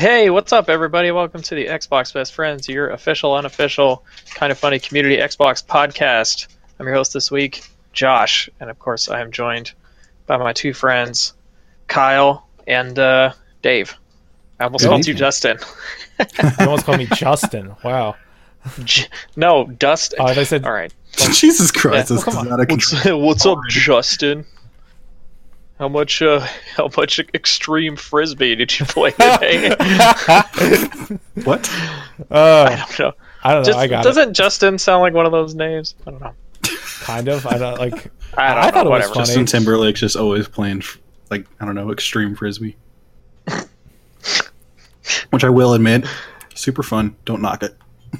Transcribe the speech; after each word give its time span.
Hey, 0.00 0.30
what's 0.30 0.50
up, 0.54 0.70
everybody? 0.70 1.10
Welcome 1.10 1.42
to 1.42 1.54
the 1.54 1.66
Xbox 1.66 2.14
Best 2.14 2.32
Friends, 2.32 2.66
your 2.70 2.88
official, 2.88 3.34
unofficial, 3.34 4.02
kind 4.34 4.50
of 4.50 4.58
funny 4.58 4.78
community 4.78 5.18
Xbox 5.18 5.62
podcast. 5.62 6.46
I'm 6.78 6.86
your 6.86 6.94
host 6.94 7.12
this 7.12 7.30
week, 7.30 7.68
Josh, 7.92 8.48
and 8.60 8.70
of 8.70 8.78
course, 8.78 9.10
I 9.10 9.20
am 9.20 9.30
joined 9.30 9.72
by 10.26 10.38
my 10.38 10.54
two 10.54 10.72
friends, 10.72 11.34
Kyle 11.86 12.48
and 12.66 12.98
uh, 12.98 13.34
Dave. 13.60 13.94
I 14.58 14.64
almost 14.64 14.84
Good 14.84 14.88
called 14.88 15.06
you. 15.06 15.12
Justin. 15.12 15.58
You 16.18 16.66
almost 16.66 16.86
called 16.86 16.96
me 16.98 17.06
Justin. 17.06 17.76
Wow. 17.84 18.16
J- 18.84 19.06
no, 19.36 19.66
Dust. 19.66 20.14
Oh, 20.18 20.32
they 20.32 20.46
said 20.46 20.64
All 20.64 20.72
right. 20.72 20.94
Jesus 21.32 21.70
Christ, 21.70 22.10
Yeah, 22.10 22.16
this 22.16 22.26
well, 22.26 22.36
is 22.36 22.42
come 22.42 22.48
out 22.54 22.60
of 22.60 22.68
What's, 22.70 22.90
control. 22.90 23.20
what's 23.20 23.44
up. 23.46 23.58
Justin? 23.68 24.46
How 25.80 25.88
much? 25.88 26.20
Uh, 26.20 26.40
how 26.76 26.90
much 26.94 27.18
extreme 27.18 27.96
frisbee 27.96 28.54
did 28.54 28.78
you 28.78 28.84
play 28.86 29.10
today? 29.12 29.74
What? 31.44 31.70
Uh, 32.30 32.68
I 32.70 32.76
don't 32.76 32.98
know. 32.98 33.12
I 33.42 33.54
don't 33.54 33.62
know. 33.62 33.64
Just, 33.64 33.78
I 33.78 33.86
got 33.86 34.04
doesn't 34.04 34.34
Justin 34.34 34.76
sound 34.76 35.00
like 35.00 35.14
one 35.14 35.24
of 35.24 35.32
those 35.32 35.54
names? 35.54 35.94
I 36.06 36.10
don't 36.10 36.20
know. 36.20 36.34
Kind 37.00 37.28
of. 37.28 37.46
I 37.46 37.56
don't 37.56 37.78
like. 37.78 37.94
I 38.36 38.54
don't 38.54 38.58
I 38.58 38.66
know. 38.66 38.72
thought 38.72 38.86
it 38.86 38.90
was 38.90 39.04
funny. 39.06 39.20
Justin 39.20 39.46
Timberlake's 39.46 40.00
just 40.00 40.16
always 40.16 40.46
playing, 40.46 40.82
like, 41.30 41.46
I 41.58 41.64
don't 41.64 41.74
know, 41.74 41.90
extreme 41.90 42.36
frisbee. 42.36 42.76
Which 45.30 45.44
I 45.44 45.48
will 45.48 45.72
admit, 45.72 46.04
super 46.54 46.82
fun. 46.82 47.16
Don't 47.24 47.40
knock 47.40 47.62
it. 47.62 47.74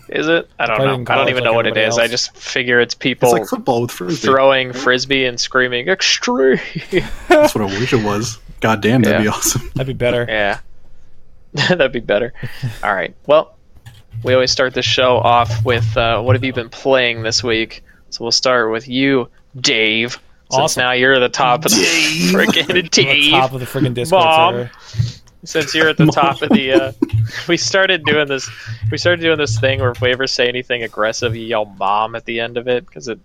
Is 0.08 0.28
it? 0.28 0.48
I 0.58 0.66
don't 0.66 0.78
know. 0.78 0.94
in 0.94 1.08
I 1.08 1.14
don't 1.16 1.28
even 1.30 1.42
like 1.42 1.44
know 1.44 1.52
what 1.54 1.66
it 1.66 1.70
everybody 1.70 1.88
is. 1.88 1.98
I 1.98 2.06
just 2.06 2.36
figure 2.36 2.78
it's 2.80 2.94
It's 2.94 2.98
people 2.98 3.32
like 3.32 3.46
football 3.48 3.82
with 3.82 3.90
frisbee. 3.90 4.26
throwing 4.28 4.72
frisbee 4.72 5.24
and 5.24 5.38
screaming 5.38 5.88
extreme. 5.88 6.58
That's 7.28 7.54
what 7.54 7.62
I 7.62 7.66
wish 7.78 7.92
it 7.92 8.04
was. 8.04 8.38
God 8.60 8.82
damn, 8.82 9.02
that'd 9.02 9.18
Yeah. 9.18 9.22
be 9.32 9.36
awesome. 9.36 9.70
That'd 9.74 9.86
be 9.88 9.92
better. 9.92 10.24
yeah, 10.28 10.60
that'd 11.54 11.92
be 11.92 12.00
better. 12.00 12.32
All 12.84 12.94
right. 12.94 13.14
Well, 13.26 13.56
we 14.22 14.34
always 14.34 14.50
start 14.50 14.74
the 14.74 14.82
show 14.82 15.16
off 15.18 15.64
with 15.64 15.96
uh, 15.96 16.20
what 16.22 16.36
have 16.36 16.44
you 16.44 16.52
been 16.52 16.68
playing 16.68 17.22
this 17.22 17.42
week? 17.42 17.82
So 18.10 18.24
we'll 18.24 18.32
start 18.32 18.70
with 18.70 18.88
you, 18.88 19.28
Dave. 19.60 20.12
Since 20.50 20.62
Awesome. 20.62 20.80
now 20.82 20.92
you're 20.92 21.14
at 21.14 21.20
the 21.20 21.28
top 21.28 21.64
of 21.64 21.70
the 21.70 21.76
freaking 22.32 22.82
On 22.82 22.88
Dave. 22.90 23.30
top 23.30 23.52
of 23.52 23.60
the 23.60 23.66
friggin' 23.66 23.94
Discord 23.94 24.24
Mom. 24.24 24.54
server. 24.54 24.70
Since 25.44 25.74
you're 25.74 25.88
at 25.88 25.96
the 25.96 26.06
top 26.06 26.42
of 26.42 26.48
the 26.50 26.72
uh, 26.72 26.92
we 27.48 27.56
started 27.56 28.04
doing 28.04 28.28
this 28.28 28.48
we 28.90 28.98
started 28.98 29.20
doing 29.22 29.38
this 29.38 29.58
thing 29.58 29.80
where 29.80 29.90
if 29.90 30.00
we 30.00 30.10
ever 30.12 30.26
say 30.26 30.48
anything 30.48 30.82
aggressive 30.82 31.34
you 31.36 31.42
yell 31.46 31.64
mom 31.64 32.14
at 32.14 32.24
the 32.24 32.40
end 32.40 32.56
of 32.56 32.68
it 32.68 32.84
because 32.86 33.08
it 33.08 33.18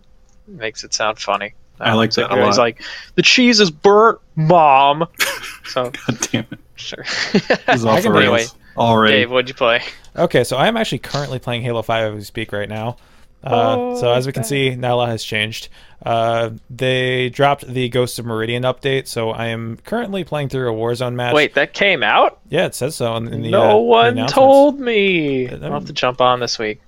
makes 0.48 0.84
it 0.84 0.94
sound 0.94 1.20
funny 1.20 1.54
I 1.80 1.94
like 1.94 2.14
So 2.14 2.22
that 2.22 2.28
a 2.30 2.32
everybody's 2.32 2.58
lot. 2.58 2.64
like 2.64 2.82
the 3.16 3.22
cheese 3.22 3.60
is 3.60 3.70
burnt 3.72 4.20
mom 4.36 5.08
so 5.66 5.92
God 5.92 6.20
damn 6.32 6.48
it. 6.52 6.60
sure 6.76 7.04
This 7.34 7.50
is 7.68 7.86
off 7.86 8.02
can 8.04 8.14
the 8.14 8.20
do 8.20 8.26
it. 8.26 8.30
rails 8.38 8.56
already. 8.78 9.14
dave 9.18 9.32
what'd 9.32 9.50
you 9.50 9.56
play 9.56 9.82
Okay, 10.18 10.46
so 10.46 10.56
I 10.56 10.68
am 10.68 10.78
actually 10.78 11.00
currently 11.00 11.40
playing 11.40 11.62
Halo 11.64 11.82
5 11.82 12.14
as 12.14 12.16
we 12.18 12.24
speak 12.24 12.54
right 12.54 12.70
now. 12.70 12.96
Uh, 13.44 13.76
Oh, 13.78 14.00
so 14.00 14.14
as 14.14 14.26
we 14.26 14.32
can 14.32 14.44
okay. 14.44 14.70
see, 14.72 14.76
not 14.78 14.92
a 14.92 14.96
lot 14.96 15.10
has 15.10 15.22
changed. 15.26 15.68
Uh, 16.06 16.52
they 16.70 17.30
dropped 17.30 17.66
the 17.68 17.90
Ghost 17.90 18.20
of 18.20 18.26
Meridian 18.26 18.62
update, 18.64 19.08
so 19.08 19.32
I 19.32 19.48
am 19.48 19.78
currently 19.78 20.24
playing 20.24 20.50
through 20.50 20.72
a 20.72 20.76
Warzone 20.76 21.16
match. 21.16 21.34
wait 21.34 21.56
that 21.56 21.74
came 21.74 22.04
out 22.04 22.40
yeah, 22.50 22.68
it 22.68 22.76
says 22.76 22.96
so 22.96 23.16
in, 23.16 23.28
in 23.34 23.42
the. 23.42 23.48
uh, 23.48 23.52
no 23.52 23.70
the 23.72 23.78
one 23.78 24.28
told 24.28 24.80
me 24.80 25.48
Uh, 25.50 25.58
i'll 25.66 25.74
have 25.74 25.86
to 25.86 25.94
jump 25.94 26.22
on 26.22 26.40
this 26.40 26.60
week 26.60 26.80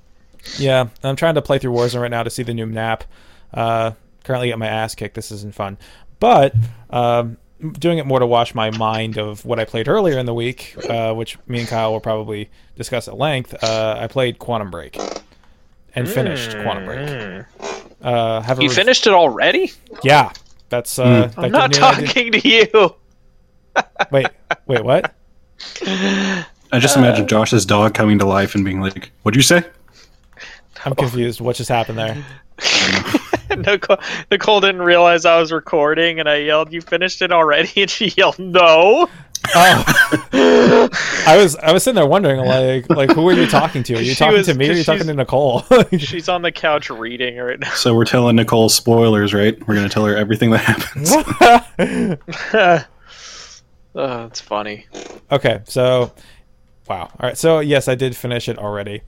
Yeah, 0.59 0.87
I'm 1.03 1.15
trying 1.15 1.35
to 1.35 1.41
play 1.41 1.57
through 1.59 1.71
Warzone 1.73 2.01
right 2.01 2.11
now 2.11 2.23
to 2.23 2.29
see 2.29 2.43
the 2.43 2.53
new 2.53 2.67
map. 2.67 3.03
Uh, 3.53 3.91
currently 4.23 4.47
get 4.49 4.59
my 4.59 4.67
ass 4.67 4.93
kicked. 4.95 5.15
This 5.15 5.31
isn't 5.31 5.55
fun, 5.55 5.77
but 6.19 6.53
um, 6.91 7.37
doing 7.79 7.97
it 7.97 8.05
more 8.05 8.19
to 8.19 8.27
wash 8.27 8.53
my 8.53 8.69
mind 8.71 9.17
of 9.17 9.43
what 9.45 9.59
I 9.59 9.65
played 9.65 9.87
earlier 9.87 10.19
in 10.19 10.25
the 10.27 10.33
week, 10.33 10.75
uh, 10.89 11.13
which 11.13 11.37
me 11.47 11.59
and 11.61 11.67
Kyle 11.67 11.91
will 11.91 11.99
probably 11.99 12.49
discuss 12.75 13.07
at 13.07 13.17
length. 13.17 13.55
Uh, 13.63 13.97
I 13.99 14.07
played 14.07 14.37
Quantum 14.37 14.69
Break 14.69 14.97
and 15.97 16.07
finished 16.09 16.51
Quantum 16.61 16.85
Break. 16.85 16.99
Mm. 16.99 17.45
Uh, 18.01 18.41
have 18.41 18.61
you 18.61 18.67
rev- 18.69 18.75
finished 18.75 19.07
it 19.07 19.13
already 19.13 19.71
Yeah, 20.03 20.31
that's. 20.69 20.99
Uh, 20.99 21.31
i'm 21.37 21.51
that 21.51 21.51
not 21.51 21.63
I 21.63 21.67
didn't- 21.95 22.07
talking 22.07 22.31
to 22.33 22.47
you 22.47 22.95
Wait, 24.11 24.27
wait, 24.67 24.83
what? 24.83 25.13
I 26.71 26.79
just 26.79 26.97
imagine 26.97 27.27
Josh's 27.27 27.65
dog 27.65 27.93
coming 27.93 28.19
to 28.19 28.25
life 28.25 28.55
and 28.55 28.63
being 28.65 28.81
like, 28.81 29.11
What'd 29.23 29.35
you 29.35 29.41
say? 29.43 29.63
I'm 30.85 30.95
confused. 30.95 31.41
What 31.41 31.55
just 31.55 31.69
happened 31.69 31.97
there? 31.97 32.23
Nicole, 33.57 33.97
Nicole 34.31 34.61
didn't 34.61 34.81
realize 34.81 35.25
I 35.25 35.39
was 35.39 35.51
recording, 35.51 36.19
and 36.19 36.27
I 36.27 36.37
yelled, 36.37 36.71
"You 36.73 36.81
finished 36.81 37.21
it 37.21 37.31
already?" 37.31 37.71
And 37.81 37.89
she 37.89 38.07
yelled, 38.17 38.37
"No." 38.39 39.07
Oh, 39.55 39.83
I 41.27 41.37
was 41.37 41.55
I 41.57 41.71
was 41.71 41.83
sitting 41.83 41.95
there 41.95 42.05
wondering, 42.07 42.39
like, 42.45 42.89
like 42.89 43.11
who 43.11 43.27
are 43.29 43.33
you 43.33 43.47
talking 43.47 43.83
to? 43.83 43.95
Are 43.95 44.01
you 44.01 44.11
She 44.11 44.15
talking 44.15 44.37
was- 44.37 44.47
to 44.47 44.53
me 44.53 44.67
or 44.69 44.71
are 44.73 44.75
you 44.75 44.83
talking 44.83 45.07
to 45.07 45.13
Nicole? 45.13 45.61
She's 45.97 46.27
on 46.29 46.41
the 46.41 46.51
couch 46.51 46.89
reading 46.89 47.37
right 47.37 47.59
now. 47.59 47.71
So 47.71 47.95
we're 47.95 48.05
telling 48.05 48.35
Nicole 48.35 48.69
spoilers, 48.69 49.33
right? 49.33 49.57
We're 49.67 49.75
going 49.75 49.87
to 49.87 49.93
tell 49.93 50.05
her 50.05 50.15
everything 50.15 50.51
that 50.51 50.57
happens. 50.59 51.11
oh, 53.95 54.25
it's 54.25 54.41
funny. 54.41 54.85
okay, 55.31 55.61
so 55.65 56.11
wow. 56.87 57.03
All 57.03 57.11
right, 57.29 57.37
so 57.37 57.59
yes, 57.59 57.87
I 57.87 57.95
did 57.95 58.15
finish 58.15 58.47
it 58.49 58.57
already, 58.57 59.01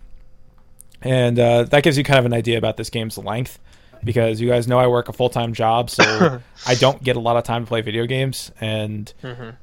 and 1.02 1.38
uh, 1.40 1.64
that 1.64 1.84
gives 1.84 1.98
you 1.98 2.04
kind 2.04 2.20
of 2.20 2.26
an 2.26 2.34
idea 2.34 2.58
about 2.58 2.78
this 2.78 2.90
game's 2.90 3.18
length, 3.18 3.60
because 4.04 4.40
you 4.42 4.48
guys 4.50 4.68
know 4.68 4.80
I 4.80 4.88
work 4.88 5.10
a 5.10 5.14
full 5.14 5.30
time 5.30 5.54
job, 5.54 5.90
so 5.90 6.40
I 6.68 6.76
don't 6.76 7.02
get 7.04 7.16
a 7.16 7.20
lot 7.20 7.38
of 7.38 7.44
time 7.44 7.66
to 7.66 7.68
play 7.68 7.82
video 7.82 8.06
games, 8.06 8.52
and 8.62 9.12
Mhm. 9.24 9.56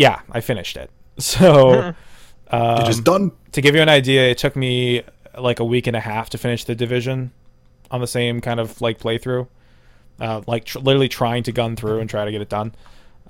Yeah, 0.00 0.22
I 0.32 0.40
finished 0.40 0.76
it. 0.76 0.90
So 1.18 1.94
um, 2.50 2.86
just 2.86 3.04
done. 3.04 3.32
to 3.52 3.60
give 3.60 3.74
you 3.74 3.82
an 3.82 3.90
idea, 3.90 4.30
it 4.30 4.38
took 4.38 4.56
me 4.56 5.02
like 5.38 5.60
a 5.60 5.64
week 5.64 5.86
and 5.86 5.94
a 5.94 6.00
half 6.00 6.30
to 6.30 6.38
finish 6.38 6.64
the 6.64 6.74
division 6.74 7.32
on 7.90 8.00
the 8.00 8.06
same 8.06 8.40
kind 8.40 8.58
of 8.58 8.80
like 8.80 8.98
playthrough, 8.98 9.46
uh, 10.18 10.40
like 10.46 10.64
tr- 10.64 10.78
literally 10.78 11.08
trying 11.08 11.42
to 11.42 11.52
gun 11.52 11.76
through 11.76 11.98
and 11.98 12.08
try 12.08 12.24
to 12.24 12.30
get 12.30 12.40
it 12.40 12.48
done. 12.48 12.74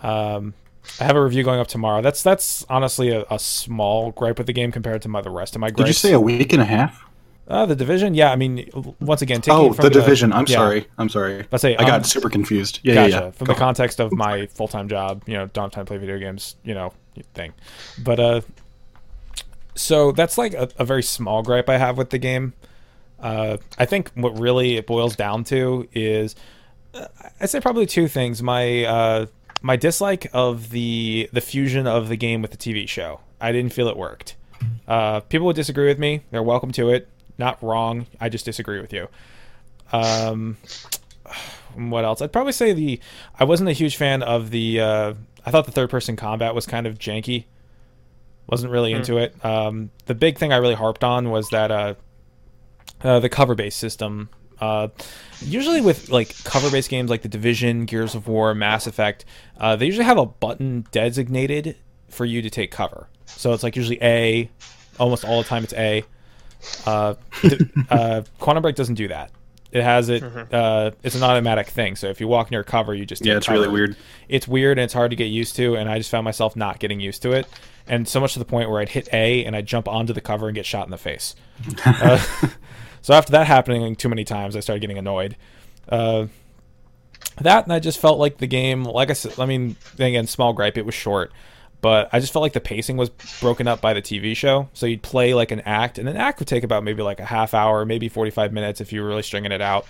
Um, 0.03 0.54
I 1.00 1.04
have 1.04 1.16
a 1.16 1.25
review 1.25 1.42
going 1.42 1.58
up 1.58 1.66
tomorrow. 1.66 2.00
That's 2.00 2.22
that's 2.22 2.64
honestly 2.69 3.10
a, 3.10 3.25
a 3.28 3.41
small 3.41 4.12
gripe 4.12 4.38
with 4.38 4.47
the 4.47 4.52
game 4.52 4.70
compared 4.70 5.02
to 5.02 5.08
my 5.08 5.20
the 5.20 5.31
rest 5.31 5.56
of 5.56 5.60
my 5.60 5.70
gripes. 5.70 5.78
Did 5.78 5.88
you 5.88 5.94
say 5.94 6.12
a 6.12 6.20
week 6.20 6.52
and 6.52 6.62
a 6.62 6.66
half? 6.66 7.04
Uh, 7.49 7.67
the 7.67 7.75
division? 7.75 8.15
Yeah, 8.15 8.31
I 8.31 8.37
mean, 8.37 8.69
once 9.01 9.23
again, 9.23 9.41
taking 9.41 9.59
Oh, 9.59 9.73
the 9.73 9.91
division. 9.91 10.33
I'm 10.33 10.47
yeah. 10.47 10.56
sorry. 10.56 10.87
I'm 10.99 11.09
sorry. 11.09 11.47
Let's 11.51 11.62
say 11.62 11.77
I 11.77 11.83
got 11.84 11.95
um, 12.01 12.05
super 12.05 12.31
confused. 12.31 12.81
Yeah, 12.83 12.95
gotcha. 12.95 13.11
yeah, 13.11 13.21
yeah. 13.25 13.31
From 13.33 13.47
Go 13.47 13.53
the 13.55 13.59
context 13.59 14.01
of 14.01 14.12
my 14.12 14.47
full 14.47 14.69
time 14.69 14.89
job, 14.89 15.23
you 15.27 15.34
know, 15.34 15.47
don't 15.47 15.65
have 15.65 15.73
time 15.73 15.84
to 15.84 15.89
play 15.89 15.99
video 15.99 16.19
games, 16.19 16.56
you 16.65 16.75
know, 16.75 16.93
thing. 17.34 17.53
But 18.03 18.21
uh, 18.21 18.41
so 19.75 20.12
that's 20.12 20.39
like 20.39 20.55
a, 20.55 20.69
a 20.79 20.84
very 20.84 21.03
small 21.03 21.43
gripe 21.43 21.69
I 21.69 21.79
have 21.79 21.97
with 21.99 22.11
the 22.11 22.19
game. 22.19 22.53
Uh, 23.19 23.59
I 23.79 23.84
think 23.84 24.11
what 24.15 24.39
really 24.39 24.77
it 24.77 24.87
boils 24.87 25.15
down 25.17 25.45
to 25.45 25.89
is, 25.93 26.34
uh, 26.95 27.06
I'd 27.41 27.50
say 27.50 27.61
probably 27.61 27.87
two 27.87 28.09
things. 28.09 28.43
My 28.43 28.84
uh, 28.84 29.27
my 29.62 29.77
dislike 29.77 30.29
of 30.33 30.71
the 30.71 31.29
the 31.33 31.41
fusion 31.41 31.87
of 31.87 32.09
the 32.09 32.17
game 32.17 32.43
with 32.43 32.50
the 32.50 32.56
TV 32.56 32.89
show. 32.89 33.21
I 33.41 33.53
didn't 33.53 33.73
feel 33.73 33.89
it 33.89 33.97
worked. 33.97 34.37
Uh, 34.87 35.21
people 35.21 35.47
would 35.47 35.56
disagree 35.56 35.87
with 35.87 35.99
me. 35.99 36.23
They're 36.31 36.43
welcome 36.43 36.73
to 36.73 36.91
it. 36.91 37.09
Not 37.41 37.62
wrong. 37.62 38.06
I 38.21 38.28
just 38.28 38.45
disagree 38.45 38.83
with 38.83 38.93
you. 38.93 39.09
Um, 39.93 40.59
what 41.75 42.05
else? 42.05 42.21
I'd 42.21 42.34
probably 42.34 42.53
say 42.53 42.75
the 42.75 43.01
I 43.39 43.45
wasn't 43.45 43.71
a 43.71 43.73
huge 43.73 43.97
fan 43.97 44.23
of 44.23 44.51
the. 44.51 44.78
Uh, 44.78 45.15
I 45.47 45.50
thought 45.50 45.65
the 45.65 45.73
third 45.73 45.89
person 45.89 46.17
combat 46.17 46.55
was 46.55 46.67
kind 46.67 46.87
of 46.87 46.99
janky. 46.99 47.47
Wasn't 48.47 48.70
really 48.70 48.93
into 48.93 49.17
it. 49.17 49.43
Um, 49.43 49.91
the 50.05 50.14
big 50.14 50.37
thing 50.37 50.53
I 50.53 50.56
really 50.59 50.75
harped 50.75 51.03
on 51.03 51.31
was 51.31 51.49
that 51.49 51.70
uh, 51.70 51.94
uh, 53.03 53.20
the 53.20 53.31
cover 53.31 53.55
based 53.55 53.79
system. 53.79 54.29
Uh, 54.61 54.88
usually 55.41 55.81
with 55.81 56.11
like 56.11 56.35
cover 56.44 56.70
based 56.70 56.91
games 56.91 57.09
like 57.09 57.23
the 57.23 57.29
Division, 57.29 57.87
Gears 57.87 58.14
of 58.14 58.29
War, 58.29 58.55
Mass 58.55 58.87
Effect, 58.87 59.25
uh, 59.56 59.76
they 59.76 59.87
usually 59.87 60.05
have 60.05 60.19
a 60.19 60.26
button 60.26 60.85
designated 60.93 61.76
for 62.11 62.26
you 62.26 62.43
to 62.43 62.50
take 62.50 62.70
cover. 62.70 63.09
So 63.25 63.55
it's 63.55 63.62
like 63.62 63.76
usually 63.76 63.99
A. 64.03 64.50
Almost 64.99 65.25
all 65.25 65.43
the 65.43 65.49
time 65.49 65.64
it's 65.64 65.73
A. 65.73 66.05
Uh, 66.87 67.15
uh, 67.91 68.23
Quantum 68.39 68.62
Break 68.62 68.77
doesn't 68.77 68.95
do 68.95 69.09
that. 69.09 69.31
It 69.73 69.85
has 69.85 70.09
it. 70.09 70.23
Uh, 70.25 70.91
it's 71.05 71.15
an 71.15 71.23
automatic 71.23 71.69
thing. 71.69 71.95
So 71.95 72.09
if 72.09 72.21
you 72.21 72.27
walk 72.27 72.51
near 72.51 72.61
a 72.61 72.65
cover, 72.65 72.93
you 72.93 73.07
just 73.07 73.25
Yeah, 73.25 73.35
take 73.35 73.39
it's 73.39 73.49
really 73.49 73.69
weird. 73.69 73.97
It's 74.29 74.49
weird 74.49 74.79
and 74.79 74.85
it's 74.85 74.95
hard 74.95 75.11
to 75.11 75.17
get 75.17 75.27
used 75.27 75.55
to. 75.57 75.77
And 75.77 75.89
I 75.89 75.99
just 75.99 76.11
found 76.11 76.25
myself 76.25 76.57
not 76.57 76.81
getting 76.81 76.99
used 76.99 77.23
to 77.23 77.33
it, 77.33 77.47
and 77.87 78.09
so 78.09 78.21
much 78.21 78.33
to 78.33 78.41
the 78.41 78.45
point 78.45 78.69
where 78.69 78.81
I'd 78.81 78.89
hit 78.89 79.09
A 79.12 79.45
and 79.45 79.55
I'd 79.55 79.67
jump 79.67 79.87
onto 79.87 80.12
the 80.12 80.21
cover 80.21 80.49
and 80.49 80.55
get 80.57 80.67
shot 80.67 80.87
in 80.87 80.91
the 80.91 80.99
face. 80.99 81.35
Uh, 81.85 82.19
so 83.03 83.15
after 83.15 83.33
that 83.33 83.47
happening 83.47 83.95
too 83.95 84.09
many 84.09 84.25
times, 84.25 84.57
I 84.57 84.61
started 84.61 84.81
getting 84.81 84.99
annoyed. 84.99 85.37
Uh, 85.89 86.27
that 87.41 87.65
and 87.65 87.73
I 87.73 87.79
just 87.79 87.99
felt 87.99 88.19
like 88.19 88.39
the 88.39 88.47
game, 88.47 88.85
like 88.85 89.11
I 89.11 89.15
said, 89.15 89.39
I 89.39 89.47
mean, 89.47 89.77
again, 89.99 90.27
small 90.27 90.53
gripe, 90.53 90.77
it 90.79 90.85
was 90.85 90.95
short, 90.95 91.33
but 91.81 92.09
I 92.12 92.21
just 92.21 92.32
felt 92.32 92.43
like 92.43 92.53
the 92.53 92.61
pacing 92.61 92.97
was 92.97 93.09
broken 93.41 93.67
up 93.67 93.81
by 93.81 93.94
the 93.94 94.03
TV 94.03 94.37
show. 94.37 94.69
So 94.75 94.87
you'd 94.87 95.03
play 95.03 95.35
like 95.35 95.50
an 95.50 95.61
act, 95.61 95.99
and 95.99 96.09
an 96.09 96.17
act 96.17 96.38
would 96.38 96.49
take 96.49 96.65
about 96.65 96.85
maybe 96.85 97.03
like 97.03 97.21
a 97.21 97.25
half 97.25 97.55
hour, 97.55 97.85
maybe 97.85 98.09
45 98.09 98.53
minutes 98.53 98.81
if 98.81 98.93
you 98.93 99.03
were 99.03 99.09
really 99.09 99.23
stringing 99.23 99.53
it 99.53 99.61
out. 99.61 99.87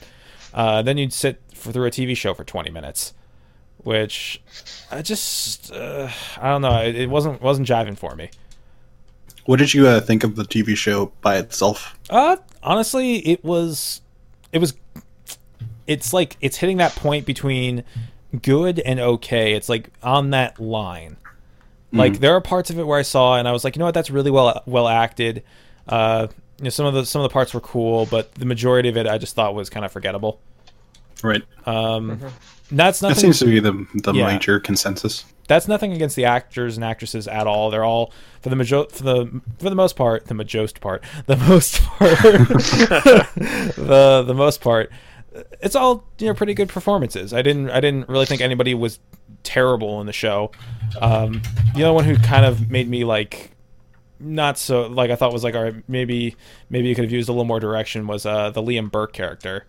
Uh, 0.55 0.83
then 0.83 0.99
you'd 0.99 1.13
sit 1.13 1.41
for, 1.55 1.73
through 1.73 1.87
a 1.87 1.91
TV 1.91 2.17
show 2.17 2.35
for 2.35 2.45
20 2.45 2.71
minutes, 2.71 3.15
which 3.79 4.41
I 4.91 5.03
just, 5.03 5.73
uh, 5.73 6.09
I 6.41 6.49
don't 6.49 6.63
know, 6.63 6.83
it, 6.83 6.95
it 6.95 7.11
wasn't 7.11 7.41
wasn't 7.41 7.69
jiving 7.69 7.97
for 7.97 8.15
me. 8.15 8.31
What 9.47 9.59
did 9.59 9.75
you 9.75 9.89
uh, 9.89 10.01
think 10.01 10.23
of 10.23 10.37
the 10.37 10.45
TV 10.45 10.77
show 10.77 11.13
by 11.23 11.39
itself? 11.39 11.99
Uh, 12.09 12.37
honestly, 12.63 13.17
it 13.19 13.45
was, 13.45 14.01
it 14.53 14.59
was, 14.59 14.75
it's 15.87 16.13
like 16.13 16.37
it's 16.41 16.59
hitting 16.59 16.77
that 16.77 16.95
point 16.95 17.27
between 17.27 17.83
good 18.43 18.79
and 18.81 19.01
okay. 19.01 19.55
It's 19.55 19.69
like 19.69 19.91
on 20.03 20.31
that 20.31 20.61
line. 20.61 21.17
Like 21.93 22.21
there 22.21 22.35
are 22.35 22.41
parts 22.41 22.71
of 22.71 22.79
it 22.79 22.85
where 22.87 22.99
I 22.99 23.03
saw 23.03 23.37
and 23.37 23.49
I 23.49 23.53
was 23.53 23.65
like, 23.65 23.75
you 23.77 23.81
know 23.81 23.87
what, 23.87 23.95
that's 23.95 24.11
really 24.11 24.31
well 24.31 24.63
well 24.67 24.87
acted. 24.89 25.43
Uh, 25.89 26.29
you 26.59 26.65
know, 26.65 26.71
some 26.71 26.87
of 26.87 26.95
the 26.95 27.05
some 27.07 27.21
of 27.23 27.29
the 27.29 27.33
parts 27.33 27.53
were 27.55 27.61
cool, 27.61 28.07
but 28.07 28.33
the 28.35 28.45
majority 28.45 28.89
of 28.89 28.97
it 28.97 29.07
I 29.07 29.19
just 29.19 29.35
thought 29.35 29.55
was 29.55 29.69
kind 29.71 29.85
of 29.85 29.91
forgettable. 29.93 30.41
Right. 31.23 31.43
Um, 31.67 32.21
that's 32.71 33.01
That 33.01 33.17
seems 33.17 33.39
to 33.41 33.47
be 33.47 33.61
the 33.61 33.87
the 33.95 34.13
Yeah. 34.13 34.27
major 34.29 34.61
consensus. 34.61 35.25
that's 35.49 35.67
nothing 35.67 35.93
against 35.93 36.15
the 36.15 36.25
actors 36.27 36.77
and 36.77 36.85
actresses 36.85 37.27
at 37.27 37.49
all. 37.49 37.71
They're 37.71 37.85
all 37.85 38.13
for 38.41 38.51
the 38.51 38.57
majo- 38.57 38.87
for 38.87 39.03
the 39.03 39.41
for 39.59 39.69
the 39.69 39.75
most 39.75 39.97
part, 39.97 40.27
the 40.27 40.35
majost 40.35 40.81
part, 40.81 41.03
the 41.27 41.37
most 41.37 41.83
part, 41.83 42.09
the 43.77 44.25
the 44.27 44.35
most 44.35 44.61
part. 44.61 44.91
It's 45.61 45.77
all 45.77 46.05
you 46.19 46.27
know, 46.27 46.35
pretty 46.35 46.55
good 46.55 46.69
performances. 46.69 47.33
I 47.33 47.43
didn't 47.43 47.71
I 47.71 47.81
didn't 47.81 48.09
really 48.09 48.27
think 48.27 48.41
anybody 48.41 48.75
was 48.75 48.99
terrible 49.43 50.01
in 50.01 50.07
the 50.07 50.13
show. 50.13 50.51
Um, 51.01 51.43
the 51.75 51.85
only 51.85 51.95
one 51.95 52.05
who 52.05 52.17
kind 52.17 52.45
of 52.45 52.71
made 52.71 52.89
me 52.89 53.05
like 53.05 53.53
not 54.19 54.59
so 54.59 54.87
like 54.87 55.11
I 55.11 55.17
thought 55.17 55.33
was 55.33 55.45
like 55.45 55.55
all 55.55 55.63
right 55.63 55.89
maybe 55.89 56.37
maybe 56.69 56.89
you 56.89 56.95
could 56.95 57.05
have 57.05 57.13
used 57.13 57.29
a 57.29 57.33
little 57.33 57.45
more 57.47 57.59
direction 57.61 58.07
was 58.07 58.27
uh 58.27 58.51
the 58.51 58.63
Liam 58.63 58.91
Burke 58.91 59.13
character. 59.13 59.67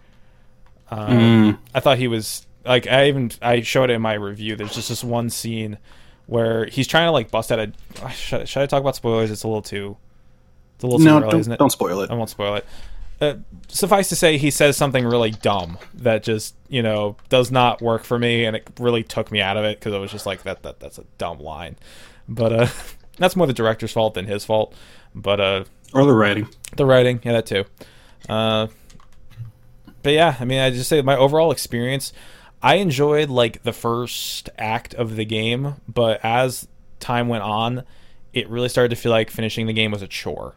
Um, 0.89 1.59
I 1.73 1.79
thought 1.79 1.97
he 1.97 2.07
was 2.07 2.45
like 2.65 2.87
I 2.87 3.07
even 3.07 3.31
I 3.41 3.61
showed 3.61 3.89
it 3.89 3.93
in 3.93 4.01
my 4.01 4.13
review. 4.13 4.55
There's 4.55 4.73
just 4.75 4.89
this 4.89 5.03
one 5.03 5.29
scene 5.29 5.77
where 6.25 6.65
he's 6.65 6.87
trying 6.87 7.07
to 7.07 7.11
like 7.11 7.31
bust 7.31 7.51
out 7.51 7.59
a. 7.59 7.71
Should, 8.11 8.47
should 8.49 8.61
I 8.61 8.65
talk 8.65 8.81
about 8.81 8.95
spoilers? 8.95 9.31
It's 9.31 9.43
a 9.43 9.47
little 9.47 9.61
too. 9.61 9.97
It's 10.75 10.83
a 10.83 10.87
little 10.87 10.99
No, 10.99 11.19
too 11.19 11.25
early, 11.27 11.39
isn't 11.39 11.53
it? 11.53 11.59
don't 11.59 11.71
spoil 11.71 12.01
it. 12.01 12.09
I 12.11 12.13
won't 12.15 12.29
spoil 12.29 12.55
it. 12.55 12.65
Uh, 13.21 13.35
suffice 13.68 14.09
to 14.09 14.15
say, 14.15 14.38
he 14.38 14.50
says 14.50 14.75
something 14.75 15.06
really 15.06 15.29
dumb 15.29 15.77
that 15.94 16.23
just 16.23 16.56
you 16.69 16.81
know 16.81 17.15
does 17.29 17.51
not 17.51 17.81
work 17.81 18.03
for 18.03 18.18
me, 18.18 18.45
and 18.45 18.56
it 18.56 18.68
really 18.79 19.03
took 19.03 19.31
me 19.31 19.39
out 19.39 19.57
of 19.57 19.63
it 19.63 19.79
because 19.79 19.94
I 19.94 20.00
was 20.00 20.12
just 20.12 20.25
like 20.25 20.41
that 20.44 20.63
that 20.63 20.79
that's 20.79 20.97
a 20.97 21.06
dumb 21.19 21.39
line. 21.39 21.75
But 22.27 22.51
uh, 22.53 22.68
that's 23.18 23.35
more 23.35 23.45
the 23.47 23.53
director's 23.53 23.91
fault 23.91 24.15
than 24.15 24.25
his 24.25 24.44
fault. 24.44 24.73
But 25.13 25.39
uh, 25.39 25.63
Or 25.94 26.06
the 26.06 26.13
writing. 26.13 26.47
the 26.75 26.85
writing, 26.85 27.19
yeah, 27.23 27.33
that 27.33 27.45
too. 27.45 27.65
Uh, 28.27 28.68
but 30.03 30.13
yeah, 30.13 30.35
I 30.39 30.45
mean, 30.45 30.59
I 30.59 30.71
just 30.71 30.89
say 30.89 31.01
my 31.03 31.15
overall 31.15 31.51
experience, 31.51 32.13
I 32.63 32.75
enjoyed 32.75 33.29
like 33.29 33.62
the 33.63 33.74
first 33.74 34.50
act 34.57 34.94
of 34.95 35.15
the 35.15 35.25
game, 35.25 35.75
but 35.88 36.19
as 36.24 36.67
time 37.00 37.27
went 37.27 37.44
on, 37.44 37.83
it 38.33 38.50
really 38.50 38.69
started 38.69 38.89
to 38.89 38.95
feel 38.95 39.12
like 39.12 39.29
finishing 39.29 39.67
the 39.67 39.74
game 39.74 39.91
was 39.91 40.01
a 40.01 40.07
chore. 40.07 40.56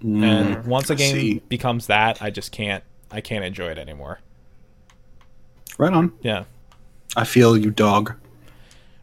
And 0.00 0.64
once 0.66 0.90
a 0.90 0.94
I 0.94 0.96
game 0.96 1.14
see. 1.16 1.42
becomes 1.48 1.86
that, 1.88 2.22
I 2.22 2.30
just 2.30 2.52
can't, 2.52 2.84
I 3.10 3.20
can't 3.20 3.44
enjoy 3.44 3.68
it 3.68 3.78
anymore. 3.78 4.20
Right 5.78 5.92
on. 5.92 6.12
Yeah, 6.22 6.44
I 7.16 7.24
feel 7.24 7.56
you, 7.56 7.70
dog. 7.70 8.14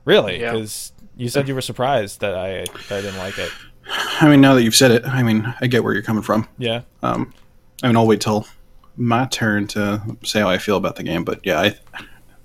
really, 0.05 0.39
Yeah. 0.39 0.51
because 0.53 0.91
you 1.17 1.29
said 1.29 1.47
you 1.47 1.55
were 1.55 1.61
surprised 1.61 2.19
that 2.21 2.35
I, 2.35 2.65
that 2.89 2.91
I 2.99 3.01
didn't 3.01 3.17
like 3.17 3.37
it. 3.37 3.49
I 4.21 4.27
mean, 4.29 4.41
now 4.41 4.55
that 4.55 4.63
you've 4.63 4.75
said 4.75 4.91
it, 4.91 5.05
I 5.05 5.23
mean, 5.23 5.53
I 5.61 5.67
get 5.67 5.83
where 5.83 5.93
you're 5.93 6.03
coming 6.03 6.23
from. 6.23 6.47
Yeah, 6.57 6.81
Um, 7.03 7.33
I 7.83 7.87
mean, 7.87 7.95
I'll 7.97 8.07
wait 8.07 8.19
till 8.21 8.47
my 8.97 9.25
turn 9.25 9.67
to 9.67 10.01
say 10.23 10.39
how 10.39 10.49
I 10.49 10.57
feel 10.57 10.77
about 10.77 10.95
the 10.95 11.03
game. 11.03 11.23
But 11.23 11.41
yeah, 11.43 11.59
I, 11.61 11.65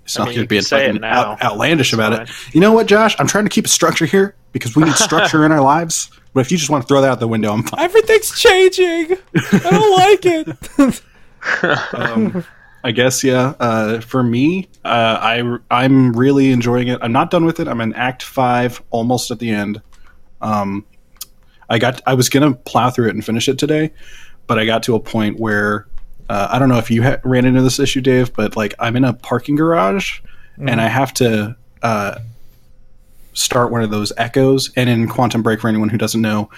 it's 0.04 0.16
I 0.18 0.20
not 0.20 0.24
mean, 0.28 0.34
going 0.34 0.34
you 0.36 0.42
to 0.42 0.48
be 0.48 0.60
say 0.60 0.84
it 0.84 0.86
fucking 0.88 1.00
now. 1.00 1.32
out, 1.32 1.42
outlandish 1.42 1.92
about 1.92 2.12
It's 2.22 2.48
it. 2.48 2.54
You 2.54 2.60
know 2.60 2.72
what, 2.72 2.86
Josh? 2.86 3.16
I'm 3.18 3.26
trying 3.26 3.44
to 3.44 3.50
keep 3.50 3.64
a 3.64 3.68
structure 3.68 4.06
here 4.06 4.34
because 4.52 4.76
we 4.76 4.84
need 4.84 4.94
structure 4.96 5.44
in 5.46 5.50
our 5.52 5.60
lives. 5.62 6.10
But 6.32 6.40
if 6.40 6.52
you 6.52 6.58
just 6.58 6.70
want 6.70 6.82
to 6.84 6.88
throw 6.88 7.00
that 7.00 7.10
out 7.10 7.20
the 7.20 7.28
window, 7.28 7.52
I'm 7.52 7.62
fine. 7.64 7.80
everything's 7.80 8.38
changing. 8.38 9.16
I 9.34 9.58
don't 9.58 9.90
like 9.98 10.26
it. 10.26 11.94
Um, 11.94 12.44
I 12.84 12.92
guess 12.92 13.22
yeah. 13.22 13.54
Uh, 13.60 14.00
for 14.00 14.22
me, 14.22 14.68
uh, 14.84 15.18
I 15.20 15.58
I'm 15.70 16.12
really 16.12 16.50
enjoying 16.50 16.88
it. 16.88 16.98
I'm 17.02 17.12
not 17.12 17.30
done 17.30 17.44
with 17.44 17.60
it. 17.60 17.68
I'm 17.68 17.80
in 17.80 17.92
Act 17.94 18.22
Five, 18.22 18.82
almost 18.90 19.30
at 19.30 19.38
the 19.38 19.50
end. 19.50 19.82
Um, 20.40 20.86
I 21.68 21.78
got 21.78 22.00
I 22.06 22.14
was 22.14 22.28
gonna 22.28 22.54
plow 22.54 22.90
through 22.90 23.08
it 23.08 23.14
and 23.14 23.24
finish 23.24 23.48
it 23.48 23.58
today, 23.58 23.92
but 24.46 24.58
I 24.58 24.64
got 24.64 24.82
to 24.84 24.94
a 24.94 25.00
point 25.00 25.38
where 25.38 25.88
uh, 26.30 26.48
I 26.50 26.58
don't 26.58 26.68
know 26.68 26.78
if 26.78 26.90
you 26.90 27.02
ha- 27.02 27.18
ran 27.24 27.44
into 27.44 27.60
this 27.60 27.78
issue, 27.78 28.00
Dave, 28.00 28.32
but 28.32 28.56
like 28.56 28.74
I'm 28.78 28.96
in 28.96 29.04
a 29.04 29.12
parking 29.12 29.56
garage 29.56 30.20
and 30.58 30.80
I 30.80 30.88
have 30.88 31.12
to 31.14 31.56
uh, 31.82 32.18
start 33.32 33.70
one 33.70 33.82
of 33.82 33.90
those 33.90 34.12
echoes. 34.16 34.70
And 34.76 34.88
in 34.90 35.08
Quantum 35.08 35.42
Break, 35.42 35.60
for 35.60 35.68
anyone 35.68 35.88
who 35.88 35.98
doesn't 35.98 36.20
know, 36.20 36.50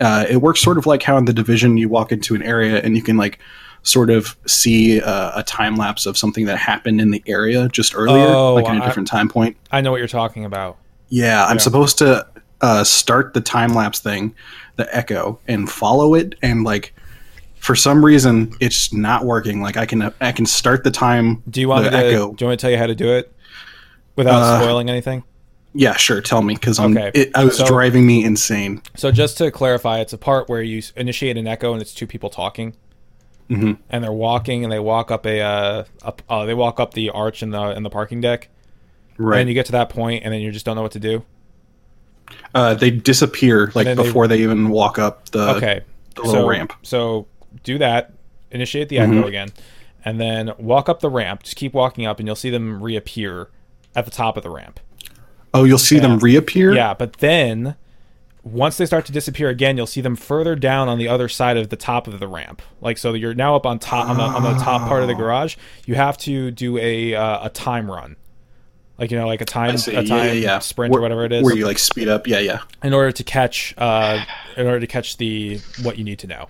uh, 0.00 0.26
it 0.28 0.36
works 0.38 0.60
sort 0.60 0.78
of 0.78 0.86
like 0.86 1.02
how 1.02 1.16
in 1.16 1.24
the 1.24 1.32
division 1.32 1.76
you 1.76 1.88
walk 1.88 2.12
into 2.12 2.34
an 2.34 2.42
area 2.42 2.80
and 2.82 2.96
you 2.96 3.02
can 3.02 3.16
like 3.16 3.38
sort 3.82 4.10
of 4.10 4.36
see 4.46 5.00
uh, 5.00 5.32
a 5.38 5.42
time 5.44 5.76
lapse 5.76 6.06
of 6.06 6.18
something 6.18 6.44
that 6.46 6.58
happened 6.58 7.00
in 7.00 7.10
the 7.12 7.22
area 7.26 7.68
just 7.68 7.94
earlier, 7.94 8.26
Oh, 8.26 8.54
like 8.54 8.66
in 8.68 8.76
a 8.76 8.84
different 8.84 9.08
time 9.08 9.28
point. 9.28 9.56
I 9.70 9.80
know 9.80 9.90
what 9.92 9.98
you're 9.98 10.08
talking 10.08 10.44
about. 10.44 10.76
Yeah, 11.08 11.46
I'm 11.46 11.56
Yeah. 11.56 11.60
supposed 11.60 11.98
to 11.98 12.26
uh, 12.60 12.82
start 12.82 13.32
the 13.34 13.40
time 13.40 13.74
lapse 13.74 14.00
thing, 14.00 14.34
the 14.74 14.94
echo, 14.96 15.38
and 15.46 15.70
follow 15.70 16.14
it, 16.14 16.34
and 16.42 16.64
like 16.64 16.94
for 17.60 17.76
some 17.76 18.04
reason 18.04 18.52
it's 18.60 18.92
not 18.92 19.24
working. 19.24 19.62
Like 19.62 19.76
I 19.76 19.86
can 19.86 20.12
I 20.20 20.32
can 20.32 20.46
start 20.46 20.82
the 20.82 20.90
time. 20.90 21.42
Do 21.48 21.60
you 21.60 21.68
want 21.68 21.84
the 21.84 21.90
to? 21.90 21.96
echo? 21.96 22.32
Do 22.32 22.44
you 22.44 22.48
want 22.48 22.58
to 22.58 22.62
tell 22.62 22.70
you 22.70 22.78
how 22.78 22.86
to 22.86 22.94
do 22.94 23.12
it 23.12 23.32
without 24.16 24.42
Uh, 24.42 24.60
spoiling 24.60 24.90
anything? 24.90 25.22
Yeah, 25.78 25.96
sure. 25.96 26.20
Tell 26.22 26.40
me 26.42 26.54
because 26.54 26.78
I'm. 26.78 26.96
Okay, 26.96 27.10
It, 27.14 27.30
I 27.36 27.44
was 27.44 27.58
so- 27.58 27.66
driving 27.66 28.06
me 28.06 28.24
insane. 28.24 28.80
So 28.96 29.10
just 29.10 29.36
to 29.38 29.50
clarify, 29.50 30.00
it's 30.00 30.12
a 30.14 30.18
part 30.18 30.48
where 30.48 30.62
you 30.62 30.82
initiate 30.96 31.36
an 31.36 31.46
echo 31.46 31.72
and 31.74 31.82
it's 31.82 31.92
two 31.92 32.06
people 32.06 32.30
talking, 32.30 32.74
Mhm. 33.50 33.76
and 33.90 34.02
they're 34.02 34.10
walking 34.12 34.64
and 34.64 34.72
they 34.72 34.78
walk 34.78 35.10
up 35.10 35.26
a 35.26 35.40
uh, 35.40 35.84
up 36.02 36.22
uh, 36.30 36.46
they 36.46 36.54
walk 36.54 36.80
up 36.80 36.94
the 36.94 37.10
arch 37.10 37.42
in 37.42 37.50
the 37.50 37.76
in 37.76 37.82
the 37.82 37.90
parking 37.90 38.20
deck, 38.22 38.48
Right. 39.18 39.40
and 39.40 39.48
you 39.50 39.54
get 39.54 39.66
to 39.66 39.72
that 39.72 39.88
point 39.90 40.24
and 40.24 40.32
then 40.32 40.40
you 40.40 40.50
just 40.50 40.64
don't 40.64 40.76
know 40.76 40.82
what 40.82 40.92
to 40.92 41.00
do. 41.00 41.24
uh, 42.54 42.74
they 42.74 42.90
disappear 42.90 43.70
like 43.74 43.84
then 43.84 43.96
they- 43.96 44.02
before 44.02 44.26
they, 44.26 44.38
even 44.38 44.68
walk 44.70 44.98
up 44.98 45.28
the 45.30 45.50
Okay, 45.56 45.80
the 46.14 46.22
little 46.22 46.42
so, 46.42 46.48
ramp. 46.48 46.72
So 46.82 47.26
do 47.62 47.78
that, 47.78 48.12
initiate 48.50 48.88
the 48.88 48.98
echo 48.98 49.12
Mhm. 49.22 49.26
again, 49.28 49.48
and 50.04 50.18
then 50.20 50.52
walk 50.58 50.88
up 50.88 51.00
the 51.00 51.10
ramp. 51.10 51.42
Just 51.44 51.54
keep 51.56 51.72
walking 51.74 52.04
up, 52.06 52.18
and 52.18 52.26
you'll 52.26 52.34
see 52.34 52.50
them 52.50 52.82
reappear 52.82 53.48
at 53.94 54.06
the 54.06 54.10
top 54.10 54.36
of 54.36 54.42
the 54.42 54.50
ramp. 54.50 54.80
Oh, 55.56 55.64
you'll 55.64 55.78
see 55.78 55.98
them 55.98 56.18
reappear. 56.18 56.72
Yeah, 56.74 56.94
but 56.94 57.14
then 57.14 57.76
once 58.42 58.76
they 58.76 58.86
start 58.86 59.04
to 59.06 59.12
disappear 59.12 59.48
again, 59.48 59.76
you'll 59.76 59.86
see 59.86 60.00
them 60.00 60.14
further 60.14 60.54
down 60.54 60.88
on 60.88 60.98
the 60.98 61.08
other 61.08 61.28
side 61.28 61.56
of 61.56 61.68
the 61.68 61.76
top 61.76 62.06
of 62.06 62.20
the 62.20 62.28
ramp. 62.28 62.62
Like 62.80 62.98
so, 62.98 63.14
you're 63.14 63.34
now 63.34 63.56
up 63.56 63.66
on 63.66 63.78
top 63.78 64.08
on 64.08 64.16
the, 64.16 64.22
on 64.22 64.42
the 64.42 64.62
top 64.62 64.86
part 64.88 65.02
of 65.02 65.08
the 65.08 65.14
garage. 65.14 65.56
You 65.84 65.96
have 65.96 66.16
to 66.18 66.50
do 66.52 66.78
a 66.78 67.14
uh, 67.14 67.46
a 67.46 67.50
time 67.50 67.90
run, 67.90 68.14
like 68.98 69.10
you 69.10 69.18
know, 69.18 69.26
like 69.26 69.40
a 69.40 69.44
time 69.44 69.74
a 69.74 69.78
time 69.78 70.06
yeah, 70.08 70.32
yeah. 70.32 70.58
sprint 70.60 70.92
Where- 70.92 71.00
or 71.00 71.02
whatever 71.02 71.24
it 71.24 71.32
is, 71.32 71.42
Where 71.42 71.56
you 71.56 71.66
like 71.66 71.78
speed 71.78 72.08
up. 72.08 72.26
Yeah, 72.28 72.38
yeah. 72.38 72.60
in 72.84 72.92
order 72.94 73.10
to 73.10 73.24
catch 73.24 73.74
uh, 73.78 74.24
in 74.56 74.66
order 74.66 74.78
to 74.80 74.86
catch 74.86 75.16
the 75.16 75.58
what 75.82 75.98
you 75.98 76.04
need 76.04 76.20
to 76.20 76.26
know. 76.28 76.48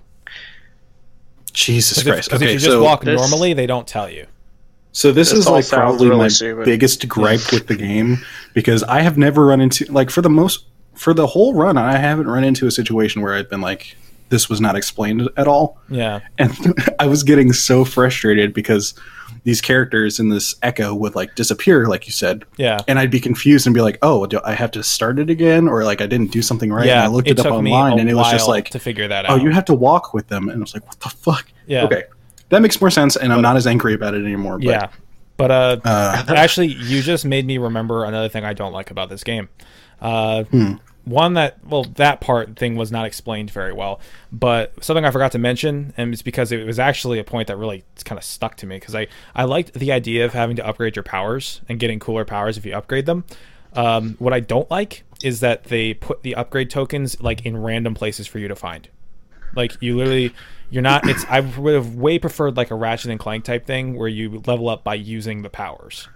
Jesus 1.53 2.03
Christ! 2.03 2.05
Because 2.05 2.13
Christ. 2.13 2.31
if, 2.31 2.35
okay, 2.41 2.53
you 2.53 2.59
just 2.59 2.71
so 2.71 2.83
walk 2.83 3.03
this- 3.03 3.19
normally, 3.19 3.53
they 3.53 3.65
don't 3.65 3.87
tell 3.87 4.07
you. 4.09 4.27
So 4.97 5.11
this, 5.11 5.29
This 5.29 5.41
is 5.41 5.47
like 5.47 5.67
probably 5.69 6.09
really 6.09 6.21
my 6.21 6.27
stupid. 6.27 6.65
biggest 6.65 7.07
gripe 7.07 7.51
with 7.51 7.67
the 7.67 7.75
game 7.75 8.17
because 8.55 8.81
I 8.81 9.01
have 9.01 9.15
never 9.15 9.45
run 9.45 9.61
into 9.61 9.85
like 9.91 10.09
for 10.09 10.23
the 10.23 10.29
most 10.29 10.65
for 10.95 11.13
the 11.13 11.27
whole 11.27 11.53
run 11.53 11.77
I 11.77 11.97
haven't 11.97 12.25
run 12.25 12.43
into 12.43 12.65
a 12.65 12.71
situation 12.71 13.21
where 13.21 13.35
I've 13.35 13.47
been 13.47 13.61
like 13.61 13.95
this 14.29 14.49
was 14.49 14.59
not 14.59 14.75
explained 14.75 15.29
at 15.37 15.47
all 15.47 15.79
Yeah, 15.87 16.21
and 16.39 16.51
I 16.99 17.05
was 17.05 17.21
getting 17.21 17.53
so 17.53 17.85
frustrated 17.85 18.55
because 18.55 18.95
these 19.43 19.61
characters 19.61 20.19
in 20.19 20.29
this 20.29 20.55
echo 20.63 20.95
would 20.95 21.13
like 21.13 21.35
disappear 21.35 21.85
like 21.85 22.07
you 22.07 22.11
said 22.11 22.43
yeah. 22.57 22.79
and 22.87 22.97
I'd 22.97 23.11
be 23.11 23.19
confused 23.19 23.67
and 23.67 23.75
be 23.75 23.81
like 23.81 23.99
oh 24.01 24.25
do 24.25 24.41
I 24.43 24.55
have 24.55 24.71
to 24.71 24.81
start 24.81 25.19
it 25.19 25.29
again 25.29 25.67
or 25.67 25.83
like 25.83 26.01
I 26.01 26.07
didn't 26.07 26.31
do 26.31 26.41
something 26.41 26.73
right 26.73 26.87
yeah, 26.87 27.03
and 27.03 27.03
I 27.03 27.07
looked 27.09 27.27
it, 27.27 27.37
up 27.39 27.45
took 27.45 27.61
me 27.61 27.71
online 27.71 27.99
a 27.99 28.01
and 28.01 28.09
it 28.09 28.15
was 28.15 28.31
just 28.31 28.47
while 28.47 28.55
like 28.55 28.71
to 28.71 28.79
figure 28.79 29.07
that 29.07 29.25
oh, 29.25 29.27
out. 29.27 29.31
oh 29.33 29.35
out. 29.35 29.43
you 29.43 29.51
have 29.51 29.65
to 29.65 29.75
walk 29.75 30.15
with 30.15 30.27
them 30.29 30.49
and 30.49 30.57
I 30.57 30.59
was 30.61 30.73
like 30.73 30.87
what 30.87 30.99
the 30.99 31.09
fuck 31.09 31.45
Yeah. 31.67 31.83
okay 31.85 32.05
that 32.49 32.61
makes 32.61 32.79
more 32.79 32.89
sense 32.89 33.15
and 33.15 33.33
I'm 33.33 33.41
not 33.41 33.57
as 33.57 33.67
angry 33.67 33.93
about 33.93 34.13
it 34.13 34.23
anymore 34.23 34.57
but, 34.57 34.65
yeah, 34.65 34.89
but 35.37 35.51
uh, 35.51 35.77
uh, 35.85 36.23
actually, 36.35 36.67
you 36.67 37.01
just 37.01 37.23
made 37.23 37.45
me 37.45 37.57
remember 37.59 38.03
another 38.03 38.27
thing 38.27 38.43
I 38.43 38.53
don't 38.53 38.73
like 38.73 38.91
about 38.91 39.09
this 39.09 39.23
game. 39.23 39.49
Uh, 40.01 40.43
Hmm. 40.43 40.73
One 41.05 41.35
that 41.35 41.63
well, 41.63 41.85
that 41.95 42.19
part 42.19 42.57
thing 42.57 42.75
was 42.75 42.91
not 42.91 43.05
explained 43.05 43.49
very 43.49 43.71
well, 43.71 44.01
but 44.29 44.73
something 44.83 45.05
I 45.05 45.11
forgot 45.11 45.31
to 45.31 45.37
mention, 45.37 45.93
and 45.95 46.11
it's 46.11 46.21
because 46.21 46.51
it 46.51 46.65
was 46.65 46.79
actually 46.79 47.17
a 47.17 47.23
point 47.23 47.47
that 47.47 47.55
really 47.55 47.85
kind 48.03 48.17
of 48.19 48.25
stuck 48.25 48.57
to 48.57 48.65
me 48.65 48.75
because 48.75 48.93
I 48.93 49.07
I 49.33 49.45
liked 49.45 49.71
the 49.73 49.93
idea 49.93 50.25
of 50.25 50.33
having 50.33 50.57
to 50.57 50.67
upgrade 50.67 50.97
your 50.97 51.03
powers 51.03 51.61
and 51.69 51.79
getting 51.79 51.99
cooler 51.99 52.25
powers 52.25 52.57
if 52.57 52.65
you 52.65 52.75
upgrade 52.75 53.05
them. 53.05 53.23
Um, 53.71 54.15
what 54.19 54.33
I 54.33 54.41
don't 54.41 54.69
like 54.69 55.05
is 55.23 55.39
that 55.39 55.65
they 55.65 55.93
put 55.93 56.23
the 56.23 56.35
upgrade 56.35 56.69
tokens 56.69 57.21
like 57.21 57.45
in 57.45 57.55
random 57.55 57.93
places 57.93 58.27
for 58.27 58.39
you 58.39 58.49
to 58.49 58.55
find. 58.57 58.89
Like 59.55 59.81
you 59.81 59.95
literally, 59.95 60.33
you're 60.69 60.81
not. 60.83 61.07
It's 61.07 61.25
I 61.29 61.39
would 61.41 61.73
have 61.75 61.95
way 61.95 62.19
preferred 62.19 62.57
like 62.57 62.71
a 62.71 62.75
Ratchet 62.75 63.11
and 63.11 63.19
Clank 63.19 63.43
type 63.45 63.65
thing 63.65 63.95
where 63.95 64.07
you 64.07 64.41
level 64.45 64.69
up 64.69 64.83
by 64.83 64.95
using 64.95 65.41
the 65.41 65.49
powers. 65.49 66.07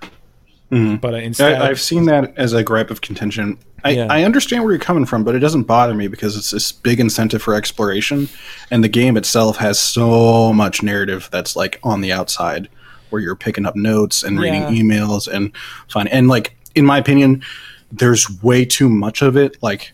Mhm. 0.71 1.01
But 1.01 1.13
uh, 1.13 1.17
instead, 1.17 1.61
I, 1.61 1.69
I've 1.69 1.81
seen 1.81 2.05
that 2.05 2.33
as 2.37 2.53
a 2.53 2.63
gripe 2.63 2.91
of 2.91 3.01
contention 3.01 3.57
I, 3.83 3.89
Yeah. 3.91 4.07
I 4.09 4.23
understand 4.23 4.63
where 4.63 4.71
you're 4.73 4.79
coming 4.79 5.05
from, 5.05 5.23
but 5.23 5.33
it 5.35 5.39
doesn't 5.39 5.63
bother 5.63 5.93
me 5.95 6.07
because 6.07 6.37
it's 6.37 6.51
this 6.51 6.71
big 6.71 6.99
incentive 6.99 7.41
for 7.41 7.55
exploration, 7.55 8.29
and 8.69 8.83
the 8.83 8.87
game 8.87 9.17
itself 9.17 9.57
has 9.57 9.79
so 9.79 10.53
much 10.53 10.83
narrative 10.83 11.27
that's 11.31 11.55
like 11.55 11.79
on 11.83 12.01
the 12.01 12.11
outside, 12.11 12.69
where 13.09 13.21
you're 13.21 13.35
picking 13.35 13.65
up 13.65 13.75
notes 13.75 14.21
and 14.23 14.39
reading 14.39 14.61
Yeah. 14.61 14.69
emails 14.83 15.27
and 15.27 15.51
fun. 15.89 16.07
And 16.07 16.27
like 16.27 16.55
in 16.75 16.85
my 16.85 16.99
opinion, 16.99 17.41
there's 17.91 18.29
way 18.43 18.63
too 18.65 18.87
much 18.87 19.21
of 19.23 19.35
it. 19.35 19.57
Like 19.63 19.91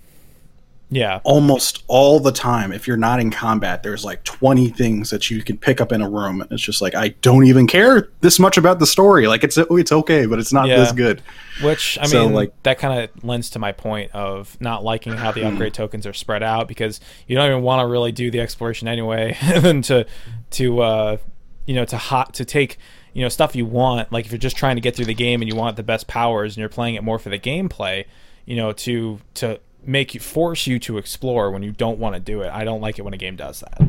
Yeah. 0.90 1.20
almost 1.26 1.84
all 1.88 2.20
the 2.22 2.32
time, 2.32 2.72
if 2.72 2.88
you're 2.88 2.96
not 2.96 3.20
in 3.20 3.30
combat, 3.30 3.84
there's 3.84 4.06
like 4.06 4.24
20 4.24 4.70
things 4.70 5.10
that 5.10 5.30
you 5.30 5.44
can 5.44 5.58
pick 5.58 5.82
up 5.82 5.92
in 5.92 6.02
a 6.02 6.10
room, 6.10 6.40
and 6.42 6.50
it's 6.52 6.62
just 6.62 6.82
like 6.82 6.96
I 6.96 7.10
don't 7.22 7.46
even 7.46 7.68
care 7.68 8.08
this 8.22 8.40
much 8.40 8.58
about 8.58 8.80
the 8.80 8.88
story. 8.88 9.28
Like 9.28 9.44
it's 9.44 9.58
it's 9.58 9.92
okay, 9.92 10.26
but 10.26 10.40
it's 10.40 10.54
not 10.54 10.68
Yeah. 10.70 10.78
this 10.78 10.94
good. 10.94 11.22
Which 11.62 11.98
I 12.02 12.06
So, 12.06 12.24
mean, 12.24 12.34
like- 12.34 12.54
that 12.64 12.80
kind 12.80 13.02
of 13.02 13.24
lends 13.24 13.50
to 13.52 13.60
my 13.60 13.74
point 13.74 14.12
of 14.14 14.56
not 14.62 14.84
liking 14.84 15.14
how 15.14 15.34
Hmm. 15.34 15.40
the 15.40 15.48
upgrade 15.48 15.74
tokens 15.74 16.08
are 16.08 16.14
spread 16.14 16.42
out 16.44 16.68
because 16.70 17.02
you 17.28 17.36
don't 17.36 17.50
even 17.50 17.64
want 17.64 17.82
to 17.82 17.88
really 17.88 18.12
do 18.14 18.32
the 18.32 18.40
exploration 18.40 18.88
anyway, 18.88 19.36
and 19.42 19.84
to 19.86 20.06
to 20.52 20.80
uh, 20.82 21.18
you 21.66 21.76
know 21.76 21.84
to 21.84 21.98
hot 21.98 22.34
to 22.36 22.46
take 22.46 22.78
you 23.14 23.22
know 23.24 23.30
stuff 23.30 23.58
you 23.58 23.66
want. 23.66 24.14
Like 24.14 24.26
if 24.26 24.32
you're 24.32 24.40
just 24.40 24.56
trying 24.56 24.78
to 24.78 24.82
get 24.82 24.96
through 24.96 25.06
the 25.06 25.14
game 25.14 25.42
and 25.42 25.52
you 25.52 25.58
want 25.58 25.76
the 25.76 25.84
best 25.84 26.08
powers 26.08 26.56
and 26.56 26.62
you're 26.62 26.70
playing 26.70 26.96
it 26.96 27.04
more 27.04 27.20
for 27.20 27.28
the 27.30 27.40
gameplay, 27.40 28.06
you 28.46 28.56
know 28.56 28.72
to 28.72 29.20
to 29.34 29.60
make 29.88 30.14
you 30.14 30.20
force 30.20 30.68
you 30.68 30.78
to 30.80 30.98
explore 31.00 31.50
when 31.50 31.64
you 31.64 31.72
don't 31.72 31.98
want 31.98 32.14
to 32.14 32.20
do 32.20 32.42
it. 32.42 32.52
I 32.54 32.64
don't 32.64 32.82
like 32.82 33.00
it 33.00 33.02
when 33.04 33.14
a 33.14 33.18
game 33.18 33.36
does 33.36 33.62
that. 33.62 33.82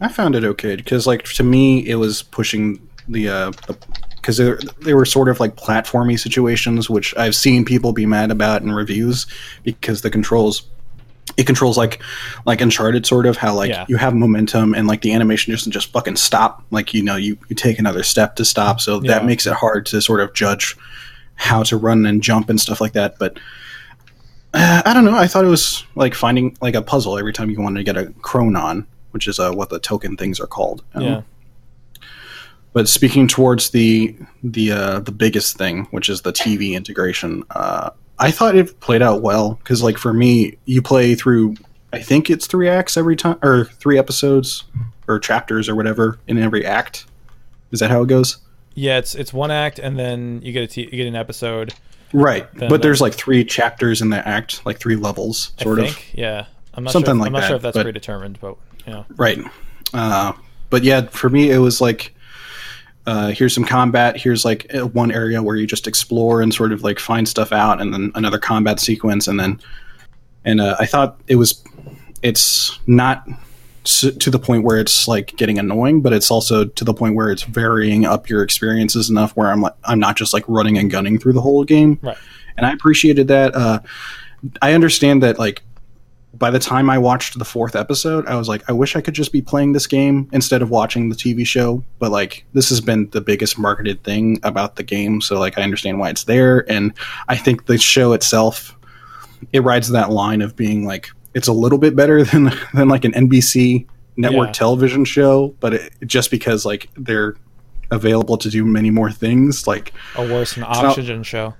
I 0.00 0.08
found 0.08 0.34
it 0.36 0.44
okay 0.44 0.76
because, 0.76 1.06
like, 1.06 1.24
to 1.24 1.42
me, 1.42 1.88
it 1.88 1.94
was 1.94 2.22
pushing 2.22 2.86
the 3.08 3.28
uh 3.30 3.52
because 4.16 4.36
they, 4.36 4.44
were- 4.50 4.60
they 4.82 4.92
were 4.94 5.06
sort 5.06 5.28
of 5.30 5.40
like 5.40 5.56
platformy 5.56 6.18
situations, 6.18 6.90
which 6.90 7.16
I've 7.16 7.34
seen 7.34 7.64
people 7.64 7.92
be 7.94 8.04
mad 8.04 8.30
about 8.30 8.60
in 8.62 8.72
reviews 8.72 9.26
because 9.62 10.02
the 10.02 10.10
controls. 10.10 10.62
It 11.36 11.46
controls 11.46 11.76
like 11.76 12.02
like 12.46 12.60
Uncharted, 12.60 13.06
sort 13.06 13.26
of 13.26 13.36
how 13.36 13.54
like 13.54 13.68
Yeah. 13.70 13.84
you 13.88 13.96
have 13.96 14.14
momentum 14.14 14.74
and 14.74 14.88
like 14.88 15.02
the 15.02 15.12
animation 15.12 15.52
doesn't 15.52 15.70
just 15.72 15.92
fucking 15.92 16.16
stop. 16.16 16.64
Like 16.70 16.92
you 16.94 17.02
know 17.02 17.16
you 17.16 17.38
you 17.48 17.54
take 17.54 17.78
another 17.78 18.02
step 18.02 18.34
to 18.36 18.44
stop, 18.44 18.80
so 18.80 19.00
Yeah. 19.02 19.12
that 19.12 19.24
makes 19.26 19.46
it 19.46 19.52
hard 19.52 19.86
to 19.86 20.00
sort 20.02 20.20
of 20.20 20.32
judge 20.34 20.74
how 21.36 21.62
to 21.64 21.76
run 21.76 22.06
and 22.06 22.22
jump 22.22 22.48
and 22.50 22.58
stuff 22.60 22.80
like 22.80 22.94
that. 22.94 23.18
But 23.18 23.38
uh, 24.54 24.82
I 24.86 24.94
don't 24.94 25.04
know. 25.04 25.16
I 25.16 25.26
thought 25.26 25.44
it 25.44 25.48
was 25.48 25.84
like 25.94 26.14
finding 26.14 26.56
like 26.60 26.74
a 26.74 26.82
puzzle 26.82 27.18
every 27.18 27.32
time 27.32 27.50
you 27.50 27.60
wanted 27.60 27.78
to 27.78 27.84
get 27.84 27.96
a 27.96 28.10
chronon, 28.20 28.86
which 29.10 29.28
is 29.28 29.38
uh, 29.38 29.52
what 29.52 29.70
the 29.70 29.78
token 29.78 30.16
things 30.16 30.40
are 30.40 30.46
called. 30.46 30.84
Um, 30.94 31.02
Yeah. 31.02 31.22
But 32.74 32.88
speaking 32.88 33.26
towards 33.26 33.70
the 33.70 34.14
the 34.42 34.72
uh, 34.72 35.00
the 35.00 35.10
biggest 35.10 35.56
thing, 35.56 35.84
which 35.90 36.08
is 36.08 36.22
the 36.22 36.32
TV 36.32 36.74
integration, 36.74 37.42
uh, 37.50 37.90
I 38.18 38.30
thought 38.30 38.56
it 38.56 38.78
played 38.80 39.02
out 39.02 39.22
well 39.22 39.54
because, 39.54 39.82
like, 39.82 39.96
for 39.96 40.12
me, 40.12 40.58
you 40.66 40.82
play 40.82 41.14
through. 41.14 41.56
I 41.92 42.00
think 42.00 42.28
it's 42.28 42.46
three 42.46 42.68
acts 42.68 42.96
every 42.96 43.16
time, 43.16 43.38
or 43.42 43.64
three 43.64 43.98
episodes, 43.98 44.64
or 45.08 45.18
chapters, 45.18 45.68
or 45.68 45.74
whatever 45.74 46.18
in 46.28 46.38
every 46.38 46.64
act. 46.64 47.06
Is 47.72 47.80
that 47.80 47.90
how 47.90 48.02
it 48.02 48.08
goes? 48.08 48.36
Yeah, 48.74 48.98
it's 48.98 49.14
it's 49.14 49.32
one 49.32 49.50
act 49.50 49.80
and 49.80 49.98
then 49.98 50.40
you 50.44 50.52
get 50.52 50.62
a 50.62 50.66
t- 50.68 50.82
you 50.82 50.90
get 50.90 51.06
an 51.06 51.16
episode. 51.16 51.74
Right, 52.12 52.46
but 52.54 52.82
there's 52.82 53.00
like 53.00 53.14
three 53.14 53.44
chapters 53.44 54.00
in 54.00 54.10
the 54.10 54.26
act, 54.26 54.64
like 54.64 54.78
three 54.78 54.96
levels, 54.96 55.52
sort 55.60 55.78
of. 55.78 55.84
I 55.84 55.88
of. 55.88 55.94
think. 55.94 56.14
Yeah, 56.14 56.46
I'm 56.74 56.84
not 56.84 56.92
Something 56.92 57.10
sure. 57.10 57.16
If, 57.16 57.20
like 57.20 57.26
I'm 57.26 57.32
not 57.32 57.40
that, 57.40 57.46
sure 57.48 57.56
if 57.56 57.62
that's 57.62 57.76
but- 57.76 57.82
predetermined, 57.82 58.38
but 58.40 58.56
you 58.86 58.92
know. 58.92 59.06
Right. 59.16 59.38
Uh, 59.92 60.32
but 60.70 60.84
yeah, 60.84 61.02
for 61.02 61.28
me, 61.30 61.50
it 61.50 61.58
was 61.58 61.80
like 61.80 62.14
uh, 63.06 63.28
here's 63.28 63.54
some 63.54 63.64
combat. 63.64 64.16
Here's 64.18 64.44
like 64.44 64.70
one 64.92 65.10
area 65.10 65.42
where 65.42 65.56
you 65.56 65.66
just 65.66 65.86
explore 65.86 66.42
and 66.42 66.52
sort 66.52 66.72
of 66.72 66.82
like 66.82 66.98
find 66.98 67.26
stuff 67.26 67.52
out, 67.52 67.80
and 67.80 67.92
then 67.92 68.12
another 68.14 68.38
combat 68.38 68.80
sequence, 68.80 69.26
and 69.26 69.40
then 69.40 69.60
and 70.44 70.60
uh, 70.60 70.76
I 70.78 70.86
thought 70.86 71.18
it 71.26 71.36
was 71.36 71.62
it's 72.22 72.78
not 72.86 73.26
to 73.88 74.30
the 74.30 74.38
point 74.38 74.64
where 74.64 74.78
it's 74.78 75.08
like 75.08 75.34
getting 75.36 75.58
annoying, 75.58 76.00
but 76.02 76.12
it's 76.12 76.30
also 76.30 76.64
to 76.64 76.84
the 76.84 76.92
point 76.94 77.14
where 77.14 77.30
it's 77.30 77.42
varying 77.44 78.04
up 78.04 78.28
your 78.28 78.42
experiences 78.42 79.08
enough 79.10 79.32
where 79.36 79.50
I'm 79.50 79.62
like 79.62 79.74
I'm 79.84 79.98
not 79.98 80.16
just 80.16 80.32
like 80.34 80.44
running 80.46 80.76
and 80.78 80.90
gunning 80.90 81.18
through 81.18 81.32
the 81.32 81.40
whole 81.40 81.64
game, 81.64 81.98
Right. 82.02 82.16
and 82.56 82.66
I 82.66 82.72
appreciated 82.72 83.28
that. 83.28 83.54
Uh, 83.54 83.80
I 84.62 84.74
understand 84.74 85.22
that 85.22 85.38
like 85.38 85.62
by 86.34 86.50
the 86.50 86.58
time 86.58 86.88
I 86.90 86.98
watched 86.98 87.38
the 87.38 87.44
fourth 87.44 87.74
episode, 87.74 88.26
I 88.26 88.36
was 88.36 88.48
like, 88.48 88.62
I 88.68 88.72
wish 88.72 88.94
I 88.94 89.00
could 89.00 89.14
just 89.14 89.32
be 89.32 89.40
playing 89.42 89.72
this 89.72 89.86
game 89.86 90.28
instead 90.32 90.60
of 90.62 90.70
watching 90.70 91.08
the 91.08 91.16
TV 91.16 91.44
show. 91.44 91.82
But 91.98 92.12
like, 92.12 92.44
this 92.52 92.68
has 92.68 92.80
been 92.80 93.08
the 93.10 93.20
biggest 93.22 93.58
marketed 93.58 94.04
thing 94.04 94.38
about 94.44 94.76
the 94.76 94.82
game, 94.84 95.20
so 95.20 95.38
like, 95.40 95.58
I 95.58 95.62
understand 95.62 95.98
why 95.98 96.10
it's 96.10 96.24
there, 96.24 96.70
and 96.70 96.92
I 97.28 97.36
think 97.36 97.66
the 97.66 97.78
show 97.78 98.12
itself 98.12 98.76
it 99.52 99.60
rides 99.60 99.88
that 99.90 100.10
line 100.10 100.42
of 100.42 100.54
being 100.56 100.84
like 100.84 101.10
it's 101.34 101.48
a 101.48 101.52
little 101.52 101.78
bit 101.78 101.94
better 101.96 102.22
than 102.30 102.52
than 102.74 102.88
like 102.88 103.04
an 103.04 103.12
NBC 103.12 103.86
network 104.16 104.48
Yeah. 104.48 104.52
television 104.52 105.04
show, 105.04 105.54
but 105.60 105.74
it, 105.74 105.92
just 106.06 106.30
because 106.30 106.64
like 106.66 106.88
they're 106.96 107.36
available 107.90 108.36
to 108.38 108.50
do 108.50 108.64
many 108.64 108.90
more 108.90 109.10
things, 109.10 109.66
like 109.66 109.92
A 110.16 110.22
worse 110.22 110.54
than 110.54 110.62
not- 110.62 110.84
oxygen 110.84 111.22
show. 111.22 111.54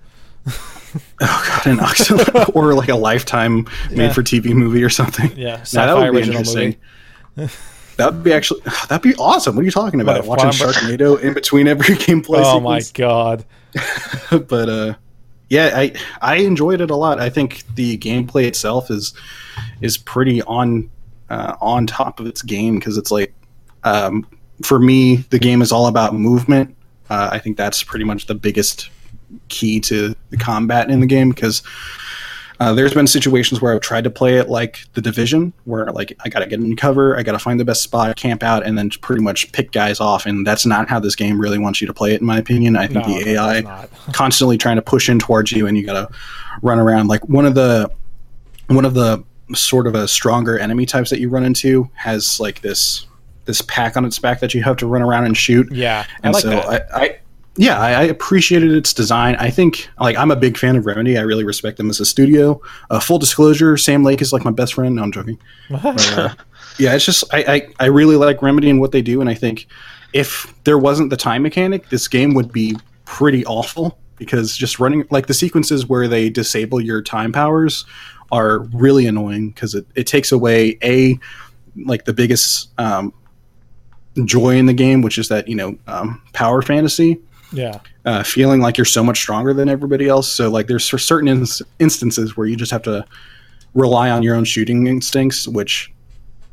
oh 0.46 1.04
god, 1.20 1.66
an 1.66 1.80
ox- 1.80 2.10
or 2.54 2.74
like 2.74 2.88
a 2.88 2.96
lifetime 2.96 3.66
Yeah. 3.90 3.96
made 3.96 4.14
for 4.14 4.22
TV 4.22 4.52
movie 4.54 4.82
or 4.82 4.88
something. 4.90 5.30
Yeah, 5.36 5.62
Now, 5.74 5.86
that 5.86 5.96
would 5.96 6.10
be 6.12 6.18
original 6.18 6.38
interesting. 6.38 6.76
movie. 7.36 7.52
that 7.96 8.12
would 8.14 8.24
be 8.24 8.32
actually 8.32 8.60
that'd 8.88 9.02
be 9.02 9.14
awesome. 9.16 9.54
What 9.56 9.62
are 9.62 9.64
you 9.64 9.70
talking 9.70 10.00
about? 10.00 10.26
Watching 10.26 10.50
Quantum- 10.50 10.72
Sharknado 10.72 11.20
in 11.20 11.34
between 11.34 11.68
every 11.68 11.94
gameplay 11.96 12.40
Oh 12.44 12.60
my 12.60 12.80
god. 12.94 13.44
but 14.30 14.68
uh, 14.68 14.94
yeah, 15.48 15.72
I 15.74 15.92
I 16.20 16.36
enjoyed 16.36 16.80
it 16.80 16.90
a 16.90 16.96
lot. 16.96 17.20
I 17.20 17.30
think 17.30 17.64
the 17.74 17.96
gameplay 17.98 18.44
itself 18.44 18.90
is 18.90 19.14
is 19.80 19.96
pretty 19.96 20.42
on 20.42 20.90
uh, 21.30 21.56
on 21.60 21.86
top 21.86 22.20
of 22.20 22.26
its 22.26 22.42
game 22.42 22.78
because 22.78 22.96
it's 22.98 23.10
like 23.10 23.34
um, 23.84 24.26
for 24.62 24.78
me 24.78 25.16
the 25.30 25.38
game 25.38 25.62
is 25.62 25.72
all 25.72 25.86
about 25.86 26.14
movement. 26.14 26.74
Uh, 27.10 27.30
I 27.32 27.38
think 27.38 27.56
that's 27.56 27.82
pretty 27.82 28.04
much 28.04 28.26
the 28.26 28.34
biggest 28.34 28.90
key 29.48 29.80
to 29.80 30.14
the 30.30 30.36
combat 30.36 30.90
in 30.90 31.00
the 31.00 31.06
game 31.06 31.30
because 31.30 31.62
uh, 32.60 32.72
there's 32.72 32.92
been 32.92 33.06
situations 33.06 33.60
where 33.60 33.72
I've 33.72 33.80
tried 33.80 34.04
to 34.04 34.10
play 34.10 34.38
it 34.38 34.48
like 34.48 34.80
the 34.94 35.00
division, 35.00 35.52
where 35.64 35.86
like 35.92 36.16
I 36.24 36.28
gotta 36.28 36.46
get 36.46 36.58
in 36.58 36.74
cover, 36.74 37.16
I 37.16 37.22
gotta 37.22 37.38
find 37.38 37.60
the 37.60 37.64
best 37.64 37.82
spot, 37.82 38.16
camp 38.16 38.42
out, 38.42 38.66
and 38.66 38.76
then 38.76 38.90
pretty 38.90 39.22
much 39.22 39.52
pick 39.52 39.70
guys 39.70 40.00
off. 40.00 40.26
And 40.26 40.46
that's 40.46 40.66
not 40.66 40.88
how 40.88 40.98
this 40.98 41.14
game 41.14 41.40
really 41.40 41.58
wants 41.58 41.80
you 41.80 41.86
to 41.86 41.94
play 41.94 42.14
it, 42.14 42.20
in 42.20 42.26
my 42.26 42.38
opinion. 42.38 42.76
I 42.76 42.88
think 42.88 43.06
No, 43.06 43.14
the 43.14 43.30
AI 43.30 43.86
constantly 44.12 44.58
trying 44.58 44.76
to 44.76 44.82
push 44.82 45.08
in 45.08 45.20
towards 45.20 45.52
you, 45.52 45.68
and 45.68 45.76
you 45.76 45.86
gotta 45.86 46.08
run 46.62 46.80
around. 46.80 47.06
Like 47.06 47.28
one 47.28 47.44
of 47.44 47.54
the 47.54 47.90
one 48.66 48.84
of 48.84 48.94
the 48.94 49.22
sort 49.54 49.86
of 49.86 49.94
a 49.94 50.08
stronger 50.08 50.58
enemy 50.58 50.84
types 50.84 51.10
that 51.10 51.20
you 51.20 51.28
run 51.28 51.44
into 51.44 51.88
has 51.94 52.40
like 52.40 52.60
this 52.60 53.06
this 53.44 53.62
pack 53.62 53.96
on 53.96 54.04
its 54.04 54.18
back 54.18 54.40
that 54.40 54.52
you 54.52 54.62
have 54.62 54.76
to 54.76 54.86
run 54.86 55.00
around 55.00 55.24
and 55.24 55.36
shoot. 55.36 55.70
Yeah, 55.72 56.04
I 56.08 56.16
And 56.22 56.34
like 56.34 56.42
so 56.42 56.50
that. 56.50 56.94
I, 56.94 57.02
I 57.02 57.18
yeah, 57.58 57.78
I, 57.78 57.90
I 57.90 58.02
appreciated 58.04 58.72
its 58.72 58.92
design. 58.92 59.34
I 59.36 59.50
think 59.50 59.90
like 60.00 60.16
I'm 60.16 60.30
a 60.30 60.36
big 60.36 60.56
fan 60.56 60.76
of 60.76 60.86
Remedy. 60.86 61.18
I 61.18 61.22
really 61.22 61.44
respect 61.44 61.76
them 61.76 61.90
as 61.90 61.98
a 61.98 62.06
studio. 62.06 62.60
Uh, 62.88 63.00
full 63.00 63.18
disclosure, 63.18 63.76
Sam 63.76 64.04
Lake 64.04 64.22
is 64.22 64.32
like 64.32 64.44
my 64.44 64.52
best 64.52 64.74
friend. 64.74 64.94
No, 64.94 65.02
I'm 65.02 65.12
joking. 65.12 65.38
But, 65.68 66.18
uh, 66.18 66.34
yeah, 66.78 66.94
it's 66.94 67.04
just 67.04 67.24
I, 67.34 67.44
I 67.48 67.68
I 67.80 67.86
really 67.86 68.14
like 68.14 68.40
Remedy 68.42 68.70
and 68.70 68.80
what 68.80 68.92
they 68.92 69.02
do, 69.02 69.20
and 69.20 69.28
I 69.28 69.34
think 69.34 69.66
if 70.12 70.54
there 70.64 70.78
wasn't 70.78 71.10
the 71.10 71.16
time 71.16 71.42
mechanic, 71.42 71.88
this 71.88 72.06
game 72.06 72.32
would 72.34 72.52
be 72.52 72.76
pretty 73.04 73.44
awful 73.44 73.98
because 74.16 74.56
just 74.56 74.78
running 74.78 75.04
like 75.10 75.26
the 75.26 75.34
sequences 75.34 75.86
where 75.86 76.06
they 76.06 76.30
disable 76.30 76.80
your 76.80 77.02
time 77.02 77.32
powers 77.32 77.84
are 78.30 78.60
really 78.72 79.06
annoying 79.06 79.50
because 79.50 79.74
it, 79.74 79.86
it 79.94 80.06
takes 80.06 80.30
away 80.30 80.78
a 80.82 81.18
like 81.86 82.04
the 82.04 82.12
biggest 82.12 82.70
um, 82.78 83.12
joy 84.24 84.56
in 84.56 84.66
the 84.66 84.74
game, 84.74 85.02
which 85.02 85.18
is 85.18 85.28
that 85.28 85.48
you 85.48 85.56
know 85.56 85.76
um, 85.88 86.22
power 86.32 86.62
fantasy, 86.62 87.20
yeah, 87.52 87.80
uh, 88.04 88.22
feeling 88.22 88.60
like 88.60 88.76
you're 88.78 88.84
so 88.84 89.02
much 89.02 89.18
stronger 89.18 89.52
than 89.54 89.68
everybody 89.68 90.08
else. 90.08 90.30
So 90.32 90.50
like 90.50 90.66
there's 90.66 90.88
for 90.88 90.98
certain 90.98 91.28
ins- 91.28 91.62
instances 91.78 92.36
where 92.36 92.46
you 92.46 92.56
just 92.56 92.70
have 92.72 92.82
to 92.82 93.04
rely 93.74 94.10
on 94.10 94.22
your 94.22 94.34
own 94.34 94.44
shooting 94.44 94.86
instincts, 94.86 95.46
which 95.48 95.92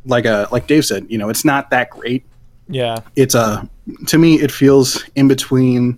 like 0.05 0.25
uh 0.25 0.47
like 0.51 0.67
Dave 0.67 0.85
said, 0.85 1.05
you 1.09 1.17
know, 1.17 1.29
it's 1.29 1.43
not 1.45 1.69
that 1.71 1.89
great. 1.89 2.23
yeah, 2.67 2.99
It's 3.15 3.35
a 3.35 3.67
to 4.07 4.17
me 4.17 4.35
it 4.35 4.51
feels 4.51 5.03
in 5.15 5.27
between, 5.27 5.97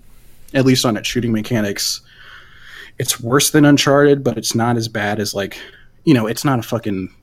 at 0.53 0.65
least 0.65 0.85
on 0.85 0.97
its 0.97 1.07
shooting 1.07 1.31
mechanics. 1.31 2.01
It's 2.99 3.19
worse 3.19 3.51
than 3.51 3.63
Uncharted, 3.65 4.23
but 4.23 4.37
it's 4.37 4.55
not 4.55 4.77
as 4.77 4.87
bad 4.87 5.19
as 5.19 5.33
like 5.33 5.59
you 6.05 6.13
know, 6.13 6.25
it's 6.27 6.45
not 6.45 6.57
a 6.59 6.63
fucking 6.63 7.13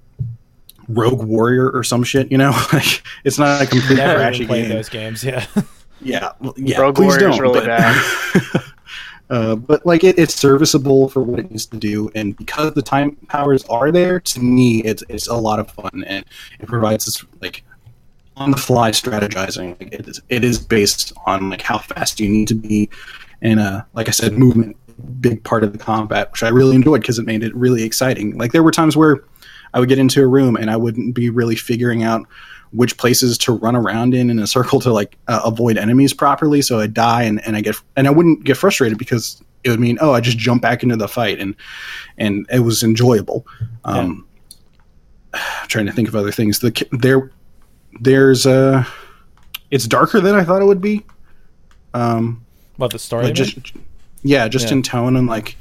Rogue 0.89 1.23
Warrior 1.25 1.71
or 1.71 1.83
some 1.83 2.05
shit, 2.05 2.31
you 2.31 2.37
know? 2.39 2.51
like 2.73 3.03
it's 3.25 3.39
not 3.39 3.63
a 3.63 3.67
complete 3.67 3.97
never 3.97 4.15
trashy 4.19 4.45
game. 4.45 4.69
those 4.69 4.89
games. 4.91 5.25
Yeah, 5.25 5.47
Yeah, 6.05 6.33
yeah. 6.57 6.81
Rogue 6.81 6.97
please 6.97 7.17
Warrior's 7.17 7.37
don't. 7.37 7.41
really 7.41 7.61
but, 7.61 7.67
bad. 7.67 8.63
uh, 9.31 9.57
but 9.57 9.85
like 9.87 10.05
it, 10.05 10.19
it's 10.19 10.35
serviceable 10.35 11.09
for 11.09 11.23
what 11.23 11.39
it 11.39 11.51
needs 11.51 11.67
to 11.67 11.77
do, 11.77 12.11
and 12.15 12.37
because 12.37 12.75
the 12.75 12.83
time 12.83 13.17
powers 13.29 13.65
are 13.67 13.91
there, 13.91 14.21
to 14.21 14.41
me, 14.41 14.83
it's 14.83 15.03
it's 15.09 15.27
a 15.27 15.35
lot 15.35 15.59
of 15.59 15.71
fun, 15.71 16.05
and 16.07 16.25
it 16.61 16.67
provides 16.67 17.07
this 17.07 17.25
like 17.41 17.65
on 18.37 18.51
the 18.51 18.57
fly 18.57 18.91
strategizing. 18.91 19.81
Like, 19.81 19.95
it 19.95 20.09
is 20.09 20.21
it 20.29 20.45
is 20.45 20.59
based 20.59 21.13
on 21.27 21.51
like 21.51 21.63
how 21.63 21.79
fast 21.79 22.21
you 22.21 22.29
need 22.29 22.49
to 22.49 22.55
be, 22.55 22.91
and 23.43 23.61
uh, 23.61 23.83
like 23.95 24.09
I 24.09 24.13
said, 24.13 24.35
movement 24.35 24.77
big 25.21 25.43
part 25.45 25.65
of 25.65 25.73
the 25.73 25.79
combat, 25.79 26.31
which 26.33 26.43
I 26.43 26.49
really 26.49 26.77
enjoyed 26.77 27.01
because 27.01 27.19
it 27.19 27.27
made 27.27 27.43
it 27.43 27.55
really 27.55 27.83
exciting. 27.83 28.37
Like 28.37 28.53
there 28.53 28.63
were 28.63 28.71
times 28.71 28.97
where 28.97 29.25
I 29.73 29.81
would 29.81 29.89
get 29.89 29.99
into 29.99 30.23
a 30.23 30.27
room 30.27 30.57
and 30.57 30.71
I 30.71 30.77
wouldn't 30.77 31.15
be 31.15 31.31
really 31.31 31.57
figuring 31.57 32.03
out 32.03 32.27
which 32.73 32.97
places 32.97 33.39
to 33.39 33.53
run 33.53 33.77
around 33.77 34.15
in 34.15 34.31
in 34.31 34.39
a 34.39 34.47
circle 34.47 34.81
to 34.81 34.93
like 34.93 35.17
uh, 35.29 35.41
avoid 35.45 35.77
enemies 35.79 36.13
properly. 36.13 36.61
So 36.63 36.81
I'd 36.81 36.95
die 36.95 37.23
and, 37.23 37.45
and 37.47 37.57
I 37.57 37.61
get 37.61 37.77
and 37.97 38.07
I 38.07 38.11
wouldn't 38.11 38.45
get 38.45 38.57
frustrated 38.57 38.99
because 38.99 39.43
it 39.63 39.71
would 39.71 39.81
mean 39.81 39.99
oh 40.01 40.13
I 40.13 40.21
just 40.21 40.39
jump 40.39 40.63
back 40.63 40.83
into 40.83 40.97
the 40.97 41.09
fight 41.09 41.39
and 41.41 41.55
and 42.19 42.47
it 42.51 42.61
was 42.61 42.83
enjoyable. 42.83 43.47
Um, 43.85 44.27
trying 45.69 45.87
to 45.87 45.93
think 45.93 46.09
of 46.09 46.17
other 46.17 46.33
things. 46.33 46.61
The 46.61 46.87
there 46.93 47.31
there's 48.01 48.47
uh 48.47 48.85
it's 49.71 49.87
darker 49.87 50.21
than 50.21 50.35
I 50.35 50.45
thought 50.45 50.63
it 50.63 50.67
would 50.67 50.81
be. 50.81 51.05
Um, 51.95 52.45
What 52.77 52.93
the 52.93 52.99
story? 52.99 53.25
like 53.25 53.35
mean? 53.39 53.45
just 53.45 53.73
yeah, 54.23 54.49
just 54.49 54.67
Yeah. 54.69 54.75
in 54.75 54.83
tone 54.83 55.17
and 55.17 55.27
like 55.27 55.57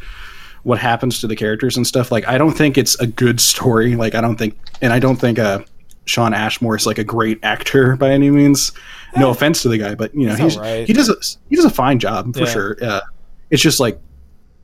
what 0.64 0.80
happens 0.80 1.20
to 1.20 1.28
the 1.28 1.36
characters 1.36 1.76
and 1.78 1.86
stuff. 1.86 2.12
Like 2.12 2.28
I 2.28 2.38
don't 2.38 2.54
think 2.54 2.78
it's 2.78 2.96
a 3.00 3.08
good 3.08 3.40
story. 3.42 3.96
Like 3.96 4.16
I 4.16 4.22
don't 4.22 4.38
think, 4.38 4.58
and 4.82 4.94
I 4.94 5.00
don't 5.00 5.18
think 5.18 5.38
uh, 5.40 5.60
Shawn 6.06 6.34
Ashmore 6.34 6.76
is 6.76 6.86
like 6.86 6.98
a 6.98 7.04
great 7.04 7.40
actor 7.44 7.96
by 7.96 8.12
any 8.12 8.30
means. 8.30 8.72
No 9.16 9.30
offense 9.30 9.62
to 9.62 9.70
the 9.70 9.78
guy, 9.78 9.96
but 9.96 10.14
you 10.16 10.26
know 10.28 10.34
He's 10.36 10.40
he's 10.54 10.58
alright. 10.58 10.88
he 10.88 10.94
does 10.94 11.10
a, 11.10 11.16
he 11.50 11.56
does 11.56 11.66
a 11.66 11.70
fine 11.70 12.00
job 12.00 12.34
for 12.34 12.42
Yeah. 12.42 12.46
sure. 12.46 12.78
Uh, 12.82 13.02
it's 13.50 13.62
just 13.62 13.80
like 13.80 14.00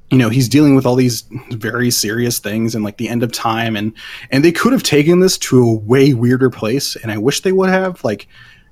you 0.09 0.17
know 0.17 0.29
he's 0.29 0.49
dealing 0.49 0.75
with 0.75 0.85
all 0.87 0.95
these 0.95 1.23
very 1.51 1.91
serious 1.91 2.39
things 2.39 2.73
and 2.73 2.83
like 2.83 2.97
the 2.97 3.07
end 3.07 3.21
of 3.21 3.31
time 3.31 3.75
and 3.75 3.93
and 4.31 4.43
they 4.43 4.51
could 4.51 4.73
have 4.73 4.81
taken 4.81 5.19
this 5.19 5.37
to 5.37 5.61
a 5.61 5.73
way 5.75 6.15
weirder 6.15 6.49
place 6.49 6.95
and 6.95 7.11
i 7.11 7.17
wish 7.19 7.41
they 7.41 7.51
would 7.51 7.69
have 7.69 8.03
like 8.03 8.27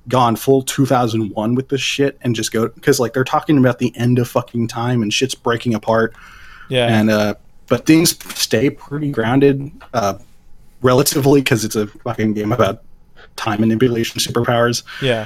gone 0.07 0.35
full 0.35 0.63
2001 0.63 1.53
with 1.53 1.69
this 1.69 1.79
shit 1.79 2.17
and 2.21 2.33
just 2.35 2.51
go 2.51 2.69
because 2.69 2.99
like 2.99 3.13
they're 3.13 3.23
talking 3.23 3.59
about 3.59 3.77
the 3.77 3.95
end 3.95 4.17
of 4.17 4.27
fucking 4.27 4.67
time 4.67 5.03
and 5.03 5.13
shit's 5.13 5.35
breaking 5.35 5.75
apart 5.75 6.15
yeah. 6.69 6.87
and 6.87 7.11
uh 7.11 7.35
but 7.67 7.85
things 7.85 8.17
stay 8.35 8.71
pretty 8.71 9.11
grounded 9.11 9.71
uh 9.93 10.15
relatively 10.81 11.41
because 11.41 11.65
it's 11.65 11.75
a 11.75 11.87
fucking 11.87 12.33
game 12.33 12.51
about 12.51 12.83
time 13.35 13.61
manipulation 13.61 14.19
superpowers 14.19 14.83
yeah. 15.01 15.25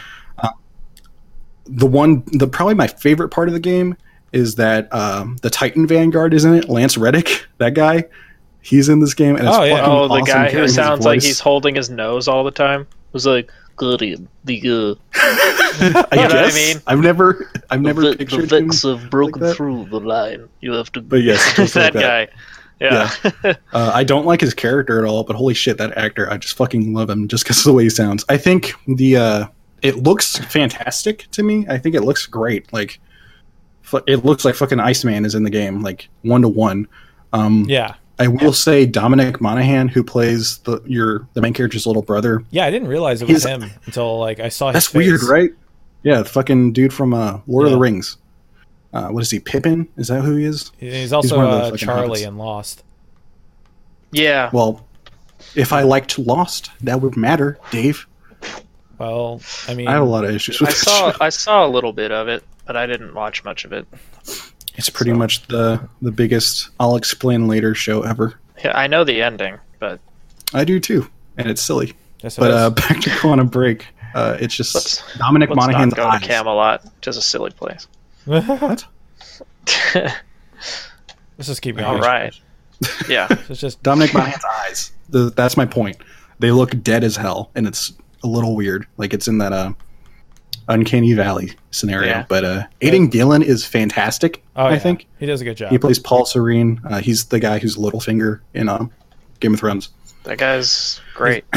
the 1.65 1.85
one 1.85 2.23
the 2.27 2.47
probably 2.47 2.73
my 2.75 2.87
favorite 2.87 3.29
part 3.29 3.47
of 3.47 3.53
the 3.53 3.59
game 3.59 3.95
is 4.33 4.55
that 4.55 4.93
um, 4.93 5.37
the 5.41 5.49
Titan 5.49 5.85
Vanguard 5.87 6.33
is 6.33 6.45
in 6.45 6.53
it. 6.55 6.69
Lance 6.69 6.97
Reddick, 6.97 7.45
that 7.57 7.73
guy, 7.73 8.05
he's 8.61 8.87
in 8.89 8.99
this 8.99 9.13
game, 9.13 9.35
and 9.35 9.45
it's 9.47 9.55
Oh, 9.57 9.63
yeah. 9.63 9.77
fucking 9.77 9.91
Oh, 9.91 10.07
the 10.07 10.13
awesome 10.15 10.25
guy 10.25 10.51
who 10.51 10.67
sounds 10.67 11.05
like 11.05 11.21
he's 11.21 11.39
holding 11.39 11.75
his 11.75 11.89
nose 11.89 12.27
all 12.27 12.43
the 12.43 12.51
time 12.51 12.87
was 13.11 13.25
like, 13.25 13.51
"Goody, 13.75 14.15
the 14.45 14.61
uh, 14.61 14.95
I 15.13 16.07
You 16.13 16.17
know 16.29 16.35
what 16.35 16.35
I 16.35 16.51
mean? 16.53 16.81
I've 16.87 16.99
never, 16.99 17.51
I've 17.69 17.81
never 17.81 18.01
the, 18.01 18.11
the 18.11 18.17
pictured 18.17 18.51
him. 18.51 18.67
Vex 18.69 18.83
have 18.83 19.09
broken 19.09 19.41
that. 19.41 19.55
through 19.55 19.85
the 19.89 19.99
line. 19.99 20.47
You 20.61 20.73
have 20.73 20.91
to." 20.93 21.01
But 21.01 21.23
yes, 21.23 21.55
just 21.55 21.73
that, 21.75 21.93
like 21.93 22.03
that. 22.03 22.29
Guy. 22.81 23.09
Yeah. 23.43 23.53
Uh, 23.73 23.91
I 23.93 24.03
don't 24.03 24.25
like 24.25 24.41
his 24.41 24.53
character 24.53 24.99
at 24.99 25.09
all, 25.09 25.23
but 25.23 25.35
holy 25.35 25.53
shit, 25.53 25.77
that 25.77 25.97
actor, 25.97 26.29
I 26.29 26.37
just 26.37 26.57
fucking 26.57 26.93
love 26.93 27.09
him 27.09 27.27
just 27.29 27.43
because 27.45 27.59
of 27.59 27.63
the 27.65 27.73
way 27.73 27.83
he 27.83 27.89
sounds. 27.89 28.25
I 28.27 28.35
think 28.37 28.73
the 28.85 29.15
uh, 29.17 29.45
it 29.81 29.97
looks 29.97 30.37
fantastic 30.37 31.27
to 31.31 31.43
me. 31.43 31.65
I 31.69 31.77
think 31.77 31.95
it 31.95 32.01
looks 32.01 32.25
great. 32.25 32.71
Like, 32.73 32.99
it 34.07 34.25
looks 34.25 34.43
like 34.45 34.55
fucking 34.55 34.79
Iceman 34.79 35.25
is 35.25 35.35
in 35.35 35.43
the 35.43 35.49
game, 35.49 35.81
like 35.81 36.09
one 36.23 36.41
to 36.41 36.47
one. 36.49 36.87
Um, 37.33 37.65
Yeah. 37.69 37.95
I 38.19 38.27
will 38.27 38.53
say 38.53 38.85
Dominic 38.85 39.41
Monaghan, 39.41 39.87
who 39.87 40.03
plays 40.03 40.59
the 40.59 40.79
your 40.85 41.27
the 41.33 41.41
main 41.41 41.53
character's 41.53 41.87
little 41.87 42.03
brother. 42.03 42.43
Yeah. 42.51 42.65
I 42.65 42.71
didn't 42.71 42.87
realize 42.89 43.21
it 43.23 43.27
was 43.29 43.43
him 43.45 43.71
until 43.87 44.19
like 44.19 44.39
I 44.39 44.49
saw 44.49 44.67
his 44.67 44.73
That's 44.73 44.87
face. 44.87 44.95
weird, 45.07 45.23
right? 45.23 45.49
Yeah, 46.03 46.19
the 46.19 46.25
fucking 46.25 46.73
dude 46.73 46.93
from 46.93 47.13
uh, 47.15 47.39
Lord 47.47 47.65
of 47.65 47.71
the 47.71 47.79
Rings. 47.79 48.17
Uh, 48.93 49.07
what 49.09 49.21
is 49.23 49.29
he? 49.31 49.39
Pippin? 49.39 49.87
Is 49.97 50.07
that 50.09 50.21
who 50.21 50.35
he 50.35 50.45
is? 50.45 50.71
He's 50.77 51.13
also 51.13 51.37
one 51.37 51.45
of 51.47 51.51
the 51.69 51.73
uh, 51.73 51.77
Charlie 51.77 52.21
hobbits. 52.21 52.27
in 52.27 52.37
Lost. 52.37 52.83
yeah. 54.11 54.49
Well, 54.53 54.85
if 55.55 55.71
I 55.73 55.83
liked 55.83 56.19
Lost, 56.19 56.71
that 56.81 57.01
would 57.01 57.15
matter, 57.17 57.57
Dave. 57.71 58.05
Well, 58.97 59.41
I 59.67 59.73
mean, 59.73 59.87
I 59.87 59.93
have 59.93 60.01
a 60.03 60.05
lot 60.05 60.23
of 60.25 60.31
issues 60.31 60.59
with 60.59 60.69
I 60.69 60.73
saw 60.73 61.11
shit. 61.11 61.21
I 61.21 61.29
saw 61.29 61.65
a 61.65 61.69
little 61.69 61.93
bit 61.93 62.11
of 62.11 62.27
it, 62.27 62.43
but 62.65 62.75
I 62.77 62.85
didn't 62.85 63.13
watch 63.15 63.43
much 63.43 63.65
of 63.65 63.73
it. 63.73 63.87
It's 64.75 64.89
pretty 64.89 65.11
so- 65.11 65.17
much 65.17 65.47
the 65.47 65.87
the 66.01 66.11
biggest 66.11 66.69
I'll 66.79 66.95
explain 66.95 67.47
later 67.47 67.73
show 67.73 68.03
ever. 68.03 68.35
Yeah, 68.63 68.77
I 68.77 68.85
know 68.87 69.03
the 69.03 69.21
ending, 69.23 69.57
but 69.79 69.99
I 70.53 70.65
do 70.65 70.79
too, 70.79 71.09
and 71.37 71.49
it's 71.49 71.61
silly. 71.61 71.93
yes, 72.21 72.37
it 72.37 72.41
But 72.41 72.51
is. 72.51 72.55
uh, 72.57 72.69
back 72.69 72.99
to 73.01 73.09
Quantum 73.19 73.47
Break. 73.47 73.87
Uh, 74.13 74.37
it's 74.39 74.53
just 74.55 74.75
Let's- 74.75 75.17
Dominic 75.17 75.49
let's 75.49 75.57
Monaghan's 75.61 75.95
not 75.95 76.03
go 76.03 76.07
eyes. 76.09 76.21
to 76.21 76.27
Camelot. 76.27 77.01
Just 77.01 77.17
a 77.17 77.21
silly 77.21 77.51
place. 77.51 77.87
What? 78.25 78.85
Let's 79.95 81.47
just 81.47 81.61
keep 81.61 81.77
going. 81.77 81.87
All 81.87 81.99
right. 81.99 82.33
Yeah. 83.07 83.27
It's 83.49 83.59
just 83.59 83.81
Dominic 83.83 84.13
Monaghan's 84.13 84.43
eyes. 84.45 84.91
The, 85.09 85.31
that's 85.31 85.57
my 85.57 85.65
point. 85.65 85.97
They 86.39 86.51
look 86.51 86.81
dead 86.83 87.03
as 87.03 87.15
hell, 87.15 87.51
and 87.55 87.67
it's 87.67 87.93
a 88.23 88.27
little 88.27 88.55
weird. 88.55 88.87
Like 88.97 89.13
it's 89.13 89.27
in 89.27 89.37
that 89.39 89.53
uh, 89.53 89.73
uncanny 90.67 91.13
valley 91.13 91.53
scenario. 91.71 92.07
Yeah. 92.09 92.25
But 92.27 92.45
uh, 92.45 92.63
Aidan 92.81 93.07
Gillen 93.07 93.41
is 93.43 93.65
fantastic. 93.65 94.43
oh, 94.55 94.65
I 94.65 94.73
yeah. 94.73 94.79
think 94.79 95.07
he 95.19 95.25
does 95.25 95.41
a 95.41 95.43
good 95.43 95.57
job. 95.57 95.71
he 95.71 95.77
plays 95.77 95.99
Paul 95.99 96.25
Serene. 96.25 96.81
Uh, 96.83 96.99
he's 96.99 97.25
the 97.25 97.39
guy 97.39 97.59
who's 97.59 97.75
Littlefinger 97.77 98.39
in 98.53 98.69
uh, 98.69 98.85
Game 99.39 99.53
of 99.53 99.59
Thrones. 99.59 99.89
That 100.23 100.37
guy's 100.37 101.01
great. 101.15 101.45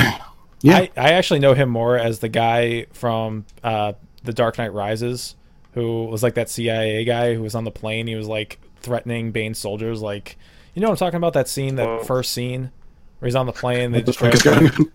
Yeah. 0.62 0.78
I, 0.78 0.90
I 0.96 1.12
actually 1.12 1.40
know 1.40 1.52
him 1.52 1.68
more 1.68 1.98
as 1.98 2.20
the 2.20 2.30
guy 2.30 2.86
from 2.94 3.44
uh, 3.62 3.92
The 4.22 4.32
Dark 4.32 4.56
Knight 4.56 4.72
Rises, 4.72 5.36
who 5.74 6.06
was 6.06 6.22
like 6.22 6.34
that 6.34 6.48
CIA 6.48 7.04
guy 7.04 7.34
who 7.34 7.42
was 7.42 7.54
on 7.54 7.64
the 7.64 7.70
plane. 7.70 8.06
He 8.06 8.14
was 8.14 8.26
like 8.28 8.58
threatening 8.80 9.30
Bane's 9.32 9.58
soldiers. 9.58 10.00
Like, 10.02 10.38
you 10.74 10.80
know 10.82 10.88
what 10.88 11.00
I'm 11.00 11.06
talking 11.06 11.16
about? 11.18 11.32
That 11.34 11.48
scene, 11.48 11.76
that 11.76 11.86
Whoa. 11.86 12.04
first 12.04 12.30
scene 12.32 12.70
where 13.18 13.26
he's 13.26 13.34
on 13.36 13.46
the 13.46 13.52
plane. 13.52 13.92
They 13.92 13.98
What 13.98 14.06
the 14.06 14.12
fuck 14.12 14.34
is 14.34 14.42
going 14.42 14.68
on? 14.70 14.92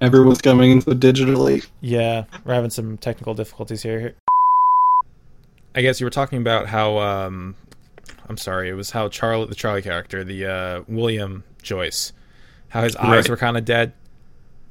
Everyone's 0.00 0.40
coming 0.40 0.70
into 0.70 0.90
digitally. 0.90 1.66
Yeah, 1.80 2.24
we're 2.44 2.54
having 2.54 2.70
some 2.70 2.96
technical 2.98 3.34
difficulties 3.34 3.82
here. 3.82 4.14
I 5.74 5.82
guess 5.82 6.00
you 6.00 6.06
were 6.06 6.10
talking 6.10 6.38
about 6.38 6.68
how 6.68 6.98
um 6.98 7.56
I'm 8.28 8.36
sorry, 8.36 8.68
it 8.68 8.74
was 8.74 8.90
how 8.92 9.08
Charlie 9.08 9.46
the 9.46 9.54
Charlie 9.56 9.82
character, 9.82 10.22
the 10.22 10.46
uh 10.46 10.82
William 10.86 11.42
Joyce, 11.62 12.12
how 12.68 12.82
his 12.82 12.94
eyes 12.96 13.24
Right. 13.24 13.30
were 13.30 13.36
kind 13.36 13.56
of 13.56 13.64
dead 13.64 13.92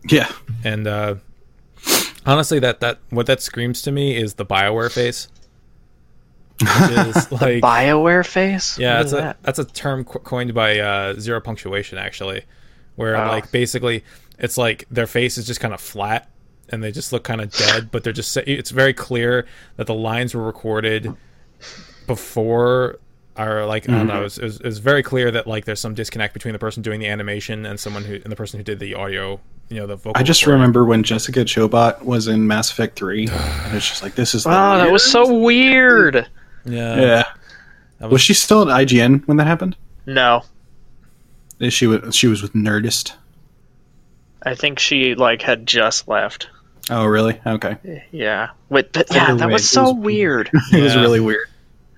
Yeah. 0.10 0.32
and 0.64 0.88
uh 0.88 1.16
honestly 2.26 2.60
that 2.60 2.80
that 2.82 3.00
what 3.10 3.26
that 3.28 3.42
screams 3.42 3.82
to 3.84 3.92
me 3.92 4.16
is 4.16 4.36
the 4.36 4.46
BioWare 4.46 4.92
face. 4.92 5.28
Which 6.60 6.70
is 6.70 7.32
like 7.42 7.64
Bioware 7.64 8.26
face. 8.26 8.78
yeah, 8.78 8.98
What 8.98 9.04
that's 9.04 9.14
a 9.14 9.16
that? 9.16 9.44
that's 9.44 9.60
a 9.60 9.66
term 9.66 10.04
co- 10.06 10.20
coined 10.20 10.54
by 10.54 10.78
uh, 10.80 11.14
Zero 11.20 11.42
Punctuation 11.42 11.98
actually, 11.98 12.44
where 12.96 13.16
Oh. 13.18 13.28
like 13.28 13.52
basically 13.52 14.04
it's 14.38 14.58
like 14.58 14.86
their 14.92 15.08
face 15.08 15.38
is 15.40 15.48
just 15.48 15.60
kind 15.60 15.74
of 15.74 15.82
flat 15.82 16.30
and 16.70 16.84
they 16.84 16.92
just 16.92 17.12
look 17.12 17.24
kind 17.24 17.42
of 17.42 17.52
dead, 17.52 17.90
but 17.92 18.04
they're 18.04 18.14
just 18.14 18.36
it's 18.38 18.70
very 18.72 18.94
clear 18.94 19.46
that 19.78 19.88
the 19.88 19.94
lines 19.96 20.34
were 20.36 20.44
recorded 20.44 21.12
before 22.08 23.00
or 23.38 23.66
like 23.66 23.88
I 23.90 23.94
don't 23.94 24.08
know, 24.08 24.20
it 24.22 24.24
was, 24.24 24.38
it, 24.38 24.44
was, 24.44 24.58
it 24.58 24.66
was 24.66 24.80
very 24.80 25.02
clear 25.04 25.32
that 25.32 25.48
like 25.48 25.66
there's 25.66 25.80
some 25.80 25.96
disconnect 25.96 26.34
between 26.34 26.54
the 26.54 26.60
person 26.60 26.84
doing 26.84 27.00
the 27.00 27.08
animation 27.08 27.66
and 27.66 27.80
someone 27.80 28.04
who 28.04 28.16
and 28.16 28.32
the 28.32 28.36
person 28.36 28.60
who 28.60 28.64
did 28.64 28.80
the 28.80 28.94
audio, 28.94 29.40
you 29.72 29.78
know, 29.80 29.88
the 29.88 29.96
vocal. 29.96 30.14
I 30.16 30.24
just 30.24 30.42
recording. 30.42 30.62
remember 30.62 30.86
when 30.86 31.02
Jessica 31.04 31.40
Chobot 31.46 32.04
was 32.04 32.28
in 32.28 32.46
Mass 32.46 32.72
Effect 32.72 32.98
3, 33.00 33.28
and 33.30 33.76
it's 33.76 33.88
just 33.90 34.04
like, 34.04 34.16
this 34.16 34.36
is. 34.36 34.44
the 34.44 34.50
Oh, 34.50 34.78
that 34.78 34.92
was 34.92 35.04
so 35.04 35.34
weird. 35.40 36.28
Yeah, 36.66 37.00
Yeah. 37.00 37.24
That 38.00 38.10
Was 38.10 38.22
she 38.22 38.34
still 38.34 38.70
at 38.70 38.88
IGN 38.88 39.28
when 39.28 39.38
that 39.38 39.48
happened? 39.48 39.76
No, 40.06 40.44
She 41.70 41.86
was, 41.88 42.16
she 42.16 42.28
was 42.28 42.42
with 42.42 42.54
Nerdist. 42.54 43.14
I 44.44 44.56
think 44.56 44.80
she 44.80 45.14
like 45.16 45.42
had 45.44 45.68
just 45.68 46.08
left. 46.08 46.50
Oh, 46.90 47.06
really? 47.06 47.40
Okay. 47.46 48.04
Yeah. 48.12 48.50
Wait, 48.70 48.92
but, 48.92 49.08
yeah, 49.14 49.26
Either 49.26 49.36
that 49.38 49.48
way, 49.48 49.54
was 49.54 49.64
it 49.64 49.68
so 49.68 49.92
was- 49.94 50.04
weird. 50.04 50.50
It 50.74 50.82
was 50.82 50.96
really 50.96 51.20
weird. 51.20 51.48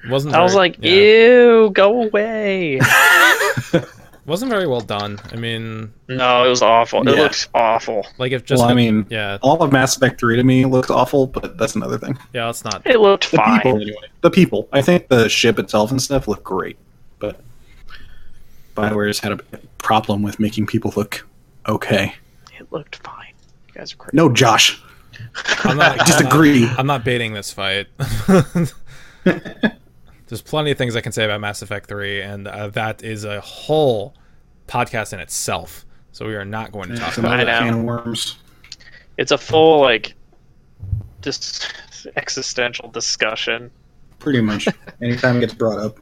wasn't. 0.10 0.36
I 0.36 0.42
was 0.44 0.54
like, 0.56 0.78
yeah. 0.82 0.92
ew, 0.92 1.70
go 1.74 2.04
away. 2.04 2.80
wasn't 4.26 4.50
very 4.52 4.68
well 4.68 4.82
done. 4.82 5.20
I 5.32 5.36
mean, 5.36 5.94
no, 6.08 6.46
it 6.46 6.50
was 6.50 6.62
awful. 6.62 7.08
It 7.08 7.16
looks 7.16 7.48
awful. 7.54 8.06
like 8.18 8.32
if 8.32 8.46
just 8.46 8.62
well, 8.62 8.70
I 8.70 8.74
mean, 8.74 9.06
yeah, 9.10 9.38
all 9.42 9.62
of 9.62 9.72
Mass 9.72 9.96
Effect 9.98 10.20
3 10.20 10.38
to 10.38 10.44
me 10.44 10.66
looks 10.66 10.90
awful, 10.90 11.28
but 11.28 11.58
that's 11.58 11.76
another 11.76 11.98
thing. 11.98 12.18
yeah, 12.34 12.46
let's 12.46 12.64
not 12.64 12.82
It 12.86 13.00
looked 13.00 13.32
The 13.32 13.38
fine. 13.38 13.60
people, 13.62 13.82
anyway. 13.82 14.08
The 14.22 14.30
people. 14.32 14.70
I 14.72 14.82
think 14.82 15.08
the 15.10 15.28
ship 15.30 15.60
itself 15.60 15.92
and 15.92 16.02
stuff 16.02 16.28
look 16.28 16.44
great, 16.44 16.78
but 17.20 17.40
Bioware's 18.76 19.20
had 19.20 19.34
a 19.34 19.40
problem 19.78 20.22
with 20.24 20.40
making 20.40 20.66
people 20.68 20.94
look 20.96 21.28
okay. 21.68 22.16
It 22.60 22.72
looked 22.72 22.96
fine. 22.98 23.34
You 23.68 23.74
guys 23.74 23.94
are 23.94 23.98
crazy. 23.98 24.16
No, 24.16 24.30
Josh. 24.32 24.82
I'm 25.64 25.78
not, 25.78 26.00
I 26.02 26.04
disagree. 26.06 26.64
I'm 26.64 26.70
not, 26.70 26.80
I'm 26.80 26.88
not 26.88 27.04
baiting 27.04 27.34
this 27.34 27.52
fight. 27.52 27.88
There's 30.34 30.42
plenty 30.42 30.72
of 30.72 30.80
things 30.80 30.96
I 30.96 31.02
can 31.02 31.12
say 31.12 31.26
about 31.26 31.42
Mass 31.42 31.62
Effect 31.62 31.88
3, 31.88 32.22
and 32.24 32.48
uh, 32.48 32.68
that 32.70 33.04
is 33.04 33.24
a 33.24 33.40
whole 33.42 34.16
podcast 34.68 35.14
in 35.14 35.20
itself. 35.20 35.86
So 36.12 36.26
we 36.26 36.34
are 36.34 36.44
not 36.44 36.72
going 36.72 36.90
to 36.90 36.98
talk 36.98 37.20
about 37.20 37.34
I 37.40 37.44
other 37.44 37.52
it. 37.52 37.70
can 37.70 37.74
of 37.82 37.84
worms. 37.84 38.40
It's 39.20 39.32
a 39.32 39.38
full 39.38 39.82
like 39.82 40.16
dis- 41.22 41.68
existential 42.16 42.90
discussion. 42.90 43.70
Pretty 44.18 44.42
much. 44.42 44.68
Anytime 45.04 45.38
it 45.38 45.42
gets 45.42 45.54
brought 45.54 45.78
up, 45.78 46.00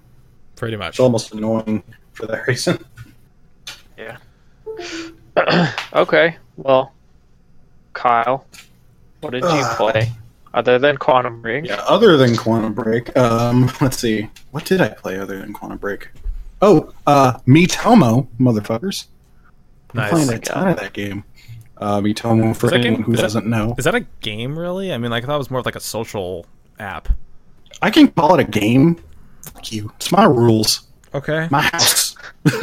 Pretty 0.55 0.77
much. 0.77 0.91
it's 0.91 1.01
almost 1.01 1.33
annoying 1.33 1.83
for 2.13 2.25
that 2.27 2.47
reason. 2.47 2.81
Yeah. 3.97 4.15
okay, 5.93 6.37
well, 6.55 6.93
Kyle, 7.91 8.45
what 9.19 9.31
did 9.31 9.43
you 9.43 9.63
play 9.75 10.09
other 10.53 10.77
than 10.79 10.97
Quantum 10.97 11.41
Break? 11.41 11.65
Yeah, 11.65 11.81
other 11.87 12.17
than 12.17 12.35
Quantum 12.35 12.73
Break, 12.73 13.15
um, 13.17 13.71
let's 13.81 13.97
see. 13.99 14.29
What 14.51 14.65
did 14.65 14.81
I 14.81 14.89
play 14.89 15.19
other 15.19 15.39
than 15.39 15.53
Quantum 15.53 15.77
Break? 15.77 16.09
Oh, 16.61 16.93
uh, 17.07 17.37
Miitomo, 17.47 18.27
motherfuckers. 18.39 19.07
I'm 19.93 19.97
Nice. 20.01 20.09
playing 20.11 20.29
a 20.33 20.39
ton 20.39 20.67
of 20.69 20.77
that 20.79 20.93
game. 20.93 21.23
Uh, 21.77 21.99
Miitomo, 21.99 22.55
for 22.55 22.67
Is 22.67 22.71
that 22.71 22.79
anyone 22.79 22.95
game- 22.97 23.03
who 23.05 23.11
is 23.13 23.17
that- 23.17 23.23
doesn't 23.23 23.47
know. 23.47 23.75
Is 23.77 23.85
that 23.85 23.95
a 23.95 24.05
game 24.21 24.57
really? 24.57 24.93
I 24.93 24.97
mean, 24.97 25.09
like 25.11 25.23
I 25.23 25.27
thought 25.27 25.35
it 25.35 25.39
was 25.39 25.49
more 25.51 25.59
of 25.61 25.65
like 25.65 25.75
a 25.75 25.79
social 25.79 26.45
app. 26.79 27.09
I 27.81 27.89
can 27.89 28.07
call 28.09 28.35
it 28.35 28.39
a 28.39 28.43
game. 28.43 28.97
Fuck 29.41 29.71
you. 29.71 29.91
It's 29.95 30.11
my 30.11 30.25
rules. 30.25 30.81
Okay. 31.15 31.47
My 31.49 31.61
house. 31.61 32.15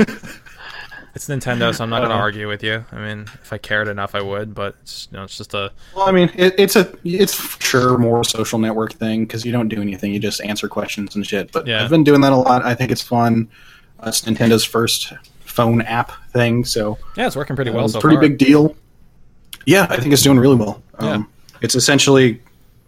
It's 1.18 1.26
Nintendo, 1.26 1.74
so 1.74 1.83
I'm 1.83 1.90
not 1.90 1.98
going 1.98 2.11
to 2.11 2.14
Uh, 2.14 2.18
argue 2.20 2.46
with 2.46 2.62
you. 2.62 2.85
I 2.92 2.96
mean, 3.00 3.22
if 3.42 3.52
I 3.52 3.59
cared 3.59 3.88
enough, 3.88 4.14
I 4.14 4.20
would. 4.22 4.54
But 4.54 4.76
it's, 4.83 5.09
you 5.11 5.18
know, 5.18 5.24
it's 5.24 5.37
just 5.37 5.52
a 5.52 5.72
Well, 5.96 6.09
I 6.09 6.12
mean, 6.12 6.31
it, 6.37 6.54
it's 6.57 6.76
a 6.76 6.92
it's 7.02 7.35
sure 7.61 7.98
more 7.98 8.22
social 8.22 8.61
network 8.61 8.92
thing 8.92 9.24
because 9.24 9.44
you 9.44 9.50
don't 9.50 9.66
do 9.66 9.83
anything; 9.83 10.12
you 10.12 10.20
just 10.20 10.40
answer 10.42 10.68
questions 10.68 11.16
and 11.16 11.26
shit. 11.26 11.50
But 11.50 11.66
Yeah. 11.66 11.83
I've 11.83 11.90
been 11.90 12.04
doing 12.04 12.20
that 12.20 12.33
a 12.33 12.37
lot. 12.37 12.64
I 12.64 12.72
think 12.76 12.92
it's 12.92 13.02
fun. 13.02 13.48
Uh, 13.98 14.11
it's 14.11 14.20
Nintendo's 14.20 14.64
first 14.64 15.12
phone 15.40 15.83
app 15.83 16.12
thing, 16.31 16.64
so 16.64 16.96
yeah, 17.16 17.26
it's 17.26 17.35
working 17.35 17.57
pretty 17.57 17.72
uh, 17.72 17.74
well 17.74 17.87
it's 17.87 17.94
a 17.94 17.96
so 17.96 18.00
pretty 18.00 18.14
far. 18.18 18.22
big 18.28 18.38
deal. 18.38 18.76
Yeah, 19.66 19.88
I 19.90 19.96
think 19.96 20.12
it's 20.12 20.22
doing 20.22 20.38
really 20.38 20.54
well. 20.54 20.81
Um, 21.00 21.28
It's 21.62 21.74
essentially 21.74 22.40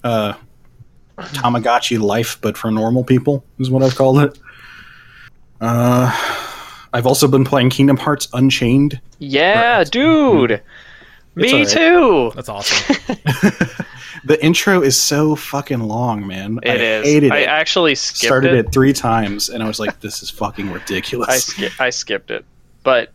uh, 0.05 0.35
Tamagotchi 1.19 1.99
life, 2.01 2.39
but 2.41 2.57
for 2.57 2.71
normal 2.71 3.03
people, 3.03 3.45
is 3.59 3.71
what 3.71 3.83
I've 3.83 3.97
called 3.97 4.21
it. 4.21 4.39
Uh, 5.61 6.11
I've 6.93 7.07
also 7.07 7.29
been 7.29 7.45
playing 7.45 7.71
Kingdom 7.71 7.97
Hearts 7.97 8.29
Unchained. 8.33 9.01
Yeah, 9.19 9.79
Right. 9.79 9.91
dude. 9.91 10.63
Me 11.37 11.53
alright. 11.53 11.69
too. 11.69 12.33
That's 12.35 12.49
awesome. 12.49 12.97
the 14.25 14.39
intro 14.43 14.83
is 14.83 15.01
so 15.01 15.37
fucking 15.37 15.81
long, 15.81 16.27
man. 16.27 16.59
It 16.63 16.71
I 16.71 16.75
is. 16.75 17.07
hated 17.07 17.33
I 17.33 17.39
it. 17.39 17.49
actually 17.49 17.95
skipped 17.95 18.19
started 18.27 18.53
it. 18.55 18.67
it. 18.67 18.73
three 18.73 18.93
times, 18.93 19.49
and 19.49 19.63
I 19.63 19.67
was 19.69 19.79
like, 19.79 20.01
"This 20.01 20.23
is 20.23 20.31
fucking 20.31 20.71
ridiculous." 20.73 21.29
I 21.29 21.37
ski- 21.39 21.69
I 21.79 21.91
skipped 21.91 22.31
it, 22.33 22.45
but 22.83 23.13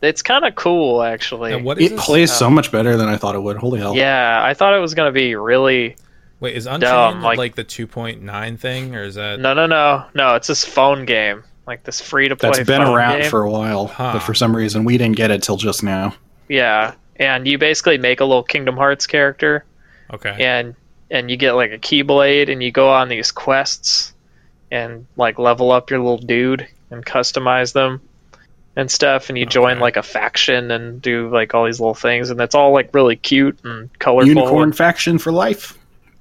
it's 0.00 0.22
kind 0.22 0.44
of 0.46 0.54
cool 0.54 1.02
actually. 1.02 1.52
and 1.52 1.64
what 1.64 1.78
is 1.78 1.92
it 1.92 1.96
this? 1.96 2.04
plays 2.04 2.30
Uh, 2.30 2.34
so 2.34 2.50
much 2.50 2.72
better 2.72 2.96
than 2.96 3.08
I 3.08 3.16
thought 3.16 3.34
it 3.34 3.42
would. 3.42 3.58
Holy 3.58 3.80
hell! 3.80 3.94
Yeah, 3.94 4.40
I 4.42 4.54
thought 4.54 4.74
it 4.74 4.80
was 4.80 4.94
gonna 4.94 5.12
be 5.12 5.34
really. 5.36 5.96
Wait, 6.40 6.54
is 6.56 6.66
Unchained 6.66 6.80
dumb, 6.82 7.22
like, 7.22 7.38
like- 7.38 7.54
the 7.54 7.64
2.9 7.64 8.58
thing, 8.58 8.94
or 8.94 9.04
is 9.04 9.14
that? 9.14 9.40
No, 9.40 9.54
no, 9.54 9.64
no, 9.66 10.04
no. 10.14 10.34
It's 10.34 10.48
this 10.48 10.64
phone 10.66 11.04
game, 11.06 11.44
like 11.66 11.82
this 11.84 12.00
free 12.00 12.28
to 12.28 12.36
play. 12.36 12.50
that's 12.50 12.66
been 12.66 12.82
around 12.82 13.20
game. 13.22 13.30
for 13.30 13.42
a 13.42 13.50
while, 13.50 13.86
Huh. 13.88 14.12
but 14.14 14.20
for 14.20 14.34
some 14.34 14.54
reason 14.56 14.84
we 14.84 14.98
didn't 14.98 15.16
get 15.16 15.30
it 15.30 15.42
till 15.42 15.56
just 15.56 15.82
now. 15.82 16.14
Yeah, 16.48 16.94
and 17.16 17.46
you 17.46 17.58
basically 17.58 17.98
make 17.98 18.20
a 18.20 18.24
little 18.24 18.42
Kingdom 18.44 18.76
Hearts 18.76 19.06
character, 19.06 19.64
Okay. 20.12 20.36
and 20.38 20.74
and 21.10 21.30
you 21.30 21.36
get 21.36 21.52
like 21.52 21.72
a 21.72 21.78
Keyblade, 21.78 22.50
and 22.50 22.62
you 22.62 22.70
go 22.72 22.88
on 22.90 23.08
these 23.08 23.30
quests, 23.32 24.12
and 24.70 25.06
like 25.16 25.38
level 25.38 25.70
up 25.72 25.90
your 25.90 26.00
little 26.00 26.18
dude 26.18 26.66
and 26.90 27.04
customize 27.04 27.72
them 27.72 28.00
and 28.76 28.90
stuff, 28.90 29.28
and 29.28 29.38
you 29.38 29.46
join 29.46 29.78
like 29.80 29.96
a 29.96 30.02
faction 30.02 30.70
and 30.70 31.00
do 31.00 31.28
like 31.30 31.54
all 31.54 31.64
these 31.64 31.80
little 31.80 31.94
things, 31.94 32.30
and 32.30 32.40
it's 32.40 32.54
all 32.54 32.72
like 32.72 32.90
really 32.94 33.16
cute 33.16 33.58
and 33.64 33.88
colorful. 33.98 34.28
Unicorn 34.28 34.72
faction 34.72 35.18
for 35.18 35.32
life. 35.32 35.76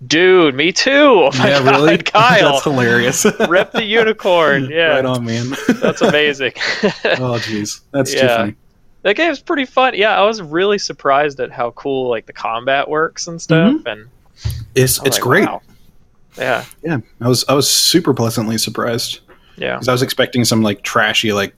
Dude, 0.05 0.55
me 0.55 0.71
too. 0.71 0.91
Oh 1.33 1.37
my 1.37 1.49
yeah, 1.49 1.63
God, 1.63 1.75
really? 1.75 1.97
Kyle. 2.03 2.51
that's 2.53 2.63
hilarious. 2.63 3.25
Rip 3.49 3.71
the 3.71 3.83
unicorn. 3.83 4.69
Yeah, 4.69 4.87
right 4.95 5.05
on, 5.05 5.25
man. 5.25 5.53
that's 5.81 6.01
amazing. 6.01 6.51
oh, 6.55 7.39
jeez, 7.41 7.81
that's 7.91 8.13
too 8.13 8.27
funny. 8.27 8.55
that 9.03 9.15
game's 9.15 9.39
pretty 9.39 9.65
fun. 9.65 9.93
Yeah, 9.95 10.17
I 10.19 10.23
was 10.25 10.41
really 10.41 10.77
surprised 10.77 11.39
at 11.39 11.51
how 11.51 11.71
cool 11.71 12.09
like 12.09 12.25
the 12.25 12.33
combat 12.33 12.89
works 12.89 13.27
and 13.27 13.41
stuff. 13.41 13.81
And 13.85 14.07
It's 14.75 14.99
I 14.99 15.03
was 15.03 15.07
it's 15.07 15.15
like, 15.17 15.21
great. 15.21 15.45
wow. 15.47 15.61
Yeah, 16.37 16.65
Yeah, 16.83 16.97
I 17.21 17.29
was 17.29 17.45
I 17.47 17.53
was 17.53 17.69
super 17.69 18.13
pleasantly 18.13 18.57
surprised 18.57 19.21
yeah, 19.57 19.75
because 19.75 19.87
I 19.87 19.93
was 19.93 20.01
expecting 20.01 20.43
some 20.43 20.61
like 20.61 20.81
trashy 20.83 21.31
like 21.31 21.55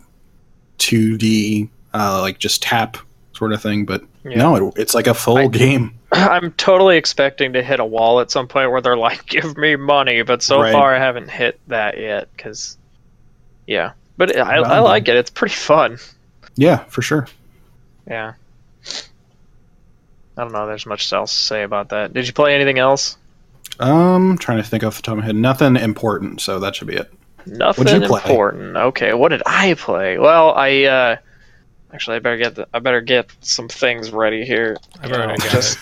2D 0.77 1.69
uh, 1.95 2.21
like 2.21 2.37
just 2.37 2.61
tap 2.61 2.97
sort 3.37 3.53
of 3.53 3.61
thing, 3.61 3.85
but 3.85 4.03
Yeah. 4.25 4.37
no, 4.37 4.55
it, 4.55 4.73
it's 4.77 4.93
like 4.95 5.07
a 5.07 5.13
full 5.13 5.37
I- 5.37 5.47
game. 5.47 5.93
I'm 6.11 6.51
totally 6.53 6.97
expecting 6.97 7.53
to 7.53 7.61
hit 7.63 7.79
a 7.79 7.85
wall 7.85 8.19
at 8.19 8.31
some 8.31 8.47
point 8.47 8.71
where 8.71 8.81
they're 8.81 8.97
like, 8.97 9.25
"Give 9.27 9.55
me 9.57 9.75
money," 9.75 10.21
but 10.23 10.41
so 10.41 10.61
Right. 10.61 10.71
far 10.73 10.95
I 10.95 10.99
haven't 10.99 11.29
hit 11.29 11.59
that 11.67 11.97
yet. 11.99 12.29
Because, 12.35 12.77
yeah, 13.67 13.91
but 14.17 14.35
I, 14.37 14.57
I 14.57 14.79
like 14.79 15.07
it. 15.07 15.15
It's 15.15 15.29
pretty 15.29 15.55
fun. 15.55 15.97
Yeah, 16.55 16.77
for 16.85 17.01
sure. 17.01 17.27
Yeah. 18.07 18.33
I 20.37 20.43
don't 20.43 20.51
know. 20.53 20.67
There's 20.67 20.85
much 20.85 21.11
else 21.11 21.33
to 21.35 21.41
say 21.41 21.63
about 21.63 21.89
that. 21.89 22.13
Did 22.13 22.27
you 22.27 22.33
play 22.33 22.53
anything 22.55 22.79
else? 22.79 23.17
Um, 23.79 24.37
trying 24.39 24.57
to 24.57 24.63
think 24.63 24.83
off 24.83 24.95
the 24.97 25.01
top 25.01 25.13
of 25.13 25.19
my 25.19 25.25
head. 25.25 25.35
Nothing 25.35 25.75
important, 25.75 26.41
so 26.41 26.59
that 26.59 26.75
should 26.75 26.87
be 26.87 26.95
it. 26.95 27.11
Nothing 27.45 27.87
important. 28.03 28.75
Okay, 28.77 29.13
what 29.13 29.29
did 29.29 29.41
I 29.45 29.73
play? 29.75 30.17
Well, 30.17 30.53
I 30.55 30.83
uh 30.83 31.15
actually 31.97 32.17
I 32.17 32.19
better 32.19 32.37
get 32.37 32.53
the, 32.53 32.67
I 32.75 32.77
better 32.77 33.01
get 33.01 33.31
some 33.41 33.67
things 33.67 34.11
ready 34.11 34.45
here. 34.45 34.77
I've 35.01 35.09
you 35.09 35.17
know, 35.17 35.23
already 35.23 35.41
got 35.41 35.51
just 35.51 35.79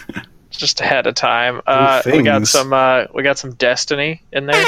just 0.50 0.80
ahead 0.80 1.08
of 1.08 1.14
time. 1.14 1.60
Uh, 1.68 2.02
we 2.06 2.24
got 2.24 2.48
some 2.48 2.72
uh, 2.72 3.04
we 3.14 3.22
got 3.22 3.38
some 3.38 3.52
Destiny 3.56 4.22
in 4.32 4.46
there. 4.46 4.62
of 4.62 4.66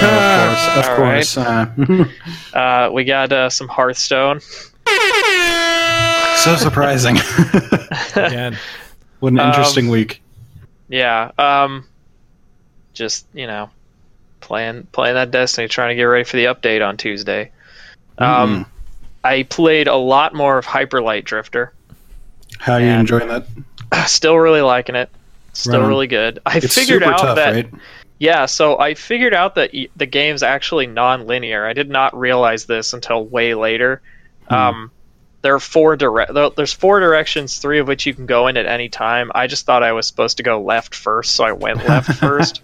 course, 0.00 0.68
of 0.76 0.88
all 0.88 0.96
course. 0.96 1.36
Uh, 1.36 2.04
Uh, 2.54 2.90
we 2.92 3.02
got 3.02 3.32
uh, 3.32 3.50
some 3.50 3.66
Hearthstone. 3.66 4.38
so 6.38 6.54
surprising. 6.56 7.16
Again, 8.14 8.56
what 9.18 9.32
an 9.32 9.40
Um, 9.40 9.48
interesting 9.48 9.88
week. 9.88 10.22
Yeah. 10.88 11.32
Um, 11.36 11.84
just 12.94 13.26
you 13.34 13.48
know, 13.48 13.70
playing 14.40 14.86
playing 14.92 15.16
that 15.16 15.32
Destiny, 15.32 15.66
trying 15.66 15.88
to 15.88 15.94
get 15.96 16.04
ready 16.04 16.22
for 16.22 16.36
the 16.36 16.44
update 16.44 16.86
on 16.86 16.96
Tuesday. 16.96 17.50
Um, 18.18 18.66
I 19.22 19.42
played 19.44 19.86
a 19.86 19.96
lot 19.96 20.34
more 20.34 20.58
of 20.58 20.66
Hyperlight 20.66 21.24
Drifter. 21.24 21.72
How 22.58 22.74
are 22.74 22.80
you 22.80 22.86
enjoying 22.86 23.28
that? 23.28 23.46
Still 24.08 24.36
really 24.36 24.62
liking 24.62 24.94
it. 24.94 25.10
Still 25.52 25.80
Right 25.80 25.88
really 25.88 26.06
good. 26.06 26.38
I 26.46 26.58
It's 26.58 26.74
figured 26.74 27.02
super 27.02 27.12
out 27.12 27.18
tough, 27.18 27.36
that 27.36 27.54
right? 27.54 27.70
yeah, 28.18 28.46
so 28.46 28.78
I 28.78 28.94
figured 28.94 29.34
out 29.34 29.56
that 29.56 29.72
the 29.96 30.06
game's 30.06 30.42
actually 30.42 30.86
non-linear. 30.86 31.66
I 31.66 31.72
did 31.72 31.90
not 31.90 32.16
realize 32.18 32.66
this 32.66 32.92
until 32.92 33.24
way 33.24 33.54
later. 33.54 34.00
Hmm. 34.48 34.54
Um, 34.54 34.90
there 35.42 35.54
are 35.54 35.60
four 35.60 35.96
direct. 35.96 36.32
There's 36.56 36.72
four 36.72 37.00
directions, 37.00 37.58
three 37.58 37.78
of 37.78 37.88
which 37.88 38.06
you 38.06 38.14
can 38.14 38.26
go 38.26 38.46
in 38.46 38.56
at 38.58 38.66
any 38.66 38.90
time. 38.90 39.32
I 39.34 39.46
just 39.46 39.64
thought 39.64 39.82
I 39.82 39.92
was 39.92 40.06
supposed 40.06 40.36
to 40.36 40.42
go 40.42 40.60
left 40.62 40.94
first, 40.94 41.34
so 41.34 41.44
I 41.44 41.52
went 41.52 41.84
left 41.86 42.12
first, 42.18 42.60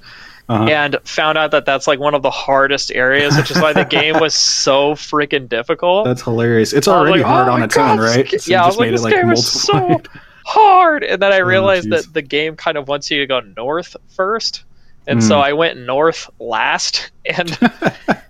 Uh-huh. 0.49 0.65
and 0.65 0.97
found 1.03 1.37
out 1.37 1.51
that 1.51 1.65
that's 1.65 1.89
like 1.89 1.99
one 1.99 2.15
of 2.15 2.23
the 2.23 2.31
hardest 2.31 2.93
areas, 2.93 3.37
which 3.37 3.51
is 3.51 3.61
why 3.61 3.73
the 3.73 3.85
game 3.85 4.21
was 4.21 4.33
so 4.65 4.95
freaking 4.95 5.49
difficult. 5.49 6.05
That's 6.05 6.23
hilarious. 6.23 6.73
It's 6.73 6.87
already 6.87 7.19
like, 7.19 7.27
hard 7.27 7.49
"Oh 7.49 7.53
on 7.53 7.63
its 7.65 7.75
God, 7.75 7.99
own, 7.99 8.05
right? 8.05 8.31
So 8.41 8.51
yeah, 8.53 8.63
I 8.63 8.67
was 8.67 8.77
like, 8.77 8.91
this 8.93 9.01
it, 9.01 9.05
like, 9.05 9.15
game 9.15 9.31
is 9.33 9.51
so 9.51 10.01
hard, 10.45 11.03
and 11.03 11.21
then 11.21 11.33
I 11.33 11.39
realized 11.39 11.89
jeez. 11.89 12.05
that 12.05 12.13
the 12.15 12.23
game 12.23 12.55
kind 12.55 12.79
of 12.79 12.87
wants 12.87 13.11
you 13.11 13.19
to 13.19 13.27
go 13.27 13.41
north 13.41 13.97
first, 14.15 14.63
and 15.09 15.23
so 15.23 15.37
Mm. 15.37 15.43
I 15.43 15.53
went 15.55 15.79
north 15.81 16.31
last, 16.39 17.11
and 17.25 17.51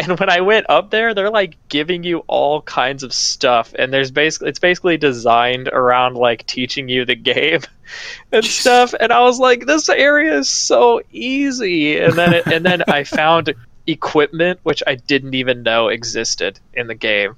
and 0.08 0.18
when 0.18 0.30
I 0.30 0.40
went 0.40 0.66
up 0.68 0.90
there, 0.90 1.14
they're 1.14 1.30
like 1.30 1.56
giving 1.68 2.04
you 2.04 2.18
all 2.26 2.62
kinds 2.62 3.02
of 3.02 3.12
stuff, 3.12 3.74
and 3.78 3.92
there's 3.92 4.10
basically 4.10 4.48
it's 4.48 4.58
basically 4.58 4.96
designed 4.96 5.68
around 5.68 6.14
like 6.14 6.46
teaching 6.46 6.88
you 6.88 7.04
the 7.04 7.14
game 7.14 7.60
and 8.32 8.44
stuff, 8.44 8.94
and 8.98 9.12
I 9.12 9.20
was 9.20 9.38
like, 9.38 9.66
this 9.66 9.88
area 9.88 10.38
is 10.38 10.48
so 10.48 11.02
easy, 11.12 11.98
and 11.98 12.14
then 12.14 12.32
it, 12.32 12.46
and 12.46 12.64
then 12.64 12.82
I 12.88 13.04
found 13.04 13.54
equipment 13.86 14.60
which 14.62 14.82
I 14.86 14.94
didn't 14.94 15.34
even 15.34 15.62
know 15.62 15.88
existed 15.88 16.60
in 16.74 16.86
the 16.86 16.94
game. 16.94 17.34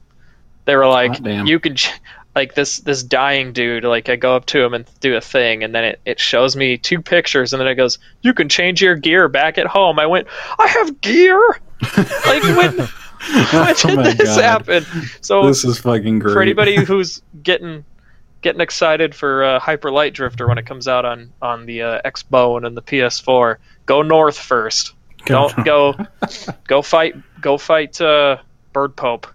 They 0.65 0.77
were 0.77 0.87
like, 0.87 1.23
damn. 1.23 1.47
you 1.47 1.59
could 1.59 1.77
ch- 1.77 1.93
like 2.35 2.55
this 2.55 2.79
this 2.79 3.03
dying 3.03 3.53
dude 3.53 3.85
like 3.85 4.09
i 4.09 4.17
go 4.17 4.35
up 4.35 4.47
to 4.47 4.63
him 4.63 4.73
and 4.75 4.85
do 5.01 5.17
a 5.17 5.21
thing 5.21 5.63
and 5.63 5.75
then 5.75 5.85
it, 5.85 6.01
it 6.07 6.19
shows 6.21 6.57
me 6.57 6.79
two 6.79 7.01
pictures 7.01 7.53
and 7.53 7.61
then 7.61 7.69
it 7.69 7.75
goes 7.75 7.99
you 8.23 8.33
can 8.33 8.49
change 8.49 8.81
your 8.81 8.95
gear 8.97 9.29
back 9.29 9.59
at 9.59 9.67
home 9.67 9.99
i 9.99 10.07
went 10.07 10.27
i 10.59 10.67
have 10.67 11.01
gear 11.01 11.39
like 12.27 12.43
when, 12.43 12.77
when 12.77 12.89
oh 13.53 13.75
did 13.77 14.17
this 14.19 14.37
God. 14.37 14.43
happen 14.43 14.85
so 15.21 15.47
This 15.47 15.65
is 15.65 15.79
fucking 15.79 16.21
great. 16.21 16.33
for 16.33 16.43
anybody 16.43 16.77
who's 16.85 17.23
getting 17.43 17.85
getting 18.41 18.61
excited 18.61 19.15
for 19.15 19.45
uh, 19.45 19.59
hyper 19.61 19.91
light 19.93 20.15
drifter 20.15 20.49
when 20.49 20.59
it 20.59 20.67
comes 20.67 20.89
out 20.89 21.05
on 21.05 21.33
on 21.43 21.67
the 21.67 21.83
uh, 21.83 22.01
xbone 22.07 22.67
and 22.67 22.77
the 22.77 22.83
ps4 22.83 23.57
go 23.87 24.03
north 24.03 24.39
first 24.39 24.95
don't 25.27 25.65
go 25.65 25.95
go 26.67 26.83
fight 26.83 27.15
go 27.41 27.57
fight 27.59 28.01
uh 28.01 28.37
bird 28.73 28.97
pope 28.97 29.27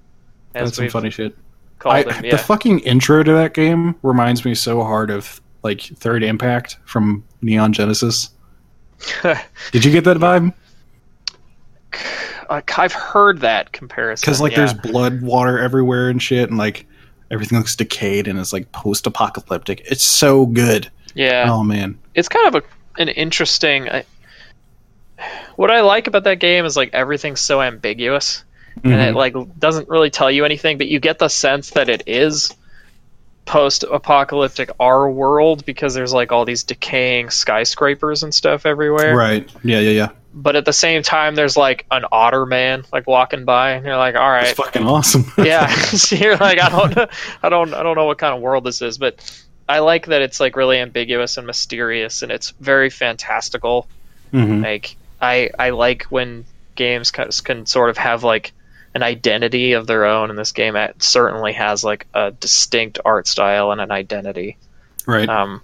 That's 0.53 0.75
some 0.75 0.89
funny 0.89 1.11
shit. 1.11 1.37
Called 1.79 1.95
I, 1.95 2.13
him 2.13 2.29
The 2.29 2.37
fucking 2.37 2.79
intro 2.79 3.23
to 3.23 3.31
that 3.33 3.53
game 3.53 3.95
reminds 4.01 4.45
me 4.45 4.55
so 4.55 4.83
hard 4.83 5.09
of 5.09 5.41
like 5.63 5.81
Third 5.81 6.23
Impact 6.23 6.77
from 6.85 7.23
Neon 7.41 7.73
Genesis. 7.73 8.31
Did 9.71 9.85
you 9.85 9.91
get 9.91 10.03
that 10.05 10.17
vibe? 10.17 10.53
Like, 12.49 12.77
I've 12.79 12.93
heard 12.93 13.41
that 13.41 13.71
comparison. 13.71 14.25
Because 14.25 14.41
like 14.41 14.53
yeah. 14.53 14.59
there's 14.59 14.73
blood 14.73 15.21
water 15.21 15.59
everywhere 15.59 16.09
and 16.09 16.21
shit, 16.21 16.49
and 16.49 16.57
like 16.57 16.85
everything 17.29 17.57
looks 17.57 17.75
decayed 17.75 18.27
and 18.27 18.39
it's 18.39 18.53
like 18.53 18.71
post-apocalyptic. 18.71 19.81
It's 19.85 20.03
so 20.03 20.45
good. 20.45 20.89
yeah, 21.13 21.45
Oh 21.49 21.63
man. 21.63 21.99
it's 22.15 22.29
kind 22.29 22.47
of 22.47 22.63
a 22.63 23.01
an 23.01 23.09
interesting. 23.09 23.89
I, 23.89 24.05
what 25.55 25.71
I 25.71 25.81
like 25.81 26.07
about 26.07 26.23
that 26.25 26.39
game 26.39 26.65
is 26.65 26.77
like 26.77 26.93
everything's 26.93 27.41
so 27.41 27.61
ambiguous, 27.61 28.43
and 28.83 28.93
it 28.93 29.13
Mhm. 29.13 29.15
like 29.15 29.59
doesn't 29.59 29.89
really 29.89 30.09
tell 30.09 30.29
you 30.31 30.45
anything, 30.45 30.77
but 30.77 30.87
you 30.87 30.99
get 30.99 31.19
the 31.19 31.27
sense 31.29 31.71
that 31.71 31.89
it 31.89 32.03
is 32.07 32.51
post-apocalyptic 33.45 34.69
our 34.79 35.09
world 35.09 35.65
because 35.65 35.93
there's 35.93 36.13
like 36.13 36.31
all 36.31 36.45
these 36.45 36.63
decaying 36.63 37.29
skyscrapers 37.29 38.23
and 38.23 38.33
stuff 38.35 38.65
everywhere. 38.65 39.15
Right. 39.15 39.49
Yeah. 39.63 39.79
Yeah. 39.79 39.91
Yeah. 39.91 40.09
But 40.33 40.55
at 40.55 40.65
the 40.65 40.73
same 40.73 41.01
time, 41.01 41.33
there's 41.33 41.57
like 41.57 41.85
an 41.89 42.05
otter 42.11 42.45
man 42.45 42.83
like 42.91 43.07
walking 43.07 43.45
by, 43.45 43.71
and 43.71 43.85
you're 43.85 43.97
like, 43.97 44.15
all 44.15 44.29
right, 44.29 44.43
It's 44.49 44.51
fucking 44.59 44.85
awesome. 44.85 45.25
yeah 45.43 45.67
so 45.75 46.15
you're 46.15 46.37
like 46.37 46.59
i 46.59 46.69
don't 46.69 47.09
i 47.41 47.49
don't 47.49 47.73
i 47.73 47.81
don't 47.83 47.95
know 47.95 48.05
what 48.05 48.17
kind 48.19 48.35
of 48.35 48.41
world 48.41 48.63
this 48.63 48.81
is 48.81 48.97
but 48.97 49.15
i 49.67 49.79
like 49.79 50.05
that 50.07 50.21
it's 50.21 50.39
like 50.39 50.55
really 50.55 50.77
ambiguous 50.77 51.37
and 51.37 51.47
mysterious 51.47 52.21
and 52.21 52.31
it's 52.31 52.51
very 52.59 52.89
fantastical 52.89 53.87
Mhm. 54.33 54.61
like 54.63 54.95
i 55.21 55.49
i 55.57 55.69
like 55.71 56.03
when 56.09 56.45
games 56.75 57.09
can, 57.11 57.29
can 57.43 57.65
sort 57.65 57.89
of 57.89 57.97
have 57.97 58.23
like 58.23 58.51
an 58.97 59.03
identity 59.03 59.73
of 59.73 59.85
their 59.85 60.05
own 60.05 60.31
and 60.31 60.39
this 60.39 60.51
game 60.51 60.75
it 60.75 61.01
certainly 61.03 61.53
has 61.53 61.83
like 61.83 62.07
a 62.15 62.31
distinct 62.31 62.97
art 63.05 63.27
style 63.27 63.71
and 63.71 63.79
an 63.79 63.91
identity 63.91 64.57
Right. 65.05 65.29
um 65.29 65.61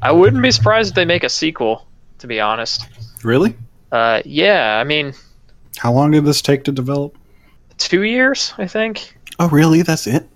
i 0.00 0.12
wouldn't 0.12 0.40
be 0.42 0.52
surprised 0.52 0.90
if 0.90 0.94
they 0.94 1.04
make 1.04 1.24
a 1.24 1.28
sequel 1.28 1.86
to 2.20 2.28
be 2.28 2.38
honest 2.40 2.86
really? 3.24 3.56
uh 3.90 4.22
yeah 4.24 4.78
i 4.80 4.84
mean 4.84 5.12
How 5.78 5.92
long 5.92 6.12
did 6.12 6.24
this 6.24 6.40
take 6.40 6.62
to 6.64 6.72
develop? 6.72 7.16
two 7.78 8.02
years 8.04 8.54
i 8.58 8.66
think 8.68 9.18
Oh, 9.40 9.48
really? 9.48 9.82
That's 9.82 10.06
it? 10.06 10.28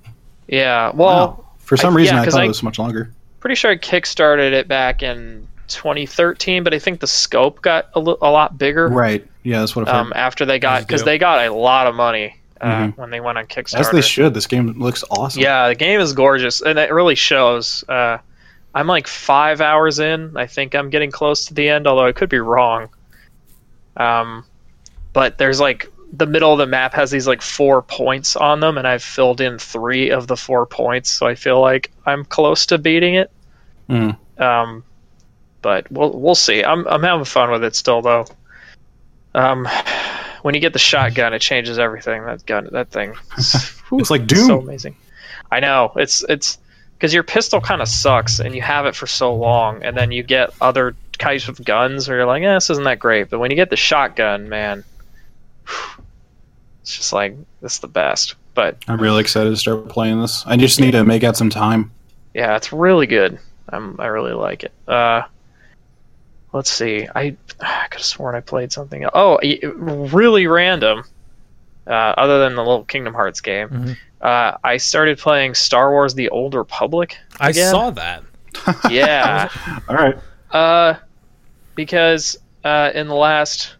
yeah 0.49 0.91
well 0.93 1.07
Wow. 1.39 1.45
For 1.59 1.77
some 1.77 1.95
I- 1.95 1.99
reason, 1.99 2.17
yeah, 2.17 2.23
I 2.23 2.25
thought 2.31 2.41
I- 2.41 2.45
it 2.47 2.49
was 2.49 2.63
much 2.65 2.79
longer. 2.81 3.13
pretty 3.39 3.55
sure 3.55 3.71
I 3.71 3.77
kickstarted 3.77 4.53
it 4.53 4.67
back 4.67 5.03
in 5.05 5.47
2013, 5.69 6.65
but 6.65 6.75
I 6.75 6.79
think 6.79 7.01
the 7.01 7.07
scope 7.07 7.63
got 7.63 7.89
a, 7.95 8.01
li- 8.01 8.17
a 8.21 8.31
lot 8.31 8.59
bigger 8.59 8.89
Right. 8.89 9.27
Yeah, 9.43 9.61
that's 9.61 9.75
what 9.77 9.89
I've 9.89 9.95
um, 9.95 10.13
after 10.15 10.45
they 10.45 10.59
got 10.59 10.83
because 10.83 11.05
they 11.05 11.17
got 11.19 11.47
a 11.47 11.53
lot 11.53 11.87
of 11.87 11.95
money 11.95 12.37
uh, 12.61 12.67
Mhm. 12.67 12.97
when 12.99 13.11
they 13.11 13.21
went 13.21 13.39
on 13.39 13.47
Kickstarter. 13.47 13.81
As 13.81 13.91
they 13.91 14.03
should. 14.03 14.35
This 14.35 14.47
game 14.47 14.73
looks 14.79 15.05
awesome. 15.11 15.41
Yeah, 15.43 15.69
the 15.69 15.75
game 15.75 16.01
is 16.01 16.13
gorgeous, 16.13 16.61
and 16.61 16.79
it 16.79 16.93
really 16.93 17.15
shows. 17.15 17.85
Uh, 17.89 18.19
I'm 18.75 18.87
like 18.87 19.07
five 19.07 19.61
hours 19.61 19.99
in. 20.01 20.37
I 20.37 20.47
think 20.47 20.75
I'm 20.75 20.91
getting 20.91 21.11
close 21.11 21.47
to 21.47 21.55
the 21.55 21.69
end, 21.69 21.87
although 21.87 22.05
I 22.07 22.13
could 22.13 22.29
be 22.29 22.41
wrong. 22.41 22.89
Um, 23.97 24.45
but 25.13 25.39
there's 25.39 25.61
like 25.61 25.91
the 26.13 26.27
middle 26.27 26.53
of 26.53 26.59
the 26.59 26.67
map 26.67 26.95
has 26.95 27.11
these 27.11 27.27
like 27.27 27.43
four 27.43 27.83
points 27.83 28.37
on 28.37 28.61
them, 28.61 28.79
and 28.79 28.87
I've 28.87 29.03
filled 29.03 29.41
in 29.41 29.59
three 29.59 30.11
of 30.11 30.27
the 30.27 30.37
four 30.37 30.67
points, 30.67 31.11
so 31.11 31.27
I 31.27 31.35
feel 31.35 31.61
like 31.61 31.91
I'm 32.07 32.25
close 32.25 32.67
to 32.67 32.79
beating 32.79 33.15
it. 33.15 33.31
Mm. 33.89 34.17
Um, 34.41 34.85
but 35.63 35.91
we'll 35.91 36.13
we'll 36.19 36.35
see. 36.35 36.63
I'm 36.65 36.87
I'm 36.87 37.03
having 37.03 37.25
fun 37.25 37.51
with 37.51 37.65
it 37.65 37.75
still 37.75 38.03
though. 38.03 38.27
Um, 39.35 39.69
when 40.43 40.55
you 40.55 40.61
get 40.61 40.73
the 40.73 40.79
shotgun, 40.79 41.35
it 41.35 41.41
changes 41.41 41.79
everything. 41.79 42.25
That 42.25 42.45
gun, 42.47 42.69
that 42.73 42.91
thing, 42.91 43.15
It's 43.37 44.11
like 44.11 44.23
it's 44.23 44.35
Doom. 44.35 44.47
so 44.47 44.61
amazing. 44.61 44.97
I 45.51 45.61
know 45.61 45.93
it's 45.97 46.25
it's 46.29 46.59
because 46.97 47.15
your 47.15 47.23
pistol 47.23 47.61
kind 47.61 47.81
of 47.81 47.89
sucks, 47.89 48.39
and 48.41 48.55
you 48.55 48.63
have 48.63 48.87
it 48.87 48.95
for 48.97 49.07
so 49.07 49.35
long, 49.35 49.83
and 49.83 49.97
then 49.97 50.13
you 50.13 50.23
get 50.23 50.51
other 50.61 50.95
types 51.19 51.49
of 51.49 51.65
guns 51.65 52.09
where 52.09 52.19
you're 52.19 52.27
like, 52.27 52.43
eh, 52.43 52.55
this 52.55 52.71
isn't 52.71 52.85
that 52.85 52.99
great. 52.99 53.31
But 53.31 53.39
when 53.39 53.51
you 53.51 53.57
get 53.57 53.71
the 53.71 53.77
shotgun, 53.77 54.49
man, 54.49 54.85
it's 56.83 56.97
just 56.97 57.13
like 57.13 57.37
this 57.61 57.75
is 57.75 57.81
the 57.81 57.89
best. 57.89 58.35
But 58.55 58.79
I'm 58.89 59.01
really 59.01 59.21
excited 59.21 59.51
to 59.51 59.57
start 59.57 59.89
playing 59.89 60.21
this. 60.21 60.43
I 60.47 60.57
just 60.57 60.81
need 60.81 60.93
to 60.93 61.05
make 61.05 61.23
out 61.23 61.37
some 61.37 61.51
time. 61.51 61.93
Yeah, 62.35 62.57
it's 62.57 62.73
really 62.73 63.07
good. 63.07 63.39
I'm, 63.69 64.01
I 64.01 64.07
really 64.07 64.33
like 64.33 64.65
it. 64.65 64.73
Uh, 64.87 65.23
let's 66.53 66.71
see. 66.71 67.07
I, 67.15 67.37
I 67.61 67.87
could 67.91 67.99
have 68.01 68.03
sworn 68.05 68.35
I 68.35 68.41
played 68.41 68.73
something. 68.73 69.03
Else. 69.05 69.13
Oh, 69.15 69.39
really 69.73 70.47
random. 70.47 71.05
Uh, 71.87 71.91
other 71.91 72.41
than 72.41 72.55
the 72.55 72.63
little 72.63 72.85
Kingdom 72.85 73.15
Hearts 73.15 73.41
game, 73.41 73.69
Mhm. 73.71 73.97
uh, 74.21 74.59
I 74.63 74.77
started 74.77 75.19
playing 75.19 75.55
Star 75.55 75.91
Wars: 75.91 76.15
The 76.15 76.29
Old 76.29 76.55
Republic. 76.55 77.17
I 77.41 77.53
saw 77.53 77.91
that. 77.91 78.23
Yeah, 78.91 79.49
All 79.89 79.95
right. 79.97 80.19
uh, 80.51 80.95
because 81.75 82.37
uh, 82.65 82.91
in 82.95 83.09
the 83.09 83.15
last, 83.15 83.77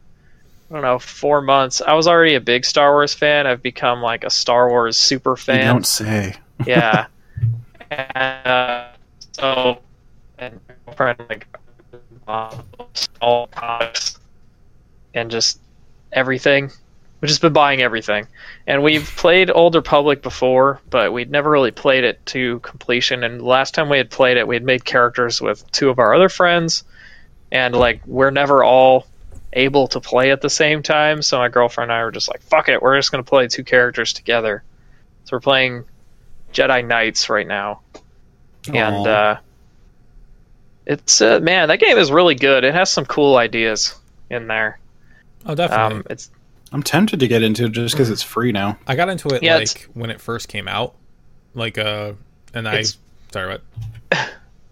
I 0.71 0.75
don't 0.75 0.83
know, 0.83 0.99
four 0.99 1.43
months, 1.43 1.81
I 1.83 1.95
was 1.95 2.07
already 2.07 2.35
a 2.37 2.41
big 2.41 2.65
Star 2.65 2.93
Wars 2.93 3.13
fan. 3.13 3.47
I've 3.47 3.63
become 3.63 4.01
like 4.03 4.25
a 4.25 4.31
Star 4.31 4.69
Wars 4.71 4.97
super 4.97 5.33
You 5.33 5.37
fan. 5.37 5.67
don't 5.75 5.87
say. 5.87 6.35
yeah. 6.67 7.07
and, 7.91 8.47
uh, 8.47 8.89
so, 9.33 9.81
and 10.39 10.61
my 10.69 10.75
girlfriend 10.87 11.19
like 11.29 11.47
all 12.29 13.47
comics 13.49 14.19
and 15.15 15.31
just 15.31 15.61
everything. 16.13 16.71
We've 17.21 17.29
just 17.29 17.41
been 17.41 17.53
buying 17.53 17.83
everything, 17.83 18.29
and 18.67 18.85
we've 18.85 19.11
played 19.17 19.51
Old 19.51 19.75
Republic 19.75 20.23
before, 20.23 20.81
but 20.89 21.13
we'd 21.13 21.33
never 21.33 21.51
really 21.51 21.73
played 21.73 22.05
it 22.05 22.25
to 22.27 22.61
completion. 22.61 23.25
And 23.25 23.43
last 23.43 23.75
time 23.75 23.89
we 23.89 23.99
had 23.99 24.09
played 24.09 24.37
it, 24.37 24.47
we 24.47 24.55
had 24.55 24.63
made 24.63 24.85
characters 24.85 25.41
with 25.41 25.69
two 25.73 25.91
of 25.91 25.99
our 25.99 26.15
other 26.15 26.29
friends, 26.29 26.85
and 27.51 27.75
like 27.75 28.03
we're 28.07 28.31
never 28.31 28.63
all 28.63 29.07
able 29.53 29.89
to 29.89 30.01
play 30.01 30.31
at 30.31 30.43
the 30.43 30.51
same 30.51 30.83
time. 30.83 31.23
So 31.23 31.39
my 31.39 31.49
girlfriend 31.49 31.91
and 31.91 31.99
I 31.99 32.05
were 32.05 32.13
just 32.13 32.29
like, 32.29 32.43
"Fuck 32.43 32.69
it, 32.69 32.81
we're 32.81 32.97
just 32.97 33.11
gonna 33.11 33.25
play 33.25 33.49
two 33.49 33.65
characters 33.65 34.13
together." 34.13 34.63
So 35.25 35.37
we're 35.37 35.41
playing 35.41 35.85
Jedi 36.53 36.87
Knights 36.87 37.29
right 37.29 37.47
now, 37.47 37.81
and 38.73 39.07
uh, 39.09 39.37
it's 40.89 41.21
uh, 41.21 41.39
man, 41.41 41.69
that 41.69 41.79
game 41.79 41.99
is 41.99 42.11
really 42.11 42.35
good. 42.35 42.65
It 42.65 42.75
has 42.75 42.91
some 42.91 43.05
cool 43.07 43.37
ideas 43.37 43.95
in 44.31 44.47
there. 44.49 44.79
Oh, 45.47 45.55
definitely. 45.55 45.99
Um, 45.99 46.07
it's 46.11 46.31
I'm 46.73 46.83
tempted 46.83 47.21
to 47.21 47.29
get 47.29 47.43
into 47.43 47.67
it 47.67 47.73
just 47.73 47.95
because 47.95 48.11
it's 48.11 48.23
free 48.23 48.51
now. 48.53 48.79
I 48.87 48.97
got 48.97 49.09
into 49.09 49.29
it 49.29 49.43
Yeah, 49.43 49.57
it's- 49.57 49.75
like 49.77 49.89
when 49.95 50.11
it 50.11 50.21
first 50.21 50.49
came 50.49 50.67
out, 50.67 50.95
like 51.55 51.79
uh, 51.79 52.13
and 52.55 52.67
I 52.69 52.73
It's- 52.81 52.97
sorry 53.33 53.49
what? 53.53 53.63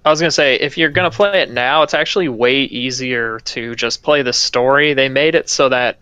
I 0.04 0.10
was 0.10 0.20
gonna 0.20 0.30
say 0.30 0.54
if 0.54 0.78
you're 0.78 0.90
gonna 0.90 1.10
play 1.10 1.42
it 1.42 1.50
now, 1.50 1.82
it's 1.82 1.94
actually 1.94 2.28
way 2.28 2.60
easier 2.62 3.40
to 3.40 3.74
just 3.74 4.02
play 4.02 4.22
the 4.22 4.32
story. 4.32 4.94
They 4.94 5.08
made 5.08 5.34
it 5.34 5.48
so 5.48 5.68
that 5.68 5.98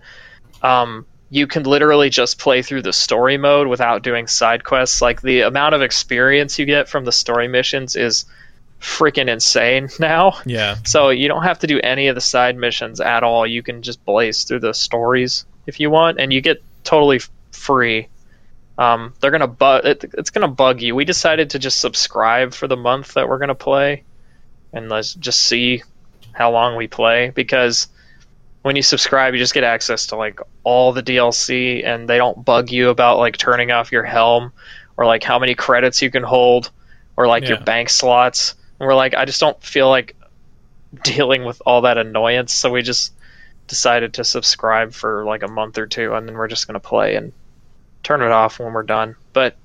um, 0.62 1.06
you 1.30 1.46
can 1.46 1.62
literally 1.62 2.10
just 2.10 2.38
play 2.38 2.60
through 2.62 2.82
the 2.82 2.92
story 2.92 3.38
mode 3.38 3.66
without 3.66 4.02
doing 4.02 4.26
side 4.26 4.62
quests. 4.62 5.00
Like 5.00 5.22
the 5.22 5.40
amount 5.42 5.74
of 5.74 5.80
experience 5.82 6.58
you 6.58 6.66
get 6.66 6.88
from 6.88 7.04
the 7.04 7.12
story 7.12 7.48
missions 7.48 7.96
is 7.96 8.26
freaking 8.84 9.28
insane 9.28 9.88
now. 9.98 10.38
Yeah, 10.44 10.76
So 10.84 11.08
you 11.08 11.26
don't 11.26 11.42
have 11.42 11.58
to 11.60 11.66
do 11.66 11.80
any 11.80 12.08
of 12.08 12.14
the 12.14 12.20
side 12.20 12.56
missions 12.56 13.00
at 13.00 13.24
all. 13.24 13.46
You 13.46 13.62
can 13.62 13.82
just 13.82 14.04
blaze 14.04 14.44
through 14.44 14.60
the 14.60 14.74
stories 14.74 15.46
if 15.66 15.80
you 15.80 15.90
want, 15.90 16.20
and 16.20 16.32
you 16.32 16.40
get 16.40 16.62
totally 16.84 17.20
free. 17.50 18.08
Um, 18.76 19.14
they're 19.20 19.30
gonna 19.30 19.46
bug. 19.46 19.86
It, 19.86 20.04
it's 20.14 20.30
gonna 20.30 20.48
bug 20.48 20.82
you. 20.82 20.94
We 20.94 21.04
decided 21.04 21.50
to 21.50 21.58
just 21.58 21.80
subscribe 21.80 22.52
for 22.52 22.68
the 22.68 22.76
month 22.76 23.14
that 23.14 23.28
we're 23.28 23.38
gonna 23.38 23.54
play, 23.54 24.04
and 24.72 24.88
let's 24.88 25.14
just 25.14 25.40
see 25.40 25.82
how 26.32 26.50
long 26.50 26.76
we 26.76 26.86
play. 26.86 27.30
Because 27.30 27.88
when 28.62 28.76
you 28.76 28.82
subscribe, 28.82 29.34
you 29.34 29.40
just 29.40 29.54
get 29.54 29.64
access 29.64 30.08
to 30.08 30.16
like 30.16 30.40
all 30.62 30.92
the 30.92 31.02
DLC, 31.02 31.86
and 31.86 32.08
they 32.08 32.18
don't 32.18 32.44
bug 32.44 32.70
you 32.70 32.90
about 32.90 33.18
like 33.18 33.36
turning 33.38 33.70
off 33.70 33.92
your 33.92 34.04
helm 34.04 34.52
or 34.96 35.06
like 35.06 35.22
how 35.22 35.38
many 35.38 35.54
credits 35.54 36.02
you 36.02 36.10
can 36.10 36.22
hold 36.22 36.70
or 37.16 37.26
like 37.26 37.48
your 37.48 37.60
bank 37.60 37.88
slots. 37.88 38.54
And 38.80 38.86
we're 38.86 38.94
like, 38.94 39.14
I 39.14 39.24
just 39.24 39.40
don't 39.40 39.60
feel 39.62 39.88
like 39.88 40.16
dealing 41.02 41.44
with 41.44 41.60
all 41.66 41.82
that 41.82 41.98
annoyance, 41.98 42.52
so 42.52 42.70
we 42.70 42.82
just 42.82 43.12
decided 43.66 44.14
to 44.14 44.24
subscribe 44.24 44.92
for 44.92 45.24
like 45.24 45.42
a 45.42 45.48
month 45.48 45.78
or 45.78 45.86
two, 45.86 46.14
and 46.14 46.28
then 46.28 46.34
we're 46.36 46.48
just 46.48 46.66
gonna 46.66 46.80
play 46.80 47.16
and 47.16 47.32
turn 48.02 48.20
it 48.22 48.30
off 48.30 48.58
when 48.58 48.72
we're 48.72 48.82
done. 48.82 49.16
But 49.32 49.56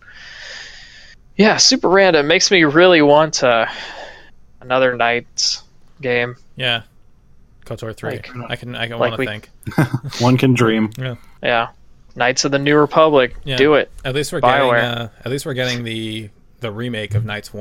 yeah, 1.36 1.58
super 1.58 1.90
random 1.90 2.28
makes 2.28 2.52
me 2.52 2.64
really 2.64 3.02
want 3.02 3.44
uh, 3.44 3.66
another 4.62 4.96
Knights 4.96 5.64
game. 6.02 6.36
yeah. 6.56 6.84
KOTOR 7.66 7.96
three. 7.96 8.12
Like- 8.14 8.32
I 8.50 8.56
can 8.56 8.76
I 8.76 8.88
can 8.88 8.98
like 8.98 9.12
want 9.18 9.22
to 9.22 9.28
think. 9.28 9.50
One 10.22 10.38
can 10.38 10.56
dream. 10.56 10.90
Yeah, 10.98 11.16
Yeah. 11.44 11.68
Knights 12.16 12.44
of 12.44 12.52
the 12.52 12.58
New 12.58 12.76
Republic. 12.76 13.36
Yeah. 13.44 13.58
Do 13.58 13.76
it. 13.76 13.92
At 14.04 14.16
least 14.16 14.34
we're 14.34 14.42
BioWare. 14.42 14.82
getting 14.82 14.98
uh, 15.02 15.10
at 15.24 15.30
least 15.32 15.46
we're 15.46 15.54
getting 15.54 15.84
the 15.84 16.30
the 16.62 16.72
remake 16.72 17.14
of 17.14 17.26
Knights 17.26 17.54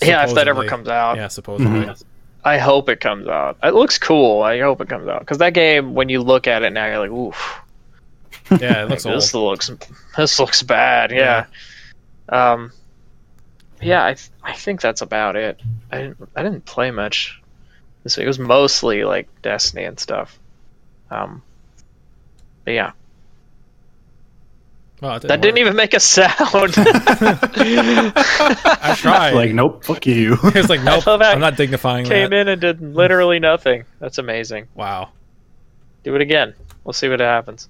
One. 0.00 0.08
Yeah, 0.10 0.24
if 0.28 0.34
that 0.34 0.48
ever 0.48 0.66
comes 0.66 0.88
out. 0.88 1.16
Yeah, 1.16 1.28
supposedly. 1.28 1.86
Mhm. 1.86 2.02
I 2.44 2.58
hope 2.58 2.88
it 2.88 3.00
comes 3.00 3.26
out. 3.26 3.56
It 3.62 3.74
looks 3.74 3.98
cool. 3.98 4.42
I 4.42 4.60
hope 4.60 4.80
it 4.80 4.88
comes 4.88 5.08
out 5.08 5.20
because 5.20 5.38
that 5.38 5.52
game, 5.54 5.94
when 5.94 6.08
you 6.08 6.22
look 6.22 6.46
at 6.46 6.62
it 6.62 6.72
now, 6.72 6.86
you're 6.86 6.98
like, 6.98 7.10
oof. 7.10 7.60
Yeah, 8.60 8.84
it 8.84 8.88
looks 8.88 9.04
Like, 9.04 9.14
old. 9.14 9.22
this 9.22 9.34
looks 9.34 9.70
this 10.16 10.38
looks 10.38 10.62
bad. 10.62 11.10
Yeah. 11.10 11.46
Um. 12.28 12.70
Yeah, 13.82 14.04
I 14.04 14.14
th- 14.14 14.30
I 14.42 14.52
think 14.54 14.80
that's 14.80 15.02
about 15.02 15.34
it. 15.36 15.60
I 15.90 15.98
didn't 16.02 16.28
I 16.36 16.42
didn't 16.42 16.64
play 16.64 16.90
much 16.90 17.40
this 18.04 18.16
week. 18.16 18.24
It 18.24 18.28
was 18.28 18.38
mostly 18.38 19.04
like 19.04 19.28
Destiny 19.42 19.84
and 19.84 19.98
stuff. 19.98 20.38
Um, 21.10 21.42
but 22.64 22.72
yeah, 22.74 22.92
Well, 25.00 25.16
it 25.16 25.22
that 25.22 25.42
didn't 25.42 25.58
even 25.58 25.76
make 25.76 25.92
a 25.92 26.00
sound. 26.00 26.32
I 28.78 28.94
tried. 28.96 29.34
Like, 29.34 29.52
nope, 29.52 29.84
fuck 29.84 30.06
you. 30.06 30.38
it's 30.44 30.70
like 30.70 30.82
nope. 30.82 31.06
love 31.06 31.20
I'm 31.20 31.38
not 31.38 31.56
dignifying 31.56 32.06
Came 32.06 32.30
that. 32.30 32.36
in 32.36 32.48
and 32.48 32.60
did 32.60 32.80
literally 32.80 33.38
nothing. 33.38 33.84
That's 33.98 34.16
amazing. 34.16 34.68
Wow. 34.74 35.10
Do 36.02 36.14
it 36.14 36.22
again. 36.22 36.54
We'll 36.84 36.94
see 36.94 37.08
what 37.10 37.20
happens. 37.20 37.68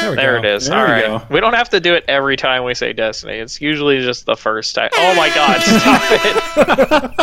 There 0.00 0.16
There 0.16 0.36
it 0.38 0.44
is. 0.44 0.66
There 0.66 0.78
All 0.78 0.84
we 0.84 0.90
right. 0.90 1.04
go. 1.04 1.22
We 1.30 1.40
don't 1.40 1.54
have 1.54 1.68
to 1.70 1.80
do 1.80 1.94
it 1.94 2.04
every 2.08 2.36
time 2.36 2.64
we 2.64 2.74
say 2.74 2.92
Destiny. 2.92 3.34
It's 3.34 3.60
usually 3.60 4.00
just 4.00 4.26
the 4.26 4.36
first 4.36 4.74
time. 4.74 4.90
Oh 4.94 5.14
my 5.14 5.28
God! 5.34 5.60
Stop 5.60 6.02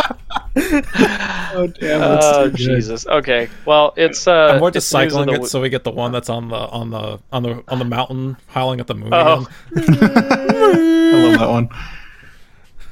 it. 0.07 0.15
oh, 1.53 1.67
damn, 1.79 2.01
Oh 2.01 2.49
Jesus. 2.49 3.05
Okay. 3.07 3.49
Well, 3.65 3.93
it's 3.95 4.27
uh. 4.27 4.51
I'm 4.53 4.59
more 4.59 4.71
just 4.71 4.87
it's 4.87 4.93
news 4.93 5.05
of 5.05 5.11
cycling 5.11 5.29
it 5.29 5.33
w- 5.33 5.49
so 5.49 5.61
we 5.61 5.69
get 5.69 5.83
the 5.83 5.91
one 5.91 6.11
that's 6.11 6.29
on 6.29 6.49
the 6.49 6.55
on 6.55 6.89
the 6.89 7.19
on 7.31 7.43
the 7.43 7.63
on 7.67 7.79
the 7.79 7.85
mountain 7.85 8.37
howling 8.47 8.79
at 8.79 8.87
the 8.87 8.95
moon. 8.95 9.09
Oh. 9.13 9.47
I 9.75 9.79
love 9.79 11.39
that 11.39 11.49
one. 11.49 11.69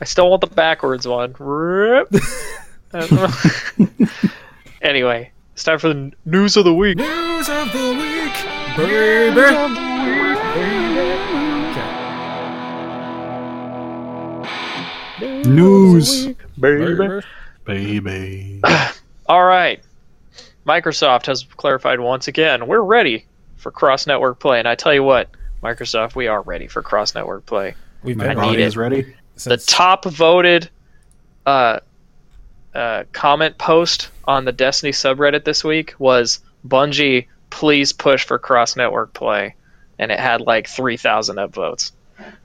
I 0.02 0.06
still 0.06 0.30
want 0.30 0.42
the 0.42 0.48
backwards 0.48 1.08
one. 1.08 1.36
Rip. 1.40 2.10
anyway, 4.82 5.32
it's 5.54 5.64
time 5.64 5.80
for 5.80 5.90
the 5.90 6.12
news 6.26 6.58
of 6.58 6.66
the 6.66 6.74
week. 6.74 6.98
News 6.98 7.50
of 7.50 7.72
the 7.72 7.94
week, 7.98 8.34
baby. 8.78 9.42
News, 15.46 16.28
Baby. 16.60 17.22
baby. 17.66 18.62
All 19.28 19.44
right. 19.44 19.82
Microsoft 20.66 21.28
has 21.28 21.44
clarified 21.44 22.00
once 22.00 22.28
again 22.28 22.66
we're 22.68 22.82
ready 22.82 23.26
for 23.58 23.72
cross 23.72 24.08
network 24.08 24.40
play. 24.40 24.60
And 24.60 24.68
I 24.68 24.76
tell 24.76 24.94
you 24.94 25.04
what, 25.04 25.30
Microsoft, 25.64 26.16
we 26.16 26.28
are 26.28 26.42
ready 26.42 26.68
for 26.68 26.82
cross 26.82 27.16
network 27.16 27.46
play. 27.46 27.76
We've 28.04 28.18
My 28.18 28.28
been 28.30 28.38
need 28.38 28.42
body 28.44 28.62
it. 28.64 28.68
is 28.68 28.78
ready. 28.78 29.16
The 29.44 29.58
top 29.58 30.06
voted 30.06 30.70
uh, 31.46 31.80
uh, 32.74 33.04
comment 33.12 33.58
post 33.58 34.10
on 34.26 34.46
the 34.46 34.52
Destiny 34.52 34.92
subreddit 34.92 35.44
this 35.44 35.64
week 35.64 35.94
was 36.00 36.40
Bungie, 36.68 37.28
please 37.56 37.94
push 37.94 38.26
for 38.26 38.38
cross 38.38 38.76
network 38.76 39.14
play. 39.14 39.56
And 39.98 40.12
it 40.12 40.20
had 40.20 40.42
like 40.42 40.68
3,000 40.68 41.38
upvotes. 41.38 41.94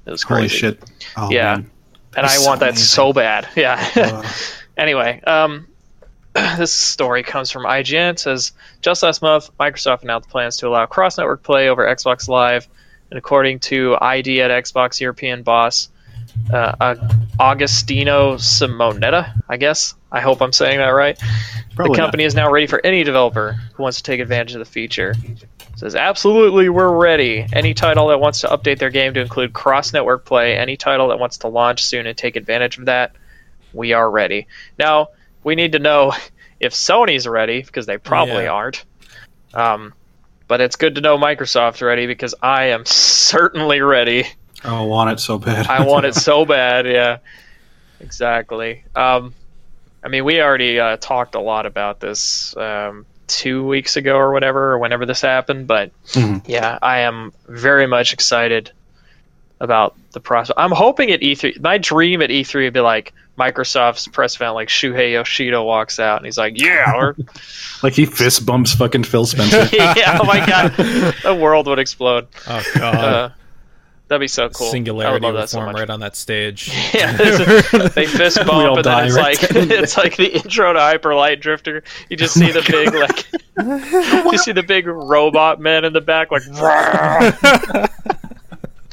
It 0.07 0.11
was 0.11 0.23
crazy. 0.23 0.39
Holy 0.39 0.49
shit. 0.49 0.91
Oh, 1.17 1.31
Yeah. 1.33 1.57
man. 1.57 1.71
And 2.17 2.27
I 2.27 2.39
want 2.39 2.61
so 2.61 2.65
that 2.65 2.71
amazing. 2.71 2.77
so 2.87 3.13
bad. 3.13 3.49
Yeah. 3.57 3.91
Uh, 3.97 4.23
Anyway, 4.77 5.21
um, 5.27 5.67
this 6.33 6.73
story 6.73 7.23
comes 7.25 7.51
from 7.51 7.65
IGN. 7.65 8.13
It 8.13 8.19
says 8.21 8.53
just 8.83 9.03
last 9.03 9.21
month, 9.21 9.51
Microsoft 9.59 10.03
announced 10.05 10.31
plans 10.31 10.57
to 10.59 10.69
allow 10.69 10.87
cross-network 10.87 11.43
play 11.43 11.69
over 11.69 11.85
Xbox 11.85 12.29
Live, 12.29 12.67
and 13.11 13.19
according 13.19 13.59
to 13.61 13.99
ID 14.01 14.41
at 14.41 14.51
Xbox 14.65 15.01
European 15.01 15.43
boss 15.43 15.89
uh, 16.53 16.95
Agostino 17.39 18.35
Simonetta, 18.37 19.33
I 19.49 19.57
guess. 19.57 19.95
I 20.13 20.21
hope 20.21 20.43
I'm 20.43 20.53
saying 20.53 20.79
that 20.79 20.89
right. 20.89 21.19
probably 21.77 21.95
the 21.95 21.99
not. 21.99 22.05
company 22.07 22.25
is 22.25 22.35
now 22.35 22.51
ready 22.51 22.67
for 22.67 22.85
any 22.85 23.05
developer 23.05 23.53
who 23.75 23.83
wants 23.83 23.99
to 23.99 24.03
take 24.03 24.21
advantage 24.21 24.55
of 24.55 24.59
the 24.59 24.65
feature. 24.65 25.15
It 25.23 25.47
says 25.79 25.95
absolutely, 25.95 26.69
we're 26.69 26.95
ready. 26.95 27.47
Any 27.53 27.75
title 27.75 28.09
that 28.09 28.21
wants 28.21 28.41
to 28.41 28.49
update 28.49 28.79
their 28.79 28.91
game 28.91 29.15
to 29.15 29.21
include 29.21 29.53
cross-network 29.53 30.25
play, 30.25 30.57
any 30.57 30.77
title 30.77 31.09
that 31.09 31.19
wants 31.19 31.39
to 31.39 31.49
launch 31.49 31.85
soon 31.85 32.07
and 32.07 32.17
take 32.19 32.37
advantage 32.37 32.79
of 32.79 32.87
that, 32.87 33.13
we 33.73 33.93
are 33.93 34.11
ready. 34.11 34.47
Now 34.79 35.09
we 35.45 35.55
need 35.55 35.73
to 35.73 35.79
know 35.79 36.13
if 36.61 36.73
Sony's 36.75 37.27
ready 37.27 37.63
because 37.63 37.87
they 37.87 37.99
probably 37.99 38.45
Yeah. 38.45 38.51
aren't. 38.53 38.85
Um, 39.55 39.95
but 40.49 40.61
it's 40.61 40.77
good 40.77 40.97
to 40.97 41.01
know 41.01 41.17
Microsoft's 41.17 41.81
ready 41.81 42.07
because 42.07 42.35
I 42.43 42.67
am 42.67 42.85
certainly 42.85 43.81
ready. 43.81 44.27
Oh, 44.65 44.77
I 44.77 44.87
want 44.87 45.11
it 45.11 45.21
so 45.21 45.39
bad. 45.39 45.67
I 45.67 45.85
want 45.87 46.07
it 46.07 46.15
so 46.29 46.45
bad. 46.45 46.87
Yeah, 46.87 47.19
exactly. 48.01 48.85
Um, 48.95 49.35
I 50.03 50.09
mean, 50.09 50.25
we 50.25 50.41
already 50.41 50.79
uh, 50.81 50.97
talked 50.97 51.35
a 51.35 51.41
lot 51.41 51.67
about 51.67 52.01
this 52.01 52.57
um, 52.57 53.07
two 53.27 53.67
weeks 53.67 53.97
ago 53.97 54.17
or 54.17 54.33
whatever, 54.33 54.73
or 54.73 54.79
whenever 54.79 55.07
this 55.07 55.21
happened. 55.21 55.67
But 55.67 55.91
Mhm. 56.13 56.43
yeah, 56.47 56.79
I 56.83 57.01
am 57.01 57.33
very 57.49 57.87
much 57.87 58.13
excited 58.13 58.73
about 59.61 59.95
the 60.13 60.21
process. 60.21 60.55
I'm 60.57 60.71
hoping 60.73 61.11
at 61.11 61.21
E3. 61.21 61.61
My 61.61 61.77
dream 61.79 62.23
at 62.23 62.31
E3 62.31 62.65
would 62.65 62.73
be 62.73 62.81
like 62.81 63.13
Microsoft's 63.39 64.09
press 64.09 64.37
event, 64.37 64.55
like 64.55 64.69
Shuhei 64.69 65.13
Yoshida 65.13 65.63
walks 65.63 65.99
out 66.01 66.17
and 66.17 66.25
he's 66.27 66.39
like, 66.39 66.59
"Yeah, 66.61 66.95
we're 66.97 67.15
like 67.83 67.93
he 67.93 68.07
fist 68.07 68.45
bumps 68.47 68.75
fucking 68.75 69.05
Phil 69.05 69.27
Spencer. 69.27 69.69
yeah, 69.77 70.19
oh 70.21 70.25
my 70.25 70.45
god, 70.47 70.73
the 71.23 71.35
world 71.39 71.67
would 71.67 71.79
explode. 71.79 72.27
oh 72.49 72.63
god, 72.75 72.95
Uh, 72.95 73.29
that'd 74.11 74.21
be 74.21 74.29
so 74.29 74.51
cool. 74.51 74.71
Singularity 74.71 75.15
would 75.15 75.23
love 75.23 75.33
would 75.35 75.43
that 75.43 75.49
so 75.49 75.59
form 75.59 75.73
much. 75.73 75.81
right 75.81 75.89
on 75.89 76.01
that 76.01 76.17
stage. 76.17 76.69
Yeah, 76.93 77.17
it's- 77.19 77.95
they 77.95 78.05
fist 78.19 78.45
bump, 78.47 78.77
and 78.77 78.85
then 78.85 79.07
it's 79.07 79.17
right 79.17 79.41
like 79.41 79.51
it's 79.71 79.97
like 79.97 80.17
the 80.17 80.27
intro 80.37 80.73
to 80.75 80.79
Hyper 80.81 81.15
Light 81.15 81.41
Drifter. 81.41 81.83
You 82.11 82.17
just 82.19 82.35
see 82.35 82.51
the 82.51 82.61
big 82.69 82.93
like, 82.95 84.31
you 84.33 84.37
see 84.39 84.53
the 84.53 84.63
big 84.65 84.87
robot 84.87 85.61
men 85.61 85.85
in 85.87 85.93
the 85.95 86.01
back, 86.03 86.31
like. 86.31 86.43
oh, 86.53 87.87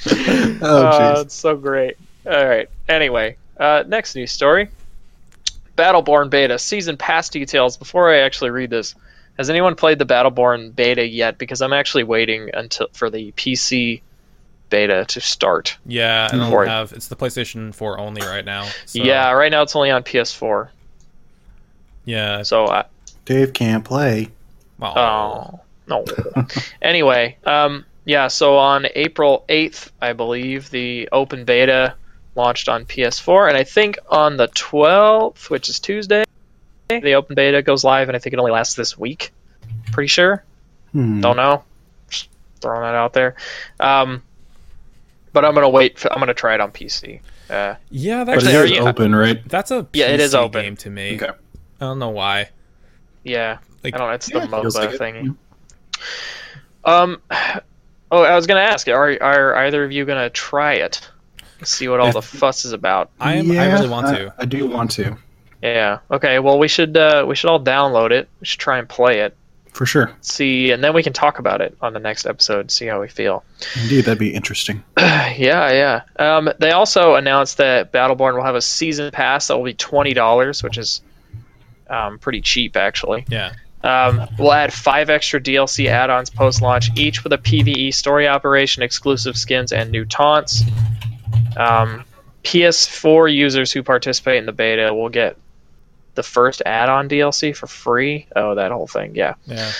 Uh, 0.05 1.15
jeez. 1.15 1.21
it's 1.25 1.35
so 1.35 1.55
great. 1.57 1.97
All 2.25 2.45
right. 2.47 2.69
Anyway, 2.87 3.37
uh, 3.59 3.83
next 3.87 4.15
news 4.15 4.31
story: 4.31 4.69
Battleborn 5.77 6.29
beta 6.29 6.59
season 6.59 6.97
pass 6.97 7.29
details. 7.29 7.77
Before 7.77 8.13
I 8.13 8.19
actually 8.19 8.51
read 8.51 8.69
this, 8.69 8.95
has 9.37 9.49
anyone 9.49 9.75
played 9.75 9.99
the 9.99 10.05
Battleborn 10.05 10.75
beta 10.75 11.05
yet? 11.05 11.37
Because 11.37 11.61
I'm 11.61 11.73
actually 11.73 12.03
waiting 12.03 12.49
until 12.53 12.87
for 12.93 13.09
the 13.09 13.31
PC 13.33 14.01
beta 14.69 15.05
to 15.05 15.21
start. 15.21 15.77
yeah, 15.85 16.29
I 16.31 16.35
don't 16.37 16.63
it. 16.63 16.67
have. 16.67 16.93
It's 16.93 17.07
the 17.07 17.15
PlayStation 17.15 17.73
4 17.73 17.99
only 17.99 18.21
right 18.21 18.45
now. 18.45 18.67
So, 18.85 19.01
Yeah, 19.03 19.31
right 19.31 19.51
now 19.51 19.61
it's 19.61 19.75
only 19.75 19.91
on 19.91 20.03
PS4. 20.03 20.69
yeah. 22.05 22.41
So 22.43 22.67
I, 22.67 22.85
Dave 23.25 23.53
can't 23.53 23.83
play. 23.83 24.29
Well, 24.79 24.97
Oh 24.97 25.59
no. 25.87 26.05
anyway, 26.81 27.37
um, 27.45 27.85
yeah. 28.05 28.27
So 28.27 28.57
on 28.57 28.87
April 28.95 29.43
eighth, 29.49 29.91
I 30.01 30.13
believe 30.13 30.69
the 30.69 31.09
open 31.11 31.45
beta 31.45 31.95
launched 32.35 32.69
on 32.69 32.85
PS4, 32.85 33.47
and 33.49 33.57
I 33.57 33.63
think 33.63 33.97
on 34.09 34.37
the 34.37 34.47
twelfth, 34.47 35.49
which 35.49 35.69
is 35.69 35.79
Tuesday, 35.79 36.23
the 36.89 37.15
open 37.15 37.35
beta 37.35 37.61
goes 37.61 37.83
live, 37.83 38.07
and 38.09 38.15
I 38.15 38.19
think 38.19 38.33
it 38.33 38.39
only 38.39 38.51
lasts 38.51 38.75
this 38.75 38.97
week. 38.97 39.31
Pretty 39.91 40.07
sure. 40.07 40.43
Hmm. 40.91 41.21
Don't 41.21 41.37
know. 41.37 41.63
Just 42.09 42.29
throwing 42.61 42.81
that 42.81 42.95
out 42.95 43.13
there. 43.13 43.35
Um, 43.79 44.21
but 45.33 45.45
I'm 45.45 45.53
gonna 45.53 45.69
wait. 45.69 45.99
For, 45.99 46.11
I'm 46.11 46.19
gonna 46.19 46.33
try 46.33 46.53
it 46.55 46.61
on 46.61 46.71
PC. 46.71 47.19
Uh, 47.49 47.75
yeah, 47.89 48.25
But 48.25 48.25
that's 48.25 48.45
Actually, 48.45 48.53
it 48.53 48.57
are 48.57 48.65
is 48.65 48.71
you- 48.71 48.87
open, 48.87 49.15
right? 49.15 49.47
that's 49.47 49.71
a 49.71 49.87
Yeah, 49.93 50.07
it 50.07 50.19
is 50.19 50.35
open. 50.35 50.61
game 50.63 50.75
to 50.77 50.89
me. 50.89 51.15
Okay. 51.15 51.27
I 51.29 51.33
don't 51.79 51.99
know 51.99 52.09
why. 52.09 52.49
yeah. 53.23 53.59
Like- 53.83 53.93
I 53.93 53.97
don't 53.99 54.07
know. 54.07 54.13
It's 54.13 54.29
Yeah, 54.29 54.39
the 54.39 54.45
it 54.45 54.61
feels 54.61 54.75
MOBA 54.75 54.79
like 54.79 54.93
it. 54.93 54.99
thingy. 54.99 55.35
Um, 56.85 57.21
oh, 58.11 58.21
I 58.23 58.35
was 58.35 58.47
gonna 58.47 58.61
ask, 58.61 58.87
are 58.87 59.21
are 59.21 59.55
either 59.55 59.83
of 59.83 59.91
you 59.91 60.05
gonna 60.05 60.29
try 60.29 60.73
it? 60.75 61.07
See 61.63 61.87
what 61.87 61.99
all 61.99 62.11
the 62.11 62.21
fuss 62.21 62.65
is 62.65 62.71
about. 62.73 63.09
I 63.19 63.35
am. 63.35 63.49
I 63.51 63.71
really 63.73 63.89
want 63.89 64.07
to. 64.15 64.33
I, 64.37 64.45
do 64.45 64.67
want 64.67 64.91
to, 64.91 65.17
Yeah. 65.61 65.99
Okay. 66.11 66.37
Well, 66.39 66.59
we 66.59 66.67
should 66.67 66.95
uh, 66.95 67.25
we 67.27 67.35
should 67.35 67.49
all 67.49 67.59
download 67.59 68.11
it. 68.11 68.27
We 68.39 68.45
should 68.45 68.59
try 68.59 68.77
and 68.77 68.87
play 68.87 69.21
it. 69.21 69.35
For 69.77 69.85
sure. 69.85 70.11
See, 70.21 70.71
and 70.71 70.83
then 70.83 70.93
we 70.93 71.03
can 71.03 71.13
talk 71.13 71.37
about 71.37 71.61
it 71.61 71.77
on 71.81 71.93
the 71.93 71.99
next 71.99 72.25
episode. 72.25 72.71
See 72.71 72.87
how 72.87 72.99
we 72.99 73.07
feel. 73.07 73.43
Indeed, 73.79 74.05
that'd 74.05 74.17
be 74.17 74.33
interesting. 74.33 74.83
yeah, 74.97 75.31
yeah. 75.37 76.01
Um, 76.17 76.49
they 76.57 76.71
also 76.71 77.13
announced 77.13 77.57
that 77.57 77.93
Battleborn 77.93 78.35
will 78.35 78.43
have 78.43 78.55
a 78.55 78.61
season 78.61 79.11
pass 79.11 79.47
that 79.47 79.57
will 79.57 79.63
be 79.63 79.75
twenty 79.75 80.13
dollars, 80.13 80.63
which 80.63 80.79
is 80.79 81.01
um, 81.89 82.17
pretty 82.17 82.41
cheap 82.41 82.75
actually. 82.75 83.25
Yeah. 83.29 83.53
Um, 83.83 84.27
we'll 84.39 84.51
add 84.51 84.73
five 84.73 85.11
extra 85.11 85.39
DLC 85.39 85.87
add-ons 85.87 86.31
post-launch, 86.31 86.97
each 86.97 87.23
with 87.23 87.31
a 87.31 87.37
PVE 87.37 87.93
story 87.93 88.27
operation, 88.27 88.81
exclusive 88.81 89.37
skins, 89.37 89.71
and 89.71 89.91
new 89.91 90.03
taunts. 90.03 90.63
Um, 91.55 92.03
PS4 92.43 93.33
users 93.33 93.71
who 93.71 93.83
participate 93.83 94.37
in 94.37 94.47
the 94.47 94.51
beta 94.51 94.93
will 94.93 95.09
get 95.09 95.37
the 96.17 96.23
first 96.23 96.61
add-on 96.65 97.07
DLC 97.07 97.55
for 97.55 97.67
free. 97.67 98.27
Oh, 98.35 98.55
that 98.55 98.71
whole 98.73 98.87
thing, 98.87 99.15
yeah. 99.15 99.35
Yeah. 99.45 99.71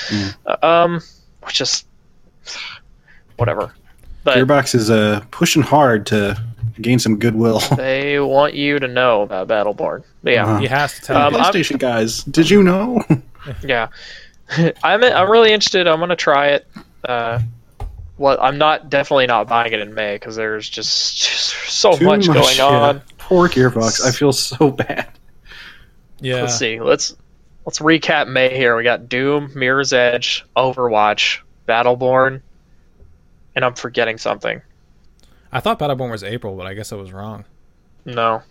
Uh, 0.45 0.55
um, 0.65 1.01
which 1.43 1.59
is 1.59 1.83
whatever. 3.35 3.73
But 4.23 4.37
Gearbox 4.37 4.75
is 4.75 4.89
uh, 4.89 5.23
pushing 5.31 5.61
hard 5.61 6.05
to 6.07 6.41
gain 6.81 6.99
some 6.99 7.17
goodwill. 7.19 7.59
they 7.77 8.19
want 8.19 8.53
you 8.53 8.79
to 8.79 8.87
know 8.87 9.21
about 9.23 9.47
Battleborn. 9.47 10.03
But 10.23 10.33
yeah, 10.33 10.43
Uh-huh. 10.45 10.59
He 10.59 10.67
has 10.67 10.93
to 10.95 11.01
tell 11.01 11.17
Um, 11.17 11.33
me. 11.33 11.39
I'm- 11.39 11.53
PlayStation 11.53 11.79
guys, 11.79 12.23
did 12.23 12.49
you 12.49 12.63
know? 12.63 13.03
Yeah, 13.63 13.87
I'm 14.83 15.01
I'm 15.05 15.31
really 15.31 15.53
interested. 15.53 15.87
I'm 15.87 15.99
gonna 16.01 16.17
try 16.17 16.47
it. 16.47 16.67
Uh, 17.01 17.39
well, 18.17 18.37
I'm 18.41 18.57
not 18.57 18.89
definitely 18.89 19.27
not 19.27 19.47
buying 19.47 19.71
it 19.71 19.79
in 19.79 19.93
May 19.93 20.15
because 20.15 20.35
there's 20.35 20.67
just, 20.67 21.15
just 21.17 21.53
so 21.69 21.95
Too 21.95 22.03
much, 22.03 22.27
going 22.27 22.57
yeah. 22.57 22.65
on. 22.65 23.01
Poor 23.17 23.47
Gearbox. 23.47 24.03
I 24.05 24.11
feel 24.11 24.33
so 24.33 24.71
bad. 24.71 25.07
Yeah. 26.19 26.41
Let's 26.41 26.57
see. 26.57 26.79
Let's 26.79 27.15
let's 27.65 27.79
recap 27.79 28.27
May 28.27 28.55
here. 28.55 28.75
We 28.75 28.83
got 28.83 29.09
Doom, 29.09 29.51
Mirror's 29.55 29.93
Edge, 29.93 30.45
Overwatch, 30.55 31.39
Battleborn, 31.67 32.41
and 33.55 33.65
I'm 33.65 33.73
forgetting 33.75 34.17
something. 34.17 34.61
I 35.51 35.59
thought 35.59 35.79
Battleborn 35.79 36.11
was 36.11 36.23
April, 36.23 36.55
but 36.55 36.65
I 36.67 36.73
guess 36.73 36.91
I 36.91 36.95
was 36.95 37.11
wrong. 37.13 37.45
No, 38.05 38.41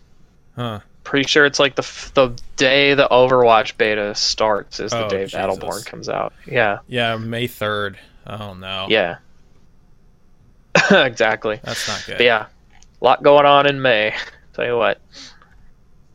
Huh. 0.55 0.81
pretty 1.05 1.27
sure 1.29 1.45
it's 1.47 1.59
like 1.59 1.75
the 1.77 2.11
the 2.15 2.39
day 2.57 2.95
the 2.95 3.09
Overwatch 3.09 3.77
beta 3.77 4.15
starts 4.15 4.81
is 4.81 4.93
the 4.93 5.05
Oh, 5.07 5.09
day 5.09 5.25
Jesus. 5.25 5.39
Battleborn 5.41 5.85
comes 5.87 6.09
out. 6.09 6.33
Yeah, 6.47 6.79
Yeah, 6.89 7.17
May 7.17 7.47
third. 7.47 7.99
Oh 8.27 8.55
no. 8.55 8.87
yeah, 8.89 9.17
exactly. 10.91 11.61
That's 11.63 11.89
not 11.89 12.05
good. 12.07 12.19
But 12.19 12.25
yeah, 12.25 12.47
a 13.01 13.05
lot 13.05 13.23
going 13.23 13.47
on 13.47 13.67
in 13.67 13.81
May. 13.81 14.15
Tell 14.55 14.67
you 14.67 14.77
what. 14.77 15.01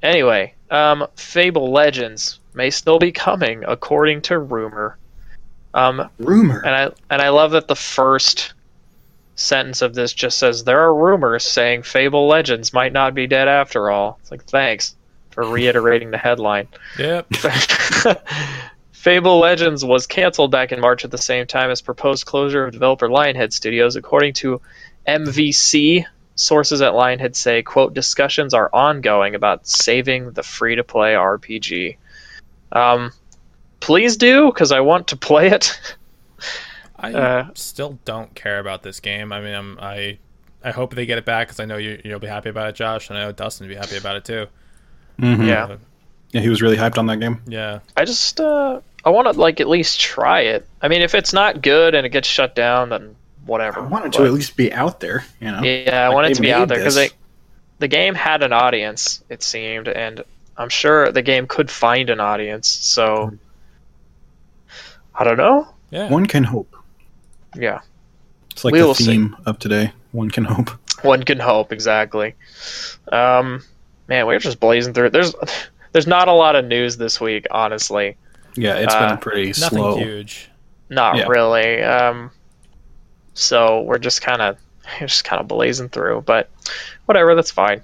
Anyway, 0.03 0.53
um, 0.71 1.05
Fable 1.15 1.71
Legends 1.71 2.39
may 2.53 2.69
still 2.69 2.97
be 2.97 3.11
coming, 3.11 3.63
according 3.67 4.21
to 4.23 4.39
rumor. 4.39 4.97
Um, 5.73 6.09
Rumor. 6.19 6.61
and 6.65 6.75
I 6.75 6.89
and 7.09 7.21
I 7.21 7.29
love 7.29 7.51
that 7.51 7.67
the 7.67 7.75
first 7.75 8.53
sentence 9.35 9.81
of 9.81 9.93
this 9.93 10.13
just 10.13 10.37
says 10.37 10.63
there 10.63 10.81
are 10.81 10.93
rumors 10.93 11.43
saying 11.45 11.83
Fable 11.83 12.27
Legends 12.27 12.73
might 12.73 12.91
not 12.91 13.13
be 13.13 13.27
dead 13.27 13.47
after 13.47 13.89
all. 13.89 14.17
It's 14.21 14.31
like 14.31 14.43
thanks 14.43 14.95
for 15.29 15.45
reiterating 15.45 16.11
the 16.11 16.17
headline. 16.17 16.67
Yep. 16.99 17.27
Fable 18.91 19.39
Legends 19.39 19.83
was 19.83 20.05
canceled 20.05 20.51
back 20.51 20.71
in 20.71 20.79
March 20.79 21.03
at 21.05 21.11
the 21.11 21.17
same 21.17 21.47
time 21.47 21.71
as 21.71 21.81
proposed 21.81 22.25
closure 22.25 22.65
of 22.65 22.73
developer 22.73 23.07
Lionhead 23.07 23.51
Studios, 23.51 23.95
according 23.95 24.33
to 24.33 24.61
MVC. 25.07 26.05
Sources 26.41 26.81
at 26.81 26.93
Lionhead 26.93 27.35
say, 27.35 27.61
"quote 27.61 27.93
Discussions 27.93 28.53
are 28.53 28.69
ongoing 28.73 29.35
about 29.35 29.67
saving 29.67 30.31
the 30.31 30.43
free-to-play 30.43 31.13
RPG." 31.13 31.97
Um, 32.71 33.11
please 33.79 34.17
do, 34.17 34.47
because 34.47 34.71
I 34.71 34.79
want 34.79 35.07
to 35.09 35.17
play 35.17 35.47
it. 35.51 35.79
I 36.97 37.13
Uh, 37.13 37.47
still 37.53 37.99
don't 38.05 38.33
care 38.35 38.59
about 38.59 38.83
this 38.83 38.99
game. 38.99 39.31
I 39.31 39.41
mean, 39.41 39.53
I'm, 39.55 39.77
I 39.79 40.17
I 40.63 40.71
hope 40.71 40.93
they 40.95 41.05
get 41.05 41.17
it 41.17 41.25
back 41.25 41.47
because 41.47 41.59
I 41.59 41.65
know 41.65 41.77
you 41.77 41.99
you'll 42.03 42.19
be 42.19 42.27
happy 42.27 42.49
about 42.49 42.69
it, 42.69 42.75
Josh, 42.75 43.09
and 43.09 43.17
I 43.17 43.23
know 43.25 43.31
Dustin 43.31 43.67
will 43.67 43.73
be 43.75 43.79
happy 43.79 43.97
about 43.97 44.15
it 44.15 44.25
too. 44.25 44.47
Mhm. 45.19 45.47
Yeah. 45.47 45.75
Yeah, 46.31 46.41
he 46.41 46.49
was 46.49 46.61
really 46.61 46.77
hyped 46.77 46.97
on 46.97 47.07
that 47.07 47.19
game. 47.19 47.41
Yeah. 47.47 47.79
I 47.97 48.05
just 48.05 48.39
uh, 48.39 48.79
I 49.03 49.09
want 49.09 49.31
to 49.31 49.39
like 49.39 49.59
at 49.59 49.67
least 49.67 49.99
try 49.99 50.41
it. 50.41 50.67
I 50.81 50.87
mean, 50.87 51.01
if 51.01 51.13
it's 51.15 51.33
not 51.33 51.61
good 51.61 51.93
and 51.95 52.05
it 52.05 52.09
gets 52.09 52.27
shut 52.27 52.55
down, 52.55 52.89
then 52.89 53.15
whatever. 53.45 53.79
I 53.81 53.85
wanted 53.85 54.13
to 54.13 54.23
at 54.25 54.31
least 54.33 54.55
be 54.55 54.71
out 54.71 54.99
there, 54.99 55.25
you 55.39 55.51
know. 55.51 55.61
Yeah, 55.63 56.03
I 56.03 56.07
Like, 56.07 56.15
want 56.15 56.27
they 56.27 56.33
to 56.35 56.41
be 56.41 56.53
out 56.53 56.67
there 56.67 56.77
because 56.79 57.09
the 57.79 57.87
game 57.87 58.13
had 58.15 58.43
an 58.43 58.53
audience, 58.53 59.23
it 59.29 59.41
seemed, 59.43 59.87
and 59.87 60.23
I'm 60.57 60.69
sure 60.69 61.11
the 61.11 61.21
game 61.23 61.47
could 61.47 61.71
find 61.71 62.09
an 62.09 62.19
audience. 62.19 62.67
So 62.67 63.33
I 65.15 65.23
don't 65.23 65.37
know. 65.37 65.67
Yeah. 65.89 66.09
One 66.09 66.25
can 66.25 66.43
hope. 66.43 66.75
Yeah, 67.55 67.81
It's 68.51 68.63
like 68.63 68.71
We 68.73 68.79
the 68.79 68.85
will 68.87 68.93
see. 68.95 69.05
theme 69.07 69.35
of 69.45 69.59
today. 69.59 69.91
One 70.13 70.29
can 70.29 70.45
hope. 70.45 70.69
one 71.03 71.23
can 71.23 71.39
hope 71.39 71.73
exactly. 71.73 72.35
Um, 73.11 73.63
man, 74.07 74.25
we're 74.25 74.39
just 74.39 74.59
blazing 74.59 74.93
through 74.93 75.07
it. 75.07 75.13
There's 75.13 75.35
there's 75.91 76.07
not 76.07 76.27
a 76.29 76.33
lot 76.33 76.55
of 76.55 76.63
news 76.65 76.95
this 76.97 77.19
week, 77.19 77.47
honestly. 77.51 78.15
Yeah, 78.55 78.75
it's 78.75 78.93
Uh, 78.93 79.09
been 79.09 79.17
pretty 79.17 79.47
Nothing 79.47 79.79
slow. 79.79 79.97
huge. 79.97 80.49
Not 80.89 81.17
Yeah. 81.17 81.27
really. 81.27 81.81
Um, 81.83 82.31
so 83.33 83.81
we're 83.81 83.99
just 83.99 84.21
kind 84.21 84.41
of 84.41 84.57
just 84.99 85.23
kind 85.23 85.39
of 85.41 85.47
blazing 85.47 85.89
through, 85.89 86.21
but 86.21 86.49
whatever, 87.05 87.35
that's 87.35 87.51
fine. 87.51 87.81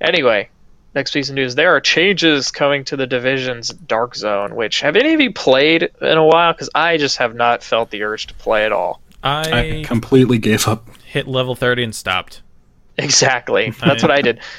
Anyway, 0.00 0.48
next 0.94 1.12
piece 1.12 1.28
of 1.28 1.34
news: 1.34 1.54
there 1.54 1.74
are 1.74 1.80
changes 1.80 2.50
coming 2.50 2.84
to 2.84 2.96
the 2.96 3.06
division's 3.06 3.68
Dark 3.70 4.14
Zone. 4.14 4.54
Which 4.54 4.80
have 4.80 4.96
any 4.96 5.14
of 5.14 5.20
you 5.20 5.32
played 5.32 5.90
in 6.00 6.18
a 6.18 6.24
while? 6.24 6.52
Because 6.52 6.70
I 6.74 6.96
just 6.96 7.18
have 7.18 7.34
not 7.34 7.62
felt 7.62 7.90
the 7.90 8.02
urge 8.02 8.26
to 8.28 8.34
play 8.34 8.64
at 8.64 8.72
all. 8.72 9.00
I, 9.22 9.78
I 9.80 9.84
completely 9.84 10.38
gave 10.38 10.66
up. 10.66 10.88
hit 11.04 11.28
level 11.28 11.54
30 11.54 11.84
and 11.84 11.94
stopped. 11.94 12.42
Exactly. 12.98 13.70
That's 13.84 14.02
what 14.02 14.10
I 14.10 14.22
did. 14.22 14.40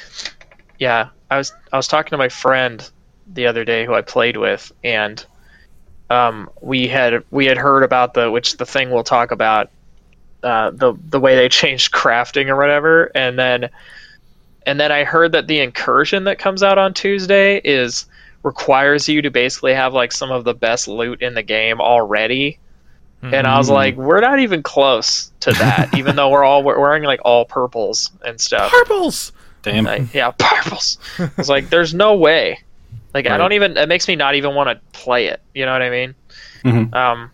Yeah, 0.76 1.10
I 1.30 1.36
was 1.38 1.52
I 1.72 1.76
was 1.76 1.86
talking 1.86 2.10
to 2.10 2.18
my 2.18 2.28
friend 2.28 2.86
the 3.32 3.46
other 3.46 3.64
day 3.64 3.86
who 3.86 3.94
I 3.94 4.02
played 4.02 4.36
with, 4.36 4.72
and 4.82 5.24
um, 6.10 6.50
we 6.60 6.88
had 6.88 7.22
we 7.30 7.46
had 7.46 7.56
heard 7.56 7.84
about 7.84 8.12
the 8.14 8.28
which 8.28 8.56
the 8.56 8.66
thing 8.66 8.90
we'll 8.90 9.04
talk 9.04 9.30
about 9.30 9.70
uh, 10.44 10.70
the 10.70 10.94
the 11.08 11.18
way 11.18 11.34
they 11.34 11.48
changed 11.60 11.92
crafting 11.92 12.48
or 12.48 12.56
whatever, 12.56 13.10
and 13.14 13.38
then 13.38 13.70
and 14.66 14.78
then 14.78 14.92
I 14.92 15.04
heard 15.04 15.32
that 15.32 15.46
the 15.46 15.60
incursion 15.60 16.24
that 16.24 16.38
comes 16.38 16.62
out 16.62 16.78
on 16.78 16.94
Tuesday 16.94 17.60
is 17.64 18.06
requires 18.42 19.08
you 19.08 19.22
to 19.22 19.30
basically 19.30 19.74
have 19.74 19.92
like 19.94 20.12
some 20.12 20.30
of 20.30 20.44
the 20.44 20.54
best 20.54 20.86
loot 20.86 21.22
in 21.22 21.34
the 21.34 21.42
game 21.42 21.80
already 21.80 22.58
and 23.22 23.46
I 23.46 23.56
was 23.56 23.70
Mm. 23.70 23.72
like, 23.72 23.96
we're 23.96 24.20
not 24.20 24.40
even 24.40 24.62
close 24.62 25.32
to 25.40 25.52
that, 25.54 25.94
even 25.96 26.14
though 26.14 26.28
we're 26.28 26.44
all 26.44 26.62
we're 26.62 26.78
wearing 26.78 27.04
like 27.04 27.20
all 27.24 27.46
purples 27.46 28.10
and 28.22 28.38
stuff. 28.38 28.70
Purples! 28.70 29.32
Damn. 29.62 29.84
Like, 29.84 30.12
yeah, 30.12 30.30
purples. 30.38 30.98
I 31.18 31.30
was 31.38 31.48
like, 31.48 31.70
there's 31.70 31.94
no 31.94 32.16
way. 32.16 32.58
Like, 33.14 33.26
I 33.26 33.38
don't 33.38 33.52
even. 33.52 33.78
It 33.78 33.88
makes 33.88 34.06
me 34.08 34.14
not 34.16 34.34
even 34.34 34.54
want 34.54 34.68
to 34.68 34.78
play 35.00 35.28
it. 35.28 35.40
You 35.54 35.64
know 35.64 35.72
what 35.72 35.80
I 35.80 35.88
mean? 35.88 36.14
Mhm. 36.64 36.94
Um, 36.94 37.30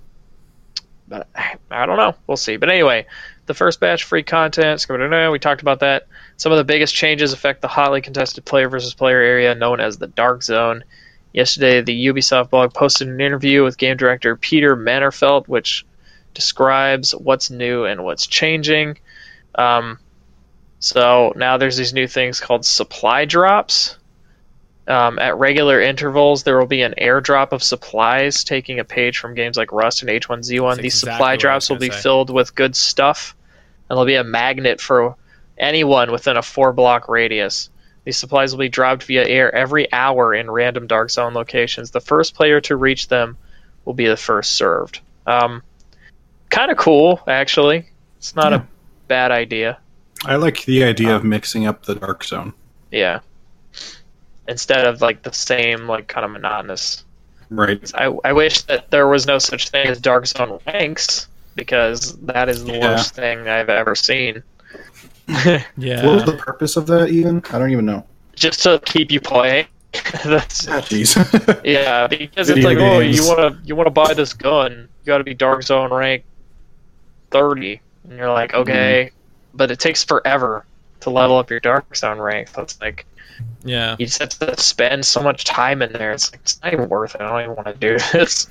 but 1.11 1.29
I 1.71 1.85
don't 1.85 1.99
know. 1.99 2.15
We'll 2.27 2.39
see. 2.39 2.57
But 2.57 2.71
anyway, 2.71 3.07
the 3.47 3.55
first 3.55 3.81
batch 3.81 4.05
free 4.05 4.23
content. 4.23 4.87
We 4.89 5.39
talked 5.39 5.61
about 5.61 5.81
that. 5.81 6.07
Some 6.39 6.53
of 6.53 6.59
the 6.59 6.65
biggest 6.65 6.95
changes 6.95 7.33
affect 7.35 7.61
the 7.61 7.69
hotly 7.69 8.01
contested 8.01 8.45
player 8.45 8.69
versus 8.69 8.95
player 8.95 9.21
area 9.21 9.55
known 9.55 9.81
as 9.81 9.99
the 9.99 10.07
Dark 10.07 10.43
Zone. 10.43 10.85
Yesterday, 11.33 11.83
the 11.83 12.07
Ubisoft 12.07 12.51
blog 12.51 12.73
posted 12.73 13.09
an 13.09 13.21
interview 13.21 13.63
with 13.63 13.77
game 13.77 13.97
director 13.97 14.37
Peter 14.37 14.77
Mannerfelt, 14.77 15.49
which 15.49 15.85
describes 16.33 17.13
what's 17.13 17.51
new 17.51 17.85
and 17.85 18.05
what's 18.05 18.27
changing. 18.27 18.99
Um, 19.57 19.99
so 20.79 21.33
now 21.37 21.59
there's 21.59 21.77
these 21.77 21.93
new 21.93 22.07
things 22.07 22.41
called 22.41 22.65
supply 22.65 23.25
drops. 23.27 23.97
Um, 24.91 25.19
at 25.21 25.39
regular 25.39 25.81
intervals, 25.81 26.43
there 26.43 26.59
will 26.59 26.67
be 26.67 26.83
an 26.83 26.95
airdrop 27.01 27.53
of 27.53 27.63
supplies, 27.63 28.43
taking 28.43 28.81
a 28.81 28.85
page 28.85 29.19
from 29.19 29.35
games 29.35 29.57
like 29.57 29.71
Rust 29.73 30.03
and 30.03 30.11
H1Z1. 30.11 30.71
That's 30.71 30.83
These 30.83 30.95
exactly 30.95 31.13
supply 31.13 31.19
what 31.21 31.31
I 31.31 31.35
was 31.35 31.41
drops 31.41 31.71
will 31.71 31.77
be 31.79 31.91
say. 31.91 32.01
filled 32.01 32.31
with 32.31 32.55
good 32.57 32.75
stuff, 32.75 33.37
and 33.89 33.97
there'll 33.97 34.05
be 34.05 34.17
a 34.17 34.25
magnet 34.25 34.81
for 34.81 35.15
anyone 35.57 36.11
within 36.11 36.37
a 36.37 36.43
four 36.43 36.73
block 36.73 37.09
radius. 37.09 37.71
These 38.05 38.17
supplies 38.17 38.53
will 38.53 38.59
be 38.59 38.69
dropped 38.69 39.05
via 39.05 39.25
air 39.29 39.55
every 39.55 39.93
hour 39.93 40.35
in 40.35 40.51
random 40.51 40.89
Dark 40.89 41.11
Zone 41.11 41.35
locations. 41.35 41.93
The 41.93 42.01
first 42.01 42.35
player 42.35 42.61
to 42.63 42.75
reach 42.75 43.07
them 43.09 43.37
will 43.85 43.95
be 43.95 44.09
the 44.09 44.17
first 44.17 44.53
served. 44.57 45.01
Um, 45.27 45.63
kind 46.49 46.71
of 46.73 46.79
cool, 46.79 47.21
actually. 47.29 47.87
It's 48.19 48.35
not 48.35 48.51
Yeah. 48.53 48.59
a 48.59 48.63
bad 49.07 49.31
idea. 49.31 49.79
I 50.25 50.35
like 50.37 50.65
the 50.65 50.83
idea 50.83 51.15
of 51.15 51.23
mixing 51.25 51.67
up 51.67 51.85
the 51.85 51.95
dark 51.95 52.25
zone. 52.25 52.55
Yeah. 52.91 53.21
Instead 54.51 54.85
of 54.85 55.01
like 55.01 55.23
the 55.23 55.33
same, 55.33 55.87
like 55.87 56.09
kind 56.09 56.25
of 56.27 56.33
monotonous. 56.33 57.05
Right. 57.49 57.91
I, 57.95 58.07
I 58.25 58.33
wish 58.33 58.63
that 58.63 58.91
there 58.91 59.09
was 59.09 59.27
no 59.27 59.39
such 59.39 59.71
thing 59.71 59.87
as 59.87 60.01
Dark 60.01 60.27
Zone 60.27 60.61
ranks 60.67 61.29
because 61.55 62.17
that 62.27 62.49
is 62.49 62.65
the 62.65 62.73
Yeah. 62.75 62.81
worst 62.81 63.15
thing 63.15 63.49
I've 63.49 63.71
ever 63.71 63.95
seen. 63.95 64.43
Yeah. 65.77 66.05
What 66.07 66.15
was 66.17 66.25
the 66.25 66.37
purpose 66.37 66.77
of 66.77 66.87
that 66.89 67.09
even? 67.11 67.43
I 67.51 67.59
don't 67.59 67.71
even 67.71 67.87
know. 67.87 68.05
Just 68.35 68.63
to 68.65 68.81
keep 68.85 69.11
you 69.11 69.21
playing. 69.21 69.67
That's 70.25 70.69
Ah, 70.69 70.81
jeez. 70.81 71.17
yeah, 71.65 72.07
because 72.07 72.49
Video 72.49 72.57
it's 72.57 72.65
like, 72.65 72.79
oh, 72.79 73.01
you 73.01 73.25
want 73.27 73.39
to 73.63 73.67
you 73.67 73.75
want 73.75 73.87
to 73.89 73.91
buy 73.91 74.15
this 74.15 74.33
gun, 74.33 74.89
you 75.03 75.07
got 75.07 75.19
to 75.19 75.25
be 75.25 75.35
Dark 75.35 75.63
Zone 75.65 75.93
rank 75.93 76.25
thirty, 77.31 77.81
and 78.05 78.17
you're 78.17 78.33
like, 78.33 78.55
okay, 78.55 79.11
but 79.55 79.71
it 79.71 79.81
takes 79.81 80.05
forever 80.05 80.65
to 81.01 81.11
level 81.11 81.39
up 81.39 81.51
your 81.51 81.59
Dark 81.61 81.95
Zone 81.97 82.19
rank. 82.21 82.49
So 82.49 82.67
like 82.81 83.05
yeah. 83.65 83.97
you 83.99 84.07
just 84.07 84.21
have 84.21 84.31
to 84.31 84.61
spend 84.61 85.05
so 85.05 85.23
much 85.23 85.45
time 85.45 85.83
in 85.83 85.93
there. 85.93 86.13
It's 86.13 86.33
like 86.33 86.41
it's 86.43 86.61
not 86.63 86.73
even 86.73 86.89
worth 86.89 87.15
it. 87.15 87.21
I 87.21 87.29
don't 87.29 87.43
even 87.43 87.57
want 87.57 87.69
to 87.69 87.75
do 87.75 87.99
this. 88.13 88.49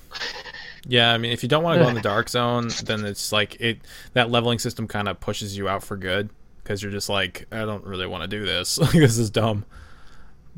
Yeah, 0.88 1.14
I 1.14 1.18
mean, 1.18 1.32
if 1.32 1.44
you 1.44 1.50
don't 1.50 1.64
want 1.64 1.78
to 1.78 1.84
go 1.84 1.90
in 1.90 1.96
the 1.96 2.02
dark 2.16 2.30
zone, 2.30 2.70
then 2.84 3.06
it's 3.06 3.32
like 3.32 3.60
it 3.60 3.80
that 4.14 4.30
leveling 4.30 4.60
system 4.60 4.88
kind 4.88 5.08
of 5.08 5.20
pushes 5.20 5.58
you 5.58 5.68
out 5.68 5.84
for 5.84 5.98
good 5.98 6.30
because 6.64 6.82
you're 6.84 6.92
just 6.92 7.10
like, 7.10 7.48
I 7.52 7.66
don't 7.66 7.84
really 7.84 8.08
want 8.08 8.24
to 8.24 8.28
do 8.28 8.46
this. 8.46 8.80
This 8.94 9.18
is 9.18 9.30
dumb. 9.30 9.66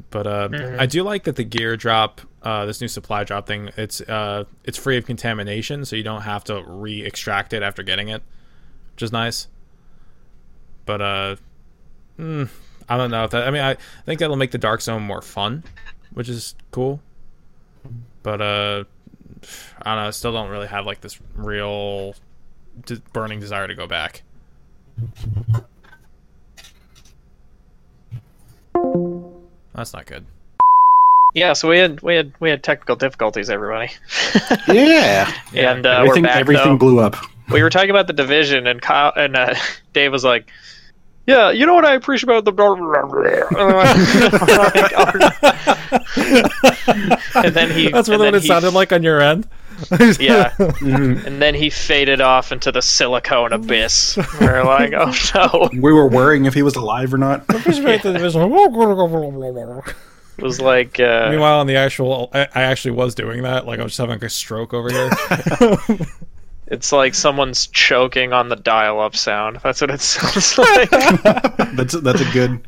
But 0.09 0.27
uh, 0.27 0.49
I 0.79 0.85
do 0.85 1.03
like 1.03 1.23
that 1.23 1.35
the 1.35 1.43
gear 1.43 1.77
drop, 1.77 2.21
uh, 2.41 2.65
this 2.65 2.81
new 2.81 2.87
supply 2.87 3.23
drop 3.23 3.45
thing. 3.45 3.69
It's 3.77 4.01
uh, 4.01 4.45
it's 4.63 4.77
free 4.77 4.97
of 4.97 5.05
contamination, 5.05 5.85
so 5.85 5.95
you 5.95 6.03
don't 6.03 6.21
have 6.21 6.43
to 6.45 6.63
re-extract 6.65 7.53
it 7.53 7.61
after 7.61 7.83
getting 7.83 8.07
it, 8.07 8.23
which 8.93 9.03
is 9.03 9.11
nice. 9.11 9.47
But 10.85 11.01
uh, 11.01 11.35
mm, 12.17 12.49
I 12.91 12.97
don't 12.97 13.09
know 13.09 13.23
if 13.23 13.31
that. 13.31 13.47
I 13.47 13.51
mean, 13.51 13.61
I 13.61 13.77
think 14.05 14.19
that'll 14.19 14.35
make 14.35 14.51
the 14.51 14.57
dark 14.57 14.81
zone 14.81 15.01
more 15.03 15.21
fun, 15.21 15.63
which 16.13 16.27
is 16.27 16.55
cool. 16.71 16.99
But 18.21 18.41
uh, 18.41 18.83
I 19.81 19.95
don't 19.95 20.03
know. 20.03 20.07
I 20.07 20.09
still 20.09 20.33
don't 20.33 20.49
really 20.49 20.67
have 20.67 20.85
like 20.85 20.99
this 20.99 21.17
real 21.33 22.15
d- 22.85 23.01
burning 23.13 23.39
desire 23.39 23.65
to 23.65 23.75
go 23.75 23.87
back. 23.87 24.23
That's 29.73 29.93
not 29.93 30.05
good. 30.05 30.25
Yeah, 31.33 31.53
so 31.53 31.69
we 31.69 31.77
had 31.77 32.01
we 32.01 32.15
had 32.15 32.33
we 32.41 32.49
had 32.49 32.61
technical 32.61 32.97
difficulties, 32.97 33.49
everybody. 33.49 33.89
Yeah. 34.67 35.33
and 35.55 35.85
uh, 35.85 35.89
we're 35.89 36.07
everything 36.07 36.23
back 36.23 36.35
everything 36.35 36.71
though. 36.71 36.77
blew 36.77 36.99
up. 36.99 37.15
We 37.53 37.63
were 37.63 37.69
talking 37.69 37.89
about 37.89 38.07
the 38.07 38.13
division, 38.13 38.67
and 38.67 38.81
Kyle 38.81 39.13
and 39.15 39.37
uh, 39.37 39.55
Dave 39.93 40.11
was 40.11 40.25
like, 40.25 40.51
"Yeah, 41.27 41.51
you 41.51 41.65
know 41.65 41.73
what 41.75 41.85
I 41.85 41.93
appreciate 41.95 42.29
about 42.29 42.45
the." 42.45 42.51
and 47.35 47.53
then 47.55 47.71
he 47.71 47.89
That's 47.89 48.09
really 48.09 48.27
what 48.27 48.35
it 48.35 48.41
he- 48.41 48.47
sounded 48.47 48.73
like 48.73 48.91
on 48.91 49.03
your 49.03 49.21
end. 49.21 49.47
Yeah, 50.19 50.51
Mhm. 50.59 51.25
and 51.25 51.41
then 51.41 51.55
he 51.55 51.71
faded 51.71 52.21
off 52.21 52.51
into 52.51 52.71
the 52.71 52.81
silicone 52.83 53.51
abyss. 53.51 54.15
We 54.39 54.45
are 54.47 54.63
like, 54.63 54.93
"Oh 54.95 55.11
no!" 55.33 55.69
We 55.73 55.91
were 55.91 56.07
worrying 56.07 56.45
if 56.45 56.53
he 56.53 56.61
was 56.61 56.75
alive 56.75 57.11
or 57.13 57.17
not. 57.17 57.45
Appreciate. 57.49 58.05
It 58.05 58.21
was 60.43 60.61
like, 60.61 60.99
uh, 60.99 61.27
Meanwhile, 61.29 61.59
on 61.59 61.67
the 61.67 61.75
actual, 61.75 62.29
I, 62.33 62.47
I 62.55 62.61
actually 62.63 62.91
was 62.91 63.15
doing 63.15 63.43
that. 63.43 63.65
Like 63.65 63.79
I 63.79 63.83
was 63.83 63.91
just 63.93 63.99
having 63.99 64.15
like 64.15 64.23
a 64.23 64.29
stroke 64.29 64.73
over 64.73 64.89
here. 64.91 65.09
It's 66.71 66.91
like 66.91 67.13
someone's 67.13 67.67
choking 67.67 68.33
on 68.33 68.49
the 68.49 68.55
dial-up 68.55 69.15
sound. 69.15 69.59
That's 69.63 69.81
what 69.81 69.91
it 69.91 70.01
sounds 70.01 70.57
like. 70.57 70.89
that's 71.75 71.93
that's 72.01 72.21
a 72.21 72.31
good. 72.31 72.65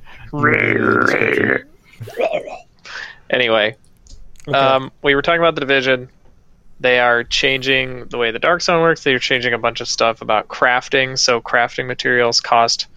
anyway, 3.30 3.76
Okay. 4.48 4.58
Um, 4.58 4.92
we 5.02 5.16
were 5.16 5.22
talking 5.22 5.40
about 5.40 5.56
the 5.56 5.62
division. 5.62 6.10
They 6.82 7.00
are 7.00 7.24
changing 7.24 8.08
the 8.08 8.18
way 8.18 8.32
the 8.32 8.40
Dark 8.40 8.62
Zone 8.62 8.82
works. 8.82 9.02
They're 9.04 9.20
changing 9.20 9.54
a 9.54 9.58
bunch 9.58 9.80
of 9.80 9.88
stuff 9.88 10.22
about 10.22 10.50
crafting. 10.50 11.18
So 11.18 11.40
crafting 11.40 11.88
materials 11.88 12.42
cost 12.42 12.88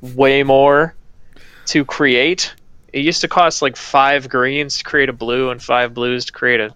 way 0.00 0.42
more 0.42 0.96
to 1.66 1.84
create. 1.84 2.52
It 2.92 3.00
used 3.04 3.20
to 3.20 3.28
cost 3.28 3.62
like 3.62 3.76
five 3.76 4.28
greens 4.28 4.78
to 4.78 4.84
create 4.84 5.08
a 5.08 5.12
blue 5.12 5.50
and 5.50 5.62
five 5.62 5.94
blues 5.94 6.24
to 6.24 6.32
create 6.32 6.60
a 6.60 6.74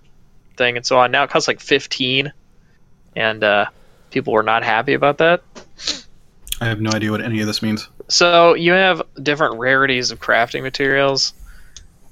thing 0.56 0.76
and 0.76 0.86
so 0.86 0.98
on. 0.98 1.10
Now 1.10 1.24
it 1.24 1.30
costs 1.30 1.48
like 1.48 1.60
fifteen, 1.60 2.32
and 3.16 3.42
uh, 3.42 3.66
people 4.10 4.32
were 4.32 4.42
not 4.42 4.62
happy 4.62 4.92
about 4.92 5.18
that. 5.18 5.42
I 6.60 6.66
have 6.66 6.80
no 6.80 6.90
idea 6.90 7.10
what 7.10 7.20
any 7.22 7.40
of 7.40 7.46
this 7.46 7.62
means. 7.62 7.88
So 8.08 8.54
you 8.54 8.72
have 8.72 9.02
different 9.20 9.58
rarities 9.58 10.10
of 10.10 10.20
crafting 10.20 10.62
materials. 10.62 11.34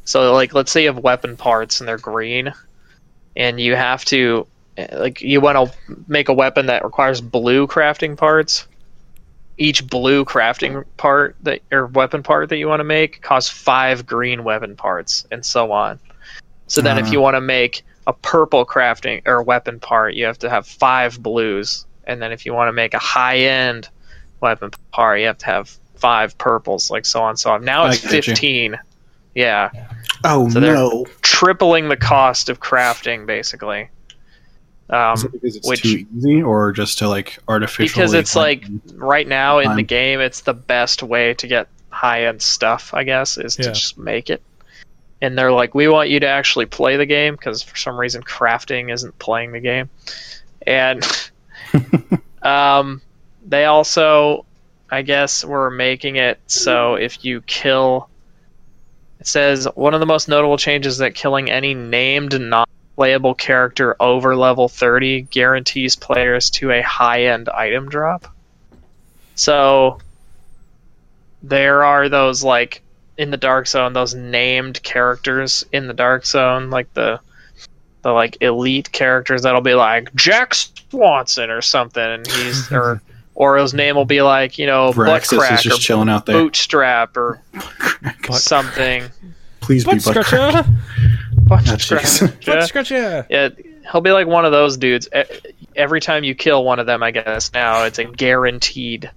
So 0.05 0.33
like 0.33 0.55
let's 0.55 0.73
say 0.73 0.83
you 0.83 0.89
have 0.89 0.99
weapon 0.99 1.37
parts 1.37 1.81
and 1.81 1.89
they're 1.89 1.99
green 1.99 2.53
and 3.37 3.61
you 3.61 3.77
have 3.77 4.05
to 4.07 4.47
like 4.93 5.21
you 5.23 5.41
want 5.41 5.57
to 5.71 5.97
make 6.09 6.29
a 6.29 6.35
weapon 6.35 6.67
that 6.67 6.85
requires 6.85 7.21
blue 7.21 7.67
crafting 7.67 8.17
parts. 8.17 8.67
Each 9.57 9.87
blue 9.87 10.25
crafting 10.25 10.85
part 10.97 11.37
that 11.43 11.61
or 11.71 11.87
weapon 11.87 12.23
part 12.23 12.49
that 12.49 12.57
you 12.57 12.67
want 12.67 12.81
to 12.81 12.85
make 12.85 13.23
costs 13.23 13.51
5 13.51 14.05
green 14.05 14.43
weapon 14.45 14.75
parts 14.77 15.27
and 15.31 15.47
so 15.47 15.71
on. 15.73 16.01
So 16.67 16.81
then 16.81 16.99
if 16.99 17.07
Uh. 17.07 17.13
you 17.13 17.21
want 17.21 17.37
to 17.37 17.41
make 17.41 17.83
a 18.07 18.13
purple 18.13 18.67
crafting 18.67 19.23
or 19.27 19.43
weapon 19.43 19.81
part, 19.81 20.15
you 20.15 20.27
have 20.27 20.39
to 20.41 20.51
have 20.51 20.67
5 20.67 21.23
blues. 21.23 21.87
And 22.07 22.21
then 22.21 22.33
if 22.33 22.45
you 22.45 22.53
want 22.53 22.69
to 22.69 22.73
make 22.73 22.93
a 22.95 22.99
high 22.99 23.39
end 23.39 23.89
weapon 24.41 24.71
part, 24.93 25.21
you 25.21 25.27
have 25.27 25.39
to 25.39 25.47
have 25.47 25.71
five 25.97 26.37
purples, 26.37 26.91
like 26.91 27.07
so 27.07 27.23
on 27.23 27.31
and 27.31 27.39
so 27.39 27.53
on. 27.53 27.65
Now 27.65 27.87
it's 27.87 28.01
fifteen. 28.01 28.79
Yeah, 29.35 29.71
Oh 30.23 30.49
So 30.51 30.61
no! 30.61 31.07
tripling 31.23 31.89
the 31.89 31.97
cost 31.97 32.49
of 32.51 32.61
crafting, 32.61 33.27
basically. 33.27 33.89
Um, 34.91 35.15
Is 35.15 35.25
it 35.25 35.33
because 35.33 35.57
it's 35.57 35.69
which- 35.69 35.83
too 35.83 36.07
easy, 36.17 36.43
or 36.43 36.73
just 36.73 36.99
to 36.99 37.09
like 37.09 37.39
artificially? 37.49 37.89
because 37.89 38.13
it's 38.13 38.37
like 38.37 38.65
right 38.97 39.27
now 39.27 39.61
in 39.61 39.75
the 39.77 39.83
game, 39.83 40.21
it's 40.21 40.43
the 40.43 40.53
best 40.55 41.03
way 41.03 41.33
to 41.35 41.47
get 41.47 41.69
high 41.89 42.27
end 42.27 42.43
stuff. 42.43 42.93
I 42.93 43.05
guess 43.05 43.39
is 43.39 43.57
to 43.57 43.63
just 43.63 43.97
make 43.97 44.29
it. 44.29 44.43
And 45.25 45.39
they're 45.39 45.53
like, 45.53 45.75
we 45.75 45.89
want 45.89 46.11
you 46.11 46.21
to 46.21 46.27
actually 46.27 46.67
play 46.67 46.99
the 46.99 47.07
game 47.07 47.35
because 47.35 47.63
for 47.63 47.77
some 47.77 47.99
reason 47.99 48.23
crafting 48.23 48.93
isn't 48.93 49.19
playing 49.19 49.53
the 49.53 49.61
game, 49.61 49.89
and 50.67 51.03
um, 52.43 53.01
they 53.47 53.65
also, 53.65 54.45
I 54.91 55.01
guess, 55.01 55.43
were 55.43 55.71
making 55.71 56.17
it 56.17 56.39
so 56.47 56.97
if 56.97 57.25
you 57.25 57.41
kill, 57.41 58.11
it 59.19 59.27
says 59.27 59.67
one 59.75 59.95
of 59.95 60.01
the 60.01 60.07
most 60.07 60.29
notable 60.29 60.59
changes 60.59 60.99
that 60.99 61.15
killing 61.15 61.51
any 61.51 61.73
named 61.73 62.39
non-playable 62.39 63.35
character 63.35 63.97
over 63.99 64.37
level 64.37 64.69
30 64.69 65.23
guarantees 65.23 65.97
players 65.97 66.51
to 66.51 66.71
a 66.71 66.83
high-end 66.83 67.49
item 67.49 67.89
drop. 67.89 68.27
So 69.37 70.01
there 71.43 71.83
are 71.85 72.11
those 72.11 72.45
like 72.45 72.83
in 73.17 73.31
the 73.31 73.37
dark 73.37 73.67
zone 73.67 73.93
those 73.93 74.15
named 74.15 74.83
characters 74.83 75.65
in 75.73 75.87
the 75.87 75.95
dark 75.95 76.27
zone 76.27 76.71
like 76.71 76.93
the 76.95 77.21
the 78.03 78.11
like 78.13 78.37
elite 78.43 78.91
characters 78.93 79.43
that'll 79.43 79.61
be 79.61 79.75
like 79.75 80.15
Jack 80.15 80.55
Swanson 80.55 81.49
or 81.51 81.63
something 81.63 82.03
and 82.03 82.27
he's 82.27 82.71
or 82.73 83.01
or 83.35 83.57
his 83.57 83.73
name 83.75 83.97
will 83.97 84.05
be 84.05 84.21
like 84.23 84.59
you 84.59 84.67
know 84.67 84.93
butt 84.93 85.27
crack 85.27 85.61
just 85.61 85.79
or 85.79 85.81
chilling 85.81 86.09
out 86.09 86.27
there. 86.27 86.37
bootstrap 86.37 87.17
or 87.17 87.41
something 88.33 89.05
Please 89.61 89.85
be 89.85 89.93
Butt 89.97 90.05
butt 90.05 90.15
crack. 90.27 90.27
scratcher. 90.27 90.71
butt 91.39 91.69
Oh, 91.71 91.77
scratch. 91.79 92.03
jeez. 92.03 92.47
Butt 92.47 92.69
scratcher. 92.69 93.27
Yeah, 93.31 93.49
he'll 93.91 94.01
be 94.03 94.13
like 94.13 94.27
one 94.27 94.45
of 94.45 94.53
those 94.53 94.77
dudes. 94.77 95.09
Every 95.75 96.01
time 96.03 96.23
you 96.25 96.35
kill 96.35 96.63
one 96.65 96.79
of 96.81 96.87
them, 96.87 97.03
I 97.03 97.13
guess 97.13 97.51
now 97.55 97.85
it's 97.85 97.99
a 97.99 98.05
guaranteed 98.05 99.11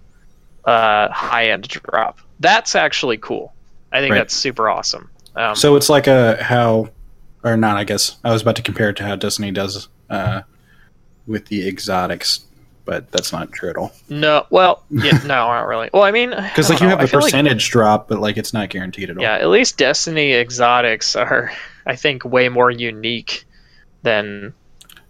uh, 0.64 1.10
high 1.12 1.50
end 1.52 1.68
drop. 1.68 2.20
That's 2.40 2.76
actually 2.76 3.18
cool. 3.18 3.54
I 3.92 4.00
think 4.00 4.12
Right. 4.12 4.20
that's 4.20 4.34
super 4.36 4.70
awesome. 4.70 5.10
Um, 5.36 5.56
So 5.56 5.76
it's 5.76 5.90
like 5.90 6.08
a 6.08 6.42
how, 6.44 6.90
or 7.44 7.56
not? 7.58 7.78
I 7.78 7.84
guess 7.84 8.18
I 8.24 8.32
was 8.32 8.42
about 8.42 8.56
to 8.58 8.62
compare 8.62 8.90
it 8.90 8.96
to 8.98 9.04
how 9.04 9.16
Destiny 9.16 9.52
does 9.52 9.88
uh, 10.10 10.42
with 11.26 11.46
the 11.48 11.68
exotics, 11.68 12.42
but 12.86 13.12
that's 13.12 13.32
not 13.32 13.52
true 13.52 13.70
at 13.70 13.76
all. 13.78 13.92
no, 14.10 14.46
well, 14.50 14.84
yeah, 14.90 15.18
no, 15.24 15.28
not 15.28 15.68
really. 15.68 15.90
Well, 15.94 16.04
I 16.04 16.12
mean, 16.12 16.30
Because 16.32 16.70
like 16.70 16.80
you 16.82 16.88
have 16.88 17.02
a 17.04 17.08
percentage 17.08 17.70
drop, 17.70 18.08
but 18.08 18.20
like 18.20 18.38
it's 18.38 18.54
not 18.54 18.70
guaranteed 18.70 19.10
at 19.10 19.18
all. 19.18 19.24
yeah, 19.24 19.36
at 19.36 19.50
least 19.50 19.78
Destiny 19.78 20.34
exotics 20.34 21.16
are, 21.16 21.52
I 21.86 21.96
think, 21.96 22.24
way 22.26 22.50
more 22.50 22.72
unique 22.72 23.46
than 24.04 24.54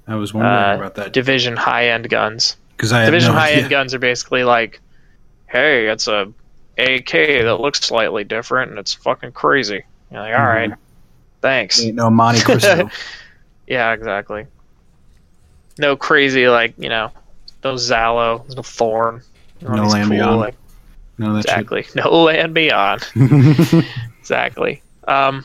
I 0.08 0.16
was 0.16 0.34
wondering 0.34 0.56
uh, 0.56 0.76
about 0.78 0.96
that 0.96 1.14
Division 1.14 1.56
high 1.56 1.90
end 1.90 2.10
guns. 2.10 2.58
because 2.76 2.92
I 2.94 3.06
Division 3.06 3.34
no 3.34 3.40
high 3.40 3.52
end 3.54 3.70
guns 3.70 3.94
are 3.94 4.00
basically 4.00 4.44
like, 4.44 4.82
hey, 5.48 5.88
it's 5.88 6.08
a 6.08 6.32
AK 6.78 7.12
that 7.44 7.58
looks 7.60 7.80
slightly 7.82 8.24
different 8.24 8.72
and 8.72 8.80
it's 8.80 8.94
fucking 8.94 9.32
crazy. 9.32 9.84
You're 10.12 10.22
like, 10.22 10.34
all 10.34 10.40
Mhm. 10.40 10.70
right, 10.70 10.72
thanks. 11.42 11.82
Ain't 11.84 11.96
no 11.96 12.10
Monte 12.10 12.42
Cristo. 12.42 12.90
Yeah, 13.68 13.92
exactly. 13.92 14.48
No 15.78 15.98
crazy 15.98 16.48
like 16.48 16.76
you 16.78 16.88
know, 16.88 17.12
no 17.66 17.74
Zhalo, 17.74 18.48
no 18.56 18.62
Thorn, 18.62 19.22
No 19.62 19.84
Land 19.84 20.10
Beyond. 20.10 20.40
like, 20.40 20.56
that 21.18 21.38
exactly, 21.40 21.86
no 21.94 22.24
Land 22.24 22.54
Beyond, 22.54 23.06
exactly. 24.22 24.82
Um, 25.06 25.44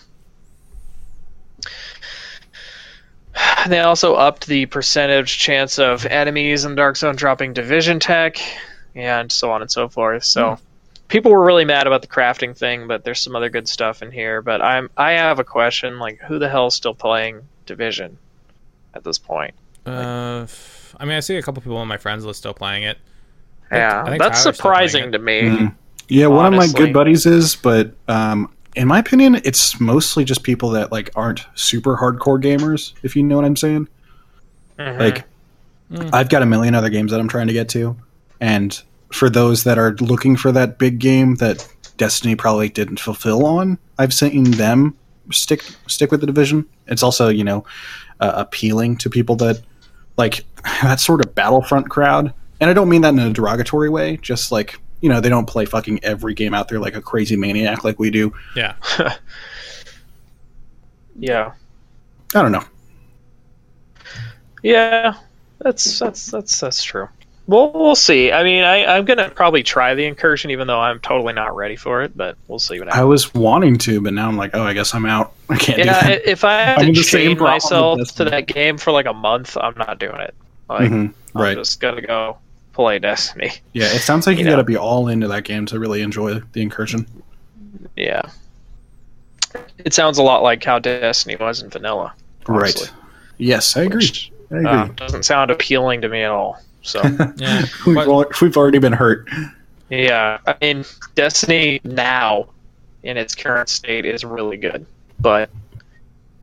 they 3.68 3.80
also 3.80 4.14
upped 4.14 4.46
the 4.46 4.66
percentage 4.66 5.38
chance 5.38 5.78
of 5.78 6.04
enemies 6.06 6.64
in 6.64 6.74
Dark 6.74 6.96
Zone 6.96 7.16
dropping 7.16 7.52
Division 7.54 7.98
tech, 8.00 8.36
and 8.94 9.30
so 9.32 9.50
on 9.50 9.62
and 9.62 9.70
so 9.70 9.88
forth. 9.88 10.24
So. 10.24 10.58
People 11.12 11.30
were 11.30 11.44
really 11.44 11.66
mad 11.66 11.86
about 11.86 12.00
the 12.00 12.08
crafting 12.08 12.56
thing, 12.56 12.88
but 12.88 13.04
there's 13.04 13.20
some 13.20 13.36
other 13.36 13.50
good 13.50 13.68
stuff 13.68 14.00
in 14.02 14.10
here. 14.10 14.40
But 14.40 14.62
I'm 14.62 14.88
I 14.96 15.12
have 15.12 15.38
a 15.38 15.44
question: 15.44 15.98
like, 15.98 16.18
who 16.20 16.38
the 16.38 16.48
hell 16.48 16.68
is 16.68 16.74
still 16.74 16.94
playing 16.94 17.42
Division 17.66 18.16
at 18.94 19.04
this 19.04 19.18
point? 19.18 19.52
Uh, 19.84 20.40
f- 20.44 20.96
I 20.98 21.04
mean, 21.04 21.18
I 21.18 21.20
see 21.20 21.36
a 21.36 21.42
couple 21.42 21.60
people 21.62 21.76
on 21.76 21.86
my 21.86 21.98
friends 21.98 22.24
list 22.24 22.38
still 22.38 22.54
playing 22.54 22.84
it. 22.84 22.96
Yeah, 23.70 24.02
I 24.02 24.08
think 24.08 24.22
that's 24.22 24.42
Tyler's 24.42 24.56
surprising 24.56 25.12
to 25.12 25.18
me. 25.18 25.42
Mm. 25.42 25.74
Yeah, 26.08 26.28
one 26.28 26.46
of 26.46 26.54
my 26.54 26.66
good 26.68 26.94
buddies 26.94 27.26
is, 27.26 27.56
but 27.56 27.92
um, 28.08 28.50
in 28.74 28.88
my 28.88 28.98
opinion, 28.98 29.34
it's 29.44 29.78
mostly 29.78 30.24
just 30.24 30.42
people 30.42 30.70
that 30.70 30.92
like 30.92 31.10
aren't 31.14 31.44
super 31.56 31.94
hardcore 31.98 32.42
gamers. 32.42 32.94
If 33.02 33.16
you 33.16 33.22
know 33.22 33.36
what 33.36 33.44
I'm 33.44 33.56
saying. 33.56 33.86
Mhm. 34.78 34.98
Like, 34.98 35.24
Mm. 35.92 36.08
I've 36.14 36.30
got 36.30 36.40
a 36.40 36.46
million 36.46 36.74
other 36.74 36.88
games 36.88 37.10
that 37.12 37.20
I'm 37.20 37.28
trying 37.28 37.48
to 37.48 37.52
get 37.52 37.68
to, 37.70 37.94
and 38.40 38.80
for 39.12 39.30
those 39.30 39.64
that 39.64 39.78
are 39.78 39.94
looking 40.00 40.36
for 40.36 40.52
that 40.52 40.78
big 40.78 40.98
game 40.98 41.36
that 41.36 41.66
Destiny 41.96 42.34
probably 42.34 42.68
didn't 42.68 43.00
fulfill 43.00 43.44
on, 43.46 43.78
I've 43.98 44.14
seen 44.14 44.52
them 44.52 44.96
stick 45.30 45.62
stick 45.86 46.10
with 46.10 46.20
the 46.20 46.26
division. 46.26 46.66
It's 46.86 47.02
also 47.02 47.28
you 47.28 47.44
know 47.44 47.64
uh, 48.20 48.32
appealing 48.34 48.96
to 48.98 49.10
people 49.10 49.36
that 49.36 49.60
like 50.16 50.44
that 50.82 51.00
sort 51.00 51.24
of 51.24 51.34
Battlefront 51.34 51.90
crowd, 51.90 52.32
and 52.60 52.70
I 52.70 52.72
don't 52.72 52.88
mean 52.88 53.02
that 53.02 53.10
in 53.10 53.18
a 53.18 53.32
derogatory 53.32 53.88
way. 53.88 54.16
Just 54.16 54.52
like 54.52 54.78
you 55.02 55.08
know, 55.08 55.20
they 55.20 55.28
don't 55.28 55.46
play 55.46 55.64
fucking 55.64 56.00
every 56.04 56.32
game 56.32 56.54
out 56.54 56.68
there 56.68 56.78
like 56.78 56.94
a 56.94 57.02
crazy 57.02 57.36
maniac 57.36 57.82
like 57.84 57.98
we 57.98 58.10
do. 58.10 58.32
Yeah. 58.54 58.74
yeah, 61.18 61.52
I 62.34 62.42
don't 62.42 62.52
know. 62.52 62.64
yeah, 64.62 65.14
that's 65.58 65.98
that's 65.98 66.26
that's 66.26 66.58
that's 66.58 66.82
true. 66.84 67.08
Well, 67.52 67.70
we'll 67.74 67.94
see. 67.94 68.32
I 68.32 68.42
mean, 68.44 68.64
I, 68.64 68.86
I'm 68.96 69.04
gonna 69.04 69.28
probably 69.28 69.62
try 69.62 69.94
the 69.94 70.06
incursion, 70.06 70.50
even 70.52 70.66
though 70.66 70.80
I'm 70.80 71.00
totally 71.00 71.34
not 71.34 71.54
ready 71.54 71.76
for 71.76 72.02
it. 72.02 72.16
But 72.16 72.38
we'll 72.48 72.58
see 72.58 72.78
what 72.78 72.88
happens. 72.88 73.00
I 73.02 73.04
was 73.04 73.34
wanting 73.34 73.76
to, 73.78 74.00
but 74.00 74.14
now 74.14 74.26
I'm 74.26 74.38
like, 74.38 74.52
oh, 74.54 74.62
I 74.62 74.72
guess 74.72 74.94
I'm 74.94 75.04
out. 75.04 75.34
I 75.50 75.56
can't 75.56 75.78
Yeah, 75.78 76.08
if 76.08 76.44
I 76.44 76.52
have 76.64 76.78
I'm 76.78 76.84
to 76.84 76.88
in 76.88 76.94
the 76.94 77.02
same 77.02 77.36
chain 77.36 77.38
myself 77.38 78.00
to 78.16 78.24
that 78.24 78.46
game 78.46 78.78
for 78.78 78.90
like 78.90 79.04
a 79.04 79.12
month, 79.12 79.58
I'm 79.58 79.76
not 79.76 79.98
doing 79.98 80.16
it. 80.20 80.34
Like, 80.68 80.90
Mhm, 80.90 81.12
I'm 81.34 81.42
Right. 81.42 81.54
just 81.56 81.78
gonna 81.78 82.00
go 82.00 82.38
play 82.72 82.98
Destiny. 82.98 83.52
Yeah, 83.74 83.84
it 83.92 84.00
sounds 84.00 84.26
like 84.26 84.36
you, 84.38 84.44
you 84.44 84.44
know. 84.46 84.52
got 84.52 84.56
to 84.56 84.64
be 84.64 84.78
all 84.78 85.08
into 85.08 85.28
that 85.28 85.44
game 85.44 85.66
to 85.66 85.78
really 85.78 86.00
enjoy 86.00 86.40
the 86.52 86.62
incursion. 86.62 87.06
Yeah. 87.96 88.22
It 89.76 89.92
sounds 89.92 90.16
a 90.16 90.22
lot 90.22 90.42
like 90.42 90.64
how 90.64 90.78
Destiny 90.78 91.36
was 91.36 91.62
in 91.62 91.68
vanilla. 91.68 92.14
honestly. 92.46 92.86
Right. 92.88 92.92
Yes, 93.36 93.76
I 93.76 93.82
agree. 93.82 93.96
Which, 93.98 94.32
I 94.50 94.56
agree. 94.56 94.70
Uh, 94.70 94.86
doesn't 94.96 95.24
sound 95.24 95.50
appealing 95.50 96.00
to 96.00 96.08
me 96.08 96.22
at 96.22 96.30
all. 96.30 96.58
So 96.82 97.00
Yeah. 97.36 97.64
we've, 97.86 97.96
al- 97.96 98.26
we've 98.40 98.56
already 98.56 98.78
been 98.78 98.92
hurt. 98.92 99.28
yeah, 99.88 100.38
I 100.46 100.56
mean 100.60 100.84
Destiny 101.14 101.80
now 101.84 102.46
in 103.02 103.16
its 103.16 103.34
current 103.34 103.68
state 103.68 104.04
is 104.04 104.24
really 104.24 104.56
good, 104.56 104.86
but 105.20 105.50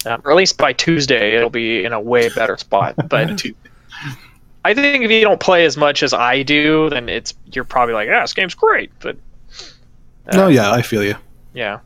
um, 0.05 0.21
or 0.23 0.31
at 0.31 0.37
least 0.37 0.57
by 0.57 0.73
Tuesday 0.73 1.35
it'll 1.35 1.49
be 1.49 1.83
in 1.83 1.93
a 1.93 1.99
way 1.99 2.29
better 2.29 2.57
spot. 2.57 2.95
But 3.09 3.43
I 4.65 4.73
think 4.73 5.03
if 5.05 5.11
you 5.11 5.21
don't 5.21 5.39
play 5.39 5.65
as 5.65 5.77
much 5.77 6.03
as 6.03 6.13
I 6.13 6.43
do, 6.43 6.89
then 6.89 7.07
it's 7.09 7.33
you're 7.51 7.63
probably 7.63 7.93
like, 7.95 8.07
yeah, 8.07 8.21
this 8.21 8.33
game's 8.33 8.55
great. 8.55 8.91
But 8.99 9.17
uh, 10.27 10.35
no, 10.35 10.47
yeah, 10.47 10.71
I 10.71 10.81
feel 10.81 11.03
you. 11.03 11.15
yeah, 11.53 11.79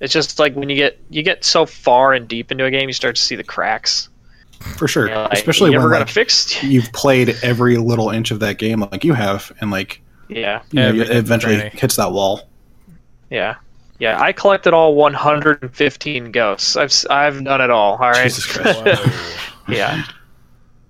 it's 0.00 0.12
just 0.12 0.38
like 0.38 0.54
when 0.56 0.68
you 0.70 0.76
get 0.76 0.98
you 1.10 1.22
get 1.22 1.44
so 1.44 1.66
far 1.66 2.12
and 2.14 2.26
deep 2.26 2.50
into 2.50 2.64
a 2.64 2.70
game, 2.70 2.88
you 2.88 2.92
start 2.94 3.16
to 3.16 3.22
see 3.22 3.36
the 3.36 3.44
cracks. 3.44 4.08
For 4.60 4.86
sure. 4.88 5.08
You 5.08 5.14
know, 5.14 5.22
like, 5.22 5.32
Especially 5.32 5.70
you 5.72 5.78
when 5.78 5.86
ever 5.86 5.88
like, 5.90 6.00
gonna 6.00 6.06
fix. 6.12 6.62
you've 6.62 6.92
played 6.92 7.36
every 7.42 7.76
little 7.78 8.10
inch 8.10 8.30
of 8.30 8.40
that 8.40 8.58
game 8.58 8.80
like 8.80 9.04
you 9.04 9.14
have, 9.14 9.50
and 9.60 9.70
like 9.70 10.00
Yeah, 10.28 10.62
you 10.70 10.80
know, 10.80 10.94
it 10.94 11.10
eventually 11.10 11.56
every- 11.56 11.70
hits 11.78 11.96
that 11.96 12.12
wall. 12.12 12.42
yeah, 13.30 13.56
yeah. 13.98 14.20
I 14.20 14.32
collected 14.32 14.74
all 14.74 14.94
115 14.94 16.30
ghosts. 16.30 16.76
I've 16.76 16.90
s- 16.90 17.06
I've 17.06 17.42
done 17.44 17.60
it 17.60 17.70
all. 17.70 17.92
All 17.92 18.10
right. 18.10 18.22
Jesus 18.24 18.46
Christ. 18.56 18.80
Yeah, 19.68 20.04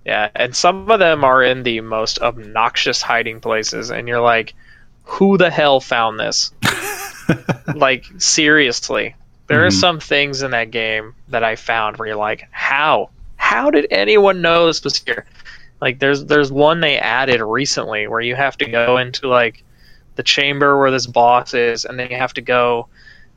yeah. 0.05 0.29
And 0.35 0.55
some 0.55 0.89
of 0.91 0.99
them 0.99 1.23
are 1.23 1.41
in 1.43 1.63
the 1.63 1.79
most 1.81 2.19
obnoxious 2.19 3.01
hiding 3.01 3.39
places, 3.39 3.89
and 3.89 4.07
you're 4.07 4.21
like, 4.21 4.53
who 5.03 5.37
the 5.37 5.49
hell 5.49 5.79
found 5.79 6.19
this? 6.19 6.51
like 7.75 8.05
seriously, 8.17 9.15
there 9.47 9.63
are 9.65 9.69
Mhm. 9.69 9.79
some 9.79 9.99
things 9.99 10.41
in 10.41 10.51
that 10.51 10.71
game 10.71 11.13
that 11.29 11.43
I 11.43 11.55
found 11.55 11.97
where 11.97 12.07
you're 12.09 12.17
like, 12.17 12.47
how? 12.51 13.09
How 13.51 13.69
did 13.69 13.85
anyone 13.91 14.41
know 14.41 14.67
this 14.67 14.81
was 14.81 14.97
here? 14.97 15.25
Like 15.81 15.99
there's 15.99 16.23
there's 16.23 16.53
one 16.53 16.79
they 16.79 16.97
added 16.97 17.41
recently 17.41 18.07
where 18.07 18.21
you 18.21 18.33
have 18.35 18.55
to 18.59 18.65
go 18.65 18.97
into 18.97 19.27
like 19.27 19.63
the 20.15 20.23
chamber 20.23 20.79
where 20.79 20.89
this 20.89 21.05
boss 21.05 21.53
is, 21.53 21.83
and 21.83 21.99
then 21.99 22.09
you 22.09 22.15
have 22.15 22.33
to 22.35 22.41
go 22.41 22.87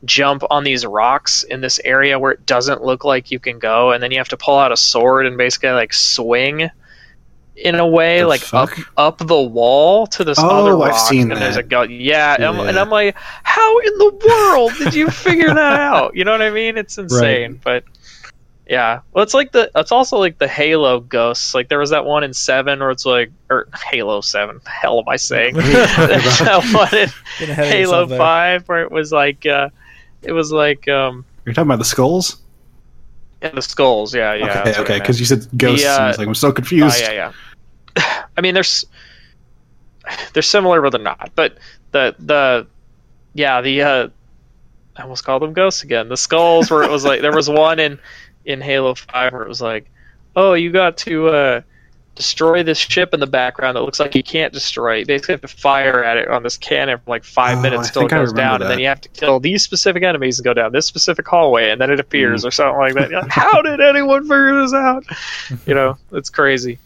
jump 0.05 0.45
on 0.51 0.63
these 0.63 0.87
rocks 0.87 1.43
in 1.43 1.61
this 1.63 1.81
area 1.85 2.17
where 2.19 2.31
it 2.31 2.47
doesn't 2.47 2.85
look 2.85 3.05
like 3.05 3.33
you 3.33 3.41
can 3.41 3.59
go, 3.59 3.91
and 3.91 4.01
then 4.01 4.13
you 4.13 4.19
have 4.19 4.29
to 4.29 4.37
pull 4.37 4.57
out 4.57 4.71
a 4.71 4.77
sword 4.77 5.27
and 5.27 5.37
basically 5.37 5.71
like 5.71 5.93
swing 5.93 6.71
in 7.57 7.75
a 7.77 7.87
way 7.87 8.21
The 8.21 8.27
like 8.29 8.41
fuck? 8.41 8.79
up 8.97 9.19
up 9.21 9.27
the 9.27 9.41
wall 9.41 10.07
to 10.09 10.23
this 10.25 10.39
Oh, 10.39 10.49
other 10.49 10.77
I've 10.83 10.99
seen 10.99 11.33
and 11.33 11.41
there's 11.41 11.57
a 11.57 11.63
that. 11.63 11.69
go 11.69 11.83
yeah, 11.83 12.35
And, 12.35 12.45
I'm, 12.45 12.61
and 12.69 12.79
I'm 12.79 12.91
like, 12.91 13.17
how 13.43 13.79
in 13.79 13.99
the 13.99 14.11
world 14.29 14.73
did 14.79 14.95
you 14.95 15.09
figure 15.11 15.53
that 15.55 15.81
out? 15.81 16.15
You 16.17 16.25
know 16.25 16.33
what 16.33 16.43
I 16.43 16.51
mean? 16.51 16.77
It's 16.77 16.99
insane, 17.05 17.61
but 17.65 17.85
yeah. 18.67 19.01
Well, 19.13 19.23
it's 19.23 19.35
like 19.35 19.53
the 19.53 19.71
it's 19.75 19.93
also 19.93 20.19
like 20.19 20.39
the 20.39 20.49
Halo 20.49 21.01
ghosts. 21.01 21.55
Like 21.55 21.69
there 21.69 21.79
was 21.79 21.91
that 21.91 22.05
one 22.05 22.25
in 22.25 22.33
Seven 22.33 22.81
where 22.81 22.91
it's 22.91 23.05
like 23.05 23.31
or 23.51 23.69
Halo 23.91 24.21
Seven. 24.21 24.61
The 24.65 24.71
hell 24.71 24.99
am 25.01 25.09
I 25.09 25.17
saying? 25.17 25.55
There's 25.55 25.65
that 26.39 26.71
one 26.73 26.99
in 26.99 27.09
Getting 27.39 27.53
ahead 27.53 27.67
of 27.67 27.73
Halo 27.73 27.81
yourself 27.81 28.09
there. 28.09 28.19
Five 28.19 28.69
where 28.69 28.83
it 28.83 28.91
was 28.91 29.13
like 29.13 29.45
uh, 29.47 29.69
it 30.23 30.33
was 30.33 30.51
like 30.51 30.89
um 30.89 31.25
You're 31.45 31.55
talking 31.55 31.69
about 31.69 31.79
the 31.79 31.85
skulls? 31.85 32.39
yeah, 33.45 33.51
the 33.51 33.63
skulls. 33.63 34.15
Yeah, 34.15 34.35
yeah. 34.35 34.45
okay, 34.45 34.55
that's 34.65 34.79
what 34.79 34.91
okay, 34.91 34.99
because 34.99 35.21
you 35.21 35.27
said 35.27 35.47
ghosts. 35.57 35.85
and 35.85 35.95
I 35.95 36.05
uh, 36.05 36.09
was 36.09 36.19
like, 36.19 36.29
I'm 36.29 36.35
so 36.35 36.51
confused. 36.51 37.01
yeah, 37.01 37.33
yeah. 37.97 38.25
I 38.37 38.41
mean, 38.41 38.55
there's 38.55 38.87
they're 40.33 40.43
similar, 40.43 40.81
but 40.81 40.91
they're 40.91 41.03
not. 41.03 41.31
But 41.35 41.59
the 41.93 42.15
the 42.19 42.67
yeah 43.35 43.61
the 43.61 43.83
uh, 43.83 44.09
I 44.97 45.03
almost 45.03 45.25
called 45.25 45.43
them 45.43 45.53
ghosts 45.53 45.83
again. 45.83 46.09
The 46.09 46.17
skulls 46.17 46.71
where 46.71 46.83
it 46.83 46.91
was 46.91 47.05
like 47.05 47.21
there 47.21 47.35
was 47.35 47.51
one 47.51 47.79
in 47.79 47.99
in 48.45 48.61
Halo 48.61 48.95
Five 48.95 49.33
where 49.33 49.43
it 49.43 49.49
was 49.49 49.61
like, 49.63 49.91
oh, 50.37 50.55
you 50.55 50.71
got 50.71 50.97
to 50.99 51.29
uh, 51.29 51.61
destroy 52.15 52.63
this 52.63 52.79
ship 52.79 53.13
in 53.15 53.21
the 53.21 53.27
background 53.27 53.77
that 53.77 53.83
looks 53.83 53.99
like 54.01 54.15
you 54.15 54.23
can't 54.23 54.53
destroy. 54.53 54.97
You 54.99 55.07
basically 55.07 55.33
have 55.35 55.41
to 55.43 55.49
fire 55.49 56.05
at 56.05 56.17
it 56.17 56.29
on 56.29 56.43
this 56.43 56.57
cannon 56.57 56.99
for 56.99 57.11
like 57.11 57.25
five 57.25 57.59
Oh, 57.59 57.63
minutes 57.63 57.89
I 57.89 57.93
till 57.93 58.03
it 58.07 58.11
goes 58.11 58.31
remember 58.33 58.37
down, 58.37 58.63
and 58.63 58.71
then 58.71 58.79
you 58.79 58.87
have 58.87 59.01
to 59.01 59.09
kill 59.09 59.41
these 59.41 59.63
specific 59.63 60.03
enemies 60.03 60.39
and 60.39 60.45
go 60.45 60.55
down 60.55 60.73
this 60.73 60.87
specific 60.87 61.27
hallway, 61.27 61.71
and 61.71 61.81
then 61.81 61.91
it 61.91 62.01
appears 62.01 62.43
Mm. 62.45 62.49
or 62.49 62.51
something 62.51 62.79
like 62.81 62.95
that. 62.95 63.11
You're 63.11 63.23
like, 63.23 63.31
How 63.31 63.63
did 63.63 63.81
anyone 63.81 64.23
figure 64.23 64.61
this 64.63 64.73
out? 64.75 65.05
You 65.67 65.75
know, 65.75 65.97
it's 66.13 66.31
crazy. 66.31 66.79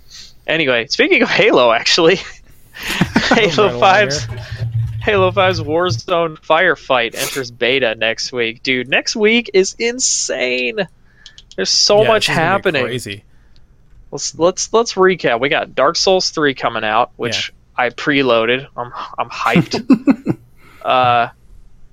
Anyway, 0.46 0.86
speaking 0.86 1.20
of 1.22 1.28
Halo, 1.28 1.72
actually, 1.72 2.16
Halo 2.72 3.36
Right 3.36 3.58
along 3.58 3.80
5's 3.80 4.26
Halo 5.02 5.30
5's 5.30 5.60
Warzone 5.60 6.38
firefight 6.38 7.14
enters 7.14 7.50
beta 7.50 7.94
next 7.94 8.32
week. 8.32 8.62
Dude, 8.62 8.88
next 8.88 9.14
week 9.16 9.50
is 9.54 9.74
insane. 9.78 10.86
There's 11.58 11.70
so 11.70 12.02
Yeah, 12.02 12.08
much 12.08 12.28
this 12.28 12.34
is 12.34 12.36
gonna 12.36 12.46
be 12.46 12.50
happening. 12.52 12.84
Crazy. 12.84 13.24
Let's 14.12 14.38
let's 14.38 14.72
let's 14.72 14.94
recap. 14.94 15.40
We 15.40 15.48
got 15.48 15.74
Dark 15.74 15.96
Souls 15.96 16.30
3 16.30 16.54
coming 16.54 16.84
out, 16.84 17.10
which 17.16 17.52
I 17.76 17.90
preloaded. 17.90 18.68
I'm 18.76 18.92
I'm 19.18 19.28
hyped. 19.28 20.38
uh 20.84 21.28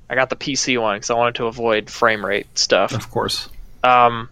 I 0.08 0.14
got 0.16 0.30
the 0.30 0.36
PC 0.36 0.80
one 0.80 1.00
cuz 1.00 1.10
I 1.10 1.16
wanted 1.16 1.34
to 1.36 1.48
avoid 1.48 1.90
frame 1.90 2.24
rate 2.24 2.46
stuff. 2.56 2.92
Of 2.94 3.10
course. 3.10 3.50
Um, 3.84 4.30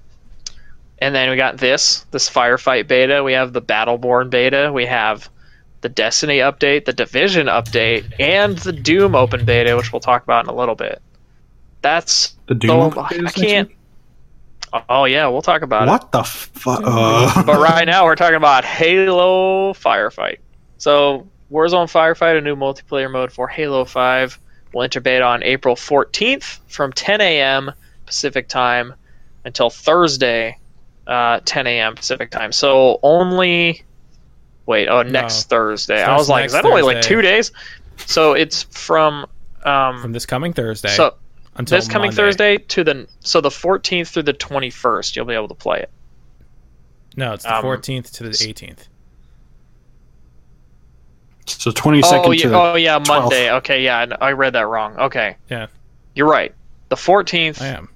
and 0.99 1.15
then 1.15 1.31
we 1.31 1.35
got 1.35 1.57
this, 1.57 2.05
this 2.11 2.29
firefight 2.29 2.87
beta. 2.87 3.23
We 3.23 3.33
have 3.33 3.53
the 3.53 3.61
Battleborn 3.61 4.29
beta. 4.29 4.71
We 4.71 4.85
have 4.85 5.27
the 5.81 5.89
Destiny 5.89 6.37
update, 6.37 6.85
the 6.85 6.93
Division 6.93 7.47
update, 7.47 8.13
and 8.19 8.55
the 8.59 8.71
Doom 8.71 9.15
open 9.15 9.45
beta, 9.45 9.75
which 9.75 9.91
we'll 9.91 9.99
talk 9.99 10.23
about 10.23 10.45
in 10.45 10.49
a 10.49 10.55
little 10.55 10.75
bit. 10.75 11.01
That's 11.81 12.35
The 12.47 12.55
Doom. 12.55 12.91
update 12.91 13.25
is 13.25 13.25
I 13.25 13.45
can't. 13.45 13.71
Week? 14.73 14.83
Oh 14.89 15.05
yeah, 15.05 15.27
we'll 15.27 15.41
talk 15.41 15.61
about 15.61 15.87
it. 15.87 15.91
What 15.91 16.11
the 16.11 16.23
fuck? 16.23 16.81
Uh, 16.83 17.43
But 17.45 17.59
right 17.59 17.85
now 17.85 18.05
we're 18.05 18.15
talking 18.15 18.35
about 18.35 18.65
Halo 18.65 19.73
Firefight. 19.73 20.39
So 20.77 21.27
Warzone 21.51 21.91
Firefight, 21.91 22.37
a 22.37 22.41
new 22.41 22.55
multiplayer 22.55 23.11
mode 23.11 23.31
for 23.31 23.47
Halo 23.47 23.85
5, 23.85 24.39
will 24.73 24.83
enter 24.83 24.99
beta 24.99 25.23
on 25.23 25.43
April 25.43 25.75
14th 25.75 26.59
from 26.67 26.91
10 26.91 27.21
a.m. 27.21 27.71
Pacific 28.05 28.47
time 28.47 28.93
until 29.45 29.69
Thursday, 29.69 30.57
uh, 31.07 31.39
10 31.45 31.67
a.m. 31.67 31.95
Pacific 31.95 32.31
time. 32.31 32.51
So 32.51 32.99
only 33.03 33.83
wait, 34.65 34.87
oh 34.87 35.03
next 35.03 35.49
Thursday. 35.49 36.01
I 36.01 36.15
was 36.15 36.29
like, 36.29 36.45
is 36.45 36.53
next 36.53 36.63
that 36.63 36.69
only 36.69 36.81
like 36.81 37.01
two 37.01 37.21
days? 37.21 37.51
So 38.05 38.33
it's 38.33 38.63
from 38.63 39.25
um, 39.63 40.01
From 40.01 40.11
this 40.11 40.25
coming 40.25 40.53
Thursday 40.53 40.89
so 40.89 41.15
until 41.55 41.77
this 41.77 41.87
coming 41.87 42.07
Monday. 42.07 42.15
Thursday 42.21 42.57
to 42.57 42.83
the 42.83 43.07
so 43.19 43.41
the 43.41 43.49
14th 43.49 44.07
through 44.07 44.23
the 44.23 44.33
21st. 44.33 45.15
You'll 45.15 45.25
be 45.25 45.33
able 45.33 45.47
to 45.49 45.53
play 45.55 45.79
it. 45.79 45.89
No, 47.15 47.33
it's 47.33 47.43
the 47.43 47.55
um, 47.55 47.63
14th 47.63 48.11
to 48.13 48.23
the 48.23 48.29
18th. 48.29 48.87
so 51.45 51.71
22nd 51.71 52.03
oh, 52.25 52.31
to 52.33 52.37
yeah, 52.37 52.47
the 52.47 52.55
oh 52.59 52.75
yeah, 52.75 52.99
12th. 52.99 53.07
Monday. 53.07 53.51
Okay, 53.51 53.83
yeah, 53.83 54.05
I 54.19 54.27
I 54.27 54.31
read 54.31 54.53
that 54.53 54.67
wrong. 54.67 54.97
Okay, 54.97 55.35
Yeah. 55.49 55.67
you're 56.15 56.29
right. 56.29 56.53
The 56.89 56.95
14th 56.95 57.61
I 57.61 57.67
am. 57.67 57.89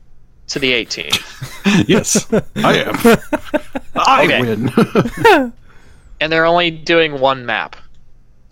to 0.48 0.60
the 0.60 0.72
18th, 0.74 1.86
yes, 1.88 2.28
I 2.64 2.78
am. 2.78 2.96
I 3.96 4.26
Okay. 4.26 4.42
win. 4.42 5.54
and 6.22 6.32
they're 6.32 6.46
only 6.46 6.72
doing 6.72 7.20
one 7.20 7.46
map. 7.46 7.76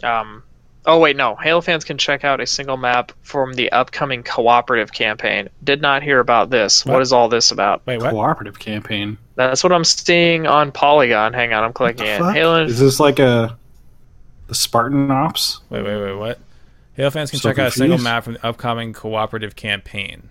Um, 0.04 0.44
oh 0.86 1.00
wait, 1.00 1.16
no. 1.16 1.36
Halo 1.36 1.62
fans 1.62 1.84
can 1.84 1.98
check 1.98 2.24
out 2.24 2.40
a 2.42 2.46
single 2.46 2.78
map 2.78 3.12
from 3.22 3.54
the 3.54 3.72
upcoming 3.72 4.24
cooperative 4.24 4.92
campaign. 4.92 5.50
Did 5.64 5.82
not 5.82 6.04
hear 6.04 6.20
about 6.20 6.50
this. 6.50 6.86
What? 6.86 6.94
what 6.94 7.02
is 7.02 7.12
all 7.14 7.28
this 7.30 7.52
about? 7.52 7.86
Wait, 7.86 8.00
what? 8.02 8.12
Cooperative 8.12 8.60
campaign. 8.60 9.18
That's 9.36 9.64
what 9.64 9.72
I'm 9.74 9.84
seeing 9.84 10.48
on 10.48 10.72
Polygon. 10.72 11.34
Hang 11.34 11.54
on, 11.54 11.64
I'm 11.64 11.74
clicking 11.74 12.06
the 12.06 12.30
it. 12.30 12.34
Halo. 12.34 12.64
Is 12.66 12.80
this 12.80 13.00
like 13.00 13.20
a 13.20 13.58
the 14.48 14.56
Spartan 14.56 15.10
Ops? 15.12 15.62
Wait, 15.70 15.84
wait, 15.84 16.02
wait, 16.02 16.14
what? 16.14 16.40
Halo 16.94 17.10
fans 17.10 17.32
can 17.32 17.40
So 17.40 17.50
check 17.50 17.60
out 17.60 17.68
a 17.68 17.72
single 17.72 17.98
map 17.98 18.24
from 18.24 18.34
the 18.34 18.46
upcoming 18.46 18.94
cooperative 18.94 19.56
campaign. 19.56 20.30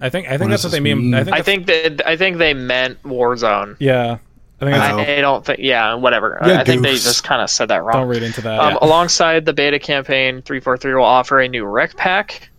I 0.00 0.08
think 0.10 0.26
I 0.28 0.30
think 0.38 0.42
What 0.42 0.50
that's 0.50 0.62
what 0.64 0.70
they 0.72 0.80
mean. 0.80 1.10
mean? 1.10 1.14
I 1.14 1.24
think 1.24 1.36
I 1.36 1.42
think 1.42 1.66
that 1.66 2.06
I 2.06 2.16
think 2.16 2.38
they 2.38 2.54
meant 2.54 3.02
Warzone. 3.02 3.76
yeah. 3.80 4.18
I 4.60 4.64
think. 4.64 4.76
I, 4.76 5.18
I 5.18 5.20
don't 5.20 5.44
think. 5.44 5.60
Yeah, 5.60 5.94
whatever. 5.94 6.38
Yeah, 6.44 6.60
I 6.60 6.64
think 6.64 6.82
they 6.82 6.92
just 6.92 7.24
kind 7.24 7.40
of 7.40 7.50
said 7.50 7.68
that 7.68 7.84
wrong. 7.84 8.00
don't 8.02 8.08
read 8.08 8.22
into 8.22 8.40
that. 8.42 8.58
Um, 8.58 8.72
Yeah. 8.72 8.78
Alongside 8.82 9.44
the 9.44 9.52
beta 9.52 9.78
campaign, 9.78 10.42
343 10.42 10.94
will 10.94 11.04
offer 11.04 11.40
a 11.40 11.48
new 11.48 11.64
rec 11.64 11.96
pack. 11.96 12.50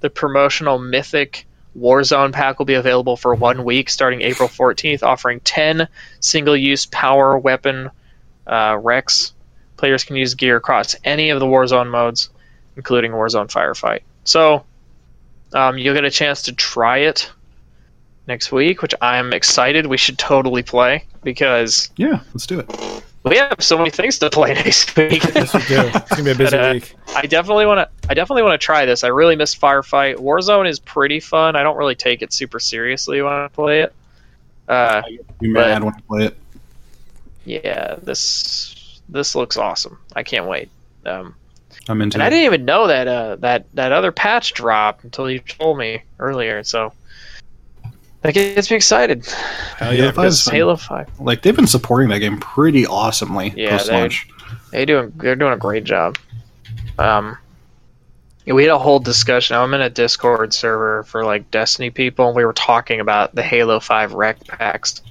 The 0.00 0.10
promotional 0.10 0.78
Mythic 0.78 1.46
Warzone 1.76 2.32
pack 2.32 2.58
will 2.58 2.66
be 2.66 2.74
available 2.74 3.16
for 3.16 3.34
one 3.34 3.64
week 3.64 3.90
starting 3.90 4.22
April 4.22 4.48
14th, 4.48 5.02
offering 5.02 5.40
10 5.40 5.88
single 6.20 6.56
use 6.56 6.86
power 6.86 7.36
weapon 7.38 7.90
uh, 8.46 8.74
recs, 8.74 9.32
Players 9.80 10.04
can 10.04 10.16
use 10.16 10.34
gear 10.34 10.56
across 10.56 10.94
any 11.04 11.30
of 11.30 11.40
the 11.40 11.46
Warzone 11.46 11.88
modes, 11.88 12.28
including 12.76 13.12
Warzone 13.12 13.50
Firefight. 13.50 14.00
So 14.24 14.66
um, 15.54 15.78
you'll 15.78 15.94
get 15.94 16.04
a 16.04 16.10
chance 16.10 16.42
to 16.42 16.52
try 16.52 16.98
it 16.98 17.30
next 18.26 18.52
week, 18.52 18.82
which 18.82 18.94
I'm 19.00 19.32
excited. 19.32 19.86
We 19.86 19.96
should 19.96 20.18
totally 20.18 20.62
play 20.62 21.04
because 21.22 21.90
Yeah, 21.96 22.20
let's 22.34 22.46
do 22.46 22.60
it. 22.60 23.02
we 23.24 23.36
have 23.36 23.56
so 23.60 23.76
many 23.76 23.90
things 23.90 24.18
to 24.20 24.30
play 24.30 24.54
next 24.54 24.96
week. 24.96 25.22
Yes, 25.34 25.52
we 25.54 25.60
do. 25.60 25.80
It's 25.94 26.10
gonna 26.10 26.24
be 26.24 26.30
a 26.30 26.34
busy 26.34 26.56
But, 26.56 26.70
uh, 26.70 26.72
week. 26.74 26.94
I 27.16 27.26
definitely 27.26 27.66
want 27.66 27.78
to. 27.80 28.10
I 28.10 28.14
definitely 28.14 28.42
want 28.42 28.60
to 28.60 28.64
try 28.64 28.86
this. 28.86 29.04
I 29.04 29.08
really 29.08 29.36
miss 29.36 29.54
Firefight. 29.54 30.16
Warzone 30.16 30.68
is 30.68 30.78
pretty 30.78 31.20
fun. 31.20 31.56
I 31.56 31.62
don't 31.62 31.76
really 31.76 31.94
take 31.96 32.22
it 32.22 32.32
super 32.32 32.60
seriously 32.60 33.20
when 33.22 33.32
I 33.32 33.48
play 33.48 33.80
it. 33.82 33.92
Uh, 34.68 35.02
You 35.40 35.52
mad 35.52 35.82
when 35.82 35.94
I 35.94 36.00
play 36.08 36.24
it? 36.26 36.36
yeah, 37.44 37.96
this 38.02 39.00
this 39.08 39.34
looks 39.34 39.56
awesome. 39.56 39.98
I 40.14 40.22
can't 40.22 40.46
wait. 40.46 40.68
Um, 41.04 41.34
I'm 41.88 42.00
into 42.02 42.16
and 42.16 42.22
I 42.22 42.30
didn't 42.30 42.44
even 42.44 42.64
know 42.64 42.86
that 42.86 43.08
uh, 43.08 43.36
that 43.36 43.66
that 43.74 43.90
other 43.92 44.12
patch 44.12 44.52
dropped 44.52 45.02
until 45.04 45.28
you 45.30 45.40
told 45.40 45.78
me 45.78 46.02
earlier. 46.18 46.62
So 46.62 46.92
that 48.22 48.34
gets 48.34 48.70
me 48.70 48.76
excited. 48.76 49.26
Hell 49.26 49.92
Halo. 49.92 50.12
Five 50.12 50.26
is 50.26 50.44
Because. 50.44 50.52
Halo 50.52 50.76
Five, 50.76 51.08
Like 51.20 51.42
they've 51.42 51.56
been 51.56 51.66
supporting 51.66 52.08
that 52.10 52.18
game 52.18 52.38
pretty 52.38 52.86
awesomely 52.86 53.52
Yeah, 53.56 53.70
post 53.78 53.90
launch. 53.90 54.28
they 54.70 54.84
doing 54.84 55.12
they're 55.16 55.36
doing 55.36 55.52
a 55.52 55.58
great 55.58 55.84
job. 55.84 56.18
Um, 56.98 57.36
yeah, 58.44 58.54
we 58.54 58.64
had 58.64 58.72
a 58.72 58.78
whole 58.78 58.98
discussion. 58.98 59.56
I'm 59.56 59.72
in 59.74 59.80
a 59.80 59.90
Discord 59.90 60.52
server 60.52 61.02
for 61.04 61.24
like 61.24 61.50
Destiny 61.50 61.90
people, 61.90 62.26
and 62.28 62.36
we 62.36 62.44
were 62.44 62.52
talking 62.52 63.00
about 63.00 63.34
the 63.34 63.42
Halo 63.42 63.80
Five 63.80 64.12
rec 64.12 64.44
packs. 64.46 65.02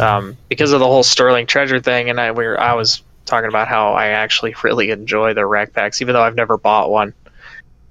Um, 0.00 0.36
because 0.48 0.72
of 0.72 0.80
the 0.80 0.86
whole 0.86 1.02
Sterling 1.02 1.46
Treasure 1.46 1.80
thing, 1.80 2.08
and 2.08 2.18
I 2.20 2.32
we 2.32 2.46
were, 2.46 2.58
I 2.58 2.74
was 2.74 3.02
talking 3.26 3.48
about 3.48 3.68
how 3.68 3.92
I 3.92 4.08
actually 4.08 4.54
really 4.62 4.90
enjoy 4.90 5.34
the 5.34 5.44
rec 5.46 5.72
packs, 5.72 6.00
even 6.00 6.14
though 6.14 6.22
I've 6.22 6.34
never 6.34 6.56
bought 6.56 6.90
one. 6.90 7.12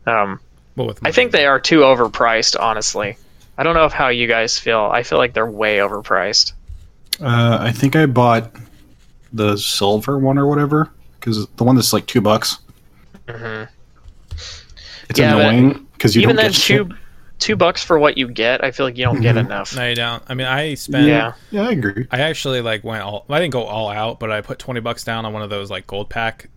Um, 0.07 0.39
Well, 0.75 0.87
with 0.87 0.99
I 1.05 1.11
think 1.11 1.31
they 1.31 1.45
are 1.45 1.59
too 1.59 1.79
overpriced, 1.81 2.59
honestly. 2.59 3.17
I 3.57 3.63
don't 3.63 3.75
know 3.75 3.85
if 3.85 3.93
how 3.93 4.07
you 4.09 4.27
guys 4.27 4.57
feel. 4.57 4.79
I 4.91 5.03
feel 5.03 5.17
like 5.17 5.33
they're 5.33 5.49
way 5.49 5.77
overpriced. 5.77 6.53
Uh, 7.21 7.57
I 7.59 7.71
think 7.71 7.95
I 7.95 8.05
bought 8.07 8.51
the 9.33 9.57
silver 9.57 10.17
one 10.17 10.37
or 10.37 10.47
whatever 10.47 10.89
because 11.19 11.47
the 11.57 11.63
one 11.63 11.75
that's 11.75 11.93
like 11.93 12.05
two 12.07 12.21
bucks. 12.21 12.57
Mm-hmm. 13.27 13.71
It's 15.09 15.19
Yeah, 15.19 15.35
annoying 15.37 15.87
because 15.93 16.15
you 16.15 16.21
Even 16.23 16.35
don't 16.35 16.43
then, 16.45 16.51
get 16.51 16.59
two 16.61 16.87
shit. 16.89 16.97
two 17.39 17.55
bucks 17.55 17.83
for 17.83 17.99
what 17.99 18.17
you 18.17 18.27
get, 18.27 18.63
I 18.63 18.71
feel 18.71 18.85
like 18.85 18.97
you 18.97 19.03
don't 19.05 19.21
get 19.21 19.35
Mhm. 19.35 19.45
enough. 19.45 19.75
No, 19.75 19.87
you 19.87 19.95
don't. 19.95 20.23
I 20.27 20.33
mean, 20.33 20.47
I 20.47 20.73
spent. 20.75 21.07
Yeah. 21.07 21.33
Yeah, 21.51 21.63
I 21.63 21.71
agree. 21.71 22.07
I 22.11 22.21
actually 22.21 22.61
like 22.61 22.83
went 22.83 23.03
all. 23.03 23.25
I 23.29 23.39
didn't 23.39 23.53
go 23.53 23.63
all 23.63 23.89
out, 23.89 24.19
but 24.19 24.31
I 24.31 24.41
put 24.41 24.57
twenty 24.57 24.79
bucks 24.79 25.03
down 25.03 25.25
on 25.25 25.33
one 25.33 25.41
of 25.43 25.49
those 25.49 25.69
like 25.69 25.85
gold 25.85 26.09
pack 26.09 26.49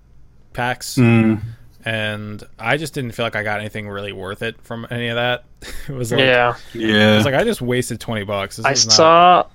packs, 0.53 0.95
Mm, 0.97 1.41
and 1.85 2.43
I 2.59 2.77
just 2.77 2.95
didn't 2.95 3.13
feel 3.13 3.25
like 3.27 3.37
I 3.37 3.43
got 3.43 3.61
anything 3.61 3.89
really 3.89 4.13
worth 4.13 4.43
it 4.43 4.61
from 4.63 4.87
any 4.91 5.09
of 5.09 5.17
that. 5.17 5.45
it 5.89 5.93
was 5.93 6.11
like, 6.13 6.21
Yeah. 6.21 6.57
it 6.75 6.81
yeah. 6.81 7.17
was 7.17 7.25
like 7.25 7.35
I 7.35 7.45
just 7.45 7.61
wasted 7.63 8.01
twenty 8.01 8.25
bucks. 8.25 8.57
This 8.57 8.67
I 8.67 8.73
is 8.73 8.87
not- 8.87 8.93
saw 8.95 9.47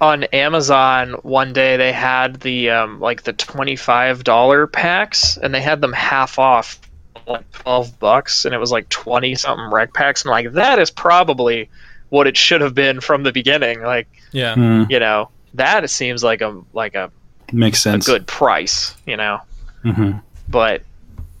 on 0.00 0.24
Amazon 0.24 1.14
one 1.22 1.52
day 1.52 1.76
they 1.76 1.90
had 1.92 2.40
the 2.40 2.70
um, 2.70 3.00
like 3.00 3.22
the 3.24 3.32
twenty 3.32 3.76
five 3.76 4.22
dollar 4.24 4.66
packs 4.66 5.36
and 5.36 5.52
they 5.54 5.60
had 5.60 5.80
them 5.80 5.92
half 5.92 6.38
off 6.38 6.80
like 7.26 7.50
twelve 7.50 7.98
bucks 7.98 8.44
and 8.44 8.54
it 8.54 8.58
was 8.58 8.70
like 8.70 8.88
twenty 8.88 9.34
something 9.34 9.70
rec 9.70 9.92
packs. 9.92 10.24
I'm 10.24 10.30
like, 10.30 10.52
that 10.52 10.78
is 10.78 10.90
probably 10.90 11.68
what 12.10 12.26
it 12.26 12.36
should 12.36 12.60
have 12.62 12.74
been 12.74 13.00
from 13.00 13.22
the 13.22 13.32
beginning. 13.32 13.82
Like, 13.82 14.08
Yeah, 14.32 14.54
Mm, 14.54 14.88
you 14.90 14.98
know, 15.00 15.28
that 15.54 15.90
seems 15.90 16.22
like 16.24 16.40
a 16.42 16.62
like 16.72 16.94
a, 16.94 17.10
makes 17.52 17.78
a 17.80 17.82
sense. 17.82 18.06
good 18.06 18.26
price, 18.26 18.94
you 19.04 19.16
know. 19.16 19.40
hmm 19.82 20.12
But 20.48 20.82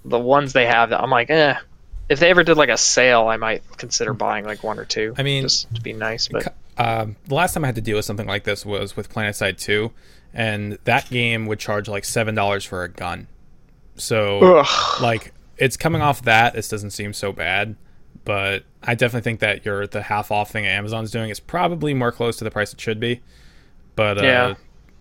the 0.08 0.18
ones 0.18 0.52
they 0.52 0.66
have 0.66 0.92
I'm 0.92 1.10
like, 1.10 1.30
eh. 1.30 1.56
If 2.08 2.20
they 2.20 2.30
ever 2.30 2.42
did 2.42 2.56
like 2.56 2.70
a 2.70 2.78
sale, 2.78 3.28
I 3.28 3.36
might 3.36 3.62
consider 3.76 4.14
buying 4.14 4.44
like 4.46 4.64
one 4.64 4.78
or 4.78 4.86
two. 4.86 5.14
I 5.18 5.22
mean, 5.22 5.42
just 5.42 5.72
to 5.74 5.80
be 5.82 5.92
nice, 5.92 6.28
but 6.28 6.54
um, 6.78 7.16
the 7.26 7.34
last 7.34 7.52
time 7.52 7.64
I 7.64 7.68
had 7.68 7.74
to 7.74 7.82
deal 7.82 7.96
with 7.96 8.06
something 8.06 8.26
like 8.26 8.44
this 8.44 8.64
was 8.64 8.96
with 8.96 9.12
PlanetSide 9.12 9.58
Two, 9.58 9.92
and 10.32 10.78
that 10.84 11.10
game 11.10 11.44
would 11.46 11.58
charge 11.58 11.86
like 11.86 12.06
seven 12.06 12.34
dollars 12.34 12.64
for 12.64 12.82
a 12.82 12.88
gun. 12.88 13.26
So 13.96 14.60
Ugh. 14.60 15.02
like 15.02 15.34
it's 15.58 15.76
coming 15.76 16.00
off 16.00 16.22
that 16.22 16.54
this 16.54 16.68
doesn't 16.68 16.92
seem 16.92 17.12
so 17.12 17.32
bad 17.32 17.76
but 18.24 18.64
i 18.82 18.94
definitely 18.94 19.22
think 19.22 19.40
that 19.40 19.64
your 19.64 19.86
the 19.86 20.02
half 20.02 20.30
off 20.30 20.50
thing 20.50 20.66
amazon's 20.66 21.10
doing 21.10 21.30
is 21.30 21.40
probably 21.40 21.94
more 21.94 22.12
close 22.12 22.36
to 22.36 22.44
the 22.44 22.50
price 22.50 22.72
it 22.72 22.80
should 22.80 23.00
be 23.00 23.20
but 23.96 24.18
uh 24.18 24.22
Yeah. 24.22 24.54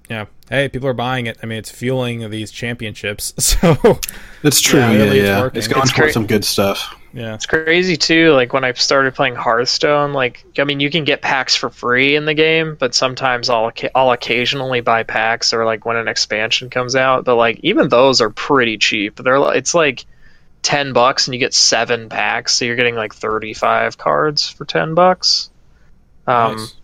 Yeah 0.09 0.25
hey 0.49 0.69
people 0.69 0.87
are 0.87 0.93
buying 0.93 1.25
it 1.27 1.37
i 1.43 1.45
mean 1.45 1.57
it's 1.57 1.69
fueling 1.71 2.29
these 2.29 2.49
championships 2.51 3.33
so 3.43 3.99
It's 4.43 4.61
true. 4.61 4.79
Yeah, 4.79 4.91
Yeah, 4.91 4.97
really, 5.03 5.19
it's 5.19 5.27
yeah. 5.27 5.41
working. 5.41 5.57
It's 5.57 5.67
going 5.67 5.81
It's 5.83 5.91
towards 5.91 6.13
some 6.13 6.27
good 6.27 6.45
stuff. 6.45 6.95
yeah 7.13 7.33
It's 7.33 7.45
crazy 7.45 7.97
too. 7.97 8.31
Like 8.31 8.53
when 8.53 8.63
I 8.63 8.71
started 8.73 9.15
playing 9.15 9.35
Hearthstone, 9.35 10.13
like 10.13 10.45
I 10.57 10.63
mean, 10.63 10.79
you 10.79 10.89
can 10.91 11.03
get 11.03 11.21
packs 11.21 11.55
for 11.55 11.69
free 11.69 12.15
in 12.15 12.25
the 12.25 12.33
game, 12.35 12.75
but 12.79 12.93
sometimes 12.93 13.49
I'll 13.49 13.71
I'll 13.95 14.11
occasionally 14.11 14.81
buy 14.81 15.03
packs 15.03 15.53
or 15.53 15.65
like 15.65 15.85
when 15.85 15.97
an 15.97 16.07
expansion 16.07 16.69
comes 16.69 16.95
out. 16.95 17.25
But 17.25 17.35
like 17.35 17.59
even 17.63 17.89
those 17.89 18.21
are 18.21 18.29
pretty 18.29 18.77
cheap. 18.77 19.15
They're 19.17 19.37
it's 19.55 19.73
like 19.73 20.05
ten 20.61 20.93
bucks 20.93 21.27
and 21.27 21.33
you 21.33 21.39
get 21.39 21.53
seven 21.53 22.07
packs, 22.09 22.53
so 22.55 22.65
you're 22.65 22.75
getting 22.75 22.95
like 22.95 23.13
thirty 23.15 23.53
five 23.53 23.97
cards 23.97 24.47
for 24.49 24.65
ten 24.65 24.93
bucks. 24.93 25.49
Um, 26.27 26.57
Nice. 26.57 26.75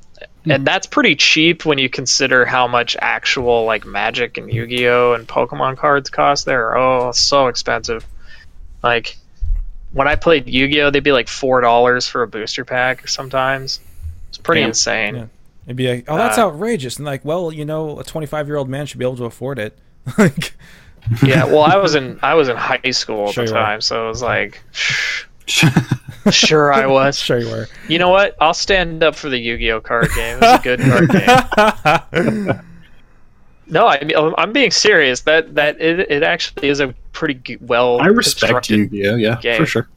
And 0.46 0.66
that's 0.66 0.88
pretty 0.88 1.16
cheap 1.16 1.66
when 1.66 1.78
you 1.78 1.89
consider 1.89 2.46
how 2.46 2.68
much 2.68 2.96
actual 3.00 3.66
like 3.66 3.86
Magic 3.86 4.38
and 4.38 4.52
Yu-Gi-Oh 4.52 5.14
and 5.14 5.28
Pokemon 5.28 5.78
cards 5.78 6.10
cost. 6.10 6.46
There, 6.46 6.78
oh, 6.78 7.12
so 7.12 7.48
expensive. 7.48 8.06
Like 8.82 9.18
when 9.91 10.08
I 10.08 10.16
played 10.16 10.48
Yu-Gi-Oh, 10.48 10.89
they'd 10.89 11.04
be 11.04 11.12
like 11.12 11.28
four 11.28 11.62
dollars 11.62 12.08
for 12.08 12.24
a 12.24 12.28
booster 12.28 12.66
pack 12.66 13.08
sometimes. 13.08 13.80
It's 14.30 14.38
pretty 14.38 14.62
Damn. 14.62 14.70
insane. 14.70 15.16
Yeah. 15.16 15.26
it'd 15.66 15.78
be 15.78 15.88
like 15.88 16.06
oh 16.08 16.18
that's 16.18 16.38
Uh, 16.38 16.48
outrageous 16.48 16.98
and 16.98 17.06
like 17.06 17.24
well 17.24 17.52
you 17.52 17.64
know 17.64 18.00
a 18.00 18.04
25 18.04 18.48
year 18.48 18.58
old 18.58 18.68
man 18.68 18.86
should 18.86 18.98
be 19.00 19.06
able 19.06 19.16
to 19.18 19.26
afford 19.26 19.60
it 19.60 19.78
like 20.18 20.54
Yeah, 21.22 21.44
well, 21.46 21.64
I 21.64 21.76
was 21.78 21.96
in 21.96 22.18
I 22.24 22.34
was 22.36 22.48
in 22.50 22.56
high 22.56 22.91
school 22.91 23.28
at 23.28 23.34
Sure 23.34 23.46
the 23.46 23.52
time, 23.52 23.82
so 23.82 24.06
it 24.06 24.08
was 24.08 24.22
like, 24.22 24.62
sure 26.32 26.74
I 26.74 26.86
was. 26.86 27.20
sure 27.20 27.39
you 27.39 27.50
were 27.50 27.68
You 27.88 28.00
know 28.00 28.10
what? 28.10 28.36
I'll 28.39 28.54
stand 28.54 29.04
up 29.04 29.16
for 29.16 29.30
the 29.30 29.38
Yu-Gi-Oh 29.38 29.82
card 29.82 30.10
game. 30.16 30.39
It's 30.41 30.60
a 30.60 30.64
good 30.64 30.80
card 30.80 31.10
game. 31.10 32.62
No, 33.66 33.88
I 33.88 34.04
mean, 34.04 34.14
oh, 34.16 34.36
I'm 34.38 34.52
being 34.52 34.72
serious. 34.72 35.22
That 35.22 35.56
that 35.56 35.80
it, 35.80 36.12
it 36.12 36.22
actually 36.24 36.68
is 36.68 36.80
a 36.80 36.94
pretty 37.14 37.58
well. 37.62 38.02
I 38.02 38.08
respect 38.08 38.68
constructed- 38.68 38.91
you. 38.91 39.04
Yeah, 39.04 39.16
yeah, 39.16 39.41
game. 39.41 39.58
for 39.58 39.66
sure. 39.66 39.88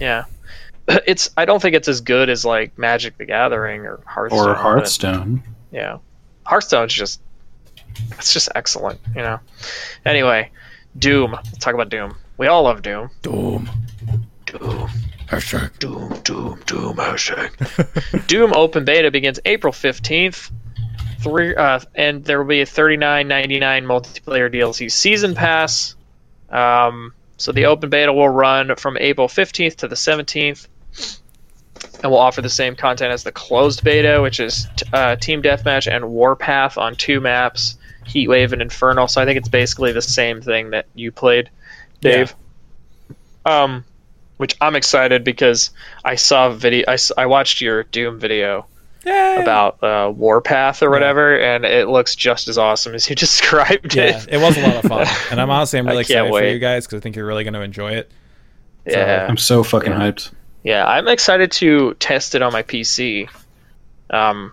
Yeah, 0.00 0.24
it's. 0.88 1.30
I 1.36 1.44
don't 1.44 1.60
think 1.60 1.74
it's 1.74 1.88
as 1.88 2.00
good 2.00 2.30
as 2.30 2.44
like 2.44 2.78
Magic 2.78 3.18
the 3.18 3.26
Gathering 3.26 3.80
or 3.84 4.00
Hearthstone. 4.06 4.48
Or 4.48 4.54
but, 4.54 4.62
Hearthstone. 4.62 5.42
Yeah, 5.72 5.98
Hearthstone's 6.46 6.94
just. 6.94 7.20
It's 8.12 8.32
just 8.32 8.48
excellent, 8.54 9.00
you 9.14 9.22
know. 9.22 9.40
Anyway, 10.06 10.50
Doom. 10.98 11.32
Let's 11.32 11.58
talk 11.58 11.74
about 11.74 11.88
Doom. 11.88 12.14
We 12.38 12.46
all 12.46 12.62
love 12.62 12.82
Doom. 12.82 13.10
Doom. 13.22 13.68
Doom. 14.50 14.88
Hashtag. 15.28 15.78
Doom. 15.78 16.20
Doom. 16.24 16.60
Doom. 16.66 16.96
Hashtag. 16.96 18.26
Doom 18.26 18.52
open 18.54 18.84
beta 18.84 19.10
begins 19.10 19.38
April 19.44 19.72
fifteenth. 19.72 20.50
Three 21.20 21.54
uh, 21.54 21.80
and 21.94 22.24
there 22.24 22.38
will 22.38 22.48
be 22.48 22.62
a 22.62 22.66
thirty 22.66 22.96
nine 22.96 23.28
ninety 23.28 23.60
nine 23.60 23.84
multiplayer 23.84 24.52
DLC 24.52 24.90
season 24.90 25.34
pass. 25.34 25.94
Um, 26.48 27.12
so 27.36 27.52
the 27.52 27.66
open 27.66 27.90
beta 27.90 28.12
will 28.12 28.28
run 28.28 28.74
from 28.76 28.96
April 28.98 29.28
fifteenth 29.28 29.76
to 29.78 29.88
the 29.88 29.96
seventeenth, 29.96 30.66
and 32.02 32.10
will 32.10 32.18
offer 32.18 32.42
the 32.42 32.48
same 32.50 32.74
content 32.74 33.12
as 33.12 33.22
the 33.22 33.32
closed 33.32 33.84
beta, 33.84 34.20
which 34.20 34.40
is 34.40 34.66
t- 34.76 34.86
uh, 34.92 35.16
Team 35.16 35.42
Deathmatch 35.42 35.90
and 35.90 36.10
Warpath 36.10 36.76
on 36.76 36.96
two 36.96 37.20
maps, 37.20 37.78
Heatwave 38.04 38.52
and 38.52 38.62
Infernal. 38.62 39.06
So 39.06 39.22
I 39.22 39.26
think 39.26 39.38
it's 39.38 39.48
basically 39.48 39.92
the 39.92 40.02
same 40.02 40.40
thing 40.40 40.70
that 40.70 40.86
you 40.94 41.12
played, 41.12 41.50
Dave. 42.00 42.34
Um, 43.46 43.84
which 44.40 44.56
I'm 44.60 44.74
excited 44.74 45.22
because 45.22 45.70
I 46.02 46.14
saw 46.14 46.48
a 46.48 46.54
video. 46.54 46.86
I 47.18 47.26
watched 47.26 47.60
your 47.60 47.82
Doom 47.84 48.18
video 48.18 48.64
Yeah. 49.04 49.40
about 49.40 49.82
uh, 49.84 50.10
Warpath 50.16 50.82
or 50.82 50.88
whatever, 50.90 51.38
and 51.38 51.64
it 51.66 51.88
looks 51.88 52.16
just 52.16 52.48
as 52.48 52.56
awesome 52.56 52.94
as 52.94 53.08
you 53.10 53.14
described 53.26 53.94
Yeah, 53.94 54.16
it. 54.18 54.28
it 54.32 54.38
was 54.38 54.56
a 54.56 54.62
lot 54.62 54.76
of 54.76 54.84
fun, 54.86 55.06
and 55.30 55.40
I'm 55.40 55.50
honestly 55.50 55.78
I'm 55.78 55.86
really 55.86 56.04
can't 56.04 56.26
excited 56.26 56.46
for 56.48 56.52
you 56.52 56.58
guys 56.58 56.86
because 56.86 56.98
I 56.98 57.00
think 57.02 57.16
you're 57.16 57.26
really 57.26 57.44
going 57.44 57.54
to 57.54 57.60
enjoy 57.60 57.92
it. 57.92 58.10
Yeah, 58.86 59.26
I'm 59.28 59.36
so 59.36 59.62
fucking 59.62 59.92
Yeah. 59.92 59.98
hyped. 60.00 60.30
yeah, 60.64 60.86
I'm 60.86 61.06
excited 61.06 61.52
to 61.52 61.94
test 62.00 62.34
it 62.34 62.40
on 62.40 62.52
my 62.52 62.62
PC. 62.62 63.28
Um, 64.08 64.52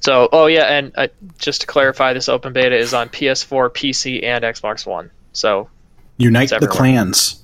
so 0.00 0.28
oh 0.32 0.46
yeah, 0.46 0.64
and 0.64 0.92
uh, 0.96 1.06
just 1.38 1.60
to 1.60 1.66
clarify, 1.68 2.12
this 2.14 2.28
open 2.28 2.52
beta 2.52 2.76
is 2.76 2.92
on 2.92 3.08
PS4, 3.10 3.70
PC, 3.70 4.24
and 4.24 4.42
Xbox 4.44 4.84
One. 4.84 5.10
So 5.32 5.70
Unite 6.16 6.50
the 6.60 6.66
clans. 6.68 7.42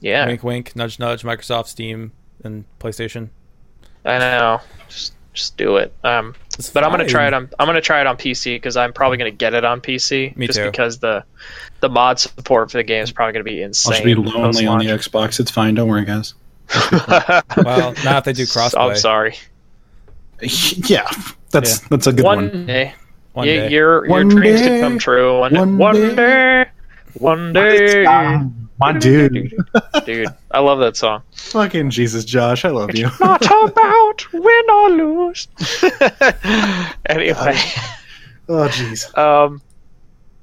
Yeah, 0.00 0.26
Wink, 0.26 0.42
wink, 0.42 0.76
nudge, 0.76 0.98
nudge. 0.98 1.22
Microsoft, 1.22 1.66
Steam, 1.66 2.12
and 2.44 2.64
PlayStation. 2.80 3.30
I 4.04 4.18
know. 4.18 4.60
Just 4.88 5.14
just 5.32 5.56
do 5.56 5.76
it. 5.76 5.92
Um, 6.04 6.34
It's 6.58 6.70
but 6.70 6.82
I'm 6.84 6.90
gonna 6.90 7.06
try 7.08 7.26
it 7.26 7.34
on 7.34 7.50
I'm 7.58 7.66
gonna 7.66 7.80
try 7.80 8.00
it 8.00 8.06
on 8.06 8.16
PC 8.16 8.54
because 8.56 8.76
I'm 8.76 8.92
probably 8.92 9.18
gonna 9.18 9.30
get 9.30 9.52
it 9.54 9.64
on 9.64 9.80
PC 9.80 10.34
Me 10.36 10.46
just 10.46 10.58
too. 10.58 10.64
because 10.70 10.98
the 10.98 11.24
the 11.80 11.88
mod 11.88 12.18
support 12.18 12.70
for 12.70 12.78
the 12.78 12.84
game 12.84 13.02
is 13.02 13.12
probably 13.12 13.32
gonna 13.34 13.44
be 13.44 13.60
insane. 13.62 13.92
I'll 13.92 13.98
just 13.98 14.04
be 14.04 14.14
lonely 14.14 14.66
on 14.66 14.78
the. 14.78 14.86
Xbox. 14.86 15.38
It's 15.40 15.50
fine. 15.50 15.74
Don't 15.74 15.88
worry, 15.88 16.04
guys. 16.04 16.34
Well, 17.56 17.94
not 18.04 18.18
if 18.18 18.24
they 18.24 18.32
do 18.32 18.42
crossplay. 18.46 18.90
I'm 18.90 18.96
sorry. 18.96 19.36
yeah, 20.88 21.08
that's 21.50 21.80
that's 21.88 22.06
a 22.06 22.12
good 22.12 22.24
one, 22.24 22.48
one. 22.50 22.66
day, 22.66 22.94
One 23.32 23.46
y- 23.46 23.52
day. 23.56 23.70
your 23.70 24.04
your 24.06 24.08
One 24.10 24.28
dreams 24.28 24.60
day, 24.60 24.68
could 24.68 24.80
come 24.80 24.98
true. 24.98 25.40
One, 25.40 25.54
one 25.54 25.78
one 25.78 26.16
day. 26.16 26.66
one 27.14 27.52
day, 27.52 28.04
one 28.04 28.48
day. 28.50 28.65
My 28.78 28.92
dude, 28.92 29.54
Dude, 30.04 30.28
I 30.50 30.60
love 30.60 30.80
that 30.80 30.96
song. 30.96 31.22
fucking 31.32 31.90
Jesus, 31.90 32.24
Josh, 32.24 32.64
I 32.64 32.68
love 32.68 32.94
you. 32.94 33.08
Not 33.20 33.44
about 33.70 34.32
win 34.32 34.70
or 34.70 34.90
lose. 34.90 35.48
anyway, 37.06 37.58
oh, 38.48 38.68
jeez. 38.68 39.16
um, 39.16 39.62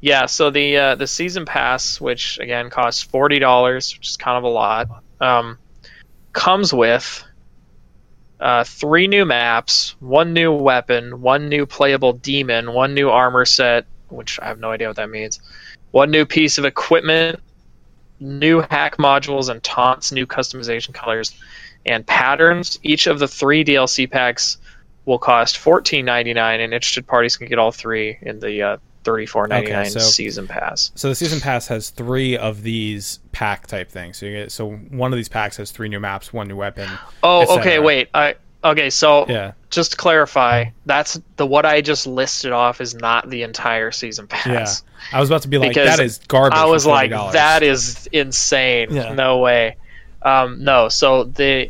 yeah. 0.02 0.26
So 0.26 0.50
the 0.50 0.78
uh, 0.78 0.96
the 0.96 1.06
season 1.08 1.46
pass, 1.46 2.02
which 2.02 2.40
again 2.40 2.70
costs 2.70 3.04
forty 3.04 3.38
dollars, 3.40 3.96
which 3.96 4.10
is 4.10 4.18
kind 4.18 4.38
of 4.38 4.44
a 4.44 4.48
lot, 4.50 4.88
um, 5.22 5.58
comes 6.32 6.74
with 6.74 7.24
uh, 8.40 8.64
three 8.64 9.08
new 9.08 9.26
maps, 9.26 9.96
one 10.00 10.34
new 10.34 10.52
weapon, 10.52 11.22
one 11.22 11.50
new 11.50 11.66
playable 11.66 12.14
demon, 12.14 12.74
one 12.74 12.94
new 12.96 13.10
armor 13.10 13.46
set, 13.46 13.86
which 14.10 14.40
I 14.40 14.48
have 14.48 14.60
no 14.60 14.72
idea 14.72 14.88
what 14.88 14.96
that 14.98 15.10
means, 15.10 15.40
one 15.92 16.10
new 16.10 16.26
piece 16.26 16.58
of 16.58 16.66
equipment, 16.66 17.40
new 18.20 18.62
hack 18.62 18.98
modules 18.98 19.50
and 19.50 19.62
taunts, 19.64 20.12
new 20.12 20.26
customization 20.26 20.94
colors, 20.94 21.34
and 21.86 22.06
patterns. 22.06 22.80
Each 22.84 23.08
of 23.08 23.20
the 23.20 23.28
three 23.28 23.64
DLC 23.64 24.10
packs 24.10 24.58
will 25.06 25.20
cost 25.20 25.58
fourteen 25.58 26.06
ninety 26.06 26.34
nine, 26.34 26.60
and 26.62 26.74
interested 26.74 27.06
parties 27.08 27.38
can 27.38 27.48
get 27.48 27.60
all 27.60 27.72
three 27.72 28.18
in 28.22 28.40
the 28.40 28.62
uh, 28.62 28.78
thirty 29.04 29.26
four 29.26 29.48
ninety 29.48 29.72
nine 29.72 29.82
Okay, 29.82 29.90
so- 29.90 30.00
season 30.00 30.48
pass. 30.48 30.92
So 30.96 31.10
the 31.10 31.16
season 31.16 31.40
pass 31.42 31.68
has 31.68 31.90
three 31.90 32.38
of 32.38 32.64
these 32.64 33.20
pack 33.32 33.68
type 33.68 33.90
things. 33.90 34.18
So 34.18 34.26
you 34.28 34.32
get 34.38 34.52
so 34.52 34.72
one 34.72 35.12
of 35.12 35.18
these 35.18 35.30
packs 35.30 35.58
has 35.58 35.72
three 35.72 35.90
new 35.90 36.00
maps, 36.00 36.32
one 36.32 36.48
new 36.48 36.56
weapon. 36.56 36.90
Oh, 37.22 37.60
okay, 37.60 37.80
wait. 37.80 38.10
I 38.14 38.36
okay. 38.64 38.90
So 38.90 39.26
Yeah. 39.28 39.52
just 39.70 39.92
to 39.92 39.98
clarify, 39.98 40.66
that's 40.86 41.20
the 41.36 41.46
what 41.46 41.66
I 41.66 41.82
just 41.82 42.08
listed 42.08 42.52
off 42.52 42.82
is 42.82 42.94
not 42.96 43.30
the 43.30 43.44
entire 43.44 43.92
season 43.92 44.28
pass. 44.28 44.84
Yeah. 45.12 45.18
I 45.18 45.20
was 45.20 45.30
about 45.30 45.42
to 45.44 45.48
be 45.48 45.58
like, 45.58 45.70
Because 45.70 45.98
that 45.98 46.04
is 46.04 46.20
garbage. 46.28 46.58
I 46.58 46.66
was 46.66 46.86
like, 46.86 47.12
that 47.12 47.64
is 47.64 48.08
insane. 48.12 48.94
Yeah. 48.94 49.14
No 49.14 49.40
way. 49.40 49.78
Um, 50.22 50.64
no. 50.64 50.90
So 50.90 51.26
the 51.26 51.70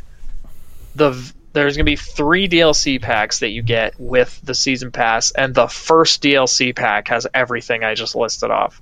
the 0.96 1.34
there's 1.54 1.76
gonna 1.78 1.86
be 1.86 1.96
three 1.96 2.48
DLC 2.48 3.02
packs 3.02 3.40
that 3.40 3.50
you 3.50 3.62
get 3.62 3.94
with 4.00 4.40
the 4.44 4.56
season 4.56 4.92
pass, 4.92 5.32
and 5.32 5.54
the 5.54 5.68
first 5.68 6.22
DLC 6.24 6.76
pack 6.76 7.08
has 7.10 7.28
everything 7.34 7.84
I 7.84 7.94
just 7.96 8.16
listed 8.16 8.50
off. 8.52 8.82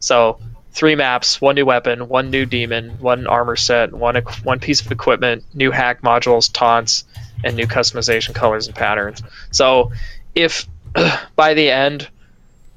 So 0.00 0.38
three 0.72 0.94
maps, 0.94 1.40
one 1.40 1.54
new 1.54 1.66
weapon, 1.66 2.08
one 2.08 2.30
new 2.30 2.46
demon, 2.46 2.90
one 3.00 3.26
armor 3.26 3.56
set, 3.56 3.92
one 3.92 4.16
one 4.44 4.60
piece 4.60 4.80
of 4.80 4.90
equipment, 4.92 5.44
new 5.54 5.70
hack 5.70 6.02
modules, 6.02 6.50
taunts, 6.52 7.04
and 7.44 7.56
new 7.56 7.66
customization 7.66 8.34
colors 8.34 8.66
and 8.66 8.76
patterns. 8.76 9.22
So 9.50 9.92
if 10.34 10.66
by 11.36 11.54
the 11.54 11.70
end 11.70 12.08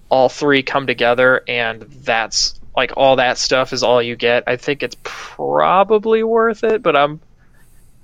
all 0.09 0.29
three 0.29 0.61
come 0.63 0.87
together 0.87 1.43
and 1.47 1.81
that's 1.81 2.59
like 2.77 2.91
all 2.97 3.15
that 3.17 3.37
stuff 3.37 3.73
is 3.73 3.83
all 3.83 4.01
you 4.01 4.15
get, 4.15 4.43
I 4.47 4.55
think 4.57 4.83
it's 4.83 4.95
probably 5.03 6.23
worth 6.23 6.63
it, 6.63 6.83
but 6.83 6.95
I'm 6.95 7.19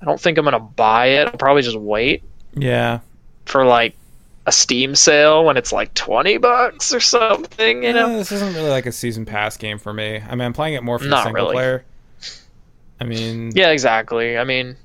I 0.00 0.04
don't 0.04 0.20
think 0.20 0.38
I'm 0.38 0.44
gonna 0.44 0.58
buy 0.58 1.06
it. 1.06 1.26
I'll 1.28 1.32
probably 1.36 1.62
just 1.62 1.76
wait 1.78 2.22
Yeah. 2.54 3.00
for 3.46 3.64
like 3.64 3.94
a 4.46 4.50
Steam 4.52 4.96
sale 4.96 5.44
when 5.44 5.56
it's 5.56 5.72
like 5.72 5.94
twenty 5.94 6.36
bucks 6.38 6.92
or 6.92 6.98
something, 7.00 7.82
you 7.84 7.90
Yeah, 7.90 7.92
know? 7.94 8.16
this 8.16 8.32
isn't 8.32 8.54
really 8.54 8.70
like 8.70 8.86
a 8.86 8.92
season 8.92 9.24
pass 9.24 9.56
game 9.56 9.78
for 9.78 9.92
me. 9.92 10.16
I 10.28 10.30
mean, 10.34 10.40
I'm 10.46 10.52
playing 10.52 10.74
it 10.74 10.82
more 10.82 10.98
for 10.98 11.04
the 11.04 11.10
Not 11.10 11.24
single 11.24 11.44
really. 11.44 11.54
player. 11.54 11.84
I 13.00 13.04
mean, 13.04 13.52
Yeah, 13.54 13.70
exactly. 13.70 14.36
I 14.38 14.44
mean 14.44 14.76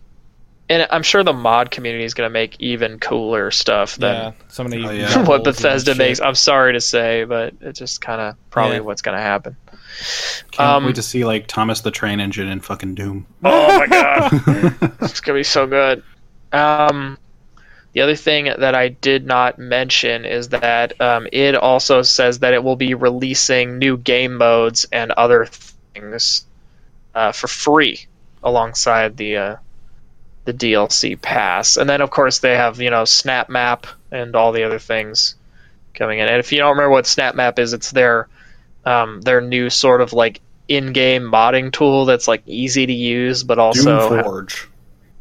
and 0.70 0.88
I'm 0.92 1.04
sure 1.04 1.24
the 1.24 1.34
mod 1.34 1.72
community 1.72 2.04
is 2.04 2.14
gonna 2.14 2.30
make 2.30 2.56
even 2.60 3.00
cooler 3.00 3.52
stuff 3.52 3.96
than 3.98 4.16
yeah, 4.16 4.32
so 4.50 4.64
many 4.64 4.86
Oh, 4.86 4.92
yeah. 4.92 5.24
what 5.24 5.44
Bethesda 5.44 5.96
makes. 5.96 6.20
I'm 6.20 6.36
sorry 6.36 6.74
to 6.74 6.82
say, 6.82 7.24
but 7.24 7.54
it's 7.62 7.80
just 7.80 8.02
kind 8.02 8.20
of 8.22 8.36
probably 8.50 8.78
Yeah. 8.78 8.82
what's 8.82 9.02
going 9.02 9.16
to 9.18 9.22
happen. 9.24 9.56
Can't 10.52 10.70
Um, 10.70 10.86
wait 10.86 10.96
to 10.96 11.02
see 11.02 11.26
like 11.26 11.48
Thomas 11.48 11.82
the 11.82 11.90
Train 11.92 12.20
Engine 12.20 12.48
in 12.50 12.60
fucking 12.60 12.96
Doom. 12.96 13.26
Oh 13.44 13.80
my 13.80 13.88
god, 13.88 14.32
it's 15.02 15.22
going 15.22 15.36
to 15.36 15.40
be 15.40 15.44
so 15.44 15.66
good. 15.68 16.04
Um, 16.54 17.18
the 17.94 18.02
other 18.02 18.16
thing 18.16 18.46
that 18.46 18.76
I 18.76 18.90
did 18.90 19.26
not 19.26 19.58
mention 19.58 20.26
is 20.26 20.50
that 20.50 21.00
um, 21.02 21.28
it 21.32 21.56
also 21.56 22.04
says 22.04 22.40
that 22.40 22.54
it 22.54 22.64
will 22.64 22.76
be 22.76 22.94
releasing 22.94 23.80
new 23.80 23.98
game 23.98 24.38
modes 24.38 24.86
and 24.92 25.12
other 25.12 25.48
things 25.48 26.46
uh, 27.16 27.32
for 27.32 27.48
free 27.48 28.06
alongside 28.44 29.18
the 29.18 29.38
uh, 29.38 29.56
the 30.48 30.54
DLC 30.54 31.22
pass. 31.22 31.76
And 31.76 31.90
then 31.90 32.00
of 32.02 32.10
course 32.10 32.40
they 32.40 32.56
have 32.56 32.80
you 32.80 32.90
know 32.90 33.04
Snap 33.06 33.50
Map 33.50 33.86
and 34.12 34.36
all 34.36 34.54
the 34.54 34.64
other 34.64 34.80
things 34.80 35.36
coming 35.94 36.20
in. 36.20 36.28
And 36.28 36.40
if 36.40 36.52
you 36.54 36.60
don't 36.60 36.72
remember 36.72 36.90
what 36.92 37.06
Snap 37.06 37.36
Map 37.36 37.60
is, 37.60 37.74
it's 37.74 37.92
their 37.92 38.30
um, 38.86 39.20
their 39.22 39.42
new 39.42 39.70
sort 39.70 40.00
of 40.02 40.14
like 40.14 40.40
in-game 40.70 41.24
modding 41.24 41.72
tool 41.72 42.06
that's 42.06 42.28
like 42.28 42.44
easy 42.46 42.86
to 42.86 42.94
use, 42.94 43.44
but 43.44 43.60
also 43.60 44.10
Doom 44.10 44.24
Forge. 44.24 44.70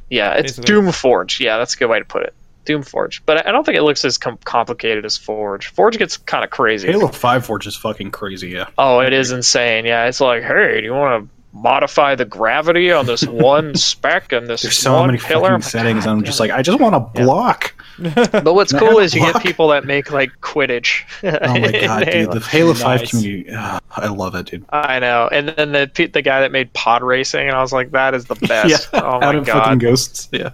yeah, 0.09 0.35
it's 0.35 0.53
Basically. 0.57 0.67
Doom 0.67 0.93
Forge. 0.93 1.41
Yeah, 1.41 1.59
that's 1.59 1.75
a 1.75 1.77
good 1.77 1.91
way 1.91 1.99
to 1.99 2.05
put 2.05 2.23
it. 2.23 2.35
Doom 2.65 2.83
Forge, 2.83 3.25
but 3.27 3.39
I- 3.47 3.49
I 3.49 3.53
don't 3.53 3.65
think 3.65 3.77
it 3.79 3.83
looks 3.83 4.05
as 4.05 4.19
com- 4.19 4.39
complicated 4.45 5.05
as 5.05 5.17
Forge. 5.17 5.69
Forge 5.69 5.99
gets 5.99 6.17
kind 6.17 6.43
of 6.45 6.51
crazy. 6.51 6.89
Halo 6.91 7.09
Five 7.09 7.45
Forge 7.47 7.67
is 7.67 7.77
fucking 7.77 8.11
crazy. 8.13 8.49
Yeah. 8.51 8.67
Oh, 8.79 9.01
it 9.01 9.13
is 9.13 9.31
insane. 9.33 9.85
Yeah, 9.85 10.07
it's 10.07 10.21
like, 10.21 10.43
hey, 10.45 10.81
do 10.81 10.85
you 10.85 10.93
want 10.93 11.25
to 11.29 11.36
modify 11.57 12.15
the 12.15 12.25
gravity 12.25 12.93
on 12.93 13.07
this 13.07 13.23
one 13.27 13.75
spec 13.75 14.33
and 14.33 14.47
this 14.47 14.63
There's 14.63 14.79
so 14.79 14.95
one 14.95 15.07
many 15.09 15.19
pillar? 15.19 15.49
fucking 15.51 15.63
settings. 15.63 16.07
I'm 16.07 16.23
just 16.25 16.39
like, 16.41 16.51
I 16.51 16.63
just 16.63 16.79
want 16.81 16.95
to 16.95 17.23
block. 17.23 17.73
But 17.99 18.53
what's 18.55 18.73
Can 18.73 18.81
cool 18.81 18.99
is 18.99 19.15
you 19.15 19.23
get 19.23 19.41
people 19.43 19.69
that 19.69 19.87
make 19.87 20.13
like 20.13 20.31
Quidditch. 20.43 21.05
Oh 21.25 21.31
my 21.59 21.73
god, 21.81 22.05
dude! 22.05 22.13
Halo. 22.15 22.35
The 22.35 22.41
Halo 22.41 22.75
Five 22.75 23.01
Nice. 23.01 23.11
community, 23.11 23.51
ah, 23.55 23.81
I 23.91 24.09
love 24.09 24.35
it, 24.35 24.45
dude. 24.47 24.67
I 24.69 24.99
know. 24.99 25.31
And 25.33 25.49
then 25.49 25.73
the 25.73 26.11
the 26.13 26.21
guy 26.21 26.43
that 26.43 26.53
made 26.53 26.71
pod 26.75 27.03
racing, 27.03 27.47
and 27.49 27.57
I 27.57 27.63
was 27.63 27.73
like, 27.73 27.93
that 27.93 28.13
is 28.15 28.27
the 28.27 28.35
best. 28.35 28.91
yeah, 28.93 29.01
oh 29.01 29.07
out 29.15 29.21
my 29.23 29.35
of 29.37 29.47
fucking 29.47 29.79
god. 29.79 29.81
ghosts. 29.81 30.29
Yeah. 30.31 30.51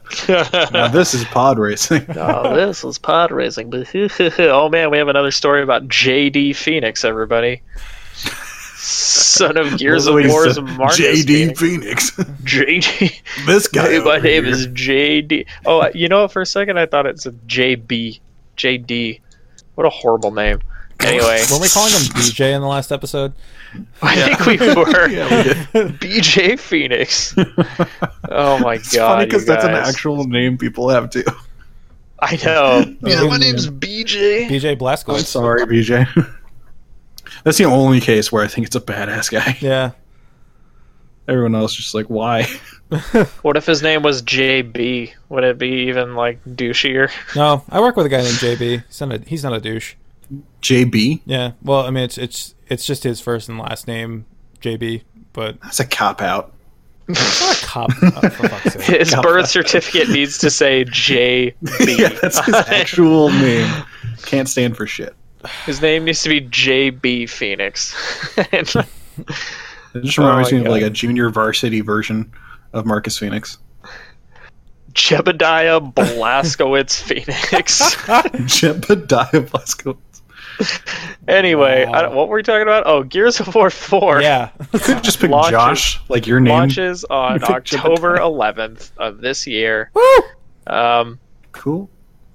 Now 0.72 0.86
this 0.86 1.14
is 1.14 1.24
pod 1.24 1.59
racing. 1.59 2.07
oh, 2.16 2.55
this 2.55 2.84
was 2.84 2.96
pod 2.98 3.32
racing. 3.32 3.70
But 3.70 3.92
oh 4.38 4.68
man, 4.68 4.92
we 4.92 4.98
have 4.98 5.09
another 5.09 5.32
story 5.32 5.64
about 5.64 5.88
JD 5.88 6.55
Phoenix, 6.55 7.05
everybody. 7.05 7.61
Son 8.85 9.57
of 9.57 9.78
Gears 9.78 10.07
of 10.09 10.14
What 10.14 10.24
was 10.24 10.33
War's 10.33 10.55
the- 10.57 10.62
Marcus 10.62 10.99
JD 10.99 11.57
Phoenix. 11.57 12.11
Phoenix. 12.11 12.33
JD. 12.43 13.47
this 13.47 13.68
guy. 13.68 13.99
My 14.01 14.18
name 14.18 14.45
here. 14.45 14.53
is 14.53 14.66
JD. 14.68 15.47
Oh, 15.64 15.89
you 15.95 16.09
know 16.09 16.22
what? 16.22 16.33
For 16.33 16.43
a 16.43 16.47
second, 16.47 16.78
I 16.78 16.87
thought 16.87 17.07
it's 17.07 17.24
a 17.26 17.30
JB. 17.33 18.18
JD. 18.57 19.20
What 19.76 19.87
a 19.87 19.91
horrible 19.91 20.33
name. 20.33 20.61
Anyway, 21.01 21.43
Weren't 21.51 21.62
we 21.62 21.68
calling 21.68 21.93
him 21.93 22.01
BJ 22.12 22.55
in 22.55 22.61
the 22.61 22.66
last 22.66 22.93
episode? 22.93 23.33
I 24.03 24.35
think 24.37 24.47
we 24.47 24.74
were. 24.74 25.09
Yeah, 25.09 25.37
we 25.37 25.43
did. 25.43 26.01
BJ 26.01 26.59
Phoenix. 26.59 27.35
Oh 28.28 28.59
my 28.59 28.74
It's 28.74 28.95
god. 28.95 29.14
funny 29.14 29.24
because 29.26 29.47
that's 29.47 29.64
an 29.64 29.70
actual 29.72 30.24
name 30.24 30.59
people 30.59 30.89
have 30.91 31.11
too. 31.11 31.24
I 32.20 32.37
know. 32.45 32.85
Yeah, 33.05 33.22
my 33.24 33.30
Yeah. 33.33 33.37
name's 33.39 33.68
BJ. 33.68 34.49
BJ 34.49 34.76
Blazkowicz. 34.78 35.18
I'm 35.18 35.24
sorry, 35.24 35.66
BJ. 35.66 36.07
That's 37.45 37.59
the 37.59 37.64
only 37.64 38.01
case 38.01 38.30
where 38.30 38.45
I 38.45 38.49
think 38.49 38.66
it's 38.66 38.76
a 38.76 38.80
badass 38.80 39.30
guy. 39.30 39.57
Yeah. 39.66 39.93
Everyone 41.28 41.55
else 41.55 41.74
just 41.74 41.95
like, 41.95 42.07
why? 42.07 42.47
What 43.40 43.57
if 43.57 43.64
his 43.64 43.80
name 43.82 44.03
was 44.03 44.20
JB? 44.22 45.12
Would 45.30 45.45
it 45.45 45.57
be 45.57 45.86
even 45.88 46.14
like 46.14 46.45
douchier? 46.45 47.11
No, 47.36 47.64
I 47.70 47.80
work 47.80 47.97
with 47.97 48.05
a 48.05 48.11
guy 48.11 48.18
named 48.22 48.34
JB. 48.36 48.84
He's 48.86 49.01
not 49.01 49.12
a, 49.12 49.18
he's 49.26 49.45
not 49.45 49.55
a 49.55 49.61
douche. 49.61 49.95
JB? 50.61 51.22
Yeah. 51.24 51.53
Well, 51.62 51.86
I 51.86 51.90
mean, 51.90 52.05
it's 52.05 52.18
it's 52.18 52.55
it's 52.68 52.84
just 52.84 53.05
his 53.05 53.18
first 53.20 53.49
and 53.49 53.59
last 53.59 53.86
name, 53.86 54.26
JB. 54.61 55.05
But 55.32 55.59
That's 55.62 55.80
a 55.80 55.86
cop 55.86 56.20
out. 56.20 56.53
it's 57.09 57.40
not 57.40 57.62
a 57.62 57.64
cop. 57.66 57.90
oh, 58.03 58.28
for 58.28 58.49
fuck's 58.49 58.72
sake. 58.74 58.99
His 58.99 59.14
birth 59.22 59.49
certificate 59.49 60.11
needs 60.11 60.36
to 60.38 60.51
say 60.51 60.84
JB. 60.84 61.55
yeah, 61.99 62.11
that's 62.20 62.45
his 62.45 62.55
actual 62.55 63.30
name. 63.30 63.84
Can't 64.26 64.49
stand 64.51 64.76
for 64.76 64.86
shit. 64.86 65.14
His 65.66 65.80
name 65.82 66.05
needs 66.05 66.22
to 66.22 66.28
be 66.28 66.40
JB 66.40 67.28
Phoenix. 67.30 67.95
It 69.95 70.05
just 70.05 70.18
Oh 70.18 70.22
reminds 70.26 70.51
my 70.53 70.59
me 70.59 70.64
of 70.64 70.70
like 70.72 70.82
a 70.82 70.88
junior 70.88 71.28
varsity 71.28 71.82
version 71.82 72.32
of 72.72 72.86
Marcus 72.86 73.18
Phoenix. 73.18 73.59
Jebediah 74.95 75.93
Blazkowicz 75.95 77.03
Phoenix. 77.03 77.95
Jebediah 78.07 79.51
Blasco. 79.51 79.99
anyway, 81.28 81.86
Wow. 81.86 81.93
I 81.93 82.03
don't, 82.03 82.14
what 82.14 82.28
were 82.28 82.36
we 82.36 82.43
talking 82.43 82.62
about? 82.62 82.84
Oh, 82.86 83.03
Gears 83.03 83.40
of 83.40 83.55
War 83.55 83.70
4 83.70 84.20
Yeah. 84.22 84.51
You 84.72 84.78
could 84.78 85.03
just 85.05 85.18
pick 85.20 85.30
Launches- 85.30 85.51
Josh, 85.51 86.01
like 86.09 86.26
your 86.26 86.40
name. 86.40 86.53
launches 86.55 87.05
on 87.05 87.43
October 87.45 88.16
Jebediah. 88.18 88.55
11th 88.57 88.90
of 88.99 89.20
this 89.20 89.47
year. 89.47 89.90
Woo! 89.95 90.03
Um, 90.66 91.18
Cool. 91.53 91.90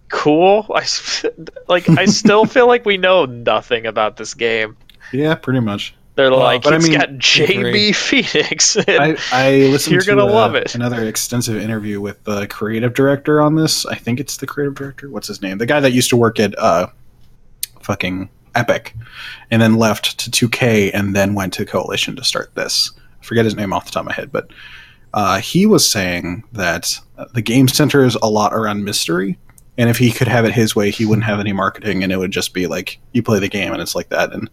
Cool. 0.10 0.66
I 0.74 0.82
s- 0.82 1.26
like. 1.68 1.88
I 1.90 2.06
still 2.06 2.46
feel 2.56 2.68
like 2.68 2.86
we 2.86 2.98
know 2.98 3.26
nothing 3.26 3.86
about 3.86 4.18
this 4.18 4.34
game. 4.34 4.76
Yeah, 5.14 5.36
pretty 5.36 5.60
much. 5.62 5.94
They're 6.16 6.32
Well, 6.32 6.40
like, 6.40 6.64
but 6.64 6.74
I 6.74 6.78
it's 6.78 6.90
mean- 6.90 6.98
got 7.00 7.10
JB 7.12 7.96
Phoenix. 7.96 8.76
I, 8.88 9.16
I 9.32 9.52
listened 9.68 9.94
You're 9.94 10.02
to 10.02 10.08
gonna 10.08 10.26
uh, 10.26 10.34
love 10.34 10.56
it. 10.56 10.74
another 10.74 11.04
extensive 11.06 11.58
interview 11.58 12.02
with 12.02 12.24
the 12.24 12.48
creative 12.48 12.94
director 12.96 13.40
on 13.40 13.54
this. 13.56 13.86
I 13.86 13.96
think 13.96 14.20
it's 14.20 14.38
the 14.38 14.48
creative 14.48 14.74
director. 14.74 15.10
What's 15.12 15.28
his 15.28 15.44
name? 15.44 15.60
The 15.60 15.68
guy 15.68 15.80
that 15.80 15.92
used 15.92 16.10
to 16.10 16.18
work 16.18 16.40
at 16.40 16.58
uh, 16.58 16.88
fucking 17.82 18.30
Epic, 18.56 18.96
and 19.52 19.62
then 19.62 19.76
left 19.76 20.18
to 20.20 20.32
2K, 20.48 20.90
and 20.92 21.16
then 21.16 21.36
went 21.36 21.54
to 21.54 21.66
Coalition 21.66 22.16
to 22.16 22.24
start 22.24 22.56
this. 22.56 22.92
I 23.22 23.24
forget 23.24 23.46
his 23.46 23.56
name 23.56 23.72
off 23.72 23.86
the 23.86 23.92
top 23.92 24.02
of 24.02 24.08
my 24.08 24.14
head, 24.14 24.32
but 24.32 24.50
uh, 25.14 25.40
he 25.40 25.68
was 25.68 25.88
saying 25.88 26.44
that 26.54 27.00
the 27.36 27.42
game 27.44 27.68
centers 27.68 28.16
a 28.16 28.26
lot 28.30 28.56
around 28.56 28.84
mystery. 28.84 29.38
And 29.78 29.90
if 29.90 29.98
he 29.98 30.12
could 30.12 30.28
have 30.28 30.44
it 30.46 30.54
his 30.54 30.76
way, 30.76 30.90
he 30.92 31.06
wouldn't 31.06 31.26
have 31.26 31.40
any 31.40 31.54
marketing, 31.54 32.04
and 32.04 32.12
it 32.12 32.18
would 32.18 32.32
just 32.32 32.54
be 32.54 32.66
like 32.68 33.00
you 33.12 33.22
play 33.22 33.40
the 33.40 33.48
game, 33.50 33.74
and 33.74 33.82
it's 33.82 33.94
like 33.96 34.10
that. 34.10 34.34
And 34.34 34.50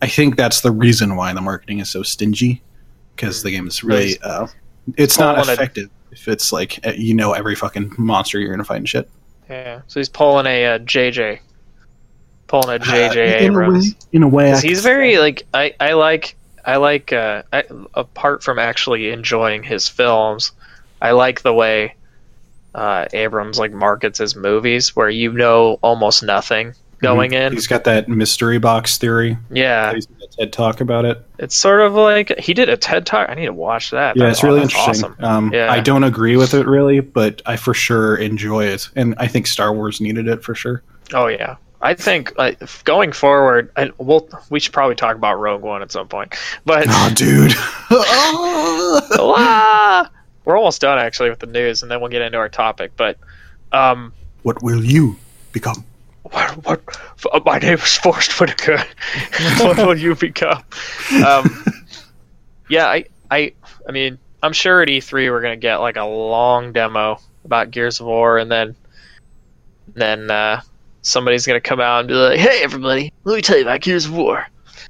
I 0.00 0.06
think 0.06 0.36
that's 0.36 0.60
the 0.60 0.70
reason 0.70 1.16
why 1.16 1.32
the 1.32 1.40
marketing 1.40 1.80
is 1.80 1.88
so 1.90 2.02
stingy, 2.02 2.62
because 3.16 3.42
the 3.42 3.50
game 3.50 3.66
is 3.66 3.82
really 3.82 4.18
uh, 4.22 4.46
it's 4.96 5.18
not 5.18 5.38
a- 5.48 5.52
effective 5.52 5.90
if 6.12 6.28
it's 6.28 6.52
like 6.52 6.78
uh, 6.86 6.92
you 6.96 7.14
know 7.14 7.32
every 7.32 7.56
fucking 7.56 7.94
monster 7.98 8.38
you're 8.38 8.50
gonna 8.52 8.62
fight 8.64 8.76
and 8.76 8.88
shit. 8.88 9.08
yeah, 9.50 9.80
so 9.88 9.98
he's 9.98 10.08
pulling 10.08 10.46
a 10.46 10.66
uh, 10.66 10.78
JJ, 10.80 11.40
pulling 12.46 12.76
a 12.76 12.78
JJ 12.78 13.16
Uh, 13.16 13.20
in 13.38 13.42
a 13.42 13.52
Abrams. 13.52 13.84
way, 13.92 13.98
in 14.12 14.22
a 14.22 14.28
way, 14.28 14.60
he's 14.60 14.82
very 14.82 15.18
like 15.18 15.42
I 15.52 15.74
I 15.80 15.94
like 15.94 16.36
I 16.64 16.76
like 16.76 17.12
uh 17.12 17.42
I, 17.52 17.64
apart 17.94 18.42
from 18.44 18.58
actually 18.60 19.10
enjoying 19.10 19.62
his 19.64 19.88
films, 19.88 20.52
I 21.02 21.10
like 21.12 21.42
the 21.42 21.52
way 21.52 21.94
uh 22.74 23.06
Abrams 23.12 23.58
like 23.58 23.72
markets 23.72 24.18
his 24.18 24.34
movies 24.36 24.94
where 24.96 25.08
you 25.10 25.32
know 25.32 25.78
almost 25.82 26.22
nothing 26.22 26.74
going 27.02 27.32
Mhm. 27.32 27.46
in. 27.48 27.52
He's 27.52 27.66
got 27.66 27.84
that 27.84 28.08
mystery 28.08 28.58
box 28.58 28.96
theory. 28.98 29.36
Yeah, 29.50 29.92
He's 29.92 30.06
got 30.06 30.22
a 30.22 30.26
TED 30.38 30.52
talk 30.52 30.80
about 30.80 31.04
it. 31.04 31.22
it's 31.38 31.54
sort 31.54 31.80
of 31.82 31.92
like 31.94 32.38
he 32.38 32.54
did 32.54 32.68
a 32.70 32.76
TED 32.78 33.04
talk. 33.04 33.28
I 33.28 33.34
need 33.34 33.46
to 33.46 33.52
watch 33.52 33.90
that. 33.90 34.16
Yeah, 34.16 34.24
That's 34.26 34.38
it's 34.38 34.44
really 34.44 34.60
that's 34.60 34.74
interesting. 34.74 35.10
Awesome. 35.20 35.24
Um, 35.24 35.52
Yeah. 35.52 35.70
I 35.70 35.80
don't 35.80 36.04
agree 36.04 36.36
with 36.36 36.54
it 36.54 36.66
really, 36.66 37.00
but 37.00 37.42
I 37.44 37.56
for 37.56 37.74
sure 37.74 38.16
enjoy 38.16 38.64
it, 38.66 38.88
and 38.96 39.14
I 39.18 39.26
think 39.26 39.46
Star 39.46 39.72
Wars 39.74 40.00
needed 40.00 40.28
it 40.28 40.42
for 40.42 40.54
sure. 40.54 40.82
Oh 41.12 41.26
yeah. 41.26 41.56
I 41.82 41.92
think 41.92 42.32
uh, 42.38 42.52
going 42.84 43.12
forward, 43.12 43.70
and 43.76 43.92
we'll 43.98 44.26
we 44.48 44.58
should 44.58 44.72
probably 44.72 44.94
talk 44.94 45.16
about 45.16 45.34
Rogue 45.38 45.60
One 45.60 45.82
at 45.82 45.92
some 45.92 46.08
point. 46.08 46.34
But 46.64 46.86
Oh, 46.88 47.10
dude. 47.14 47.52
Ah! 49.36 50.08
We're 50.44 50.58
almost 50.58 50.80
done 50.80 50.98
actually 50.98 51.30
with 51.30 51.38
the 51.38 51.46
news, 51.46 51.82
and 51.82 51.90
then 51.90 52.00
we'll 52.00 52.10
get 52.10 52.22
into 52.22 52.38
our 52.38 52.48
topic. 52.48 52.92
But 52.96 53.18
um, 53.72 54.12
what 54.42 54.62
will 54.62 54.84
you 54.84 55.16
become? 55.52 55.84
what, 56.30 56.50
what 56.64 56.80
uh, 57.32 57.40
my 57.44 57.58
name 57.58 57.74
is 57.74 57.96
Forest 57.98 58.38
Whitaker. 58.40 58.78
what 59.60 59.76
will 59.76 59.96
you 59.96 60.14
become? 60.14 60.62
Um, 61.24 61.64
yeah, 62.68 62.86
I, 62.86 63.04
I, 63.30 63.52
I 63.88 63.92
mean, 63.92 64.18
I'm 64.42 64.52
sure 64.52 64.82
at 64.82 64.88
E3 64.88 65.30
we're 65.30 65.40
gonna 65.40 65.56
get 65.56 65.76
like 65.76 65.96
a 65.96 66.04
long 66.04 66.72
demo 66.72 67.18
about 67.44 67.70
Gears 67.70 68.00
of 68.00 68.06
War, 68.06 68.38
and 68.38 68.50
then, 68.50 68.74
then 69.94 70.30
uh, 70.30 70.62
somebody's 71.02 71.46
gonna 71.46 71.60
come 71.60 71.80
out 71.80 72.00
and 72.00 72.08
be 72.08 72.14
like, 72.14 72.38
"Hey, 72.38 72.62
everybody, 72.62 73.12
let 73.24 73.36
me 73.36 73.42
tell 73.42 73.56
you 73.56 73.62
about 73.62 73.80
Gears 73.82 74.06
of 74.06 74.16
War. 74.16 74.46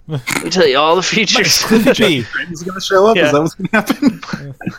Let 0.06 0.44
me 0.44 0.50
tell 0.50 0.66
you 0.66 0.78
all 0.78 0.94
the 0.96 1.02
features." 1.14 1.64
Gee, 1.94 2.24
He's 2.48 2.62
gonna 2.62 2.80
show 2.80 3.06
up. 3.06 3.16
Yeah. 3.16 3.26
Is 3.26 3.32
that 3.32 3.40
what's 3.40 3.54
gonna 3.54 3.68
happen? 3.72 4.54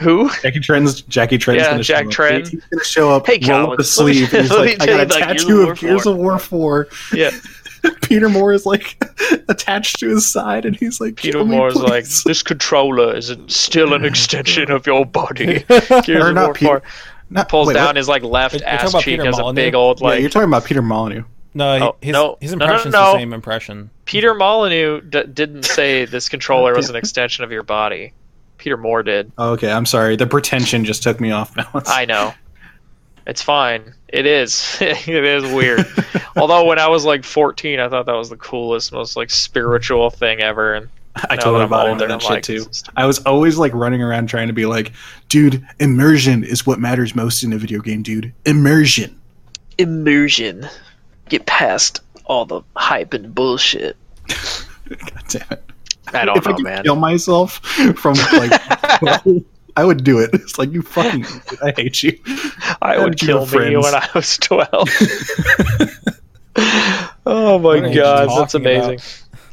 Who? 0.00 0.30
Jackie 0.42 0.60
Trent's 0.60 1.00
Jackie 1.02 1.38
Trent's 1.38 1.62
Yeah, 1.62 1.70
gonna 1.72 1.82
Jack 1.82 2.10
show 2.12 2.24
up. 2.26 2.46
He's 2.48 2.64
gonna 2.64 2.84
show 2.84 3.10
up. 3.10 3.26
Hey, 3.26 3.38
roll 3.42 3.58
up 3.60 3.64
Colin, 3.66 3.78
his 3.78 3.90
sleeve. 3.90 4.32
me- 4.32 4.38
and 4.38 4.48
he's 4.48 4.56
like, 4.56 4.80
I 4.82 4.86
got 4.86 4.88
a 4.88 4.96
you 4.96 5.02
about 5.02 5.08
Gears 5.08 5.20
of 5.20 5.38
tattoo 5.38 5.56
War 5.64 5.72
of 5.72 5.78
Gears 5.80 6.06
of 6.06 6.16
War 6.16 6.38
Four. 6.38 6.88
Yeah, 7.12 7.30
Peter 8.02 8.28
Moore 8.28 8.52
is 8.52 8.66
like 8.66 9.02
attached 9.48 9.98
to 10.00 10.08
his 10.08 10.30
side, 10.30 10.64
and 10.64 10.76
he's 10.76 11.00
like, 11.00 11.16
Peter 11.16 11.38
"Kill 11.38 11.46
me, 11.46 11.56
Moore's 11.56 11.76
like, 11.76 12.04
"This 12.24 12.42
controller 12.42 13.14
is 13.16 13.34
still 13.48 13.94
an 13.94 14.04
extension 14.04 14.70
of 14.70 14.86
your 14.86 15.04
body." 15.06 15.64
Gears 15.68 16.08
Or 16.08 16.28
of 16.28 16.34
not 16.34 16.44
War 16.46 16.54
Peter- 16.54 16.66
4 16.80 16.82
Not- 17.30 17.48
pulls 17.48 17.68
wait, 17.68 17.74
down 17.74 17.86
what? 17.86 17.96
his 17.96 18.08
like 18.08 18.22
left 18.22 18.56
You're 18.56 18.68
ass 18.68 18.92
cheek 18.94 19.04
Peter 19.04 19.26
as 19.26 19.38
a 19.38 19.52
big 19.52 19.74
old 19.74 20.00
Yeah, 20.00 20.06
like. 20.08 20.20
you're 20.20 20.30
talking 20.30 20.48
about 20.48 20.64
Peter 20.64 20.82
Molyneux. 20.82 21.24
no, 21.54 21.90
Oh, 21.90 21.96
his, 22.00 22.12
no. 22.12 22.38
his 22.40 22.54
No, 22.56 22.66
no, 22.66 22.76
no. 22.84 22.90
the 22.90 23.12
same 23.14 23.32
impression. 23.32 23.90
Peter 24.04 24.34
Molyneux 24.34 25.00
d- 25.02 25.24
didn't 25.32 25.64
say 25.64 26.04
this 26.04 26.28
controller 26.28 26.74
was 26.74 26.90
an 26.90 26.96
extension 26.96 27.44
of 27.44 27.52
your 27.52 27.62
body. 27.62 28.12
Peter 28.60 28.76
Moore 28.76 29.02
did. 29.02 29.32
Oh, 29.38 29.52
okay, 29.52 29.72
I'm 29.72 29.86
sorry. 29.86 30.16
The 30.16 30.26
pretension 30.26 30.84
just 30.84 31.02
took 31.02 31.18
me 31.18 31.30
off 31.30 31.54
balance. 31.54 31.88
I 31.88 32.04
know. 32.04 32.34
It's 33.26 33.40
fine. 33.40 33.94
It 34.06 34.26
is. 34.26 34.76
it 34.80 35.08
is 35.08 35.50
weird. 35.50 35.86
Although 36.36 36.66
when 36.66 36.78
I 36.78 36.88
was 36.88 37.06
like 37.06 37.24
14, 37.24 37.80
I 37.80 37.88
thought 37.88 38.04
that 38.04 38.14
was 38.14 38.28
the 38.28 38.36
coolest, 38.36 38.92
most 38.92 39.16
like 39.16 39.30
spiritual 39.30 40.10
thing 40.10 40.42
ever. 40.42 40.74
And 40.74 40.90
I 41.16 41.36
now 41.36 41.42
totally 41.42 41.64
that 41.64 41.70
bought 41.70 41.88
older, 41.88 42.04
into 42.04 42.14
I'm 42.14 42.20
that 42.20 42.22
shit 42.22 42.30
like, 42.30 42.42
too. 42.42 42.66
I 42.96 43.06
was 43.06 43.20
always 43.20 43.56
like 43.56 43.72
running 43.72 44.02
around 44.02 44.28
trying 44.28 44.48
to 44.48 44.52
be 44.52 44.66
like, 44.66 44.92
dude, 45.28 45.66
immersion 45.78 46.44
is 46.44 46.66
what 46.66 46.78
matters 46.78 47.14
most 47.14 47.42
in 47.42 47.54
a 47.54 47.58
video 47.58 47.80
game, 47.80 48.02
dude. 48.02 48.34
Immersion. 48.44 49.18
immersion. 49.78 50.68
Get 51.30 51.46
past 51.46 52.00
all 52.26 52.44
the 52.44 52.60
hype 52.76 53.14
and 53.14 53.34
bullshit. 53.34 53.96
God 54.28 55.24
damn 55.28 55.46
it. 55.50 55.69
I 56.14 56.24
don't 56.24 56.36
if 56.36 56.46
I 56.46 56.50
know, 56.50 56.56
could 56.56 56.64
man. 56.64 56.82
kill 56.84 56.96
myself 56.96 57.58
from 57.96 58.14
like, 58.14 58.52
I 59.76 59.84
would 59.84 60.02
do 60.04 60.18
it. 60.18 60.30
It's 60.32 60.58
like 60.58 60.72
you 60.72 60.82
fucking, 60.82 61.24
I 61.62 61.72
hate 61.76 62.02
you. 62.02 62.18
I 62.82 62.96
How 62.96 63.04
would 63.04 63.18
kill 63.18 63.46
me 63.46 63.76
when 63.76 63.94
I 63.94 64.08
was 64.14 64.36
12. 64.38 64.70
oh 67.26 67.58
my 67.58 67.80
What 67.80 67.84
are 67.84 67.88
you 67.88 67.94
god, 67.94 68.28
that's 68.30 68.52
talking 68.52 68.66
amazing. 68.66 68.98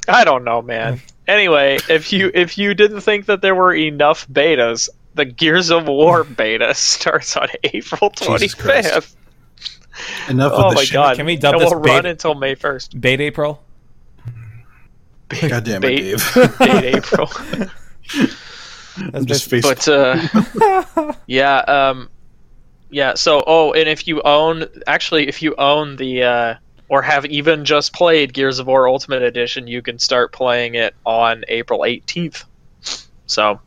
I 0.07 0.23
don't 0.23 0.43
know, 0.43 0.61
man. 0.61 1.01
Anyway, 1.27 1.77
if 1.89 2.13
you 2.13 2.31
if 2.33 2.57
you 2.57 2.73
didn't 2.73 3.01
think 3.01 3.25
that 3.25 3.41
there 3.41 3.53
were 3.55 3.73
enough 3.75 4.27
betas, 4.27 4.89
the 5.13 5.25
Gears 5.25 5.69
of 5.71 5.87
War 5.87 6.23
beta 6.37 6.73
starts 6.73 7.35
on 7.37 7.47
April 7.63 8.09
25th. 8.11 9.15
Enough 10.29 10.51
Oh 10.55 10.63
of 10.65 10.69
the 10.71 10.75
my 10.75 10.83
shit. 10.83 10.93
god. 10.93 11.15
Can 11.17 11.25
we 11.25 11.35
dub 11.35 11.55
and 11.55 11.61
this 11.63 11.71
we'll 11.71 11.79
run 11.79 12.05
until 12.05 12.35
May 12.35 12.55
1st. 12.55 12.99
Beta 13.01 13.23
April. 13.23 13.61
God 15.29 15.63
damn 15.63 15.83
it, 15.83 15.87
Bait- 15.87 15.97
Dave. 15.99 16.33
Date 16.59 16.95
April. 16.95 17.29
That's 18.97 19.13
I'm 19.13 19.25
just 19.25 19.49
basi- 19.49 19.61
face. 19.61 19.63
But 19.63 19.87
uh 19.87 21.13
yeah, 21.27 21.57
um 21.59 22.09
yeah, 22.89 23.15
so 23.15 23.43
oh, 23.45 23.73
and 23.73 23.89
if 23.89 24.07
you 24.07 24.21
own 24.21 24.65
actually 24.87 25.27
if 25.27 25.41
you 25.41 25.55
own 25.57 25.97
the 25.97 26.23
uh 26.23 26.55
or 26.89 27.01
have 27.01 27.25
even 27.25 27.65
just 27.65 27.93
played 27.93 28.33
Gears 28.33 28.59
of 28.59 28.67
War 28.67 28.87
Ultimate 28.87 29.21
Edition, 29.21 29.67
you 29.67 29.81
can 29.81 29.99
start 29.99 30.31
playing 30.31 30.75
it 30.75 30.95
on 31.05 31.43
April 31.49 31.81
18th. 31.81 32.45
So 33.25 33.59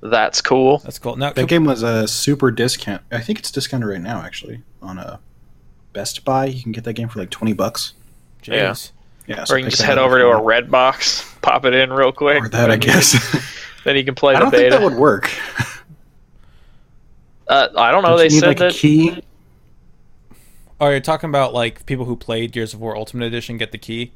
that's 0.00 0.40
cool. 0.40 0.78
That's 0.78 0.98
cool. 0.98 1.16
Now, 1.16 1.32
that 1.32 1.48
game 1.48 1.64
was 1.64 1.82
a 1.82 2.06
super 2.06 2.50
discount. 2.50 3.02
I 3.10 3.20
think 3.20 3.38
it's 3.40 3.50
discounted 3.50 3.88
right 3.88 4.00
now, 4.00 4.22
actually, 4.22 4.62
on 4.80 4.98
a 4.98 5.18
Best 5.92 6.24
Buy. 6.24 6.46
You 6.46 6.62
can 6.62 6.72
get 6.72 6.84
that 6.84 6.92
game 6.94 7.08
for 7.08 7.18
like 7.18 7.30
twenty 7.30 7.52
bucks. 7.52 7.94
Yeah. 8.44 8.70
Jeez. 8.70 8.92
Yeah, 8.92 8.99
so 9.44 9.54
Or 9.54 9.58
you 9.58 9.64
can 9.64 9.70
just 9.70 9.82
head 9.82 9.98
over 9.98 10.18
to 10.18 10.28
a 10.28 10.42
red 10.42 10.70
box, 10.70 11.24
pop 11.42 11.64
it 11.64 11.74
in 11.74 11.92
real 11.92 12.12
quick. 12.12 12.42
or 12.44 12.48
that, 12.50 12.70
I 12.70 12.76
guess. 12.76 13.16
Then 13.82 13.96
you 13.96 14.04
can 14.04 14.14
play 14.14 14.34
the 14.34 14.36
I 14.36 14.40
the 14.40 14.50
don't 14.50 14.50
think 14.60 14.72
that 14.72 14.82
would 14.82 14.94
work. 14.98 15.30
Uh, 17.48 17.68
I 17.76 17.90
don't 17.90 18.02
know. 18.02 18.10
Don't 18.10 18.18
They 18.18 18.24
you 18.24 18.30
need 18.30 18.40
said 18.40 18.46
like 18.48 18.58
that 18.58 18.74
a 18.74 18.78
key. 18.78 19.22
Oh, 20.80 20.88
you're 20.90 21.00
talking 21.00 21.28
about 21.30 21.52
like 21.54 21.86
people 21.86 22.04
who 22.04 22.14
played 22.16 22.52
Gears 22.52 22.74
of 22.74 22.80
War 22.80 22.96
Ultimate 22.96 23.24
Edition 23.24 23.56
get 23.56 23.72
the 23.72 23.78
key? 23.78 24.12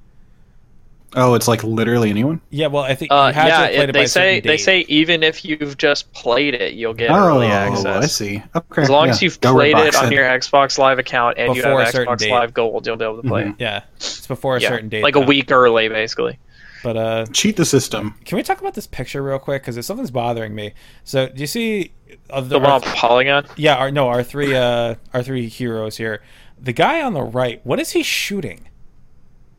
Oh, 1.16 1.34
it's 1.34 1.46
like 1.46 1.62
literally 1.62 2.10
anyone. 2.10 2.40
Yeah, 2.50 2.66
well, 2.66 2.82
I 2.82 2.94
think 2.94 3.12
Uh, 3.12 3.26
you 3.28 3.34
had 3.34 3.46
yeah, 3.48 3.58
have 3.60 3.70
played 3.70 3.78
it, 3.78 3.88
it, 3.90 3.92
by 3.92 3.98
they 4.00 4.06
say 4.06 4.40
they 4.40 4.56
say 4.56 4.80
even 4.88 5.22
if 5.22 5.44
you've 5.44 5.76
just 5.78 6.12
played 6.12 6.54
it, 6.54 6.74
you'll 6.74 6.94
get 6.94 7.10
oh, 7.10 7.14
early 7.14 7.46
I 7.46 7.68
access. 7.68 8.16
see. 8.16 8.42
Okay, 8.54 8.82
As 8.82 8.90
long 8.90 9.06
yeah. 9.06 9.12
as 9.12 9.22
you've 9.22 9.40
Go 9.40 9.52
played 9.54 9.76
it 9.76 9.94
on 9.94 10.04
then. 10.04 10.12
your 10.12 10.24
Xbox 10.24 10.76
Live 10.78 10.98
account 10.98 11.38
and 11.38 11.54
Before 11.54 11.70
you 11.72 11.78
have 11.78 11.94
Xbox 11.94 12.18
date. 12.18 12.30
Live 12.32 12.52
Gold, 12.54 12.86
you'll 12.86 12.96
be 12.96 13.04
able 13.04 13.22
to 13.22 13.28
play. 13.28 13.44
Mhm. 13.44 13.50
it. 13.50 13.56
Yeah, 13.60 13.82
it's 13.96 14.26
before 14.26 14.56
a 14.56 14.60
Yeah, 14.60 14.68
certain 14.70 14.88
date. 14.88 15.02
like 15.04 15.16
a 15.16 15.20
week 15.20 15.50
early, 15.52 15.88
basically. 15.88 16.38
But 16.82 16.96
uh, 16.98 17.26
cheat 17.32 17.56
the 17.56 17.64
system. 17.64 18.14
can 18.26 18.36
we 18.36 18.42
talk 18.42 18.60
about 18.60 18.74
this 18.74 18.86
picture 18.86 19.22
real 19.22 19.38
quick? 19.38 19.62
Because 19.64 19.86
something's 19.86 20.10
bothering 20.10 20.54
me. 20.54 20.74
So, 21.04 21.28
do 21.28 21.40
you 21.40 21.46
see 21.46 21.92
of 22.28 22.48
The 22.50 22.58
the, 22.58 22.60
one 22.60 22.70
our, 22.72 22.80
Polygon. 22.80 23.46
yeah, 23.56 23.76
our, 23.76 23.90
no, 23.90 24.08
our 24.08 24.22
three 24.22 24.54
uh, 24.54 24.96
our 25.14 25.22
three 25.22 25.48
heroes 25.48 25.96
here. 25.96 26.22
The 26.60 26.72
guy 26.72 27.00
on 27.02 27.14
the 27.14 27.22
right, 27.22 27.60
what 27.64 27.80
is 27.80 27.92
he 27.92 28.02
shooting? 28.02 28.68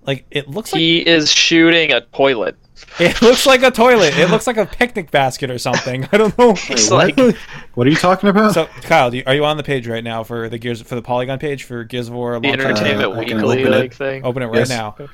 Like 0.05 0.25
it 0.31 0.47
looks 0.49 0.71
like 0.73 0.79
He 0.79 0.99
is 0.99 1.31
shooting 1.31 1.91
a 1.91 2.01
toilet. 2.01 2.55
it 2.99 3.21
looks 3.21 3.45
like 3.45 3.63
a 3.63 3.71
toilet. 3.71 4.17
It 4.17 4.29
looks 4.29 4.47
like 4.47 4.57
a 4.57 4.65
picnic 4.65 5.09
basket 5.09 5.49
or 5.49 5.57
something. 5.57 6.07
I 6.11 6.17
don't 6.17 6.37
know. 6.37 6.51
It's 6.51 6.89
what? 6.91 7.17
like 7.17 7.37
What 7.75 7.87
are 7.87 7.89
you 7.89 7.95
talking 7.95 8.29
about? 8.29 8.53
So, 8.53 8.65
Kyle, 8.81 9.09
do 9.09 9.17
you, 9.17 9.23
are 9.25 9.33
you 9.33 9.45
on 9.45 9.57
the 9.57 9.63
page 9.63 9.87
right 9.87 10.03
now 10.03 10.23
for 10.23 10.49
the 10.49 10.57
Gears 10.57 10.81
for 10.81 10.95
the 10.95 11.01
Polygon 11.01 11.39
page 11.39 11.63
for 11.63 11.83
Gears 11.85 12.09
of 12.09 12.13
War? 12.15 12.39
the 12.39 12.49
Entertainment 12.49 13.13
Uh, 13.13 13.19
Weekly 13.19 13.35
open 13.63 13.73
it. 13.73 13.77
like 13.79 13.93
thing. 13.93 14.25
Open 14.25 14.43
it 14.43 14.47
right 14.47 14.57
Yes. 14.59 14.69
now. 14.69 14.95
Why 14.97 15.07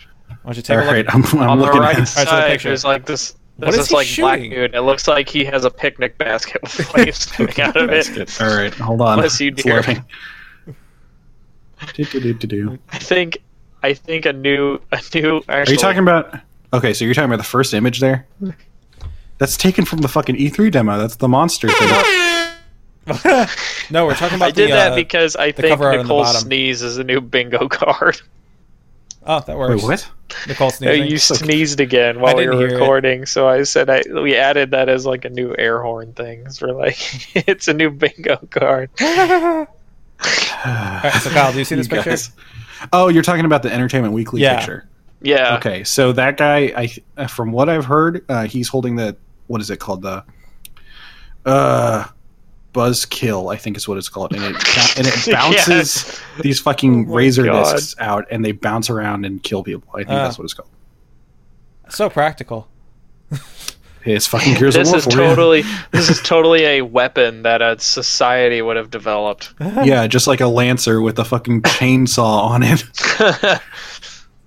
don't 0.46 0.56
you 0.58 0.62
take 0.64 0.78
All 0.78 0.89
a 0.89 0.98
look? 0.98 1.14
I'm, 1.14 1.24
I'm 1.39 1.50
on 1.52 1.60
the 1.60 1.68
right 1.68 1.76
at. 1.76 1.98
Alright, 1.98 2.08
so 2.08 2.22
the 2.22 2.26
side, 2.26 2.60
there's 2.62 2.84
like 2.84 3.06
this. 3.06 3.36
What 3.58 3.66
There's 3.66 3.76
is 3.76 3.80
this 3.82 3.89
he 3.89 3.96
like 3.96 4.08
black 4.18 4.38
shooting? 4.39 4.52
dude. 4.52 4.74
It 4.76 4.82
looks 4.82 5.08
like 5.08 5.30
he 5.30 5.46
has 5.46 5.66
a 5.66 5.70
picnic 5.70 6.18
basket 6.18 6.62
with 6.64 6.72
flames 6.88 7.26
coming 7.28 7.62
out 7.62 7.76
of 7.78 7.89
it. 7.92 8.42
All 8.42 8.48
right, 8.48 8.74
hold 8.74 9.02
on. 9.02 9.20
Unless 9.20 9.39
you 9.39 9.50
It's 9.52 9.62
dare. 9.64 9.76
loading. 9.82 10.04
Do-do-do-do-do. 11.94 12.78
I 12.92 12.98
think 13.00 13.38
I 13.84 13.94
think 13.94 14.26
a 14.26 14.34
new 14.34 14.80
a 14.92 15.02
new. 15.14 15.38
Actually, 15.50 15.54
Are 15.54 15.72
you 15.72 15.78
talking 15.78 16.02
about? 16.02 16.40
Okay, 16.74 16.94
so 16.94 17.04
you're 17.06 17.14
talking 17.14 17.30
about 17.30 17.38
the 17.38 17.44
first 17.44 17.74
image 17.74 18.00
there. 18.00 18.26
That's 19.40 19.58
taken 19.58 19.86
from 19.86 20.00
the 20.00 20.08
fucking 20.08 20.36
E3 20.36 20.72
demo. 20.72 20.98
That's 21.00 21.16
the 21.18 21.28
monster 21.28 21.68
thing. 21.68 21.90
no, 23.90 24.06
we're 24.06 24.14
talking 24.16 24.36
about 24.38 24.54
the. 24.54 24.64
I 24.64 24.68
did 24.68 24.72
that 24.72 24.92
uh, 24.92 24.96
because 24.96 25.36
I 25.36 25.52
think 25.52 25.70
cover 25.70 25.88
art 25.88 25.98
Nicole 26.02 26.26
sneeze 26.26 26.82
is 26.84 26.98
a 27.00 27.04
new 27.04 27.20
bingo 27.22 27.68
card. 27.70 28.22
Oh, 29.26 29.40
that 29.40 29.58
Wait, 29.58 29.70
works. 29.70 29.84
what? 29.84 30.10
Nicole 30.48 30.68
Oh, 30.68 30.70
sneezing. 30.70 31.08
you 31.08 31.18
sneezed 31.18 31.80
again 31.80 32.20
while 32.22 32.36
we 32.36 32.44
didn't 32.44 32.56
were 32.58 32.68
hear 32.68 32.78
it. 32.78 32.80
recording, 32.80 33.26
so 33.26 33.48
I 33.48 33.64
said 33.64 33.90
I 33.90 34.04
we 34.14 34.36
added 34.36 34.72
that 34.72 34.88
as 34.90 35.06
like 35.06 35.26
a 35.26 35.30
new 35.30 35.56
air 35.58 35.82
horn 35.82 36.14
thing. 36.14 36.50
So 36.52 36.68
we're 36.68 36.74
like, 36.80 36.98
it's 37.48 37.68
a 37.68 37.74
new 37.74 37.90
bingo 37.90 38.38
card. 38.52 38.90
All 39.02 39.68
right, 40.66 41.20
so 41.22 41.30
Kyle, 41.32 41.52
do 41.52 41.58
you 41.60 41.66
see 41.66 41.76
this 41.76 41.88
You 41.88 41.96
picture? 41.96 42.12
guys- 42.12 42.32
Oh, 42.94 43.08
you're 43.10 43.24
talking 43.24 43.46
about 43.46 43.64
the 43.64 43.72
Entertainment 43.74 44.14
Weekly 44.14 44.42
Yeah. 44.42 44.58
picture. 44.58 44.88
Yeah. 45.22 45.58
Okay, 45.58 45.84
so 45.84 46.12
that 46.14 46.38
guy, 46.38 46.74
I 46.76 46.90
uh, 47.18 47.28
from 47.28 47.52
what 47.52 47.70
I've 47.70 47.86
heard, 47.86 48.26
uh, 48.30 48.46
he's 48.48 48.68
holding 48.68 48.96
the 48.96 49.16
what 49.48 49.62
is 49.62 49.70
it 49.70 49.78
called 49.80 50.02
the 50.02 50.24
uh 51.46 52.06
Buzzkill, 52.74 53.54
I 53.54 53.58
think 53.58 53.76
is 53.78 53.88
what 53.88 53.98
it's 53.98 54.08
called, 54.10 54.34
and 54.34 54.44
it 54.44 54.56
and 54.98 55.06
it 55.08 55.32
bounces 55.32 55.68
Yes. 55.68 56.22
these 56.42 56.60
fucking 56.60 57.08
Oh 57.10 57.14
razor 57.14 57.44
God. 57.44 57.74
discs 57.74 57.96
out, 58.00 58.26
and 58.32 58.44
they 58.46 58.52
bounce 58.54 58.90
around 58.90 59.26
and 59.26 59.44
kill 59.44 59.62
people. 59.64 59.90
I 59.94 59.98
think 60.00 60.10
Ah. 60.12 60.24
that's 60.24 60.38
what 60.40 60.46
it's 60.46 60.54
called. 60.54 60.70
So 61.90 62.10
practical. 62.10 62.68
It's 64.06 64.28
fucking 64.34 64.56
Gears 64.56 64.76
This 64.76 64.88
of 64.89 64.91
War 64.93 64.97
is 64.97 65.04
for 65.06 65.12
you. 65.12 65.18
totally 65.18 65.64
this 65.91 66.10
is 66.10 66.22
totally 66.22 66.66
a 66.66 66.82
weapon 66.82 67.43
that 67.43 67.62
a 67.62 67.78
society 67.80 68.62
would 68.62 68.78
have 68.78 68.89
developed. 68.89 69.54
yeah, 69.60 70.08
just 70.08 70.28
like 70.28 70.41
a 70.41 70.47
lancer 70.47 71.02
with 71.02 71.20
a 71.20 71.26
fucking 71.26 71.62
chainsaw 71.64 72.43
on 72.49 72.64
it. 72.64 72.84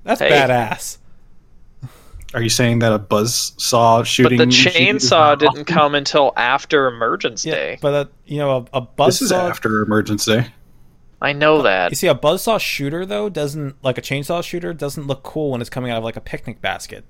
That's 0.04 0.20
Hey. 0.20 0.30
badass. 0.30 0.98
Are 2.34 2.42
you 2.42 2.48
saying 2.48 2.80
that 2.80 2.92
a 2.92 2.98
buzz 2.98 3.52
saw 3.58 4.02
shooting? 4.02 4.38
but 4.38 4.52
shooting? 4.52 4.94
the 4.94 4.98
chainsaw 4.98 5.38
didn't 5.38 5.50
awesome? 5.52 5.64
come 5.66 5.94
until 5.94 6.32
after 6.36 6.88
Emergence 6.88 7.46
Yeah, 7.46 7.54
Day. 7.54 7.78
but 7.80 7.94
uh, 7.94 8.04
you 8.26 8.38
know, 8.38 8.66
a, 8.72 8.78
a 8.80 8.88
This 9.06 9.22
is 9.22 9.30
after 9.30 9.82
Emergence 9.82 10.24
Day. 10.24 10.48
I 11.22 11.32
know 11.32 11.62
that. 11.62 11.92
You 11.92 11.96
see, 11.96 12.08
a 12.08 12.14
buzzsaw 12.14 12.58
shooter 12.60 13.06
though 13.06 13.28
doesn't 13.28 13.82
like 13.84 13.98
a 13.98 14.02
chainsaw 14.02 14.42
shooter 14.42 14.74
doesn't 14.74 15.06
look 15.06 15.22
cool 15.22 15.52
when 15.52 15.60
it's 15.60 15.70
coming 15.70 15.90
out 15.92 15.98
of 15.98 16.04
like 16.04 16.16
a 16.16 16.20
picnic 16.20 16.60
basket. 16.60 17.04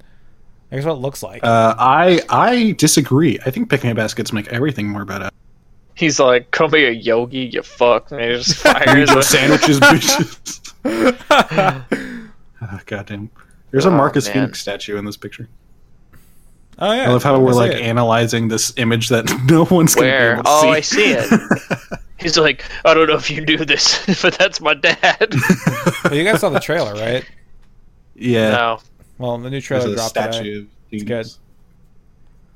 Here's 0.75 0.85
what 0.87 0.95
it 0.95 1.01
looks 1.01 1.23
like. 1.23 1.43
Uh, 1.45 1.75
I 1.79 2.21
I 2.29 2.73
disagree. 2.73 3.39
I 3.47 3.51
think 3.51 3.71
picnic 3.71 3.95
baskets 3.97 4.33
make 4.33 4.49
everything 4.49 4.89
more 4.89 5.05
better. 5.05 5.31
He's 5.95 6.19
like, 6.19 6.51
"Call 6.51 6.69
me 6.69 6.85
a 6.85 6.91
yogi, 6.91 7.51
you 7.53 7.63
fuck." 7.63 8.11
And 8.11 8.21
he 8.21 8.27
just 8.37 8.57
fires 8.63 9.09
go, 9.11 9.21
sandwiches, 9.21 9.79
bitches. 9.81 10.73
oh, 11.31 12.81
goddamn. 12.87 13.31
There's 13.71 13.85
a 13.87 13.89
Oh, 13.89 13.93
Marcus 13.93 14.27
man. 14.27 14.35
Phoenix 14.35 14.61
statue 14.61 14.97
in 14.97 15.05
this 15.05 15.17
picture. 15.17 15.49
oh 16.79 16.93
yeah, 16.93 17.05
I 17.05 17.09
love 17.13 17.23
how 17.23 17.35
I 17.37 17.39
we're 17.39 17.53
like 17.53 17.73
it. 17.73 17.81
analyzing 17.81 18.49
this 18.49 18.73
image 18.77 19.09
that 19.11 19.27
no 19.49 19.67
one's 19.71 19.95
going 19.95 20.11
to 20.11 20.13
be 20.13 20.19
Where? 20.19 20.33
able 20.35 20.43
to 20.45 20.49
Oh, 20.51 20.63
see. 20.63 20.69
I 20.71 20.81
see 20.81 21.13
it. 21.13 22.01
He's 22.19 22.39
like, 22.39 22.65
I 22.85 22.95
don't 22.95 23.09
know 23.09 23.17
if 23.17 23.31
you 23.31 23.45
knew 23.45 23.59
this, 23.59 24.05
but 24.23 24.35
that's 24.39 24.61
my 24.61 24.75
dad. 24.75 25.35
Well, 26.05 26.15
you 26.15 26.25
guys 26.25 26.41
saw 26.41 26.49
the 26.51 26.61
trailer, 26.61 26.95
right? 26.95 27.25
yeah. 28.17 28.51
no. 28.51 28.79
Well, 29.19 29.39
the 29.39 29.45
new 29.45 29.51
There's 29.51 29.65
trailer 29.65 29.91
a 29.93 29.95
dropped 29.95 30.15
today. 30.15 30.31
statue. 30.33 30.67
It's 30.91 31.03
good. 31.05 31.27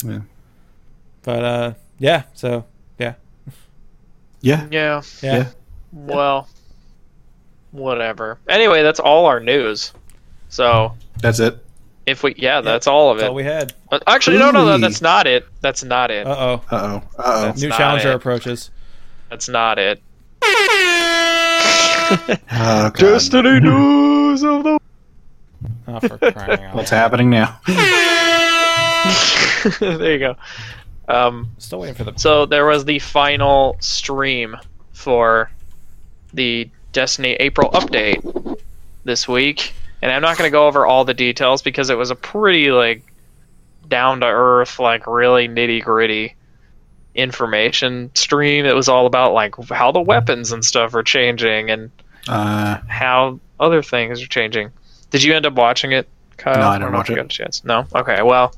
Yeah. 0.04 0.20
But 1.22 1.44
uh, 1.44 1.72
yeah. 1.98 2.22
So 2.34 2.64
yeah, 2.98 3.14
Yeah. 4.40 4.66
Yeah. 4.70 5.02
yeah. 5.22 5.32
Yeah. 5.36 5.48
Well, 5.92 6.48
whatever. 7.72 8.38
Anyway, 8.48 8.82
that's 8.82 9.00
all 9.00 9.26
our 9.26 9.40
news. 9.40 9.92
So 10.48 10.94
That's 11.20 11.40
it. 11.40 11.58
if 12.06 12.22
we, 12.22 12.34
yeah, 12.38 12.60
that's 12.62 12.86
all 12.86 13.10
of 13.10 13.18
That's 13.18 13.26
it. 13.26 13.28
all 13.30 13.34
we 13.34 13.44
had. 13.44 13.74
Actually, 14.06 14.38
no, 14.38 14.50
no, 14.50 14.64
no, 14.64 14.78
that's 14.78 15.00
not 15.02 15.26
it. 15.26 15.46
That's 15.60 15.84
not 15.84 16.10
it. 16.10 16.26
Uh 16.26 16.36
oh. 16.38 16.64
Uh 16.70 17.00
oh. 17.00 17.02
Uh 17.18 17.52
oh. 17.56 17.60
New 17.60 17.70
challenger 17.70 18.10
it. 18.12 18.14
approaches. 18.16 18.70
That's 19.30 19.48
not 19.48 19.78
it. 19.78 20.00
Oh, 22.10 22.90
God. 22.90 22.94
Destiny 22.96 23.60
news 23.68 24.42
of 24.42 24.64
the. 24.64 24.78
Oh, 25.86 26.00
for 26.00 26.18
crying 26.18 26.64
out 26.64 26.74
What's 26.74 26.92
loud. 26.92 26.98
happening 26.98 27.30
now? 27.30 27.60
there 29.80 30.12
you 30.12 30.18
go. 30.18 30.36
Um, 31.08 31.50
Still 31.58 31.80
waiting 31.80 31.94
for 31.94 32.04
the. 32.04 32.18
So 32.18 32.46
there 32.46 32.66
was 32.66 32.84
the 32.84 32.98
final 32.98 33.76
stream 33.80 34.56
for 34.92 35.50
the 36.34 36.68
Destiny 36.92 37.34
April 37.34 37.70
update 37.70 38.58
this 39.04 39.26
week, 39.26 39.72
and 40.02 40.12
I'm 40.12 40.22
not 40.22 40.36
going 40.36 40.48
to 40.48 40.52
go 40.52 40.66
over 40.66 40.86
all 40.86 41.04
the 41.04 41.14
details 41.14 41.62
because 41.62 41.90
it 41.90 41.96
was 41.96 42.10
a 42.10 42.16
pretty 42.16 42.70
like 42.70 43.02
down 43.88 44.20
to 44.20 44.26
earth, 44.26 44.78
like 44.78 45.06
really 45.06 45.48
nitty 45.48 45.82
gritty 45.82 46.34
information 47.14 48.10
stream. 48.14 48.66
It 48.66 48.74
was 48.74 48.88
all 48.88 49.06
about 49.06 49.32
like 49.32 49.54
how 49.70 49.92
the 49.92 50.00
weapons 50.00 50.52
and 50.52 50.64
stuff 50.64 50.94
are 50.94 51.02
changing 51.02 51.70
and 51.70 51.90
Uh, 52.28 52.78
how 52.86 53.40
other 53.58 53.82
things 53.82 54.22
are 54.22 54.26
changing. 54.28 54.70
Did 55.10 55.22
you 55.22 55.34
end 55.34 55.46
up 55.46 55.54
watching 55.54 55.92
it, 55.92 56.08
Kyle? 56.36 56.54
No, 56.56 56.68
I 56.68 56.78
don't 56.78 56.88
didn't 56.88 56.94
watch 56.94 57.10
it. 57.10 57.14
got 57.16 57.24
a 57.24 57.28
chance. 57.28 57.64
No. 57.64 57.86
Okay. 57.94 58.22
Well, 58.22 58.54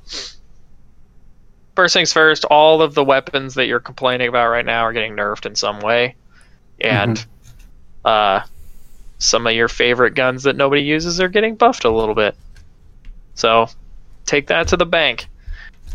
first 1.76 1.94
things 1.94 2.12
first. 2.12 2.44
All 2.44 2.82
of 2.82 2.94
the 2.94 3.04
weapons 3.04 3.54
that 3.54 3.66
you're 3.66 3.80
complaining 3.80 4.28
about 4.28 4.48
right 4.48 4.64
now 4.66 4.82
are 4.82 4.92
getting 4.92 5.14
nerfed 5.16 5.46
in 5.46 5.54
some 5.54 5.80
way, 5.80 6.14
and 6.80 7.16
Mm-hmm. 7.16 8.06
uh, 8.06 8.42
some 9.18 9.46
of 9.46 9.52
your 9.52 9.68
favorite 9.68 10.14
guns 10.14 10.44
that 10.44 10.56
nobody 10.56 10.82
uses 10.82 11.20
are 11.20 11.28
getting 11.28 11.54
buffed 11.54 11.84
a 11.84 11.90
little 11.90 12.14
bit. 12.14 12.34
So, 13.34 13.68
take 14.26 14.46
that 14.48 14.68
to 14.68 14.76
the 14.76 14.86
bank. 14.86 15.26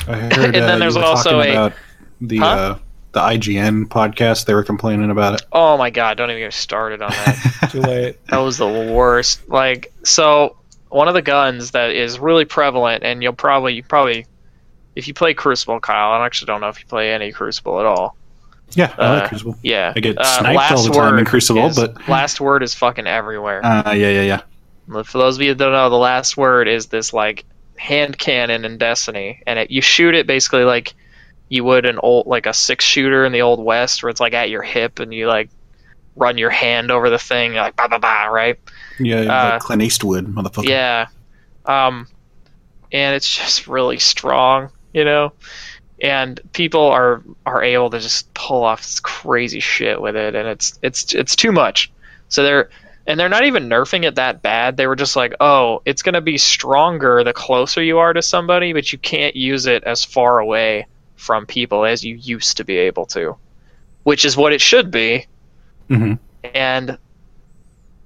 I 0.07 0.15
heard. 0.15 0.31
And 0.33 0.53
then 0.55 0.69
uh, 0.71 0.77
there's 0.77 0.95
also 0.97 1.39
a- 1.41 1.51
about 1.51 1.73
the 2.21 2.37
Huh? 2.37 2.45
uh, 2.45 2.77
the 3.15 3.21
IGN 3.21 3.85
podcast. 3.87 4.45
They 4.45 4.53
were 4.53 4.63
complaining 4.63 5.09
about 5.09 5.33
it. 5.33 5.41
Oh 5.51 5.75
my 5.77 5.89
god! 5.89 6.17
Don't 6.17 6.29
even 6.29 6.43
get 6.43 6.53
started 6.53 7.01
on 7.01 7.09
that. 7.09 7.67
Too 7.71 7.81
late. 7.81 8.23
That 8.27 8.37
was 8.37 8.57
the 8.59 8.67
worst. 8.67 9.49
Like, 9.49 9.91
so 10.03 10.57
one 10.89 11.07
of 11.07 11.13
the 11.15 11.21
guns 11.23 11.71
that 11.71 11.91
is 11.91 12.19
really 12.19 12.45
prevalent, 12.45 13.03
and 13.03 13.23
you'll 13.23 13.33
probably, 13.33 13.73
you 13.73 13.83
probably, 13.83 14.25
if 14.95 15.07
you 15.07 15.13
play 15.13 15.33
Crucible, 15.33 15.79
Kyle, 15.79 16.11
I 16.21 16.25
actually 16.25 16.47
don't 16.47 16.61
know 16.61 16.69
if 16.69 16.79
you 16.79 16.85
play 16.85 17.11
any 17.13 17.31
Crucible 17.31 17.79
at 17.79 17.85
all. 17.85 18.15
yeah, 18.71 18.93
I 18.97 19.13
like 19.13 19.23
Uh, 19.23 19.27
Crucible. 19.29 19.55
Yeah, 19.63 19.93
I 19.95 19.99
get 19.99 20.17
uh, 20.17 20.23
sniped 20.23 20.71
all 20.71 20.83
the 20.83 20.89
time 20.91 21.17
in 21.17 21.25
Crucible, 21.25 21.65
is- 21.67 21.75
but- 21.75 22.07
last 22.07 22.39
word 22.39 22.63
is 22.63 22.73
fucking 22.75 23.07
everywhere. 23.07 23.65
Uh, 23.65 23.93
yeah, 23.93 24.09
yeah, 24.09 24.21
yeah. 24.87 25.03
For 25.03 25.17
those 25.17 25.35
of 25.37 25.41
you 25.41 25.53
that 25.53 25.57
don't 25.63 25.71
know, 25.73 25.89
the 25.89 25.95
last 25.97 26.37
word 26.37 26.67
is 26.67 26.85
this 26.87 27.11
like 27.11 27.43
hand 27.77 28.17
cannon 28.17 28.63
in 28.65 28.77
Destiny, 28.77 29.41
and 29.47 29.57
it, 29.59 29.71
you 29.71 29.81
shoot 29.81 30.13
it 30.15 30.27
basically 30.27 30.63
like 30.63 30.93
you 31.49 31.63
would 31.63 31.85
an 31.85 31.99
old 31.99 32.27
like 32.27 32.45
a 32.45 32.53
six 32.53 32.83
shooter 32.83 33.25
in 33.25 33.31
the 33.31 33.41
old 33.41 33.63
west, 33.63 34.03
where 34.03 34.09
it's 34.09 34.21
like 34.21 34.33
at 34.33 34.49
your 34.49 34.63
hip, 34.63 34.99
and 34.99 35.13
you 35.13 35.27
like 35.27 35.49
run 36.15 36.37
your 36.37 36.49
hand 36.49 36.91
over 36.91 37.09
the 37.09 37.19
thing, 37.19 37.53
like 37.53 37.75
ba 37.75 37.87
ba 37.89 37.99
ba, 37.99 38.29
right? 38.31 38.59
Yeah, 38.99 39.21
Uh, 39.21 39.49
like 39.51 39.61
Clint 39.61 39.81
Eastwood, 39.81 40.27
motherfucker. 40.27 40.67
Yeah. 40.67 41.07
Um, 41.65 42.07
and 42.91 43.15
it's 43.15 43.35
just 43.35 43.67
really 43.67 43.99
strong, 43.99 44.69
you 44.93 45.05
know. 45.05 45.33
And 46.01 46.39
people 46.51 46.89
are 46.89 47.23
are 47.45 47.63
able 47.63 47.89
to 47.89 47.99
just 47.99 48.33
pull 48.33 48.63
off 48.63 48.81
this 48.81 48.99
crazy 48.99 49.59
shit 49.59 50.01
with 50.01 50.15
it, 50.15 50.35
and 50.35 50.47
it's 50.47 50.77
it's 50.81 51.13
it's 51.13 51.35
too 51.35 51.51
much. 51.51 51.91
So 52.29 52.43
they're 52.43 52.69
and 53.07 53.19
they're 53.19 53.29
not 53.29 53.45
even 53.45 53.69
nerfing 53.69 54.03
it 54.03 54.15
that 54.15 54.41
bad. 54.41 54.77
They 54.77 54.87
were 54.87 54.95
just 54.95 55.15
like, 55.15 55.35
oh, 55.39 55.81
it's 55.85 56.01
gonna 56.01 56.21
be 56.21 56.37
stronger 56.37 57.23
the 57.23 57.33
closer 57.33 57.81
you 57.81 57.99
are 57.99 58.13
to 58.13 58.21
somebody, 58.21 58.73
but 58.73 58.91
you 58.91 58.97
can't 58.97 59.35
use 59.35 59.67
it 59.67 59.83
as 59.83 60.03
far 60.03 60.39
away 60.39 60.87
from 61.15 61.45
people 61.45 61.85
as 61.85 62.03
you 62.03 62.15
used 62.15 62.57
to 62.57 62.63
be 62.63 62.77
able 62.77 63.05
to, 63.07 63.35
which 64.03 64.25
is 64.25 64.35
what 64.37 64.53
it 64.53 64.61
should 64.61 64.91
be. 64.91 65.25
hmm 65.87 66.13
And 66.53 66.97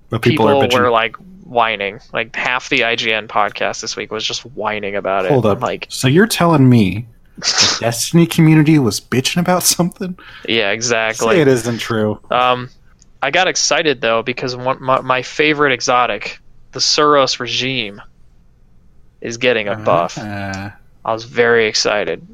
But 0.10 0.22
people, 0.22 0.62
people, 0.62 0.78
are 0.78 0.84
were 0.84 0.90
like 0.90 1.16
whining. 1.44 2.00
Like 2.14 2.36
half 2.36 2.70
the 2.70 2.82
IGN 2.82 3.28
podcast 3.28 3.82
this 3.82 3.96
week 3.96 4.12
was 4.12 4.24
just 4.24 4.46
whining 4.46 4.96
about 4.96 5.26
it. 5.26 5.32
Hold 5.32 5.46
up. 5.46 5.62
Like, 5.62 5.88
so 5.90 6.08
you're 6.08 6.28
telling 6.28 6.70
me 6.70 7.08
the 7.38 7.78
Destiny 7.80 8.26
community 8.26 8.80
was 8.80 9.00
bitching 9.00 9.40
about 9.40 9.64
something? 9.64 10.18
yeah, 10.48 10.72
exactly. 10.72 11.36
Say 11.36 11.42
it 11.42 11.48
isn't 11.48 11.80
true. 11.80 12.20
Um, 12.30 12.70
I 13.22 13.32
got 13.32 13.48
excited 13.48 14.02
though 14.02 14.24
because 14.24 14.56
one, 14.56 14.82
my, 14.82 15.02
my 15.02 15.22
favorite 15.22 15.74
exotic, 15.74 16.40
the 16.72 16.80
Suros 16.80 17.40
regime, 17.40 18.02
is 19.22 19.38
getting 19.38 19.68
a 19.68 19.76
buff. 19.76 20.18
Uh, 20.18 20.70
I 21.04 21.14
was 21.14 21.26
very 21.26 21.68
excited. 21.68 22.26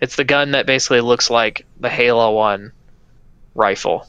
It's 0.00 0.16
the 0.16 0.24
gun 0.24 0.52
that 0.52 0.66
basically 0.66 1.00
looks 1.00 1.30
like 1.30 1.66
the 1.80 1.88
Halo 1.88 2.32
One 2.32 2.72
rifle. 3.54 4.06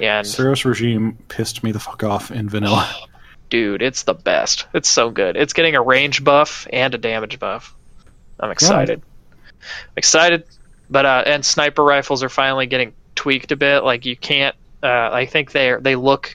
And 0.00 0.26
Suros 0.26 0.64
regime 0.64 1.18
pissed 1.28 1.62
me 1.62 1.72
the 1.72 1.80
fuck 1.80 2.02
off 2.02 2.30
in 2.30 2.48
vanilla. 2.48 2.88
dude, 3.52 3.82
it's 3.82 4.04
the 4.04 4.14
best. 4.14 4.66
It's 4.72 4.88
so 4.88 5.10
good. 5.10 5.36
It's 5.36 5.52
getting 5.52 5.74
a 5.74 5.82
range 5.82 6.24
buff 6.24 6.66
and 6.72 6.94
a 6.94 6.98
damage 6.98 7.38
buff. 7.38 7.74
I'm 8.40 8.50
excited. 8.50 9.02
Excited, 9.94 10.44
but 10.88 11.04
uh, 11.04 11.24
and 11.26 11.44
sniper 11.44 11.84
rifles 11.84 12.22
are 12.22 12.30
finally 12.30 12.66
getting 12.66 12.94
tweaked 13.14 13.52
a 13.52 13.56
bit. 13.56 13.84
Like 13.84 14.06
you 14.06 14.16
can't. 14.16 14.56
Uh, 14.82 15.10
I 15.12 15.26
think 15.26 15.52
they 15.52 15.76
they 15.78 15.96
look 15.96 16.34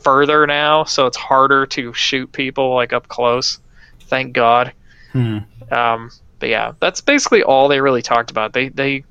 further 0.00 0.46
now, 0.46 0.84
so 0.84 1.06
it's 1.06 1.16
harder 1.16 1.64
to 1.66 1.94
shoot 1.94 2.30
people 2.32 2.74
like 2.74 2.92
up 2.92 3.08
close. 3.08 3.58
Thank 4.00 4.34
God. 4.34 4.74
Hmm. 5.12 5.38
Um, 5.70 6.10
but 6.38 6.48
yeah, 6.48 6.72
that's 6.80 7.00
basically 7.00 7.42
all 7.42 7.68
they 7.68 7.80
really 7.80 8.02
talked 8.02 8.30
about. 8.30 8.52
They 8.52 8.68
they 8.68 9.04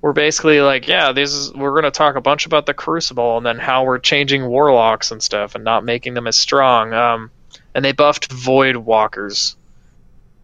were 0.00 0.12
basically 0.12 0.60
like, 0.60 0.88
yeah, 0.88 1.12
this 1.12 1.32
is 1.32 1.52
we're 1.52 1.74
gonna 1.74 1.90
talk 1.90 2.16
a 2.16 2.20
bunch 2.20 2.46
about 2.46 2.66
the 2.66 2.74
Crucible 2.74 3.36
and 3.36 3.46
then 3.46 3.58
how 3.58 3.84
we're 3.84 3.98
changing 3.98 4.46
warlocks 4.46 5.10
and 5.10 5.22
stuff 5.22 5.54
and 5.54 5.64
not 5.64 5.84
making 5.84 6.14
them 6.14 6.26
as 6.26 6.36
strong. 6.36 6.92
Um, 6.92 7.30
and 7.74 7.84
they 7.84 7.92
buffed 7.92 8.32
Void 8.32 8.76
Walkers, 8.76 9.56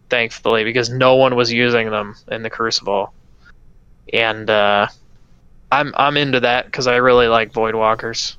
thankfully, 0.09 0.63
because 0.63 0.89
no 0.89 1.15
one 1.15 1.35
was 1.35 1.51
using 1.51 1.89
them 1.89 2.15
in 2.27 2.43
the 2.43 2.49
Crucible. 2.49 3.13
And 4.11 4.49
uh, 4.49 4.87
I'm 5.71 5.93
I'm 5.95 6.17
into 6.17 6.41
that 6.41 6.65
because 6.65 6.87
I 6.87 6.97
really 6.97 7.27
like 7.27 7.51
Void 7.51 7.73
Walkers. 7.73 8.37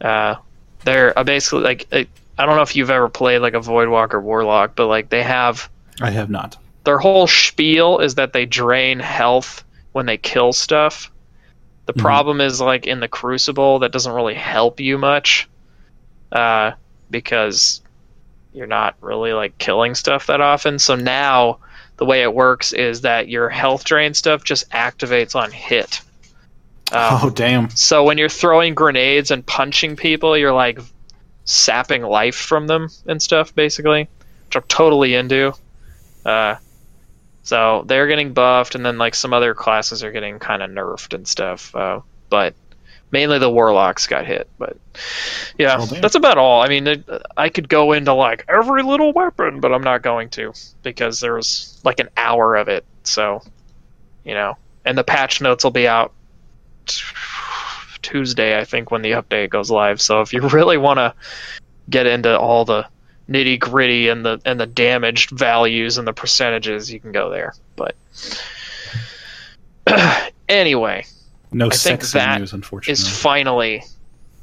Uh, 0.00 0.36
they're 0.84 1.18
uh, 1.18 1.24
basically 1.24 1.62
like 1.62 1.86
I 1.92 2.06
I 2.38 2.46
don't 2.46 2.56
know 2.56 2.62
if 2.62 2.74
you've 2.74 2.90
ever 2.90 3.10
played 3.10 3.40
like 3.40 3.52
a 3.54 3.60
Void 3.60 3.88
Walker 3.88 4.18
Warlock, 4.18 4.74
but 4.74 4.86
like 4.86 5.10
they 5.10 5.22
have 5.22 5.68
I 6.00 6.10
have 6.10 6.30
not. 6.30 6.56
Their 6.84 6.98
whole 6.98 7.26
spiel 7.26 7.98
is 7.98 8.14
that 8.16 8.32
they 8.32 8.46
drain 8.46 8.98
health 9.00 9.64
when 9.92 10.06
they 10.06 10.16
kill 10.16 10.52
stuff. 10.52 11.10
The 11.86 11.92
Mhm. 11.92 12.00
problem 12.00 12.40
is 12.40 12.60
like 12.60 12.86
in 12.86 13.00
the 13.00 13.08
Crucible 13.08 13.80
that 13.80 13.92
doesn't 13.92 14.12
really 14.12 14.34
help 14.34 14.80
you 14.80 14.96
much, 14.98 15.48
uh, 16.32 16.72
because 17.10 17.80
you're 18.52 18.66
not 18.66 18.94
really 19.00 19.32
like 19.32 19.58
killing 19.58 19.94
stuff 19.94 20.26
that 20.26 20.40
often. 20.40 20.78
So 20.78 20.94
now 20.94 21.58
the 21.96 22.04
way 22.04 22.22
it 22.22 22.32
works 22.34 22.72
is 22.72 23.02
that 23.02 23.28
your 23.28 23.48
health 23.48 23.84
drain 23.84 24.14
stuff 24.14 24.42
just 24.44 24.70
activates 24.70 25.34
on 25.36 25.50
hit. 25.50 26.00
Um, 26.92 27.18
oh 27.22 27.30
damn. 27.30 27.70
so 27.70 28.02
when 28.04 28.18
you're 28.18 28.28
throwing 28.28 28.74
grenades 28.74 29.30
and 29.30 29.46
punching 29.46 29.96
people, 29.96 30.36
you're 30.36 30.52
like 30.52 30.80
sapping 31.44 32.02
life 32.02 32.34
from 32.36 32.66
them 32.66 32.88
and 33.06 33.20
stuff, 33.22 33.54
basically, 33.54 34.08
which 34.46 34.56
I'm 34.56 34.62
totally 34.68 35.14
into. 35.14 35.52
Uh, 36.24 36.56
so 37.42 37.84
they're 37.86 38.06
getting 38.06 38.32
buffed, 38.32 38.74
and 38.74 38.84
then 38.84 38.98
like 38.98 39.14
some 39.14 39.32
other 39.32 39.54
classes 39.54 40.02
are 40.04 40.12
getting 40.12 40.38
kind 40.38 40.62
of 40.62 40.70
nerfed 40.70 41.14
and 41.14 41.26
stuff. 41.26 41.74
Uh, 41.74 42.00
but 42.28 42.54
mainly 43.10 43.38
the 43.38 43.50
warlocks 43.50 44.06
got 44.06 44.26
hit. 44.26 44.48
But 44.58 44.76
yeah, 45.58 45.84
that's 45.84 46.14
about 46.14 46.38
all. 46.38 46.62
I 46.62 46.68
mean, 46.68 46.86
it, 46.86 47.08
I 47.36 47.48
could 47.48 47.68
go 47.68 47.92
into 47.92 48.12
like 48.12 48.44
every 48.48 48.82
little 48.82 49.12
weapon, 49.12 49.60
but 49.60 49.72
I'm 49.72 49.82
not 49.82 50.02
going 50.02 50.30
to 50.30 50.52
because 50.82 51.20
there 51.20 51.34
was 51.34 51.80
like 51.84 52.00
an 52.00 52.08
hour 52.16 52.56
of 52.56 52.68
it. 52.68 52.84
So 53.04 53.42
you 54.24 54.34
know, 54.34 54.56
and 54.84 54.96
the 54.96 55.04
patch 55.04 55.40
notes 55.40 55.64
will 55.64 55.70
be 55.70 55.88
out 55.88 56.12
Tuesday, 58.02 58.58
I 58.58 58.64
think, 58.64 58.90
when 58.90 59.02
the 59.02 59.12
update 59.12 59.50
goes 59.50 59.70
live. 59.70 60.00
So 60.00 60.20
if 60.20 60.32
you 60.32 60.40
really 60.48 60.76
want 60.76 60.98
to 60.98 61.14
get 61.88 62.06
into 62.06 62.38
all 62.38 62.64
the 62.64 62.86
nitty 63.30 63.58
gritty 63.58 64.08
and 64.08 64.24
the 64.24 64.40
and 64.44 64.58
the 64.58 64.66
damaged 64.66 65.30
values 65.30 65.96
and 65.96 66.06
the 66.06 66.12
percentages, 66.12 66.92
you 66.92 67.00
can 67.00 67.12
go 67.12 67.30
there. 67.30 67.54
But 67.76 67.94
anyway, 70.48 71.04
No 71.52 71.66
I 71.66 71.70
think 71.70 72.02
that 72.10 72.40
news, 72.40 72.52
unfortunately. 72.52 72.92
is 72.92 73.08
finally 73.08 73.84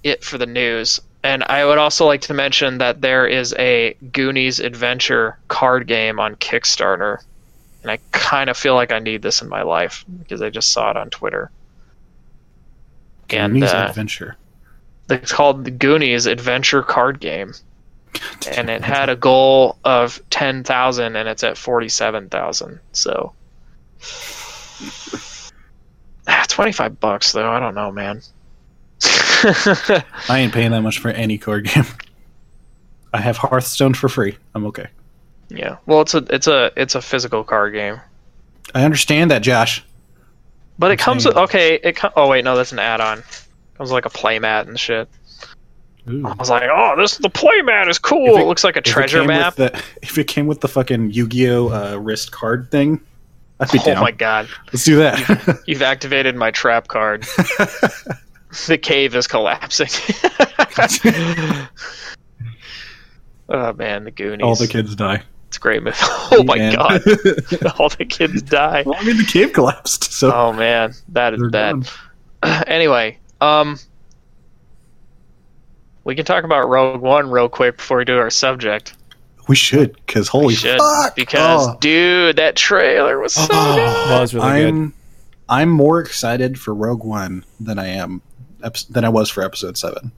it 0.04 0.24
for 0.24 0.38
the 0.38 0.46
news. 0.46 1.02
And 1.24 1.44
I 1.44 1.66
would 1.66 1.78
also 1.78 2.06
like 2.06 2.22
to 2.22 2.34
mention 2.34 2.78
that 2.78 3.02
there 3.02 3.28
is 3.28 3.54
a 3.58 3.96
Goonies 4.14 4.60
Adventure 4.60 5.38
card 5.48 5.88
game 5.88 6.20
on 6.20 6.36
Kickstarter. 6.36 7.22
And 7.82 7.92
I 7.92 8.00
kind 8.12 8.50
of 8.50 8.56
feel 8.58 8.76
like 8.76 8.92
I 8.92 9.00
need 9.00 9.22
this 9.22 9.42
in 9.42 9.50
my 9.50 9.64
life 9.64 10.06
because 10.20 10.42
I 10.42 10.50
just 10.50 10.72
saw 10.72 10.92
it 10.92 10.98
on 10.98 11.10
Twitter. 11.10 11.52
And 13.30 13.54
Goonies 13.54 13.74
uh, 13.74 13.88
adventure. 13.90 14.38
it's 15.10 15.34
called 15.34 15.66
the 15.66 15.72
Goonies 15.72 16.28
Adventure 16.28 16.84
Card 16.84 17.20
Game. 17.20 17.54
And 18.56 18.70
it 18.70 18.84
had 18.84 19.10
a 19.10 19.16
goal 19.16 19.78
of 19.84 20.22
10,000 20.30 21.16
and 21.16 21.30
it's 21.30 21.44
at 21.44 21.58
47,000. 21.58 22.80
So. 22.94 23.34
Ah, 26.28 26.46
25 26.48 27.00
bucks 27.00 27.32
though. 27.32 27.50
I 27.50 27.60
don't 27.60 27.76
know, 27.76 27.92
man. 27.92 28.22
I 29.04 30.04
ain't 30.40 30.54
paying 30.54 30.72
that 30.72 30.82
much 30.82 31.00
for 31.00 31.10
any 31.10 31.38
card 31.38 31.66
game. 31.74 31.86
I 33.14 33.22
have 33.22 33.38
Hearthstone 33.38 33.94
for 33.94 34.10
free. 34.10 34.38
I'm 34.54 34.66
okay. 34.68 34.88
Yeah. 35.50 35.78
Well, 35.86 36.02
it's 36.02 36.14
a 36.14 36.26
it's 36.30 36.48
a 36.48 36.72
it's 36.76 36.96
a 36.96 37.02
physical 37.02 37.44
card 37.44 37.74
game, 37.74 38.00
I 38.76 38.84
understand 38.84 39.32
that, 39.32 39.42
Josh. 39.42 39.84
but 40.78 40.92
it 40.92 40.94
I'm 40.94 40.98
comes 40.98 41.26
with 41.26 41.38
okay. 41.38 41.76
It 41.82 41.96
com- 41.96 42.12
oh 42.18 42.28
wait 42.28 42.44
no, 42.44 42.58
that's 42.58 42.74
an 42.74 42.80
add-on. 42.80 43.20
It 43.20 43.26
Comes 43.78 43.92
with 43.92 44.04
like 44.04 44.06
a 44.06 44.10
playmat 44.10 44.68
and 44.68 44.78
shit. 44.80 45.08
Ooh. 46.10 46.26
I 46.26 46.34
was 46.36 46.50
like, 46.50 46.64
oh, 46.72 46.96
this 46.98 47.18
the 47.18 47.30
play 47.30 47.62
mat 47.64 47.88
is 47.90 48.00
cool. 48.00 48.36
If 48.36 48.42
It, 48.42 48.46
looks 48.46 48.64
like 48.64 48.76
a 48.78 48.82
treasure 48.82 49.24
map. 49.26 49.56
the- 49.56 49.82
if 50.02 50.18
it 50.18 50.26
came 50.28 50.48
with 50.48 50.62
the 50.62 50.68
fucking 50.68 51.12
Yu-Gi-Oh 51.12 51.70
uh, 51.70 51.98
wrist 51.98 52.32
card 52.32 52.72
thing, 52.72 53.02
I'd 53.60 53.72
be 53.72 53.80
Oh 53.82 53.86
down. 53.86 54.02
my 54.04 54.12
god, 54.12 54.48
Let's 54.68 54.86
do 54.86 54.98
that. 54.98 55.62
you've 55.66 55.82
activated 55.82 56.36
my 56.36 56.52
trap 56.52 56.88
card. 56.88 57.24
the 58.68 58.78
cave 58.82 59.16
is 59.16 59.28
collapsing. 59.28 59.90
oh 63.50 63.74
man, 63.74 64.04
the 64.04 64.12
Goonies. 64.12 64.44
All 64.44 64.56
the 64.56 64.68
kids 64.68 64.96
die. 64.96 65.24
It's 65.48 65.58
a 65.58 65.60
great 65.60 65.82
movie. 65.84 65.98
Oh 66.30 66.44
my 66.44 66.58
Man. 66.58 66.76
god, 66.76 67.02
all 67.80 67.88
the 67.90 68.04
kids 68.06 68.42
die. 68.42 68.84
well, 68.86 68.96
I 69.00 69.04
mean, 69.06 69.18
the 69.18 69.24
cave 69.24 69.54
collapsed, 69.54 70.12
so 70.12 70.32
Oh 70.34 70.52
man, 70.54 70.94
that 71.10 71.34
is 71.34 71.42
bad. 71.52 71.90
anyway, 72.68 73.18
um, 73.40 73.80
we 76.08 76.16
can 76.16 76.26
talk 76.26 76.44
about 76.46 76.68
Rogue 76.70 77.02
One 77.02 77.30
real 77.30 77.50
quick 77.50 77.78
before 77.78 77.98
we 77.98 78.06
do 78.06 78.18
our 78.18 78.30
subject. 78.30 78.96
We 79.50 79.56
should, 79.56 79.94
because 80.06 80.28
holy 80.30 80.48
we 80.48 80.56
should 80.56 80.80
fuck! 80.80 81.16
because 81.16 81.68
Oh. 81.68 81.78
dude, 81.80 82.38
that 82.38 82.56
trailer 82.56 83.20
was 83.20 83.34
so 83.34 83.46
Oh. 83.52 83.76
good. 83.76 84.10
That 84.10 84.22
was 84.22 84.34
really. 84.34 84.48
I'm 84.48 84.94
I'm 85.50 85.70
more 85.70 86.00
excited 86.00 86.60
for 86.60 86.74
Rogue 86.74 87.04
One 87.04 87.44
than 87.60 87.78
I 87.78 87.88
am 87.88 88.22
than 88.90 89.06
I 89.06 89.10
was 89.10 89.30
for 89.30 89.44
Episode 89.44 89.78
Seven. 89.78 90.12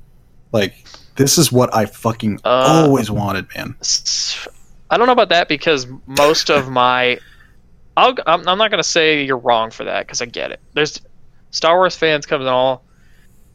Like 0.51 0.73
this 1.15 1.37
is 1.37 1.51
what 1.51 1.75
I 1.75 1.85
fucking 1.85 2.39
Uh, 2.45 2.83
always 2.85 3.11
wanted, 3.11 3.47
man. 3.55 3.75
I 4.89 4.97
don't 4.97 5.05
know 5.07 5.13
about 5.13 5.29
that 5.29 5.47
because 5.49 5.85
most 6.07 6.49
of 6.49 6.69
my, 6.69 7.19
I'll, 7.97 8.15
I'm, 8.25 8.47
I'm 8.47 8.57
not 8.57 8.71
gonna 8.71 8.83
say 8.83 9.23
you're 9.23 9.37
wrong 9.37 9.69
for 9.71 9.83
that 9.83 10.05
because 10.07 10.21
I 10.21 10.25
get 10.25 10.51
it. 10.51 10.59
There's 10.73 11.01
Star 11.51 11.75
Wars 11.77 11.95
fans 11.95 12.25
come 12.25 12.41
in 12.41 12.47
all 12.47 12.83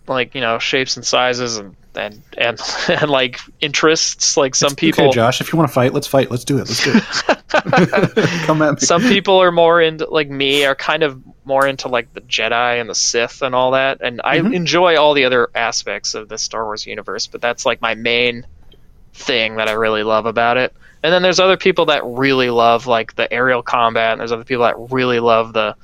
like 0.07 0.35
you 0.35 0.41
know 0.41 0.59
shapes 0.59 0.97
and 0.97 1.05
sizes 1.07 1.57
and 1.57 1.75
and 1.97 2.23
and, 2.39 2.61
and 2.89 3.11
like 3.11 3.41
interests. 3.61 4.37
Like 4.37 4.55
some 4.55 4.69
It's 4.69 4.75
people, 4.77 5.05
okay, 5.07 5.15
Josh. 5.15 5.41
If 5.41 5.53
you 5.53 5.57
want 5.57 5.69
to 5.69 5.75
fight, 5.75 5.93
let's 5.95 6.07
fight. 6.07 6.31
Let's 6.31 6.45
do 6.45 6.57
it. 6.59 6.69
Let's 6.69 6.83
do 6.85 6.93
it. 6.95 7.05
Come 8.47 8.63
at 8.63 8.75
me. 8.75 8.81
some 8.81 9.03
people 9.03 9.41
are 9.41 9.53
more 9.53 9.81
into 9.81 10.07
like 10.11 10.29
me 10.29 10.65
are 10.65 10.75
kind 10.75 11.03
of 11.03 11.21
more 11.45 11.67
into 11.67 11.89
like 11.89 12.13
the 12.15 12.21
Jedi 12.23 12.81
and 12.81 12.89
the 12.91 12.95
Sith 12.95 13.43
and 13.43 13.55
all 13.55 13.73
that, 13.73 13.99
and 14.01 14.21
I 14.25 14.39
Mhm. 14.39 14.55
enjoy 14.55 14.97
all 14.97 15.15
the 15.15 15.25
other 15.25 15.49
aspects 15.55 16.15
of 16.15 16.29
the 16.29 16.39
Star 16.39 16.65
Wars 16.65 16.87
universe, 16.87 17.27
but 17.27 17.41
that's 17.41 17.65
like 17.67 17.81
my 17.81 17.95
main 17.95 18.47
thing 19.13 19.57
that 19.57 19.69
I 19.69 19.73
really 19.73 20.03
love 20.03 20.27
about 20.27 20.57
it. 20.57 20.75
And 21.03 21.13
then 21.13 21.23
there's 21.23 21.39
other 21.39 21.57
people 21.59 21.87
that 21.87 22.03
really 22.05 22.49
love 22.51 22.87
like 22.87 23.15
the 23.15 23.31
aerial 23.33 23.63
combat, 23.63 24.13
and 24.13 24.21
there's 24.21 24.33
other 24.33 24.45
people 24.45 24.65
that 24.65 24.75
really 24.91 25.21
love 25.21 25.53
the 25.53 25.77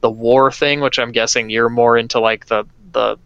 the 0.00 0.10
war 0.10 0.52
thing, 0.52 0.80
which 0.80 0.98
I'm 1.00 1.10
guessing 1.12 1.50
you're 1.50 1.68
more 1.68 1.98
into 1.98 2.20
like 2.20 2.46
the 2.46 2.64
the 2.92 3.16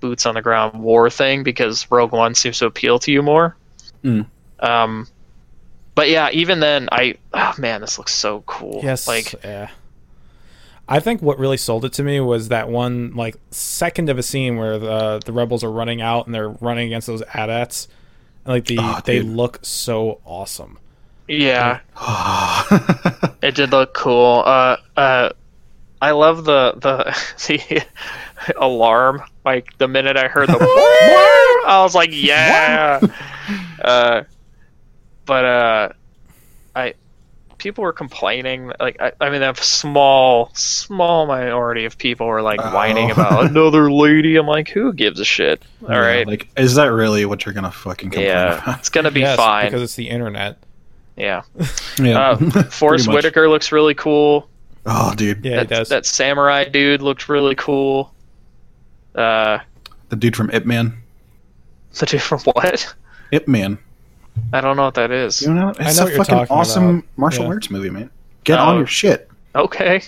boots 0.00 0.26
on 0.26 0.34
the 0.34 0.42
ground 0.42 0.82
war 0.82 1.10
thing 1.10 1.42
because 1.42 1.90
Rogue 1.90 2.12
One 2.12 2.34
seems 2.34 2.58
to 2.58 2.66
appeal 2.66 2.98
to 3.00 3.12
you 3.12 3.22
more. 3.22 3.56
Mm. 4.04 4.26
Um, 4.60 5.06
but 5.94 6.08
yeah, 6.08 6.30
even 6.30 6.60
then, 6.60 6.88
I 6.92 7.16
oh 7.34 7.54
man, 7.58 7.80
this 7.80 7.98
looks 7.98 8.14
so 8.14 8.42
cool. 8.46 8.80
Yes. 8.82 9.06
like 9.08 9.32
yeah. 9.44 9.70
I 10.90 11.00
think 11.00 11.20
what 11.20 11.38
really 11.38 11.58
sold 11.58 11.84
it 11.84 11.92
to 11.94 12.02
me 12.02 12.18
was 12.20 12.48
that 12.48 12.68
one 12.70 13.14
like 13.14 13.36
second 13.50 14.08
of 14.08 14.16
a 14.18 14.22
scene 14.22 14.56
where 14.56 14.78
the 14.78 15.20
the 15.24 15.32
rebels 15.32 15.62
are 15.62 15.70
running 15.70 16.00
out 16.00 16.24
and 16.26 16.34
they're 16.34 16.48
running 16.48 16.86
against 16.86 17.06
those 17.08 17.22
AT-ATs. 17.34 17.88
And 18.46 18.54
like 18.54 18.64
the 18.64 18.78
Oh, 18.80 19.00
they 19.04 19.18
dude. 19.18 19.26
look 19.26 19.58
so 19.62 20.20
awesome. 20.24 20.78
yeah, 21.26 21.80
it 23.42 23.54
did 23.54 23.70
look 23.70 23.92
cool. 23.92 24.42
Uh, 24.46 24.76
uh, 24.96 25.30
I 26.00 26.12
love 26.12 26.44
the 26.44 26.72
the 26.76 27.04
the 27.46 27.82
alarm. 28.56 29.22
Like 29.44 29.76
the 29.78 29.88
minute 29.88 30.16
I 30.16 30.28
heard 30.28 30.48
the, 30.48 30.54
I 31.66 31.80
was 31.82 31.94
like, 31.94 32.10
yeah. 32.12 33.00
Uh, 33.82 34.22
but 35.26 35.44
uh, 35.44 35.88
I 36.74 36.94
people 37.58 37.82
were 37.84 37.92
complaining. 37.92 38.72
Like 38.78 39.00
I, 39.00 39.12
I 39.20 39.30
mean, 39.30 39.42
a 39.42 39.54
small 39.56 40.50
small 40.54 41.26
minority 41.26 41.84
of 41.84 41.98
people 41.98 42.26
were 42.26 42.42
like 42.42 42.60
whining 42.60 43.10
Oh. 43.10 43.14
about 43.14 43.46
another 43.46 43.90
lady. 43.90 44.36
I'm 44.36 44.46
like, 44.46 44.68
who 44.68 44.92
gives 44.92 45.18
a 45.20 45.24
shit? 45.24 45.62
All 45.82 45.90
Yeah, 45.90 45.98
right, 45.98 46.26
Like, 46.26 46.48
is 46.56 46.76
that 46.76 46.86
really 46.86 47.24
what 47.26 47.44
you're 47.44 47.52
gonna 47.54 47.70
fucking 47.72 48.10
complain 48.10 48.28
yeah, 48.28 48.62
about? 48.62 48.78
it's 48.78 48.88
gonna 48.90 49.10
be 49.10 49.20
yes, 49.20 49.36
fine. 49.36 49.66
because 49.66 49.82
it's 49.82 49.96
the 49.96 50.08
internet. 50.08 50.58
Yeah, 51.16 51.42
yeah. 51.98 52.18
uh, 52.30 52.36
Forest 52.70 53.08
Whitaker 53.08 53.48
looks 53.48 53.72
really 53.72 53.94
cool. 53.94 54.48
Oh, 54.86 55.12
dude, 55.16 55.44
Yeah, 55.44 55.62
it 55.62 55.68
that, 55.68 55.68
does. 55.68 55.88
that 55.88 56.06
samurai 56.06 56.64
dude 56.68 57.02
looked 57.02 57.28
really 57.28 57.56
cool. 57.56 58.14
Uh, 59.14 59.58
the 60.08 60.16
dude 60.16 60.36
from 60.36 60.50
Ip 60.50 60.64
Man. 60.66 60.96
The 61.98 62.06
dude 62.06 62.22
from 62.22 62.40
what? 62.40 62.94
Ip 63.32 63.48
Man. 63.48 63.78
I 64.52 64.60
don't 64.60 64.76
know 64.76 64.84
what 64.84 64.94
that 64.94 65.10
is. 65.10 65.42
You 65.42 65.52
know, 65.52 65.72
I 65.78 65.88
it's 65.88 65.98
know 65.98 66.06
a 66.06 66.10
fucking 66.10 66.46
awesome 66.50 66.88
about. 66.98 67.04
martial 67.16 67.44
Yeah. 67.44 67.50
arts 67.50 67.70
movie, 67.70 67.90
man. 67.90 68.10
Get 68.44 68.58
Oh. 68.58 68.64
on 68.64 68.76
your 68.78 68.86
shit. 68.86 69.28
Okay. 69.54 70.02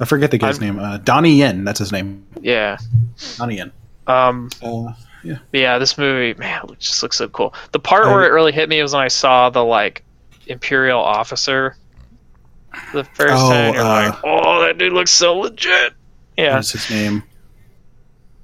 I 0.00 0.04
forget 0.04 0.30
the 0.30 0.38
guy's 0.38 0.60
name. 0.60 0.78
Uh, 0.78 0.98
Donnie 0.98 1.36
Yen. 1.36 1.64
That's 1.64 1.78
his 1.78 1.92
name. 1.92 2.26
Yeah. 2.40 2.76
Donnie 3.38 3.56
Yen. 3.56 3.72
Um. 4.06 4.50
Uh, 4.62 4.92
yeah. 5.22 5.38
Yeah. 5.52 5.78
This 5.78 5.96
movie, 5.96 6.38
man, 6.38 6.62
it 6.68 6.78
just 6.80 7.02
looks 7.02 7.16
so 7.16 7.28
cool. 7.28 7.54
The 7.72 7.78
part 7.78 8.06
I- 8.06 8.12
where 8.12 8.24
it 8.24 8.32
really 8.32 8.52
hit 8.52 8.68
me 8.68 8.82
was 8.82 8.92
when 8.92 9.02
I 9.02 9.08
saw 9.08 9.48
the 9.50 9.64
like 9.64 10.02
imperial 10.48 11.00
officer. 11.00 11.76
The 12.92 13.04
first 13.04 13.32
Oh, 13.34 13.50
time, 13.50 13.74
you're 13.74 13.82
uh, 13.82 14.10
like, 14.10 14.18
"Oh, 14.24 14.60
that 14.66 14.76
dude 14.76 14.92
looks 14.92 15.10
so 15.10 15.38
legit." 15.38 15.94
Yeah, 16.36 16.56
What's 16.56 16.72
his 16.72 16.90
name? 16.90 17.22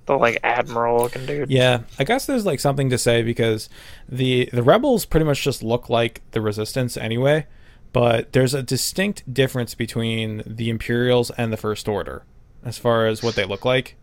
The 0.07 0.17
like 0.17 0.39
admiral 0.43 1.03
looking 1.03 1.27
dude. 1.27 1.51
Yeah, 1.51 1.81
I 1.99 2.05
guess 2.05 2.27
there's 2.27 2.47
like 2.47 2.61
something 2.61 2.91
to 2.91 2.99
say 2.99 3.23
because 3.23 3.69
the 4.09 4.49
the 4.53 4.63
rebels 4.63 5.05
pretty 5.05 5.27
much 5.27 5.43
just 5.43 5.63
look 5.63 5.89
like 5.89 6.23
the 6.33 6.41
resistance 6.41 6.97
anyway, 6.97 7.47
but 7.93 8.33
there's 8.33 8.55
a 8.55 8.63
distinct 8.63 9.33
difference 9.33 9.75
between 9.75 10.43
the 10.47 10.71
Imperials 10.71 11.31
and 11.33 11.53
the 11.53 11.57
First 11.57 11.89
Order 11.89 12.25
as 12.65 12.79
far 12.79 13.07
as 13.07 13.23
what 13.23 13.35
they 13.35 13.45
look 13.45 13.65
like. 13.65 13.97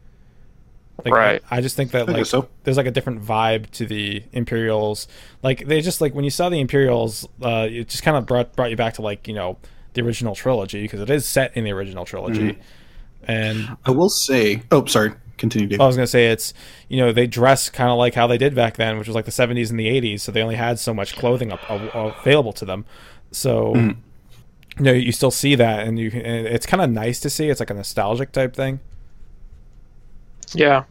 Like, 1.06 1.14
Right. 1.14 1.44
I, 1.50 1.58
I 1.58 1.62
just 1.62 1.78
think 1.78 1.92
that 1.92 2.04
I 2.04 2.12
like 2.12 2.16
guess 2.18 2.30
so. 2.30 2.50
there's 2.64 2.76
like 2.78 2.86
a 2.86 2.92
different 2.92 3.24
vibe 3.24 3.70
to 3.72 3.86
the 3.86 4.24
Imperials. 4.34 5.08
Like 5.42 5.66
they 5.66 5.82
just 5.82 6.02
like 6.02 6.14
when 6.14 6.24
you 6.26 6.30
saw 6.30 6.50
the 6.50 6.60
Imperials, 6.60 7.28
uh, 7.42 7.68
it 7.70 7.88
just 7.88 8.04
kind 8.04 8.18
of 8.18 8.26
brought 8.26 8.56
brought 8.56 8.70
you 8.70 8.76
back 8.76 8.96
to 8.96 9.02
like 9.02 9.28
you 9.28 9.34
know 9.34 9.58
the 9.94 10.02
original 10.02 10.36
trilogy 10.36 10.82
because 10.82 11.00
it 11.00 11.10
is 11.10 11.26
set 11.26 11.56
in 11.56 11.64
the 11.64 11.72
original 11.72 12.06
trilogy. 12.06 12.52
Mm-hmm. 12.52 12.62
And 13.24 13.78
I 13.86 13.92
will 13.92 14.10
say. 14.10 14.64
Oh, 14.72 14.86
sorry. 14.86 15.14
Continue, 15.40 15.68
Dave. 15.68 15.82
I 15.82 15.88
was 15.88 15.95
gonna 15.95 16.06
say 16.06 16.28
it's 16.28 16.53
you 16.88 16.98
know 16.98 17.11
they 17.11 17.26
dress 17.26 17.70
kind 17.70 17.90
of 17.90 17.98
like 17.98 18.14
how 18.14 18.28
they 18.28 18.38
did 18.38 18.53
back 18.53 18.76
then, 18.78 18.98
which 18.99 19.07
was 19.07 19.16
like 19.16 19.26
the 19.26 19.32
70s 19.32 19.72
and 19.72 19.80
the 19.80 19.88
80s. 19.88 20.20
So 20.22 20.32
they 20.32 20.41
only 20.44 20.56
had 20.56 20.78
so 20.80 20.94
much 20.94 21.16
clothing 21.16 21.52
up, 21.52 21.60
uh, 21.72 22.11
available 22.22 22.53
to 22.53 22.66
them. 22.66 22.86
So 23.32 23.74
Mm. 23.74 23.95
you 24.78 24.84
know 24.86 24.91
you 24.91 25.11
still 25.11 25.32
see 25.32 25.56
that, 25.56 25.88
and 25.88 25.98
you 25.98 26.11
can, 26.11 26.22
and 26.22 26.45
it's 26.48 26.66
kind 26.68 26.82
of 26.84 26.90
nice 26.91 27.20
to 27.22 27.30
see. 27.30 27.49
It's 27.49 27.60
like 27.60 27.70
a 27.72 27.74
nostalgic 27.74 28.32
type 28.32 28.56
thing. 28.56 28.80
Yeah. 30.53 30.84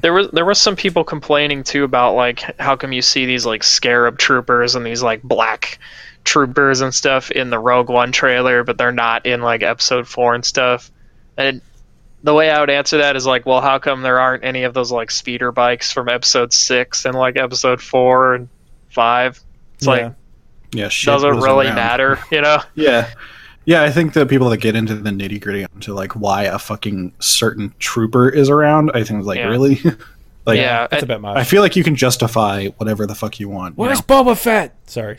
There 0.00 0.12
was 0.12 0.28
there 0.32 0.44
was 0.44 0.60
some 0.60 0.76
people 0.76 1.02
complaining 1.04 1.64
too 1.64 1.84
about 1.84 2.14
like 2.14 2.58
how 2.60 2.76
come 2.76 2.92
you 2.92 3.02
see 3.02 3.26
these 3.26 3.44
like 3.44 3.62
scarab 3.64 4.18
troopers 4.18 4.76
and 4.76 4.86
these 4.86 5.02
like 5.02 5.22
black 5.22 5.78
troopers 6.22 6.80
and 6.80 6.94
stuff 6.94 7.30
in 7.30 7.50
the 7.50 7.58
Rogue 7.58 7.88
One 7.90 8.12
trailer, 8.12 8.62
but 8.62 8.78
they're 8.78 8.92
not 8.92 9.26
in 9.26 9.40
like 9.42 9.62
episode 9.62 10.06
four 10.06 10.34
and 10.34 10.44
stuff. 10.44 10.90
And 11.36 11.60
the 12.24 12.34
way 12.34 12.50
I 12.50 12.58
would 12.58 12.70
answer 12.70 12.96
that 12.98 13.14
is 13.14 13.24
like, 13.26 13.46
well, 13.46 13.60
how 13.60 13.78
come 13.78 14.02
there 14.02 14.18
aren't 14.18 14.42
any 14.44 14.64
of 14.64 14.74
those 14.74 14.90
like 14.90 15.10
speeder 15.12 15.52
bikes 15.52 15.92
from 15.92 16.08
episode 16.08 16.52
six 16.52 17.04
and 17.04 17.14
like 17.14 17.36
episode 17.38 17.80
four 17.80 18.34
and 18.34 18.48
five? 18.88 19.40
It's 19.76 19.86
Yeah. 19.86 19.92
like 19.92 20.12
yeah. 20.72 20.88
Shit 20.88 21.12
doesn't 21.12 21.36
really 21.40 21.66
around. 21.66 21.76
matter, 21.76 22.18
you 22.32 22.40
know? 22.40 22.58
Yeah. 22.74 23.10
Yeah, 23.66 23.82
I 23.82 23.90
think 23.90 24.12
the 24.12 24.26
people 24.26 24.50
that 24.50 24.58
get 24.58 24.74
into 24.76 24.94
the 24.94 25.08
nitty 25.10 25.40
gritty 25.40 25.62
into 25.74 25.94
like 25.94 26.12
why 26.12 26.42
a 26.44 26.58
fucking 26.58 27.12
certain 27.20 27.72
trooper 27.78 28.28
is 28.28 28.50
around, 28.50 28.90
I 28.94 29.04
think 29.04 29.24
like 29.24 29.38
Yeah. 29.38 29.46
really, 29.46 29.76
like 30.46 30.58
yeah, 30.58 30.86
That's 30.90 30.94
a 30.94 30.96
and- 31.04 31.08
bit 31.08 31.20
much. 31.22 31.36
I 31.38 31.44
feel 31.44 31.62
like 31.62 31.74
you 31.76 31.84
can 31.84 31.94
justify 31.94 32.66
whatever 32.78 33.06
the 33.06 33.14
fuck 33.14 33.38
you 33.40 33.48
want. 33.48 33.76
you 33.76 33.82
Where's 33.84 34.06
know? 34.06 34.22
Boba 34.24 34.36
Fett? 34.36 34.74
Sorry. 34.86 35.18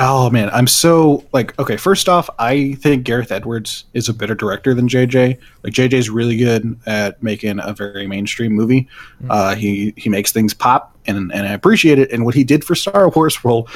Oh 0.00 0.30
man, 0.30 0.48
I'm 0.50 0.68
so 0.68 1.24
like 1.32 1.58
okay. 1.58 1.76
First 1.76 2.08
off, 2.08 2.30
I 2.38 2.74
think 2.74 3.02
Gareth 3.02 3.32
Edwards 3.32 3.84
is 3.94 4.08
a 4.08 4.14
better 4.14 4.36
director 4.36 4.72
than 4.72 4.88
JJ. 4.88 5.38
Like 5.64 5.72
JJ's 5.72 6.08
really 6.08 6.36
good 6.36 6.78
at 6.86 7.20
making 7.20 7.58
a 7.60 7.72
very 7.72 8.06
mainstream 8.06 8.52
movie. 8.52 8.86
Uh, 9.28 9.56
he 9.56 9.92
he 9.96 10.08
makes 10.08 10.30
things 10.30 10.54
pop, 10.54 10.96
and 11.06 11.32
and 11.32 11.48
I 11.48 11.52
appreciate 11.52 11.98
it. 11.98 12.12
And 12.12 12.24
what 12.24 12.36
he 12.36 12.44
did 12.44 12.62
for 12.62 12.76
Star 12.76 13.08
Wars 13.08 13.42
will 13.44 13.68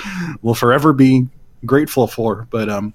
will 0.42 0.54
forever 0.54 0.92
be 0.92 1.26
grateful 1.66 2.06
for. 2.06 2.46
But 2.50 2.68
um, 2.68 2.94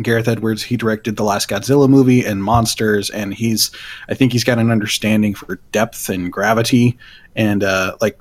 Gareth 0.00 0.26
Edwards, 0.26 0.62
he 0.62 0.78
directed 0.78 1.16
the 1.16 1.24
last 1.24 1.50
Godzilla 1.50 1.88
movie 1.88 2.24
and 2.24 2.42
Monsters, 2.42 3.10
and 3.10 3.34
he's 3.34 3.70
I 4.08 4.14
think 4.14 4.32
he's 4.32 4.44
got 4.44 4.58
an 4.58 4.70
understanding 4.70 5.34
for 5.34 5.56
depth 5.72 6.08
and 6.08 6.32
gravity, 6.32 6.96
and 7.36 7.62
uh, 7.62 7.96
like 8.00 8.18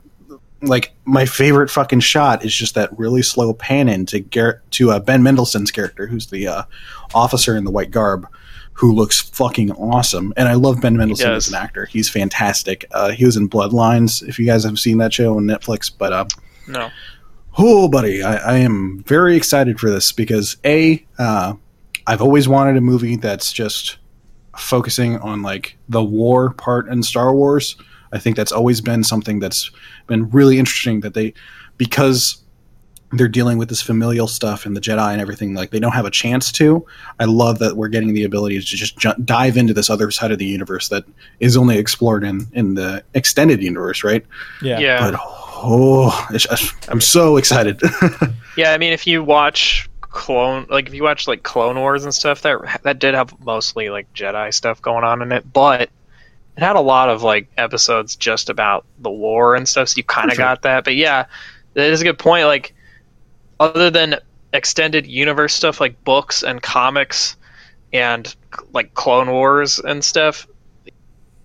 like 0.61 0.93
my 1.05 1.25
favorite 1.25 1.69
fucking 1.69 1.99
shot 1.99 2.43
is 2.43 2.53
just 2.53 2.75
that 2.75 2.97
really 2.97 3.21
slow 3.21 3.53
pan 3.53 3.87
in 3.89 4.05
to 4.07 4.19
Garrett 4.19 4.59
to 4.71 4.91
uh, 4.91 4.99
Ben 4.99 5.21
Mendelsohn's 5.21 5.71
character, 5.71 6.07
who's 6.07 6.27
the 6.27 6.47
uh, 6.47 6.63
officer 7.13 7.55
in 7.55 7.63
the 7.63 7.71
white 7.71 7.91
garb, 7.91 8.27
who 8.73 8.91
looks 8.93 9.19
fucking 9.21 9.71
awesome. 9.73 10.33
And 10.35 10.47
I 10.47 10.53
love 10.53 10.81
Ben 10.81 10.97
Mendelsohn 10.97 11.33
as 11.33 11.47
an 11.47 11.55
actor; 11.55 11.85
he's 11.85 12.09
fantastic. 12.09 12.85
Uh, 12.91 13.11
he 13.11 13.25
was 13.25 13.37
in 13.37 13.49
Bloodlines, 13.49 14.27
if 14.27 14.39
you 14.39 14.45
guys 14.45 14.63
have 14.63 14.79
seen 14.79 14.97
that 14.97 15.13
show 15.13 15.37
on 15.37 15.43
Netflix. 15.43 15.91
But 15.95 16.13
uh, 16.13 16.25
no. 16.67 16.89
oh, 17.57 17.87
buddy, 17.87 18.23
I, 18.23 18.55
I 18.55 18.57
am 18.57 19.03
very 19.05 19.35
excited 19.37 19.79
for 19.79 19.89
this 19.89 20.11
because 20.11 20.57
a 20.65 21.05
uh, 21.19 21.53
I've 22.07 22.21
always 22.21 22.47
wanted 22.47 22.77
a 22.77 22.81
movie 22.81 23.17
that's 23.17 23.51
just 23.51 23.97
focusing 24.57 25.17
on 25.19 25.43
like 25.43 25.77
the 25.87 26.03
war 26.03 26.51
part 26.53 26.87
in 26.87 27.03
Star 27.03 27.33
Wars. 27.33 27.75
I 28.11 28.19
think 28.19 28.35
that's 28.35 28.51
always 28.51 28.81
been 28.81 29.03
something 29.03 29.39
that's 29.39 29.71
been 30.07 30.29
really 30.29 30.59
interesting 30.59 31.01
that 31.01 31.13
they 31.13 31.33
because 31.77 32.41
they're 33.13 33.29
dealing 33.29 33.57
with 33.57 33.69
this 33.69 33.81
familial 33.81 34.27
stuff 34.27 34.65
and 34.65 34.75
the 34.75 34.81
Jedi 34.81 35.13
and 35.13 35.21
everything 35.21 35.53
like 35.53 35.69
they 35.69 35.79
don't 35.79 35.93
have 35.93 36.05
a 36.05 36.11
chance 36.11 36.51
to. 36.53 36.85
I 37.19 37.25
love 37.25 37.59
that 37.59 37.77
we're 37.77 37.87
getting 37.87 38.13
the 38.13 38.25
ability 38.25 38.59
to 38.59 38.65
just 38.65 38.97
ju- 38.97 39.13
dive 39.23 39.55
into 39.55 39.73
this 39.73 39.89
other 39.89 40.11
side 40.11 40.31
of 40.31 40.39
the 40.39 40.45
universe 40.45 40.89
that 40.89 41.05
is 41.39 41.55
only 41.55 41.77
explored 41.77 42.23
in 42.25 42.47
in 42.53 42.73
the 42.73 43.03
extended 43.13 43.63
universe, 43.63 44.03
right? 44.03 44.25
Yeah. 44.61 44.79
Yeah. 44.79 45.11
But 45.11 45.19
oh, 45.21 46.27
it's 46.31 46.47
I'm 46.89 47.01
so 47.01 47.37
excited. 47.37 47.81
Yeah, 48.57 48.73
I 48.73 48.79
mean, 48.79 48.91
if 48.91 49.05
you 49.05 49.23
watch 49.23 49.87
clone, 50.01 50.65
like 50.67 50.87
if 50.87 50.93
you 50.95 51.03
watch 51.03 51.27
like 51.27 51.43
Clone 51.43 51.77
Wars 51.77 52.03
and 52.03 52.11
stuff, 52.13 52.41
that 52.41 52.81
that 52.83 52.97
did 52.97 53.13
have 53.13 53.39
mostly 53.45 53.91
like 53.91 54.11
Jedi 54.15 54.51
stuff 54.51 54.81
going 54.81 55.03
on 55.03 55.21
in 55.21 55.31
it, 55.31 55.53
but 55.53 55.91
it 56.57 56.61
had 56.63 56.75
a 56.75 56.81
lot 56.81 57.09
of 57.09 57.21
like 57.23 57.47
episodes 57.57 58.15
just 58.15 58.49
about 58.49 58.85
the 58.99 59.11
war 59.11 59.55
and 59.55 59.67
stuff. 59.67 59.89
So 59.89 59.97
you 59.97 60.03
kind 60.03 60.31
of 60.31 60.37
got 60.37 60.63
that. 60.63 60.83
But 60.83 60.95
yeah, 60.95 61.27
that 61.75 61.91
is 61.91 62.01
a 62.01 62.03
good 62.03 62.17
point. 62.17 62.45
Like, 62.47 62.73
other 63.59 63.89
than 63.91 64.15
extended 64.53 65.05
universe 65.05 65.53
stuff 65.53 65.79
like 65.79 66.03
books 66.03 66.43
and 66.43 66.61
comics 66.61 67.35
and 67.93 68.35
like 68.73 68.93
Clone 68.95 69.29
Wars 69.29 69.79
and 69.79 70.03
stuff, 70.03 70.47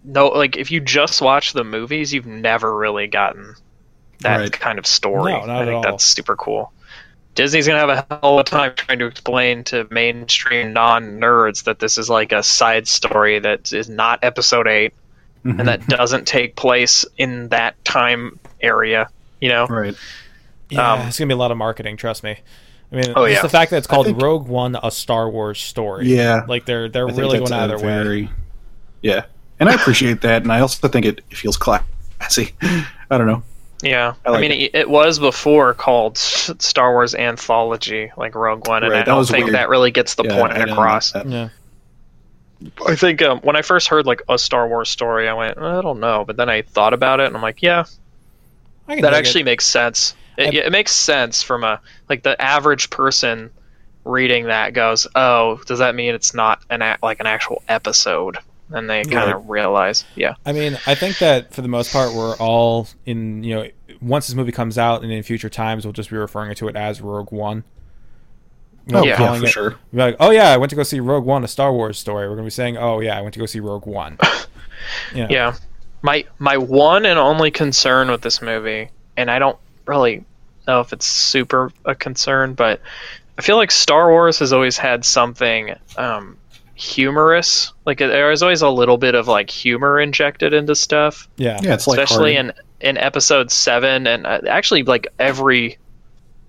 no, 0.04 0.28
like 0.28 0.56
if 0.56 0.70
you 0.70 0.80
just 0.80 1.20
watch 1.20 1.52
the 1.52 1.64
movies, 1.64 2.12
you've 2.12 2.26
never 2.26 2.74
really 2.76 3.06
gotten 3.06 3.54
that 4.20 4.38
Right. 4.38 4.52
kind 4.52 4.78
of 4.78 4.86
story. 4.86 5.32
No, 5.32 5.40
I 5.40 5.64
think 5.66 5.84
that's 5.84 6.04
super 6.04 6.36
cool. 6.36 6.72
Disney's 7.34 7.66
gonna 7.66 7.78
have 7.78 7.88
a 7.88 8.06
hell 8.10 8.38
of 8.38 8.40
a 8.40 8.44
time 8.44 8.74
trying 8.76 8.98
to 8.98 9.06
explain 9.06 9.64
to 9.64 9.86
mainstream 9.90 10.72
non-nerds 10.72 11.64
that 11.64 11.78
this 11.78 11.96
is 11.98 12.10
like 12.10 12.32
a 12.32 12.42
side 12.42 12.86
story 12.86 13.38
that 13.38 13.72
is 13.72 13.88
not 13.88 14.18
episode 14.22 14.68
eight 14.68 14.92
Mhm. 15.44 15.58
and 15.58 15.68
that 15.68 15.86
doesn't 15.88 16.26
take 16.26 16.54
place 16.56 17.04
in 17.18 17.48
that 17.48 17.82
time 17.84 18.38
area. 18.60 19.08
You 19.40 19.48
know? 19.48 19.66
right. 19.66 19.94
Yeah, 20.70 20.92
Um, 20.92 21.00
it's 21.08 21.18
gonna 21.18 21.28
be 21.28 21.34
a 21.34 21.36
lot 21.36 21.50
of 21.50 21.56
marketing. 21.58 21.96
Trust 21.96 22.22
me. 22.24 22.36
I 22.92 22.94
mean, 22.96 23.12
Oh, 23.16 23.24
just 23.26 23.36
yeah. 23.38 23.42
the 23.42 23.48
fact 23.48 23.70
that 23.72 23.78
it's 23.78 23.86
called 23.86 24.06
think- 24.06 24.22
Rogue 24.22 24.46
One, 24.46 24.76
a 24.82 24.90
Star 24.90 25.28
Wars 25.28 25.58
story. 25.60 26.06
Yeah. 26.14 26.42
like 26.46 26.64
they're 26.66 26.88
they're 26.88 27.08
I 27.08 27.12
really 27.12 27.38
going 27.38 27.52
out 27.52 27.70
of 27.70 27.80
their 27.80 27.88
way. 28.06 28.28
Yeah, 29.02 29.24
and 29.58 29.68
I 29.68 29.74
appreciate 29.74 30.20
that, 30.20 30.42
and 30.42 30.52
I 30.52 30.60
also 30.60 30.86
think 30.88 31.06
it, 31.06 31.22
it 31.30 31.36
feels 31.36 31.56
classy. 31.56 32.54
I 32.62 33.18
don't 33.18 33.26
know. 33.26 33.42
Yeah. 33.82 34.14
I 34.24 34.30
I, 34.30 34.40
mean, 34.40 34.52
it. 34.52 34.70
it 34.74 34.88
was 34.88 35.18
before 35.18 35.74
called 35.74 36.16
Star 36.16 36.92
Wars 36.92 37.16
Anthology, 37.16 38.12
like 38.16 38.36
Rogue 38.36 38.68
One, 38.68 38.84
and 38.84 38.92
Right, 38.92 39.00
I 39.02 39.04
don't 39.04 39.26
think 39.26 39.46
weird. 39.46 39.56
that 39.56 39.68
really 39.68 39.90
gets 39.90 40.14
the 40.14 40.22
Yeah, 40.22 40.38
point 40.38 40.52
I 40.52 40.60
across. 40.60 41.12
Yeah, 41.14 41.48
I 42.86 42.96
think 42.96 43.22
um, 43.22 43.40
when 43.40 43.56
I 43.56 43.62
first 43.62 43.88
heard 43.88 44.06
like 44.06 44.22
a 44.28 44.38
Star 44.38 44.68
Wars 44.68 44.88
story, 44.88 45.28
I 45.28 45.34
went, 45.34 45.58
I 45.58 45.80
don't 45.80 46.00
know, 46.00 46.24
but 46.24 46.36
then 46.36 46.48
I 46.48 46.62
thought 46.62 46.94
about 46.94 47.20
it, 47.20 47.26
and 47.26 47.36
I'm 47.36 47.42
like, 47.42 47.62
yeah, 47.62 47.84
that 48.86 49.14
actually 49.14 49.42
it. 49.42 49.44
makes 49.44 49.66
sense. 49.66 50.14
It, 50.38 50.54
it 50.54 50.72
makes 50.72 50.92
sense 50.92 51.42
from 51.42 51.62
a 51.64 51.80
like 52.08 52.22
the 52.22 52.40
average 52.40 52.90
person 52.90 53.50
reading 54.04 54.46
that 54.46 54.72
goes, 54.72 55.06
oh, 55.14 55.60
does 55.66 55.78
that 55.78 55.94
mean 55.94 56.14
it's 56.14 56.34
not 56.34 56.62
an 56.70 56.82
a- 56.82 56.98
like 57.02 57.20
an 57.20 57.26
actual 57.26 57.62
episode? 57.68 58.38
And 58.70 58.88
they 58.88 59.04
kind 59.04 59.30
of 59.30 59.50
realize, 59.50 60.04
yeah, 60.14 60.34
I 60.46 60.52
mean, 60.52 60.78
I 60.86 60.94
think 60.94 61.18
that 61.18 61.52
for 61.52 61.60
the 61.60 61.68
most 61.68 61.92
part, 61.92 62.14
we're 62.14 62.34
all 62.36 62.88
in. 63.04 63.44
You 63.44 63.54
know, 63.54 63.68
once 64.00 64.28
this 64.28 64.34
movie 64.34 64.52
comes 64.52 64.78
out, 64.78 65.02
and 65.02 65.12
in 65.12 65.22
future 65.22 65.50
times, 65.50 65.84
we'll 65.84 65.92
just 65.92 66.08
be 66.08 66.16
referring 66.16 66.54
to 66.54 66.68
it 66.68 66.76
as 66.76 67.02
Rogue 67.02 67.32
One. 67.32 67.64
You 68.86 68.94
know, 68.94 69.00
Oh, 69.00 69.04
Yeah. 69.04 69.20
yeah, 69.20 69.38
for 69.38 69.44
it- 69.44 69.48
sure. 69.50 69.70
Be 69.92 69.98
like, 69.98 70.16
oh 70.20 70.30
yeah, 70.30 70.50
I 70.50 70.56
went 70.56 70.70
to 70.70 70.76
go 70.76 70.82
see 70.82 71.00
Rogue 71.00 71.24
One, 71.24 71.44
a 71.44 71.48
Star 71.48 71.72
Wars 71.72 71.98
story. 71.98 72.28
We're 72.28 72.34
gonna 72.36 72.46
be 72.46 72.50
saying, 72.50 72.76
oh 72.76 73.00
yeah, 73.00 73.16
I 73.16 73.20
went 73.22 73.34
to 73.34 73.40
go 73.40 73.46
see 73.46 73.60
Rogue 73.60 73.86
One. 73.86 74.18
You 75.14 75.22
know, 75.22 75.28
yeah. 75.30 75.54
My 76.02 76.24
my 76.40 76.56
one 76.56 77.06
and 77.06 77.16
only 77.16 77.52
concern 77.52 78.10
with 78.10 78.20
this 78.20 78.42
movie, 78.42 78.90
and 79.16 79.30
I 79.30 79.38
don't 79.38 79.56
really 79.86 80.24
know 80.66 80.80
if 80.80 80.92
it's 80.92 81.06
super 81.06 81.70
a 81.84 81.94
concern, 81.94 82.54
but 82.54 82.80
I 83.38 83.42
feel 83.42 83.56
like 83.56 83.70
Star 83.70 84.10
Wars 84.10 84.40
has 84.40 84.52
always 84.52 84.76
had 84.76 85.04
something 85.04 85.76
um, 85.96 86.36
humorous. 86.74 87.72
Like 87.86 87.98
there 87.98 88.28
was 88.30 88.42
always 88.42 88.62
a 88.62 88.68
little 88.68 88.98
bit 88.98 89.14
of 89.14 89.28
like 89.28 89.50
humor 89.50 90.00
injected 90.00 90.52
into 90.52 90.74
stuff, 90.74 91.28
Yeah. 91.36 91.60
Yeah, 91.62 91.74
it's 91.74 91.86
like 91.86 91.98
especially 92.00 92.34
in 92.36 92.52
in 92.80 92.98
episode 92.98 93.52
seven, 93.52 94.08
and 94.08 94.26
uh, 94.26 94.40
actually 94.48 94.82
like 94.82 95.06
every 95.20 95.78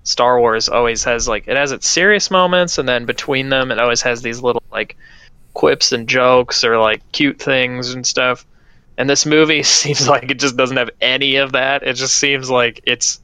Star 0.04 0.40
Wars 0.40 0.68
always 0.70 1.04
has 1.06 1.28
like 1.28 1.48
it 1.48 1.56
has 1.56 1.72
its 1.72 1.88
serious 1.88 2.30
moments, 2.30 2.78
and 2.78 2.88
then 2.88 3.06
between 3.06 3.50
them, 3.50 3.72
it 3.72 3.80
always 3.80 4.02
has 4.02 4.22
these 4.22 4.42
little 4.42 4.64
like 4.72 4.98
quips 5.54 5.92
and 5.92 6.08
jokes 6.08 6.64
or 6.64 6.78
like 6.78 7.02
cute 7.12 7.40
things 7.40 7.94
and 7.94 8.06
stuff. 8.06 8.46
And 8.98 9.10
this 9.10 9.26
movie 9.26 9.64
seems 9.64 10.08
like 10.08 10.30
it 10.30 10.40
just 10.40 10.58
doesn't 10.58 10.78
have 10.78 10.90
any 11.02 11.38
of 11.38 11.54
that. 11.54 11.84
It 11.84 11.94
just 11.94 12.16
seems 12.16 12.50
like 12.50 12.82
it's 12.86 13.18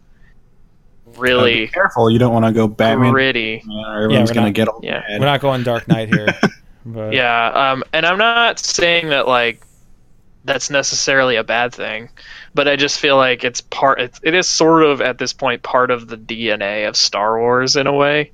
be 1.14 1.18
really 1.20 1.68
careful. 1.68 2.10
You 2.10 2.20
don't 2.20 2.34
want 2.34 2.46
to 2.46 2.52
go 2.52 2.68
Batman. 2.68 3.12
gritty. 3.12 3.64
or 3.70 4.04
everyone's 4.04 4.30
we're 4.30 4.36
gonna 4.36 4.48
not- 4.48 4.54
get 4.54 4.68
all 4.68 4.80
yeah. 4.84 5.04
mad. 5.10 5.20
We're 5.20 5.26
not 5.26 5.42
going 5.42 5.64
Dark 5.64 5.88
Knight 5.88 6.08
here. 6.14 6.28
but 6.86 7.14
Yeah, 7.14 7.72
um, 7.74 7.84
and 7.94 8.06
I'm 8.06 8.18
not 8.18 8.60
saying 8.60 9.10
that 9.10 9.28
like 9.28 9.66
that's 10.46 10.70
necessarily 10.70 11.36
a 11.36 11.44
bad 11.44 11.74
thing, 11.74 12.10
but 12.54 12.68
I 12.68 12.76
just 12.76 13.00
feel 13.00 13.18
like 13.18 13.44
it's 13.44 13.62
part. 13.62 14.00
It, 14.00 14.20
it 14.24 14.34
is 14.34 14.48
sort 14.48 14.84
of 14.84 15.02
at 15.02 15.18
this 15.18 15.34
point 15.34 15.64
part 15.64 15.92
of 15.92 16.08
the 16.08 16.18
DNA 16.18 16.88
of 16.88 16.96
Star 16.96 17.40
Wars 17.40 17.76
in 17.76 17.88
a 17.88 17.94
way. 17.94 18.32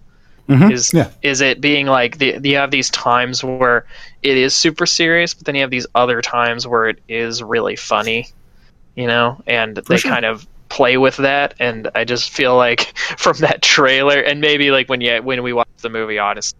Mhm. 0.47 0.71
Is 0.71 0.93
yeah. 0.93 1.09
is 1.23 1.41
it 1.41 1.59
being 1.59 1.87
like 1.87 2.19
the, 2.19 2.39
you 2.43 2.57
have 2.57 2.69
these 2.69 2.91
times 2.91 3.43
where 3.43 3.87
it 4.21 4.37
is 4.37 4.55
super 4.55 4.85
serious, 4.85 5.33
but 5.33 5.45
then 5.45 5.55
you 5.55 5.61
have 5.61 5.71
these 5.71 5.87
other 5.95 6.21
times 6.21 6.67
where 6.67 6.87
it 6.87 6.99
is 7.09 7.41
really 7.41 7.75
funny, 7.75 8.27
you 8.95 9.07
know, 9.07 9.41
and 9.47 9.77
they 9.77 9.97
sure. 9.97 10.11
kind 10.11 10.25
of 10.25 10.45
play 10.69 10.97
with 10.97 11.17
that. 11.17 11.55
And 11.59 11.89
I 11.95 12.03
just 12.03 12.29
feel 12.29 12.55
like 12.55 12.95
from 13.17 13.37
that 13.37 13.63
trailer, 13.63 14.19
and 14.19 14.39
maybe 14.39 14.69
like 14.69 14.87
when 14.87 15.01
you 15.01 15.19
when 15.23 15.41
we 15.41 15.51
watch 15.51 15.67
the 15.81 15.89
movie, 15.89 16.19
honestly, 16.19 16.59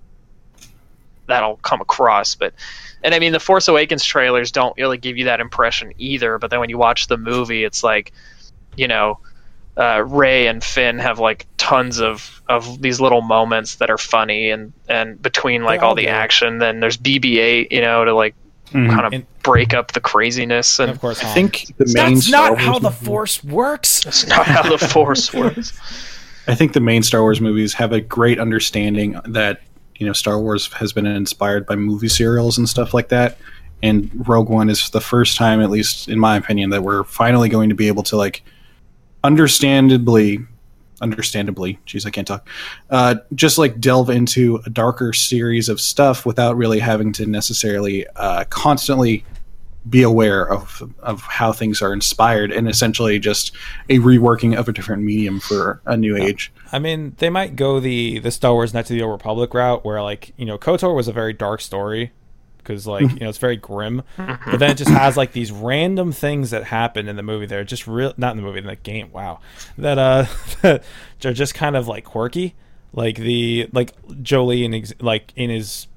that'll 1.28 1.58
come 1.58 1.82
across. 1.82 2.34
But 2.34 2.56
and 3.06 3.16
I 3.16 3.20
mean, 3.20 3.32
the 3.32 3.40
Force 3.40 3.68
Awakens 3.70 4.04
trailers 4.04 4.52
don't 4.52 4.76
really 4.78 4.98
give 4.98 5.18
you 5.18 5.26
that 5.26 5.40
impression 5.40 5.94
either. 5.98 6.38
But 6.40 6.50
then 6.52 6.60
when 6.60 6.70
you 6.70 6.78
watch 6.78 7.08
the 7.08 7.18
movie, 7.18 7.64
it's 7.64 7.84
like, 7.84 8.12
you 8.76 8.88
know, 8.88 9.20
uh, 9.78 10.04
Rey 10.06 10.48
and 10.48 10.64
Finn 10.64 11.00
have 11.00 11.20
like 11.20 11.46
tons 11.58 12.00
of 12.00 12.42
of 12.50 12.82
these 12.82 13.00
little 13.00 13.22
moments 13.22 13.76
that 13.76 13.90
are 13.90 13.98
funny, 13.98 14.50
and 14.50 14.74
and 14.90 15.22
between 15.22 15.64
like 15.64 15.80
They 15.80 15.84
all 15.84 15.90
all 15.90 15.96
the 15.96 16.08
action, 16.10 16.58
then 16.60 16.80
there's 16.82 16.98
BB-8, 16.98 17.72
you 17.72 17.82
know, 17.82 18.04
to 18.06 18.14
like 18.14 18.36
Mhm. 18.74 18.90
kind 18.90 19.06
of 19.06 19.14
And- 19.14 19.26
break 19.44 19.74
up 19.76 19.92
the 19.92 20.00
craziness, 20.02 20.80
and 20.80 20.90
and 20.90 20.96
of 20.96 21.02
course, 21.02 21.24
I 21.24 21.28
think 21.34 21.68
the 21.78 21.86
main 21.94 22.16
that's 22.16 22.28
Star 22.28 22.50
not 22.52 22.60
how 22.60 22.80
the 22.80 22.90
movie- 22.90 23.06
Force 23.06 23.44
works. 23.44 24.04
that's 24.04 24.28
not 24.28 24.46
how 24.48 24.64
the 24.64 24.78
Force 24.80 25.32
works. 25.44 25.72
I 26.48 26.56
think 26.56 26.74
the 26.74 26.80
main 26.80 27.04
Star 27.04 27.22
Wars 27.22 27.40
movies 27.42 27.74
have 27.76 27.92
a 27.92 28.02
great 28.02 28.40
understanding 28.40 29.20
that 29.26 29.62
you 29.98 30.06
know 30.06 30.14
Star 30.14 30.40
Wars 30.40 30.72
has 30.74 30.94
been 30.94 31.06
inspired 31.06 31.66
by 31.66 31.76
movie 31.76 32.08
serials 32.08 32.58
and 32.58 32.68
stuff 32.68 32.94
like 32.94 33.10
that. 33.10 33.38
And 33.84 34.10
Rogue 34.28 34.50
One 34.50 34.70
is 34.70 34.90
the 34.90 35.02
first 35.02 35.38
time, 35.38 35.62
at 35.62 35.70
least 35.70 36.08
in 36.08 36.20
my 36.20 36.38
opinion, 36.38 36.70
that 36.72 36.84
we're 36.84 37.04
finally 37.04 37.50
going 37.50 37.70
to 37.70 37.76
be 37.76 37.88
able 37.88 38.04
to 38.04 38.18
like 38.18 38.44
understandably, 39.24 40.40
understandably, 41.02 41.80
geez, 41.86 42.06
I 42.06 42.10
can't 42.10 42.28
talk, 42.28 42.48
uh, 42.90 43.16
just 43.34 43.58
like 43.58 43.80
delve 43.80 44.10
into 44.10 44.62
a 44.66 44.70
darker 44.70 45.14
series 45.14 45.68
of 45.68 45.82
stuff 45.82 46.26
without 46.26 46.56
really 46.56 46.80
having 46.80 47.12
to 47.14 47.26
necessarily 47.26 48.08
uh, 48.16 48.46
constantly 48.46 49.26
be 49.90 50.02
aware 50.02 50.48
of 50.52 50.82
of 51.00 51.22
how 51.22 51.52
things 51.52 51.82
are 51.82 51.94
inspired 51.94 52.52
and 52.52 52.68
essentially 52.68 53.20
just 53.20 53.52
a 53.90 54.00
reworking 54.00 54.58
of 54.58 54.68
a 54.68 54.74
different 54.74 55.04
medium 55.04 55.40
for 55.40 55.82
a 55.86 55.96
new 55.96 56.18
age. 56.18 56.52
I 56.72 56.80
mean, 56.80 57.16
they 57.20 57.30
might 57.30 57.56
go 57.56 57.80
the 57.80 58.20
the 58.20 58.32
Star 58.32 58.54
Wars 58.54 58.74
Knights 58.74 58.90
of 58.90 58.96
the 58.98 59.04
Old 59.04 59.12
Republic 59.12 59.54
route, 59.54 59.86
where 59.86 60.02
like 60.02 60.34
you 60.38 60.46
know, 60.46 60.58
Kotor 60.58 60.96
was 60.96 61.08
a 61.08 61.14
very 61.14 61.34
dark 61.34 61.62
story 61.62 62.12
because 62.66 62.88
like 62.88 63.04
you 63.04 63.20
know 63.20 63.30
it's 63.30 63.38
very 63.38 63.56
grim, 63.56 64.04
but 64.18 64.58
then 64.58 64.72
it 64.72 64.78
just 64.78 64.90
has 64.90 65.16
like 65.16 65.32
these 65.34 65.52
random 65.52 66.12
things 66.12 66.50
that 66.50 66.66
happen 66.66 67.08
in 67.08 67.16
the 67.16 67.24
movie. 67.24 67.46
They're 67.46 67.64
just 67.64 67.88
real, 67.88 68.14
not 68.18 68.32
in 68.32 68.38
the 68.38 68.44
movie, 68.44 68.60
in 68.60 68.66
the 68.66 68.76
game. 68.76 69.12
Wow, 69.12 69.40
that 69.78 69.98
uh, 69.98 70.26
that 70.62 70.84
are 71.24 71.34
just 71.34 71.54
kind 71.54 71.76
of 71.76 71.88
like 71.88 72.04
quirky, 72.06 72.56
like 72.94 73.18
the 73.18 73.70
like 73.72 73.96
Jolee 74.08 74.66
and 74.66 74.76
ex- 74.76 74.94
like 75.00 75.32
in 75.36 75.50
his 75.50 75.88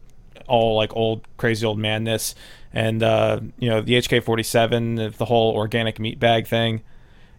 all 0.47 0.77
like 0.77 0.95
old 0.97 1.27
crazy 1.37 1.65
old 1.67 1.79
madness, 1.79 2.35
and 2.73 3.03
uh, 3.03 3.41
you 3.59 3.69
know 3.69 3.81
the 3.81 3.95
HK 3.95 4.23
forty 4.23 4.43
seven, 4.43 4.95
the 4.97 5.25
whole 5.25 5.55
organic 5.55 5.99
meat 5.99 6.19
bag 6.21 6.47
thing 6.47 6.83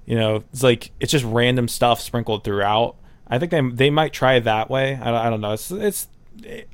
you 0.06 0.16
know 0.16 0.44
it's 0.52 0.64
like 0.64 0.90
it's 1.00 1.12
just 1.12 1.24
random 1.26 1.68
stuff 1.68 2.02
sprinkled 2.02 2.44
throughout 2.44 2.96
i 3.28 3.38
think 3.38 3.52
they 3.52 3.62
they 3.74 3.90
might 3.92 4.12
try 4.12 4.34
it 4.36 4.46
that 4.46 4.68
way 4.68 4.96
i, 4.96 5.06
don't- 5.06 5.14
I 5.26 5.30
don't 5.30 5.40
know 5.42 5.52
it's 5.52 5.70
it's 5.70 6.08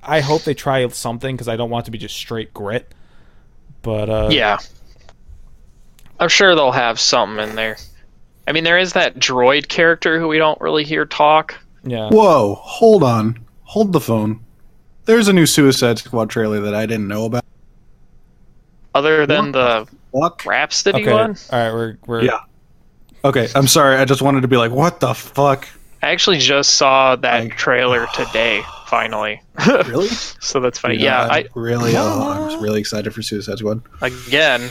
i 0.01 0.21
hope 0.21 0.43
they 0.43 0.53
try 0.53 0.87
something 0.87 1.35
because 1.35 1.49
i 1.49 1.57
don't 1.57 1.69
want 1.69 1.83
it 1.83 1.87
to 1.87 1.91
be 1.91 1.97
just 1.97 2.15
straight 2.15 2.53
grit 2.53 2.93
but 3.81 4.09
uh 4.09 4.29
yeah, 4.31 4.57
I'm 6.19 6.29
sure 6.29 6.55
they'll 6.55 6.71
have 6.71 6.99
something 6.99 7.49
in 7.49 7.55
there. 7.55 7.77
I 8.47 8.51
mean, 8.53 8.63
there 8.63 8.77
is 8.77 8.93
that 8.93 9.15
droid 9.17 9.67
character 9.67 10.19
who 10.19 10.27
we 10.27 10.37
don't 10.37 10.61
really 10.61 10.83
hear 10.83 11.05
talk. 11.05 11.55
yeah 11.83 12.09
Whoa, 12.09 12.55
hold 12.55 13.03
on. 13.03 13.39
Hold 13.63 13.91
the 13.91 13.99
phone. 13.99 14.39
There's 15.05 15.27
a 15.27 15.33
new 15.33 15.45
Suicide 15.45 15.99
Squad 15.99 16.29
trailer 16.29 16.61
that 16.61 16.73
I 16.73 16.85
didn't 16.85 17.07
know 17.07 17.25
about. 17.25 17.43
Other 18.95 19.25
than 19.27 19.51
the 19.51 19.87
Fuck. 20.11 20.43
Rhapsody 20.45 21.01
okay 21.03 21.13
one, 21.13 21.35
all 21.51 21.59
right 21.59 21.71
we're 21.73 21.97
we're 22.07 22.23
Yeah. 22.23 22.39
Okay, 23.23 23.47
I'm 23.53 23.67
sorry. 23.67 23.97
I 23.97 24.05
just 24.05 24.21
wanted 24.21 24.41
to 24.41 24.47
be 24.47 24.55
like, 24.57 24.71
what 24.71 24.99
the 24.99 25.13
fuck? 25.13 25.67
I 26.01 26.09
actually 26.11 26.37
just 26.37 26.75
saw 26.75 27.15
that 27.17 27.43
Like- 27.43 27.57
trailer 27.57 28.07
today. 28.15 28.63
Finally, 28.87 29.41
Really? 29.67 30.07
so 30.07 30.59
that's 30.59 30.77
funny. 30.79 30.95
Yeah, 30.97 31.23
I'm 31.23 31.31
I 31.31 31.45
really, 31.55 31.93
oh, 31.97 32.49
I'm 32.53 32.61
really 32.63 32.79
excited 32.79 33.11
for 33.13 33.21
Suicide 33.23 33.57
Squad. 33.57 33.81
again, 34.01 34.69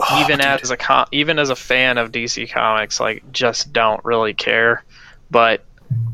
Oh, 0.00 0.20
even 0.24 0.38
dude. 0.38 0.46
as 0.46 0.70
a 0.72 0.76
com- 0.76 1.06
even 1.12 1.38
as 1.38 1.48
a 1.50 1.56
fan 1.56 1.96
of 1.98 2.10
DC 2.10 2.50
Comics, 2.50 2.98
like 2.98 3.22
just 3.32 3.72
don't 3.72 4.04
really 4.04 4.34
care. 4.34 4.82
But 5.30 5.64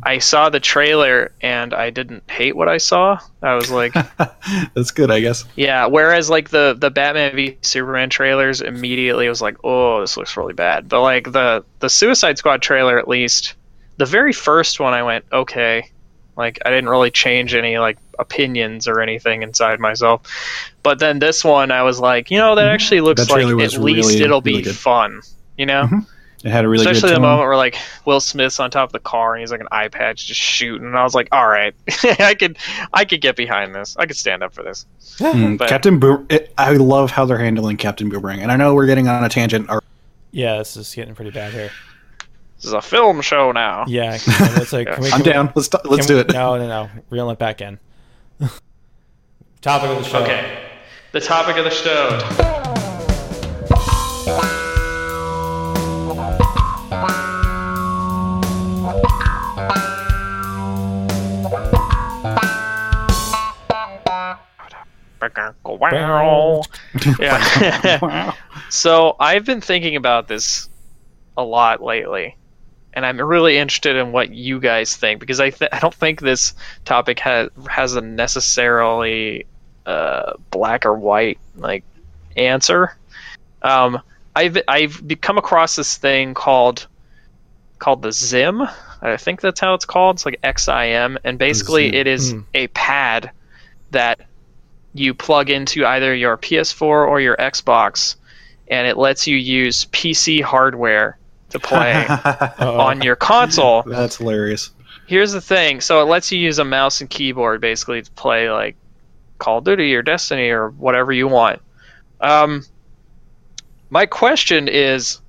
I 0.02 0.18
saw 0.18 0.48
the 0.48 0.60
trailer 0.60 1.32
and 1.42 1.74
I 1.74 1.90
didn't 1.90 2.28
hate 2.30 2.56
what 2.56 2.68
I 2.68 2.78
saw. 2.78 3.18
I 3.42 3.54
was 3.54 3.70
like, 3.70 3.92
that's 4.74 4.90
good, 4.90 5.10
I 5.10 5.20
guess. 5.20 5.44
yeah. 5.56 5.86
Whereas 5.86 6.30
like 6.30 6.48
the 6.50 6.74
the 6.78 6.90
Batman 6.90 7.34
v 7.36 7.58
Superman 7.62 8.08
trailers, 8.10 8.60
immediately 8.62 9.28
was 9.28 9.42
like, 9.42 9.56
oh, 9.62 10.00
this 10.00 10.16
looks 10.16 10.36
really 10.36 10.54
bad. 10.54 10.88
But 10.88 11.02
like 11.02 11.32
the 11.32 11.64
the 11.80 11.90
Suicide 11.90 12.38
Squad 12.38 12.62
trailer, 12.62 12.98
at 12.98 13.08
least 13.08 13.54
the 13.98 14.06
very 14.06 14.32
first 14.32 14.80
one, 14.80 14.94
I 14.94 15.02
went 15.02 15.24
okay. 15.32 15.90
Like 16.36 16.58
I 16.64 16.70
didn't 16.70 16.88
really 16.88 17.10
change 17.10 17.54
any 17.54 17.78
like 17.78 17.98
opinions 18.18 18.88
or 18.88 19.00
anything 19.02 19.42
inside 19.42 19.78
myself. 19.80 20.22
But 20.82 20.98
then 20.98 21.18
this 21.18 21.44
one, 21.44 21.70
I 21.70 21.82
was 21.82 22.00
like, 22.00 22.30
you 22.30 22.38
know, 22.38 22.54
that 22.54 22.68
actually 22.68 23.02
looks 23.02 23.20
Mm-hmm. 23.22 23.28
That 23.28 23.44
like 23.44 23.52
at 23.52 23.56
least 23.56 23.76
really, 23.76 24.22
it'll 24.24 24.40
be 24.40 24.56
really 24.58 24.72
fun. 24.72 25.20
You 25.58 25.66
know, 25.66 25.82
Mhm. 25.90 26.06
It 26.42 26.50
had 26.50 26.64
a 26.64 26.68
really 26.68 26.86
especially 26.86 27.10
good 27.10 27.16
the 27.16 27.20
moment 27.20 27.40
where 27.48 27.56
like 27.56 27.76
Will 28.06 28.18
Smith's 28.20 28.58
on 28.60 28.70
top 28.70 28.88
of 28.88 28.92
the 28.92 28.98
car 28.98 29.34
and 29.34 29.40
he's 29.42 29.50
like 29.50 29.60
an 29.60 29.68
eye 29.70 29.88
patch 29.88 30.26
just 30.26 30.40
shooting, 30.40 30.86
and 30.86 30.96
I 30.96 31.04
was 31.04 31.14
like, 31.14 31.28
all 31.32 31.46
right, 31.46 31.74
I 32.18 32.34
could, 32.34 32.56
I 32.94 33.04
could 33.04 33.20
get 33.20 33.36
behind 33.36 33.74
this. 33.74 33.94
I 33.98 34.06
could 34.06 34.16
stand 34.16 34.42
up 34.42 34.54
for 34.54 34.62
this. 34.62 34.86
Mm, 35.18 35.58
but- 35.58 35.68
Captain 35.68 35.98
Boom. 35.98 36.26
It, 36.30 36.52
I 36.56 36.72
love 36.72 37.10
how 37.10 37.26
they're 37.26 37.36
handling 37.38 37.76
Captain 37.76 38.08
Boomerang, 38.08 38.40
and 38.40 38.50
I 38.50 38.56
know 38.56 38.74
we're 38.74 38.86
getting 38.86 39.06
on 39.06 39.22
a 39.22 39.28
tangent. 39.28 39.68
Or, 39.70 39.82
yeah 40.32 40.58
this 40.58 40.76
is 40.76 40.94
getting 40.94 41.14
pretty 41.14 41.32
bad 41.32 41.52
here 41.52 41.70
This 42.56 42.66
is 42.66 42.72
a 42.72 42.80
film 42.80 43.20
show 43.20 43.50
now. 43.52 43.84
yeah 43.88 44.16
can- 44.24 44.54
let's 44.54 44.72
like 44.72 44.86
can 44.88 45.02
we, 45.02 45.06
I'm 45.12 45.22
can 45.22 45.26
we- 45.26 45.32
down. 45.32 45.52
Let's 45.54 45.68
let's 45.84 46.06
can 46.06 46.06
do 46.06 46.14
we- 46.14 46.20
it. 46.20 46.32
no 46.32 46.56
no 46.56 46.66
no 46.68 46.90
reel 47.10 47.28
it 47.30 47.38
back 47.38 47.60
in 47.60 47.78
topic 49.60 49.90
of 49.90 49.98
the 49.98 50.04
show 50.08 50.22
Okay. 50.22 50.66
The 51.12 51.20
topic 51.20 51.56
of 51.56 51.64
the 51.64 51.70
show. 51.70 52.56
Yeah. 67.18 68.32
So 68.70 69.16
I've 69.18 69.44
been 69.44 69.60
thinking 69.60 69.96
about 69.96 70.28
this 70.28 70.68
a 71.36 71.42
lot 71.42 71.82
lately, 71.82 72.36
and 72.94 73.04
I'm 73.04 73.20
really 73.20 73.56
interested 73.58 73.96
in 73.96 74.12
what 74.12 74.30
you 74.30 74.60
guys 74.60 74.96
think 74.96 75.18
because 75.20 75.40
I 75.40 75.50
th- 75.50 75.70
I 75.72 75.80
don't 75.80 75.94
think 75.94 76.20
this 76.20 76.54
topic 76.84 77.18
has 77.20 77.48
has 77.68 77.96
a 77.96 78.00
necessarily 78.00 79.46
uh, 79.86 80.34
black 80.50 80.86
or 80.86 80.94
white 80.94 81.38
like 81.56 81.82
answer. 82.36 82.96
Um, 83.62 84.00
I've 84.36 84.58
I've 84.68 85.02
come 85.20 85.36
across 85.38 85.74
this 85.76 85.96
thing 85.96 86.34
called 86.34 86.86
called 87.80 88.02
the 88.02 88.12
Zim. 88.12 88.62
I 89.02 89.16
think 89.16 89.40
that's 89.40 89.58
how 89.58 89.74
it's 89.74 89.84
called. 89.84 90.16
It's 90.16 90.26
like 90.26 90.40
XIM, 90.42 91.16
and 91.24 91.38
basically 91.38 91.94
it 91.96 92.06
is 92.06 92.32
Hmm. 92.32 92.40
a 92.54 92.66
pad 92.68 93.30
that 93.90 94.20
you 94.92 95.14
plug 95.14 95.50
into 95.50 95.84
either 95.86 96.14
your 96.14 96.36
PS4 96.36 96.82
or 96.82 97.20
your 97.20 97.36
Xbox, 97.36 98.16
and 98.68 98.86
it 98.86 98.96
lets 98.96 99.26
you 99.26 99.36
use 99.36 99.86
PC 99.86 100.42
hardware 100.42 101.18
to 101.50 101.58
play 101.58 102.06
on 102.58 103.02
your 103.02 103.16
console. 103.16 103.82
That's 103.86 104.16
hilarious. 104.16 104.70
Here's 105.06 105.32
the 105.32 105.40
thing: 105.40 105.80
so 105.80 106.00
it 106.02 106.04
lets 106.04 106.30
you 106.32 106.38
use 106.38 106.58
a 106.58 106.64
mouse 106.64 107.00
and 107.00 107.10
keyboard 107.10 107.60
basically 107.60 108.02
to 108.02 108.10
play 108.12 108.50
like 108.50 108.76
Call 109.38 109.58
of 109.58 109.64
Duty 109.64 109.94
or 109.94 110.02
Destiny 110.02 110.50
or 110.50 110.70
whatever 110.70 111.12
you 111.12 111.28
want. 111.28 111.60
Um, 112.20 112.64
my 113.90 114.06
question 114.06 114.68
is 114.68 115.20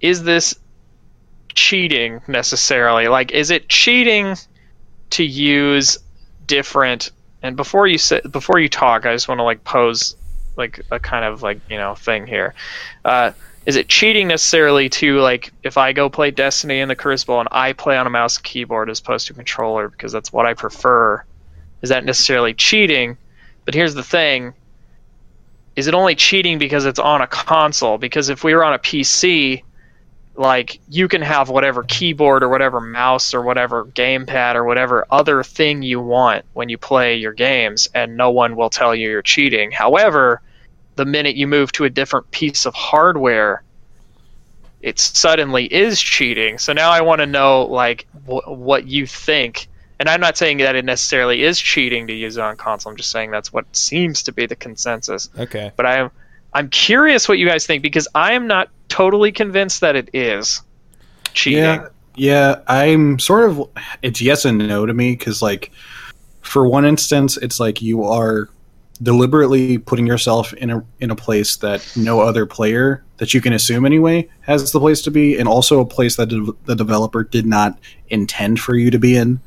is 0.00 0.22
this 0.22 0.54
cheating 1.54 2.22
necessarily? 2.26 3.08
Like, 3.08 3.32
is 3.32 3.50
it 3.50 3.68
cheating 3.68 4.36
to 5.10 5.24
use 5.24 5.98
different? 6.46 7.10
And 7.42 7.56
before 7.56 7.86
you 7.86 7.98
say, 7.98 8.20
before 8.30 8.58
you 8.58 8.68
talk, 8.68 9.06
I 9.06 9.14
just 9.14 9.28
want 9.28 9.38
to 9.38 9.44
like 9.44 9.64
pose 9.64 10.16
like 10.56 10.80
a 10.90 10.98
kind 10.98 11.24
of 11.24 11.42
like 11.42 11.60
you 11.70 11.78
know 11.78 11.94
thing 11.94 12.26
here. 12.26 12.54
Uh, 13.04 13.32
is 13.66 13.76
it 13.76 13.88
cheating 13.88 14.28
necessarily 14.28 14.88
to 14.88 15.20
like 15.20 15.52
if 15.62 15.76
I 15.78 15.92
go 15.92 16.08
play 16.08 16.30
Destiny 16.30 16.80
in 16.80 16.88
the 16.88 16.96
Crucible 16.96 17.40
and 17.40 17.48
I 17.52 17.72
play 17.72 17.96
on 17.96 18.06
a 18.06 18.10
mouse 18.10 18.36
and 18.36 18.44
keyboard 18.44 18.90
as 18.90 19.00
opposed 19.00 19.26
to 19.28 19.34
controller 19.34 19.88
because 19.88 20.12
that's 20.12 20.32
what 20.32 20.46
I 20.46 20.54
prefer? 20.54 21.24
Is 21.82 21.90
that 21.90 22.04
necessarily 22.04 22.54
cheating? 22.54 23.16
But 23.64 23.74
here's 23.74 23.94
the 23.94 24.02
thing: 24.02 24.54
is 25.76 25.86
it 25.86 25.94
only 25.94 26.14
cheating 26.14 26.58
because 26.58 26.84
it's 26.84 26.98
on 26.98 27.20
a 27.20 27.26
console? 27.26 27.98
Because 27.98 28.28
if 28.28 28.44
we 28.44 28.54
were 28.54 28.64
on 28.64 28.74
a 28.74 28.78
PC, 28.78 29.62
like 30.40 30.80
you 30.88 31.06
can 31.06 31.20
have 31.20 31.50
whatever 31.50 31.82
keyboard 31.82 32.42
or 32.42 32.48
whatever 32.48 32.80
mouse 32.80 33.34
or 33.34 33.42
whatever 33.42 33.84
gamepad 33.84 34.54
or 34.54 34.64
whatever 34.64 35.06
other 35.10 35.42
thing 35.42 35.82
you 35.82 36.00
want 36.00 36.46
when 36.54 36.70
you 36.70 36.78
play 36.78 37.16
your 37.16 37.34
games, 37.34 37.88
and 37.94 38.16
no 38.16 38.30
one 38.30 38.56
will 38.56 38.70
tell 38.70 38.94
you 38.94 39.10
you're 39.10 39.20
cheating. 39.20 39.70
However, 39.70 40.40
the 40.96 41.04
minute 41.04 41.36
you 41.36 41.46
move 41.46 41.70
to 41.72 41.84
a 41.84 41.90
different 41.90 42.30
piece 42.30 42.64
of 42.64 42.74
hardware, 42.74 43.62
it 44.80 44.98
suddenly 44.98 45.66
is 45.66 46.00
cheating. 46.00 46.56
So 46.56 46.72
now 46.72 46.90
I 46.90 47.02
want 47.02 47.20
to 47.20 47.26
know 47.26 47.66
like 47.66 48.06
wh- 48.24 48.48
what 48.48 48.86
you 48.86 49.06
think. 49.06 49.68
And 49.98 50.08
I'm 50.08 50.20
not 50.22 50.38
saying 50.38 50.56
that 50.58 50.74
it 50.74 50.86
necessarily 50.86 51.42
is 51.42 51.60
cheating 51.60 52.06
to 52.06 52.14
use 52.14 52.38
it 52.38 52.40
on 52.40 52.56
console. 52.56 52.92
I'm 52.92 52.96
just 52.96 53.10
saying 53.10 53.30
that's 53.30 53.52
what 53.52 53.66
seems 53.76 54.22
to 54.22 54.32
be 54.32 54.46
the 54.46 54.56
consensus. 54.56 55.28
Okay. 55.38 55.70
But 55.76 55.84
I'm 55.84 56.10
I'm 56.52 56.68
curious 56.68 57.28
what 57.28 57.38
you 57.38 57.46
guys 57.46 57.66
think 57.66 57.82
because 57.82 58.08
I 58.14 58.32
am 58.32 58.46
not 58.46 58.68
totally 58.88 59.32
convinced 59.32 59.80
that 59.82 59.96
it 59.96 60.10
is 60.12 60.62
cheating. 61.32 61.62
Yeah, 61.62 61.88
yeah. 62.16 62.60
I'm 62.66 63.18
sort 63.18 63.50
of. 63.50 63.68
It's 64.02 64.20
yes 64.20 64.44
and 64.44 64.58
no 64.58 64.86
to 64.86 64.92
me 64.92 65.12
because, 65.12 65.42
like, 65.42 65.70
for 66.42 66.68
one 66.68 66.84
instance, 66.84 67.36
it's 67.36 67.60
like 67.60 67.80
you 67.80 68.04
are 68.04 68.48
deliberately 69.02 69.78
putting 69.78 70.06
yourself 70.06 70.52
in 70.54 70.70
a 70.70 70.84
in 70.98 71.10
a 71.10 71.16
place 71.16 71.56
that 71.56 71.90
no 71.96 72.20
other 72.20 72.46
player 72.46 73.02
that 73.16 73.32
you 73.32 73.40
can 73.40 73.52
assume 73.52 73.86
anyway 73.86 74.28
has 74.42 74.72
the 74.72 74.80
place 74.80 75.02
to 75.02 75.10
be, 75.10 75.38
and 75.38 75.48
also 75.48 75.80
a 75.80 75.86
place 75.86 76.16
that 76.16 76.28
de- 76.28 76.52
the 76.64 76.74
developer 76.74 77.24
did 77.24 77.46
not 77.46 77.78
intend 78.08 78.60
for 78.60 78.74
you 78.74 78.90
to 78.90 78.98
be 78.98 79.16
in. 79.16 79.40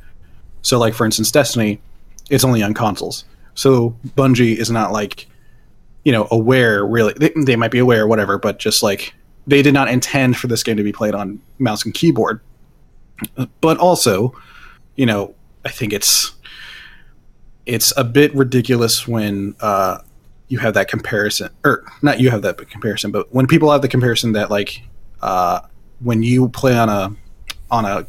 So, 0.62 0.80
like 0.80 0.94
for 0.94 1.06
instance, 1.06 1.32
Destiny, 1.32 1.82
it's 2.30 2.44
only 2.46 2.64
on 2.64 2.74
consoles. 2.74 3.26
So 3.56 3.96
Bungie 4.16 4.56
is 4.56 4.72
not 4.72 4.92
like, 4.92 5.28
you 6.04 6.12
know, 6.12 6.28
aware 6.32 6.86
really. 6.86 7.14
They, 7.14 7.32
they 7.36 7.56
might 7.56 7.72
be 7.72 7.80
aware, 7.80 8.04
or 8.04 8.08
whatever, 8.08 8.38
but 8.38 8.60
just 8.60 8.84
like 8.84 9.14
they 9.48 9.62
did 9.62 9.74
not 9.74 9.90
intend 9.90 10.38
for 10.38 10.48
this 10.48 10.64
game 10.64 10.78
to 10.78 10.84
be 10.84 10.94
played 10.94 11.16
on 11.16 11.42
mouse 11.60 11.86
and 11.86 11.94
keyboard. 11.94 12.42
But 13.62 13.78
also, 13.78 14.34
you 14.96 15.06
know, 15.06 15.36
I 15.66 15.70
think 15.70 15.94
it's 15.94 16.34
it's 17.66 17.94
a 17.96 18.04
bit 18.04 18.34
ridiculous 18.36 19.08
when 19.08 19.56
uh, 19.62 20.00
you 20.48 20.60
have 20.60 20.74
that 20.74 20.88
comparison, 20.88 21.50
or 21.64 21.84
not 22.02 22.20
you 22.20 22.30
have 22.30 22.42
that 22.42 22.58
comparison, 22.70 23.12
but 23.12 23.34
when 23.34 23.48
people 23.48 23.72
have 23.72 23.82
the 23.82 23.88
comparison 23.88 24.34
that 24.34 24.50
like 24.50 24.82
uh, 25.22 25.62
when 26.00 26.24
you 26.24 26.50
play 26.50 26.78
on 26.78 26.90
a 26.90 27.16
on 27.72 27.86
a 27.86 28.06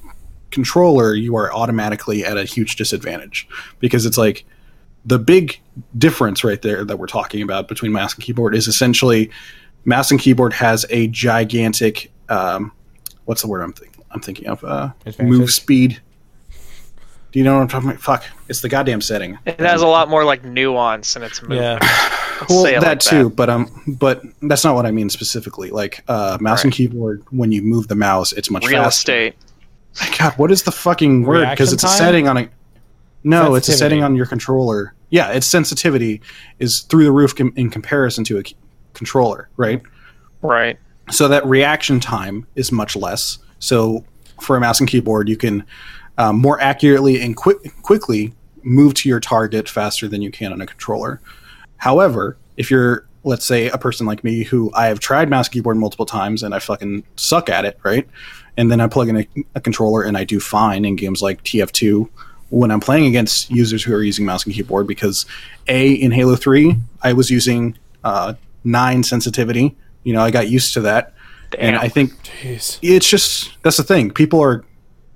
controller, 0.50 1.14
you 1.14 1.36
are 1.36 1.52
automatically 1.52 2.24
at 2.24 2.36
a 2.36 2.44
huge 2.44 2.76
disadvantage 2.76 3.48
because 3.80 4.06
it's 4.06 4.18
like 4.18 4.44
the 5.04 5.18
big 5.18 5.60
difference 5.98 6.44
right 6.44 6.62
there 6.62 6.84
that 6.84 6.98
we're 6.98 7.06
talking 7.06 7.42
about 7.42 7.68
between 7.68 7.92
mouse 7.92 8.14
and 8.14 8.22
keyboard 8.22 8.54
is 8.54 8.68
essentially 8.68 9.30
mouse 9.84 10.10
and 10.10 10.20
keyboard 10.20 10.52
has 10.52 10.86
a 10.90 11.08
gigantic 11.08 12.10
um, 12.28 12.72
what's 13.24 13.42
the 13.42 13.48
word 13.48 13.62
I'm 13.62 13.72
thinking 13.72 13.94
I'm 14.10 14.20
thinking 14.20 14.46
of 14.46 14.62
uh, 14.64 14.90
move 15.18 15.50
speed. 15.50 16.00
Do 17.32 17.40
you 17.40 17.44
know 17.44 17.56
what 17.56 17.62
I'm 17.62 17.68
talking 17.68 17.90
about? 17.90 18.00
Fuck, 18.00 18.24
it's 18.48 18.60
the 18.60 18.68
goddamn 18.68 19.00
setting. 19.00 19.36
It 19.44 19.58
has 19.58 19.82
a 19.82 19.88
lot 19.88 20.08
more 20.08 20.24
like 20.24 20.44
nuance 20.44 21.16
in 21.16 21.24
its 21.24 21.42
movement. 21.42 21.82
Let's 21.82 22.50
well, 22.50 22.62
that 22.64 22.82
like 22.82 22.98
too, 23.00 23.30
but 23.30 23.50
um, 23.50 23.96
but 23.98 24.22
that's 24.42 24.64
not 24.64 24.76
what 24.76 24.86
I 24.86 24.92
mean 24.92 25.10
specifically. 25.10 25.70
Like 25.70 26.04
uh, 26.06 26.38
mouse 26.40 26.62
and 26.62 26.72
keyboard, 26.72 27.24
when 27.30 27.50
you 27.50 27.60
move 27.62 27.88
the 27.88 27.96
mouse, 27.96 28.32
it's 28.32 28.50
much 28.50 28.66
Real 28.66 28.84
faster. 28.84 29.30
estate. 29.30 29.36
God, 30.18 30.32
what 30.36 30.50
is 30.52 30.62
the 30.62 30.72
fucking 30.72 31.24
word? 31.24 31.40
Because 31.50 31.72
Reaction 31.72 31.74
it's 31.74 31.84
a 31.84 31.88
setting 31.88 32.28
on 32.28 32.36
a. 32.36 32.48
No, 33.24 33.54
it's 33.54 33.68
a 33.68 33.72
setting 33.72 34.02
on 34.02 34.14
your 34.14 34.26
controller. 34.26 34.94
Yeah, 35.08 35.30
its 35.30 35.46
sensitivity 35.46 36.20
is 36.58 36.80
through 36.80 37.04
the 37.04 37.12
roof 37.12 37.34
com- 37.34 37.54
in 37.56 37.70
comparison 37.70 38.22
to 38.24 38.38
a 38.38 38.44
c- 38.44 38.54
controller, 38.92 39.48
right? 39.56 39.82
Right. 40.42 40.78
So 41.10 41.28
that 41.28 41.44
reaction 41.46 42.00
time 42.00 42.46
is 42.54 42.70
much 42.70 42.96
less. 42.96 43.38
So 43.58 44.04
for 44.40 44.56
a 44.56 44.60
mouse 44.60 44.78
and 44.78 44.88
keyboard, 44.88 45.28
you 45.28 45.36
can 45.36 45.64
um, 46.18 46.36
more 46.36 46.60
accurately 46.60 47.20
and 47.20 47.34
quick 47.34 47.58
quickly 47.82 48.34
move 48.62 48.94
to 48.94 49.08
your 49.08 49.20
target 49.20 49.68
faster 49.68 50.06
than 50.06 50.20
you 50.22 50.30
can 50.30 50.52
on 50.52 50.60
a 50.60 50.66
controller. 50.66 51.20
However, 51.78 52.36
if 52.56 52.70
you're 52.70 53.06
let's 53.24 53.46
say 53.46 53.68
a 53.70 53.78
person 53.78 54.06
like 54.06 54.22
me 54.22 54.42
who 54.42 54.70
I 54.74 54.86
have 54.86 55.00
tried 55.00 55.30
mouse 55.30 55.46
and 55.46 55.54
keyboard 55.54 55.78
multiple 55.78 56.04
times 56.04 56.42
and 56.42 56.54
I 56.54 56.58
fucking 56.58 57.04
suck 57.16 57.48
at 57.48 57.64
it, 57.64 57.78
right? 57.82 58.06
And 58.58 58.70
then 58.70 58.80
I 58.80 58.86
plug 58.86 59.08
in 59.08 59.16
a, 59.16 59.28
a 59.54 59.60
controller 59.60 60.02
and 60.02 60.16
I 60.16 60.24
do 60.24 60.38
fine 60.38 60.84
in 60.84 60.94
games 60.94 61.22
like 61.22 61.42
TF2 61.42 62.08
when 62.54 62.70
I'm 62.70 62.80
playing 62.80 63.06
against 63.06 63.50
users 63.50 63.82
who 63.82 63.92
are 63.94 64.02
using 64.02 64.24
mouse 64.24 64.44
and 64.44 64.54
keyboard 64.54 64.86
because 64.86 65.26
a 65.66 65.92
in 65.92 66.12
Halo 66.12 66.36
3 66.36 66.76
I 67.02 67.12
was 67.12 67.28
using 67.30 67.76
uh, 68.04 68.34
9 68.62 69.02
sensitivity. 69.02 69.76
You 70.04 70.12
know, 70.12 70.22
I 70.22 70.30
got 70.30 70.48
used 70.48 70.72
to 70.74 70.80
that. 70.82 71.14
And 71.58 71.76
I 71.76 71.88
think 71.88 72.12
Jeez. 72.22 72.78
it's 72.82 73.08
just 73.08 73.50
that's 73.62 73.76
the 73.76 73.82
thing. 73.82 74.10
People 74.10 74.40
are, 74.40 74.64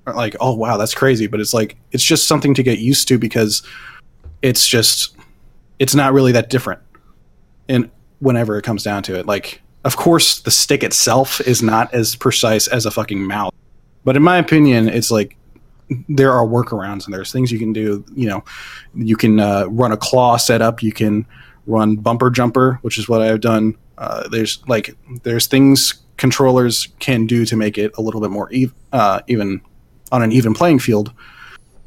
are 0.05 0.15
like, 0.15 0.37
"Oh 0.39 0.53
wow, 0.53 0.77
that's 0.77 0.93
crazy," 0.93 1.27
but 1.27 1.41
it's 1.41 1.53
like 1.53 1.75
it's 1.91 2.03
just 2.03 2.29
something 2.29 2.53
to 2.53 2.63
get 2.63 2.79
used 2.79 3.09
to 3.09 3.17
because 3.17 3.61
it's 4.41 4.65
just 4.65 5.17
it's 5.79 5.93
not 5.93 6.13
really 6.13 6.31
that 6.31 6.49
different. 6.49 6.79
And 7.67 7.89
whenever 8.19 8.57
it 8.57 8.61
comes 8.61 8.83
down 8.83 9.03
to 9.03 9.19
it, 9.19 9.25
like 9.25 9.61
of 9.83 9.97
course 9.97 10.39
the 10.39 10.51
stick 10.51 10.81
itself 10.81 11.41
is 11.41 11.61
not 11.61 11.93
as 11.93 12.15
precise 12.15 12.67
as 12.67 12.85
a 12.85 12.91
fucking 12.91 13.21
mouse, 13.21 13.53
but 14.05 14.15
in 14.15 14.23
my 14.23 14.37
opinion, 14.37 14.87
it's 14.87 15.11
like 15.11 15.35
there 16.07 16.31
are 16.31 16.45
workarounds 16.45 17.05
and 17.05 17.13
there's 17.13 17.31
things 17.31 17.51
you 17.51 17.59
can 17.59 17.73
do. 17.73 18.03
You 18.13 18.29
know, 18.29 18.43
you 18.95 19.15
can 19.15 19.39
uh, 19.39 19.65
run 19.69 19.91
a 19.91 19.97
claw 19.97 20.37
setup. 20.37 20.83
You 20.83 20.91
can 20.91 21.25
run 21.67 21.95
bumper 21.95 22.29
jumper, 22.29 22.79
which 22.81 22.97
is 22.97 23.07
what 23.09 23.21
I've 23.21 23.41
done. 23.41 23.75
Uh, 23.97 24.27
there's 24.29 24.63
like 24.67 24.95
there's 25.23 25.47
things 25.47 25.93
controllers 26.17 26.87
can 26.99 27.25
do 27.25 27.45
to 27.45 27.55
make 27.55 27.77
it 27.77 27.91
a 27.97 28.01
little 28.01 28.21
bit 28.21 28.29
more 28.29 28.49
ev- 28.53 28.73
uh, 28.91 29.21
even 29.27 29.61
on 30.11 30.21
an 30.21 30.31
even 30.31 30.53
playing 30.53 30.79
field. 30.79 31.13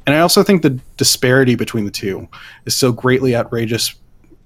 And 0.05 0.15
I 0.15 0.19
also 0.19 0.43
think 0.43 0.61
the 0.61 0.79
disparity 0.97 1.55
between 1.55 1.85
the 1.85 1.91
two 1.91 2.27
is 2.65 2.75
so 2.75 2.91
greatly 2.91 3.35
outrageous 3.35 3.95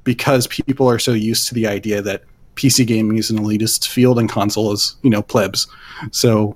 because 0.04 0.48
people 0.48 0.90
are 0.90 1.00
so 1.00 1.14
used 1.14 1.48
to 1.48 1.54
the 1.54 1.68
idea 1.68 2.02
that 2.02 2.24
PC 2.56 2.86
gaming 2.86 3.18
is 3.18 3.30
an 3.30 3.40
elitist 3.40 3.88
field 3.88 4.20
and 4.20 4.30
console 4.30 4.72
is, 4.72 4.96
you 5.02 5.10
know, 5.10 5.22
plebs. 5.22 5.68
So 6.12 6.56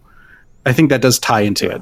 I 0.65 0.73
think 0.73 0.89
that 0.89 1.01
does 1.01 1.19
tie 1.19 1.41
into 1.41 1.69
it. 1.69 1.81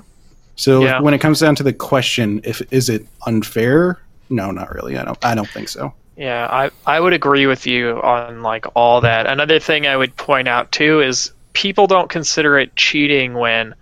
So 0.59 0.83
Yeah. 0.83 0.99
when 0.99 1.13
it 1.13 1.19
comes 1.19 1.39
down 1.39 1.55
to 1.55 1.63
the 1.63 1.71
question, 1.71 2.41
if 2.43 2.61
is 2.71 2.89
it 2.89 3.05
unfair? 3.25 3.97
No, 4.29 4.51
not 4.51 4.73
really. 4.75 4.97
I 4.97 5.05
don't. 5.05 5.17
I 5.25 5.33
don't 5.33 5.47
think 5.49 5.69
so. 5.69 5.93
Yeah, 6.17 6.47
I 6.51 6.69
I 6.85 6.99
would 6.99 7.13
agree 7.13 7.45
with 7.47 7.65
you 7.65 8.01
on 8.03 8.41
like 8.43 8.65
all 8.75 8.99
that. 9.01 9.25
Another 9.25 9.57
thing 9.59 9.87
I 9.87 9.95
would 9.95 10.13
point 10.17 10.49
out 10.49 10.69
too 10.73 10.99
is 11.01 11.31
people 11.53 11.87
don't 11.87 12.09
consider 12.09 12.59
it 12.59 12.75
cheating 12.75 13.35
when 13.35 13.73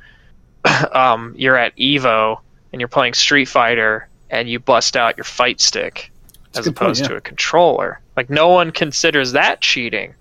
um, 0.93 1.33
you're 1.35 1.57
at 1.57 1.75
Evo 1.77 2.39
and 2.71 2.79
you're 2.79 2.87
playing 2.87 3.15
Street 3.15 3.45
Fighter 3.45 4.07
and 4.29 4.47
you 4.47 4.59
bust 4.59 4.95
out 4.95 5.17
your 5.17 5.23
fight 5.23 5.59
stick 5.59 6.11
That's 6.51 6.59
as 6.59 6.65
good 6.65 6.75
point, 6.75 6.85
opposed 6.89 7.01
yeah. 7.01 7.07
to 7.07 7.15
a 7.15 7.21
controller. 7.21 7.99
Like 8.15 8.29
no 8.29 8.49
one 8.49 8.69
considers 8.71 9.31
that 9.31 9.61
cheating, 9.61 10.13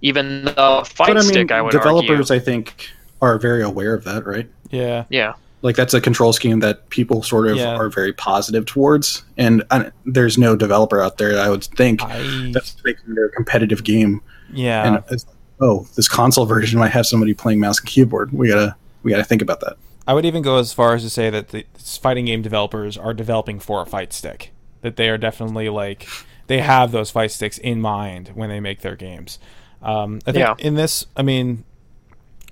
even 0.00 0.46
the 0.46 0.82
fight 0.86 1.08
but 1.08 1.16
I 1.18 1.20
mean, 1.20 1.22
stick 1.28 1.52
I 1.52 1.60
would 1.60 1.72
developers, 1.72 2.30
argue. 2.30 2.36
I 2.36 2.44
think, 2.44 2.88
are 3.20 3.36
very 3.38 3.62
aware 3.62 3.92
of 3.92 4.04
that, 4.04 4.26
right? 4.26 4.48
Yeah. 4.70 5.04
Yeah, 5.10 5.34
like 5.62 5.76
that's 5.76 5.94
a 5.94 6.00
control 6.00 6.32
scheme 6.32 6.60
that 6.60 6.88
people 6.90 7.22
sort 7.22 7.46
of 7.48 7.56
Yeah. 7.56 7.76
are 7.76 7.88
very 7.88 8.12
positive 8.12 8.64
towards 8.66 9.24
and 9.36 9.64
uh, 9.70 9.90
there's 10.06 10.38
no 10.38 10.54
developer 10.56 11.00
out 11.00 11.18
there 11.18 11.38
i 11.40 11.48
would 11.48 11.64
think 11.64 12.02
I 12.02 12.50
that's 12.52 12.76
making 12.84 13.14
their 13.14 13.28
competitive 13.30 13.84
game 13.84 14.20
yeah. 14.52 14.86
and 14.86 15.04
it's, 15.10 15.26
oh 15.60 15.86
this 15.96 16.08
console 16.08 16.46
version 16.46 16.78
might 16.78 16.92
have 16.92 17.06
somebody 17.06 17.34
playing 17.34 17.60
mouse 17.60 17.78
and 17.80 17.88
keyboard 17.88 18.32
we 18.32 18.48
gotta 18.48 18.76
we 19.02 19.10
gotta 19.10 19.24
think 19.24 19.42
about 19.42 19.60
that 19.60 19.76
I 20.06 20.14
would 20.14 20.24
even 20.24 20.40
go 20.40 20.56
as 20.56 20.72
far 20.72 20.94
as 20.94 21.02
to 21.02 21.10
say 21.10 21.28
that 21.28 21.48
the 21.48 21.66
fighting 21.76 22.24
game 22.24 22.40
developers 22.40 22.96
are 22.96 23.12
developing 23.12 23.60
for 23.60 23.82
a 23.82 23.84
fight 23.84 24.14
stick. 24.14 24.52
That 24.80 24.96
they 24.96 25.10
are 25.10 25.18
definitely 25.18 25.68
like 25.68 26.08
they 26.46 26.62
have 26.62 26.92
those 26.92 27.10
fight 27.10 27.30
sticks 27.30 27.58
in 27.58 27.82
mind 27.82 28.30
when 28.34 28.48
they 28.48 28.58
make 28.58 28.80
their 28.80 28.96
games. 28.96 29.38
Um, 29.82 30.20
I 30.26 30.32
think 30.32 30.38
Yeah. 30.44 30.54
in 30.58 30.76
this, 30.76 31.04
I 31.14 31.20
mean, 31.20 31.62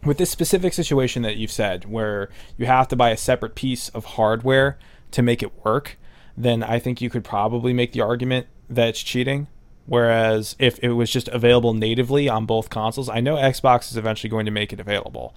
with 0.06 0.18
this 0.18 0.30
specific 0.30 0.72
situation 0.72 1.22
that 1.22 1.36
you've 1.36 1.52
said, 1.52 1.84
where 1.84 2.30
you 2.56 2.66
have 2.66 2.88
to 2.88 2.96
buy 2.96 3.10
a 3.10 3.16
separate 3.16 3.54
piece 3.54 3.88
of 3.90 4.04
hardware 4.04 4.78
to 5.10 5.22
make 5.22 5.42
it 5.42 5.64
work, 5.64 5.98
then 6.36 6.62
I 6.62 6.78
think 6.78 7.00
you 7.00 7.10
could 7.10 7.24
probably 7.24 7.72
make 7.72 7.92
the 7.92 8.00
argument 8.00 8.46
that 8.68 8.88
it's 8.88 9.02
cheating. 9.02 9.48
Whereas 9.86 10.56
if 10.58 10.78
it 10.80 10.92
was 10.92 11.10
just 11.10 11.28
available 11.28 11.72
natively 11.72 12.28
on 12.28 12.44
both 12.44 12.70
consoles, 12.70 13.08
I 13.08 13.20
know 13.20 13.36
Xbox 13.36 13.90
is 13.90 13.96
eventually 13.96 14.28
going 14.28 14.44
to 14.46 14.50
make 14.50 14.72
it 14.72 14.80
available, 14.80 15.34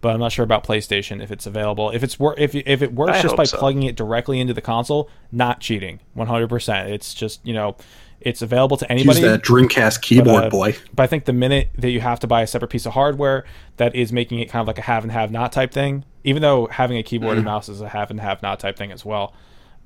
but 0.00 0.10
I'm 0.10 0.20
not 0.20 0.30
sure 0.30 0.44
about 0.44 0.62
PlayStation 0.62 1.20
if 1.20 1.32
it's 1.32 1.46
available. 1.46 1.90
If 1.90 2.04
it's 2.04 2.18
wor- 2.18 2.38
if 2.38 2.54
if 2.54 2.80
it 2.80 2.92
works 2.94 3.18
I 3.18 3.22
just 3.22 3.36
by 3.36 3.44
so. 3.44 3.58
plugging 3.58 3.82
it 3.82 3.96
directly 3.96 4.38
into 4.38 4.54
the 4.54 4.60
console, 4.60 5.10
not 5.32 5.60
cheating, 5.60 5.98
100%. 6.16 6.90
It's 6.90 7.12
just 7.12 7.44
you 7.44 7.52
know, 7.52 7.76
it's 8.20 8.42
available 8.42 8.76
to 8.76 8.90
anybody. 8.90 9.20
Use 9.20 9.24
anybody. 9.24 9.38
that 9.38 9.44
Dreamcast 9.46 10.02
keyboard, 10.02 10.44
uh, 10.44 10.50
boy. 10.50 10.76
But 10.94 11.04
I 11.04 11.06
think 11.06 11.24
the 11.24 11.32
minute 11.32 11.68
that 11.76 11.90
you 11.90 12.00
have 12.00 12.18
to 12.20 12.26
buy 12.26 12.42
a 12.42 12.46
separate 12.46 12.68
piece 12.68 12.84
of 12.86 12.92
hardware, 12.92 13.44
that 13.76 13.94
is 13.94 14.12
making 14.12 14.40
it 14.40 14.46
kind 14.46 14.60
of 14.60 14.66
like 14.66 14.78
a 14.78 14.82
have 14.82 15.04
and 15.04 15.12
have 15.12 15.30
not 15.30 15.52
type 15.52 15.72
thing. 15.72 16.04
Even 16.24 16.42
though 16.42 16.66
having 16.66 16.98
a 16.98 17.02
keyboard 17.02 17.36
and 17.36 17.44
mouse 17.44 17.68
is 17.68 17.80
a 17.80 17.88
have 17.88 18.10
and 18.10 18.20
have 18.20 18.42
not 18.42 18.58
type 18.60 18.76
thing 18.76 18.90
as 18.92 19.04
well. 19.04 19.32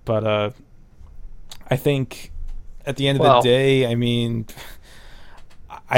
But 0.05 0.25
uh, 0.25 0.51
I 1.69 1.77
think 1.77 2.33
at 2.87 2.97
the 2.97 3.07
end 3.07 3.19
of 3.19 3.23
Well- 3.23 3.43
the 3.43 3.49
day, 3.49 3.87
I 3.87 3.95
mean, 3.95 4.47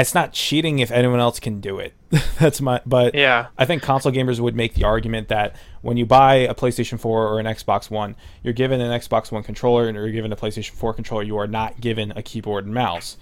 it's 0.01 0.13
not 0.13 0.33
cheating 0.33 0.79
if 0.79 0.91
anyone 0.91 1.19
else 1.19 1.39
can 1.39 1.59
do 1.61 1.79
it. 1.79 1.93
That's 2.39 2.61
my. 2.61 2.81
But 2.85 3.15
Yeah. 3.15 3.47
I 3.57 3.65
think 3.65 3.81
console 3.81 4.11
gamers 4.11 4.39
would 4.39 4.55
make 4.55 4.73
the 4.73 4.83
argument 4.83 5.27
that 5.29 5.55
when 5.81 5.97
you 5.97 6.05
buy 6.05 6.35
a 6.35 6.53
PlayStation 6.53 6.99
4 6.99 7.27
or 7.27 7.39
an 7.39 7.45
Xbox 7.45 7.89
One, 7.89 8.15
you're 8.43 8.53
given 8.53 8.81
an 8.81 8.99
Xbox 8.99 9.31
One 9.31 9.43
controller 9.43 9.87
and 9.87 9.95
you're 9.95 10.11
given 10.11 10.31
a 10.31 10.35
PlayStation 10.35 10.71
4 10.71 10.93
controller. 10.93 11.23
You 11.23 11.37
are 11.37 11.47
not 11.47 11.79
given 11.79 12.11
a 12.15 12.21
keyboard 12.21 12.65
and 12.65 12.73
mouse. 12.73 13.17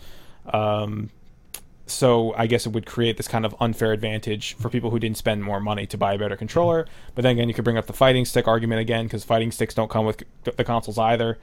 Um, 0.51 1.09
so 1.85 2.33
I 2.37 2.47
guess 2.47 2.65
it 2.65 2.69
would 2.69 2.85
create 2.85 3.17
this 3.17 3.27
kind 3.27 3.45
of 3.45 3.55
unfair 3.59 3.91
advantage 3.91 4.55
for 4.55 4.69
people 4.69 4.89
who 4.89 4.99
didn't 4.99 5.17
spend 5.17 5.43
more 5.43 5.59
money 5.59 5.85
to 5.87 5.97
buy 5.97 6.13
a 6.13 6.17
better 6.17 6.37
controller. 6.37 6.87
But 7.13 7.23
then 7.23 7.33
again, 7.33 7.47
you 7.49 7.53
could 7.53 7.65
bring 7.65 7.77
up 7.77 7.87
the 7.87 7.93
fighting 7.93 8.25
stick 8.25 8.47
argument 8.47 8.79
again 8.81 9.05
because 9.05 9.23
fighting 9.23 9.51
sticks 9.51 9.73
don't 9.73 9.89
come 9.89 10.05
with 10.05 10.23
the 10.43 10.63
consoles 10.63 10.97
either. 10.97 11.37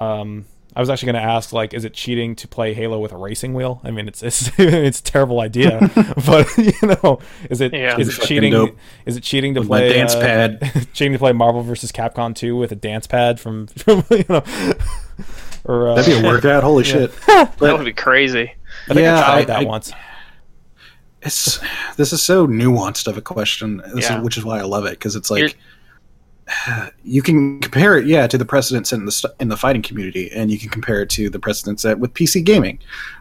Um, 0.00 0.46
I 0.76 0.80
was 0.80 0.90
actually 0.90 1.12
going 1.12 1.24
to 1.24 1.28
ask, 1.30 1.54
like, 1.54 1.72
is 1.72 1.86
it 1.86 1.94
cheating 1.94 2.36
to 2.36 2.46
play 2.46 2.74
Halo 2.74 2.98
with 3.00 3.10
a 3.12 3.16
racing 3.16 3.54
wheel? 3.54 3.80
I 3.82 3.90
mean, 3.90 4.06
it's 4.08 4.22
it's, 4.22 4.50
it's 4.58 5.00
a 5.00 5.02
terrible 5.02 5.40
idea, 5.40 5.80
but 6.26 6.46
you 6.58 6.72
know, 7.02 7.18
is 7.48 7.62
it 7.62 7.72
is 7.72 7.80
Yeah. 7.80 7.96
it 7.98 8.26
cheating? 8.26 8.52
dope. 8.52 8.76
Is 9.06 9.16
it 9.16 9.22
cheating 9.22 9.54
to 9.54 9.60
With 9.60 9.70
my 9.70 9.78
play 9.78 9.92
dance 9.94 10.14
uh, 10.14 10.20
pad. 10.20 10.88
cheating 10.92 11.14
to 11.14 11.18
play 11.18 11.32
Marvel 11.32 11.62
versus 11.62 11.90
Capcom 11.92 12.34
2 12.34 12.54
with 12.56 12.72
a 12.72 12.76
dance 12.76 13.06
pad 13.06 13.40
from, 13.40 13.68
from 13.68 14.04
you 14.10 14.24
know, 14.28 14.42
or 15.64 15.88
uh, 15.88 15.94
That'd 15.94 16.20
be 16.22 16.26
a 16.26 16.30
workout. 16.30 16.62
Holy 16.62 16.84
shit! 16.84 17.10
That 17.26 17.58
would 17.60 17.84
be 17.86 17.94
crazy. 17.94 18.52
I 18.88 18.94
think 18.94 19.00
Yeah, 19.04 19.18
I 19.18 19.24
tried 19.24 19.38
I- 19.38 19.44
that 19.46 19.60
I- 19.60 19.64
once. 19.64 19.92
it's 21.22 21.58
this 21.96 22.12
is 22.12 22.22
so 22.22 22.46
nuanced 22.46 23.06
of 23.08 23.16
a 23.16 23.22
question, 23.22 23.78
this 23.94 24.04
Yeah. 24.10 24.18
is, 24.18 24.24
which 24.24 24.36
is 24.36 24.44
why 24.44 24.58
I 24.58 24.62
love 24.62 24.84
it 24.84 24.90
because 24.90 25.16
it's 25.16 25.30
like 25.30 25.56
you 27.04 27.22
can 27.22 27.60
compare 27.60 27.96
it, 27.98 28.06
yeah, 28.06 28.26
to 28.26 28.38
the 28.38 28.44
precedents 28.44 28.92
in 28.92 29.04
the 29.04 29.34
in 29.40 29.48
the 29.48 29.56
fighting 29.56 29.82
community, 29.82 30.30
and 30.32 30.50
you 30.50 30.58
can 30.58 30.68
compare 30.70 31.02
it 31.02 31.10
to 31.10 31.28
the 31.30 31.38
precedents 31.38 31.82
that 31.82 31.98
with 31.98 32.14
PC 32.14 32.44
gaming, 32.44 32.78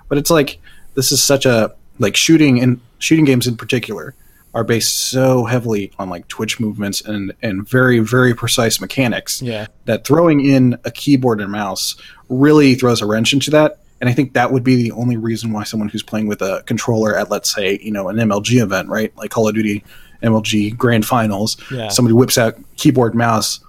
but 0.09 0.17
it's 0.17 0.29
like 0.29 0.59
this 0.95 1.11
is 1.11 1.21
such 1.23 1.45
a 1.45 1.73
like 1.99 2.15
shooting 2.15 2.59
and 2.61 2.79
shooting 2.99 3.25
games 3.25 3.47
in 3.47 3.55
particular 3.57 4.13
are 4.53 4.63
based 4.63 5.09
so 5.09 5.43
heavily 5.43 5.91
on 5.99 6.09
like 6.09 6.27
twitch 6.29 6.59
movements 6.59 7.01
and 7.01 7.33
and 7.41 7.67
very 7.67 7.99
very 7.99 8.33
precise 8.33 8.79
mechanics 8.79 9.41
Yeah. 9.41 9.67
that 9.85 10.05
throwing 10.05 10.39
in 10.45 10.77
a 10.85 10.91
keyboard 10.91 11.41
and 11.41 11.51
mouse 11.51 11.95
really 12.29 12.75
throws 12.75 13.01
a 13.01 13.05
wrench 13.05 13.33
into 13.33 13.51
that. 13.51 13.79
And 14.01 14.09
I 14.09 14.13
think 14.13 14.33
that 14.33 14.51
would 14.51 14.63
be 14.63 14.75
the 14.75 14.91
only 14.91 15.15
reason 15.17 15.51
why 15.51 15.63
someone 15.63 15.89
who's 15.89 16.03
playing 16.03 16.27
with 16.27 16.41
a 16.41 16.63
controller 16.65 17.17
at, 17.17 17.29
let's 17.31 17.53
say, 17.53 17.79
you 17.81 17.91
know, 17.91 18.09
an 18.09 18.17
MLG 18.17 18.61
event, 18.61 18.89
right, 18.89 19.15
like 19.17 19.31
Call 19.31 19.47
of 19.47 19.55
Duty 19.55 19.83
MLG 20.23 20.75
Grand 20.77 21.05
Finals, 21.05 21.57
Yeah. 21.71 21.89
somebody 21.89 22.13
whips 22.13 22.37
out 22.37 22.55
keyboard 22.77 23.15
mouse 23.15 23.59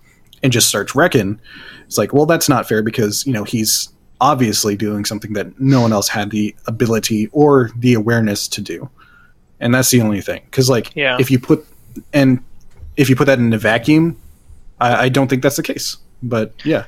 and 0.43 0.52
just 0.52 0.68
starts 0.68 0.94
wrecking. 0.94 1.40
It's 1.86 1.98
like, 1.98 2.12
well, 2.12 2.27
that's 2.27 2.48
not 2.48 2.68
fair 2.68 2.82
because 2.82 3.27
you 3.27 3.32
know 3.32 3.44
he's 3.44 3.89
obviously 4.20 4.77
doing 4.77 5.05
something 5.05 5.35
that 5.35 5.60
no 5.60 5.81
one 5.82 5.93
else 5.93 6.09
had 6.09 6.31
the 6.31 6.55
ability 6.66 7.28
or 7.32 7.70
the 7.77 7.94
awareness 7.94 8.48
to 8.48 8.60
do, 8.60 8.89
and 9.60 9.74
that's 9.74 9.90
the 9.90 10.01
only 10.01 10.20
thing. 10.20 10.40
Because 10.47 10.68
like, 10.70 10.90
Yeah. 10.94 11.16
if 11.20 11.31
you 11.31 11.39
put 11.39 11.64
and 12.12 12.43
if 12.97 13.09
you 13.10 13.16
put 13.16 13.27
that 13.27 13.39
in 13.39 13.52
a 13.52 13.59
vacuum, 13.59 14.16
I, 14.81 15.05
I 15.05 15.09
don't 15.10 15.28
think 15.28 15.43
that's 15.43 15.56
the 15.56 15.62
case. 15.62 15.97
But 16.23 16.55
yeah, 16.64 16.85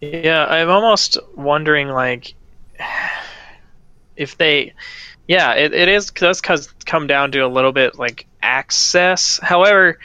Yeah, 0.00 0.44
I'm 0.46 0.70
almost 0.70 1.18
wondering 1.36 1.88
like 1.88 2.34
if 4.16 4.38
they 4.38 4.72
yeah, 5.28 5.52
it, 5.52 5.72
it 5.72 5.88
is 5.88 6.10
does 6.10 6.40
cause 6.40 6.72
come 6.84 7.06
down 7.06 7.32
to 7.32 7.40
a 7.40 7.48
little 7.48 7.72
bit 7.72 7.98
like 7.98 8.26
access. 8.42 9.38
However, 9.42 9.98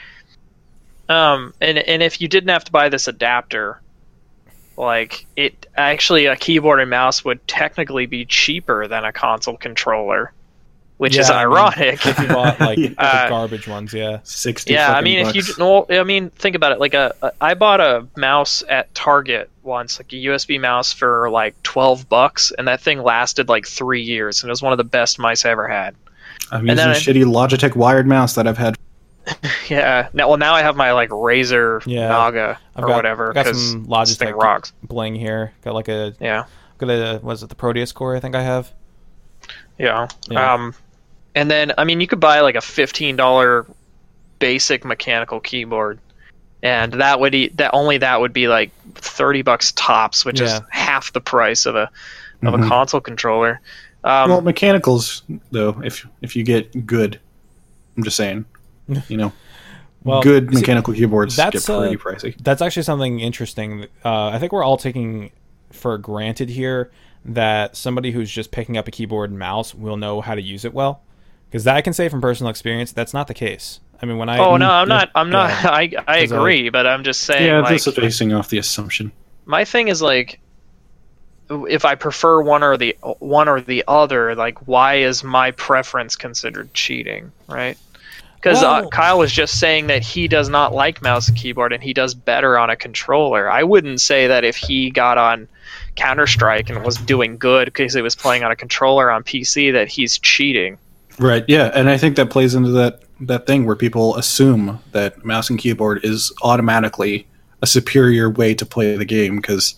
um 1.10 1.54
and 1.62 1.78
and 1.78 2.04
if 2.04 2.22
you 2.22 2.28
didn't 2.28 2.50
have 2.50 2.66
to 2.66 2.72
buy 2.72 2.90
this 2.90 3.08
adapter, 3.08 3.82
like 4.78 5.26
it 5.36 5.66
actually 5.76 6.26
a 6.26 6.36
keyboard 6.36 6.80
and 6.80 6.90
mouse 6.90 7.24
would 7.26 7.46
technically 7.48 8.06
be 8.06 8.26
cheaper 8.26 8.88
than 8.88 9.06
a 9.06 9.12
console 9.14 9.58
controller, 9.58 10.34
which 10.98 11.18
is 11.18 11.30
Yeah, 11.30 11.36
I 11.38 11.46
mean, 11.46 11.52
ironic. 11.54 12.06
if 12.06 12.20
you 12.20 12.28
bought 12.28 12.60
like 12.60 12.78
the 12.78 12.96
Uh, 12.98 13.30
garbage 13.30 13.68
ones, 13.68 13.94
yeah. 13.94 14.20
sixty. 14.24 14.74
Yeah, 14.74 14.86
I 14.90 14.96
fucking 14.96 15.04
mean, 15.06 15.20
if 15.28 15.36
you 15.36 15.42
bucks. 15.44 15.58
no, 15.58 15.86
I 15.90 16.04
mean, 16.04 16.30
think 16.32 16.56
about 16.56 16.74
it. 16.74 16.80
Like 16.80 16.94
a, 16.94 17.14
a, 17.22 17.32
I 17.40 17.54
bought 17.54 17.80
a 17.80 18.06
mouse 18.18 18.64
at 18.68 18.94
Target 18.94 19.50
once, 19.64 20.00
like 20.00 20.12
a 20.12 20.16
USB 20.18 20.60
mouse 20.60 20.92
for 20.94 21.30
like 21.30 21.62
twelve 21.64 22.10
bucks, 22.10 22.52
and 22.58 22.68
that 22.68 22.82
thing 22.82 23.02
lasted 23.02 23.48
like 23.48 23.66
three 23.66 24.04
years, 24.04 24.44
and 24.44 24.50
it 24.50 24.52
was 24.52 24.62
one 24.62 24.74
of 24.74 24.78
the 24.78 24.84
best 24.84 25.20
mice 25.20 25.46
I 25.46 25.52
ever 25.52 25.68
had. 25.70 25.96
I'm 26.52 26.60
and 26.62 26.70
using 26.70 26.76
then 26.78 26.88
a 26.90 26.92
I- 26.92 26.96
shitty 26.96 27.24
Logitech 27.26 27.76
wired 27.76 28.08
mouse 28.08 28.36
that 28.36 28.48
I've 28.48 28.58
had. 28.58 28.76
Yeah. 29.70 30.08
Now, 30.14 30.30
well, 30.30 30.38
now 30.38 30.54
I 30.54 30.62
have 30.62 30.78
my 30.78 30.94
like 30.94 31.10
Razer 31.10 31.84
Yeah. 31.86 32.08
Naga 32.08 32.58
I've 32.76 32.84
or 32.86 32.88
got, 32.88 32.96
whatever 32.96 33.30
I've 33.30 33.36
got 33.36 33.44
because 33.46 33.72
some 33.72 33.86
this 33.90 34.16
thing 34.16 34.30
Logitech 34.30 34.42
rocks. 34.42 34.74
bling 34.84 35.16
here. 35.16 35.52
Got 35.64 35.74
like 35.74 35.90
a 35.90 36.14
Yeah. 36.22 36.46
got 36.78 36.90
a 36.90 37.20
was 37.22 37.44
it 37.44 37.50
the 37.50 37.56
Proteus 37.56 37.92
core? 37.92 38.16
I 38.16 38.22
think 38.22 38.36
I 38.36 38.42
have. 38.42 38.72
Yeah. 39.78 40.08
Yeah. 40.30 40.54
Um, 40.54 40.74
and 41.36 41.52
then 41.52 41.74
I 41.78 41.84
mean, 41.84 42.00
you 42.00 42.08
could 42.08 42.22
buy 42.22 42.40
like 42.40 42.56
a 42.56 42.62
fifteen 42.62 43.18
dollar 43.18 43.66
basic 44.40 44.86
mechanical 44.86 45.42
keyboard, 45.42 46.00
and 46.64 46.94
that 46.94 47.20
would 47.20 47.36
e- 47.36 47.50
that 47.56 47.72
only 47.74 47.98
that 47.98 48.22
would 48.22 48.32
be 48.34 48.48
like 48.48 48.72
thirty 48.96 49.42
bucks 49.42 49.74
tops, 49.74 50.24
which 50.24 50.40
is 50.40 50.62
half 50.70 51.12
the 51.12 51.22
price 51.22 51.66
of 51.66 51.76
a 51.76 51.90
of 52.44 52.54
a 52.54 52.58
Mhm. 52.58 52.70
console 52.70 53.02
controller. 53.02 53.60
Um, 54.08 54.30
well, 54.30 54.42
mechanicals 54.42 55.24
though, 55.52 55.82
if 55.84 56.06
if 56.22 56.36
you 56.36 56.44
get 56.44 56.86
good, 56.88 57.20
I'm 57.98 58.04
just 58.04 58.16
saying, 58.18 58.46
you 59.08 59.18
know, 59.18 59.34
Well, 60.04 60.22
good 60.22 60.50
see, 60.50 60.56
mechanical 60.56 60.94
keyboards 60.94 61.36
get 61.36 61.54
that's, 61.54 61.66
pretty 61.66 61.96
uh, 61.96 62.00
pricey. 62.00 62.36
That's 62.42 62.62
actually 62.62 62.84
something 62.84 63.20
interesting. 63.20 63.88
Uh, 64.06 64.28
I 64.28 64.40
think 64.40 64.52
we're 64.54 64.64
all 64.64 64.78
taking 64.78 65.32
for 65.72 65.98
granted 65.98 66.50
here 66.50 66.92
that 67.26 67.76
somebody 67.76 68.12
who's 68.12 68.32
just 68.32 68.52
picking 68.52 68.78
up 68.78 68.88
a 68.88 68.92
keyboard 68.92 69.30
and 69.30 69.38
mouse 69.38 69.76
will 69.76 69.98
know 69.98 70.22
how 70.22 70.34
to 70.36 70.42
use 70.42 70.64
it 70.64 70.74
well. 70.74 71.02
Because 71.50 71.64
that 71.66 71.76
I 71.76 71.82
can 71.82 71.92
say 71.94 72.08
from 72.10 72.22
personal 72.22 72.50
experience, 72.50 72.92
that's 72.94 73.14
not 73.14 73.28
the 73.28 73.34
case. 73.34 73.80
I 74.02 74.06
mean, 74.06 74.18
when 74.18 74.30
I 74.30 74.38
oh 74.38 74.58
no, 74.58 74.70
I'm 74.80 74.88
not. 74.88 75.10
I'm 75.16 75.30
not. 75.30 75.50
yeah. 75.50 75.70
I 75.72 75.82
I 76.08 76.20
'Cause 76.22 76.32
I- 76.32 76.36
agree, 76.38 76.70
but 76.70 76.86
I'm 76.88 77.04
just 77.04 77.22
saying. 77.22 77.46
Yeah, 77.46 77.60
like, 77.62 77.72
this 77.72 77.88
is 77.88 77.96
basing 77.96 78.32
off 78.34 78.50
the 78.50 78.58
assumption. 78.60 79.12
my 79.46 79.66
thing 79.66 79.88
is 79.90 80.02
like 80.02 80.40
if 81.50 81.86
I 81.86 81.96
prefer 81.96 82.42
one 82.42 82.64
or 82.64 82.78
the 82.78 82.96
one 83.20 83.48
or 83.48 83.62
the 83.62 83.84
other, 83.88 84.36
like 84.36 84.68
why 84.68 84.96
is 84.96 85.24
my 85.24 85.52
preference 85.52 86.16
considered 86.16 86.74
cheating, 86.74 87.32
right? 87.48 87.78
Because 88.36 88.62
uh, 88.62 88.88
Kyle 88.90 89.18
was 89.18 89.32
just 89.32 89.60
saying 89.60 89.88
that 89.88 90.04
he 90.04 90.28
does 90.28 90.48
not 90.48 90.74
like 90.74 91.02
mouse 91.02 91.28
and 91.28 91.38
keyboard, 91.38 91.74
and 91.74 91.82
he 91.82 91.94
does 91.94 92.14
better 92.14 92.58
on 92.58 92.70
a 92.70 92.76
controller. 92.76 93.50
I 93.50 93.64
wouldn't 93.64 94.00
say 94.00 94.28
that 94.28 94.44
if 94.44 94.56
he 94.56 94.92
got 94.92 95.18
on 95.18 95.48
Counter 95.96 96.28
Strike 96.28 96.70
and 96.70 96.86
was 96.86 96.98
doing 96.98 97.38
good 97.38 97.66
because 97.66 97.94
he 97.94 98.02
was 98.02 98.16
playing 98.16 98.44
on 98.44 98.52
a 98.52 98.56
controller 98.56 99.10
on 99.10 99.24
PC, 99.24 99.74
that 99.74 99.88
he's 99.88 100.20
cheating. 100.20 100.78
Right. 101.18 101.44
Yeah, 101.48 101.72
and 101.74 101.90
I 101.90 101.98
think 101.98 102.16
that 102.18 102.30
plays 102.30 102.54
into 102.54 102.70
that 102.72 103.02
that 103.22 103.48
thing 103.48 103.66
where 103.66 103.76
people 103.76 104.16
assume 104.16 104.80
that 104.92 105.26
mouse 105.26 105.50
and 105.50 105.58
keyboard 105.58 106.06
is 106.06 106.32
automatically 106.44 107.26
a 107.64 107.68
superior 107.68 108.30
way 108.30 108.54
to 108.54 108.66
play 108.66 108.96
the 108.96 109.06
game 109.06 109.38
because 109.38 109.74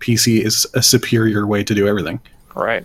PC 0.00 0.44
is 0.44 0.66
a 0.74 0.82
superior 0.82 1.46
way 1.46 1.62
to 1.64 1.74
do 1.74 1.86
everything. 1.86 2.20
Right. 2.54 2.84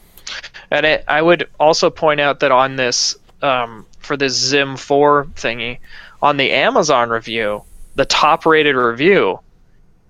And 0.72 0.86
it, 0.86 1.04
I 1.08 1.22
would 1.22 1.48
also 1.60 1.90
point 1.90 2.20
out 2.20 2.40
that 2.42 2.52
on 2.52 2.76
this, 2.76 3.16
um, 3.42 3.86
for 4.00 4.18
this 4.18 4.52
XIM 4.52 4.78
4 4.78 5.26
thingy, 5.36 5.80
on 6.22 6.38
the 6.38 6.52
Amazon 6.52 7.10
review, 7.10 7.64
the 7.96 8.06
top 8.06 8.46
rated 8.46 8.76
review 8.76 9.40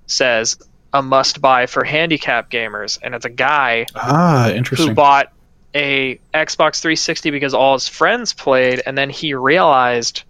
says 0.07 0.57
a 0.94 1.02
must 1.02 1.41
buy 1.41 1.65
for 1.65 1.84
handicap 1.84 2.49
gamers. 2.49 2.98
And 3.02 3.14
it's 3.15 3.26
a 3.26 3.30
guy 3.30 3.86
Ah, 3.95 4.49
interesting. 4.49 4.90
who 4.90 4.94
bought 4.94 5.32
a 5.73 6.15
Xbox 6.34 6.80
360 6.82 7.32
because 7.32 7.53
all 7.53 7.73
his 7.73 7.88
friends 7.88 8.34
played, 8.34 8.82
and 8.86 8.98
then 8.98 9.10
he 9.10 9.34
realized 9.34 10.23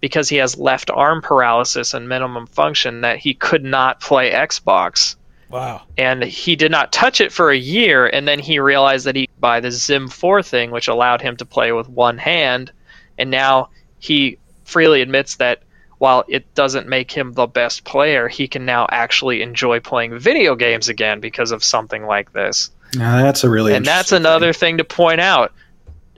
because 0.00 0.28
he 0.28 0.36
has 0.36 0.56
left 0.56 0.90
arm 0.90 1.22
paralysis 1.22 1.92
and 1.94 2.08
minimum 2.08 2.46
function 2.46 3.00
that 3.02 3.18
he 3.18 3.34
could 3.34 3.64
not 3.64 4.00
play 4.00 4.30
Xbox 4.32 5.16
wow, 5.52 5.82
and 5.98 6.22
he 6.22 6.56
did 6.56 6.70
not 6.70 6.92
touch 6.92 7.20
it 7.20 7.30
for 7.32 7.50
a 7.50 7.56
year 7.56 8.06
and 8.06 8.26
then 8.26 8.38
he 8.38 8.58
realized 8.58 9.06
that 9.06 9.14
he 9.16 9.26
could 9.26 9.40
buy 9.40 9.60
the 9.60 9.68
XIM 9.68 10.10
4 10.12 10.42
thing 10.42 10.70
which 10.70 10.88
allowed 10.88 11.20
him 11.20 11.36
to 11.36 11.44
play 11.44 11.72
with 11.72 11.88
one 11.88 12.18
hand 12.18 12.72
and 13.18 13.30
now 13.30 13.68
he 13.98 14.38
freely 14.64 15.02
admits 15.02 15.36
that 15.36 15.62
while 15.98 16.24
it 16.26 16.52
doesn't 16.54 16.88
make 16.88 17.12
him 17.12 17.32
the 17.34 17.46
best 17.46 17.84
player 17.84 18.26
he 18.26 18.48
can 18.48 18.64
now 18.64 18.86
actually 18.90 19.42
enjoy 19.42 19.78
playing 19.78 20.18
video 20.18 20.56
games 20.56 20.88
again 20.88 21.20
because 21.20 21.52
of 21.52 21.62
something 21.62 22.04
like 22.06 22.32
this 22.32 22.70
Now, 22.96 23.22
that's 23.22 23.44
a 23.44 23.48
really 23.50 23.74
and 23.74 23.84
that's 23.84 24.10
another 24.12 24.52
thing. 24.52 24.72
thing 24.72 24.78
to 24.78 24.84
point 24.84 25.20
out. 25.20 25.52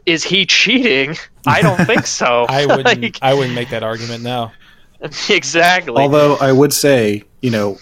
Is 0.06 0.22
he 0.22 0.44
cheating? 0.46 1.16
I 1.46 1.62
don't 1.62 1.84
think 1.86 2.06
so. 2.06 2.44
I 2.48 2.66
wouldn't. 2.66 2.84
Like, 3.02 3.18
I 3.22 3.32
wouldn't 3.34 3.54
make 3.54 3.70
that 3.70 3.82
argument 3.82 4.22
now. 4.22 4.52
exactly. 5.28 6.02
Although 6.02 6.36
I 6.36 6.52
would 6.52 6.72
say, 6.72 7.24
you 7.42 7.50
know, 7.50 7.78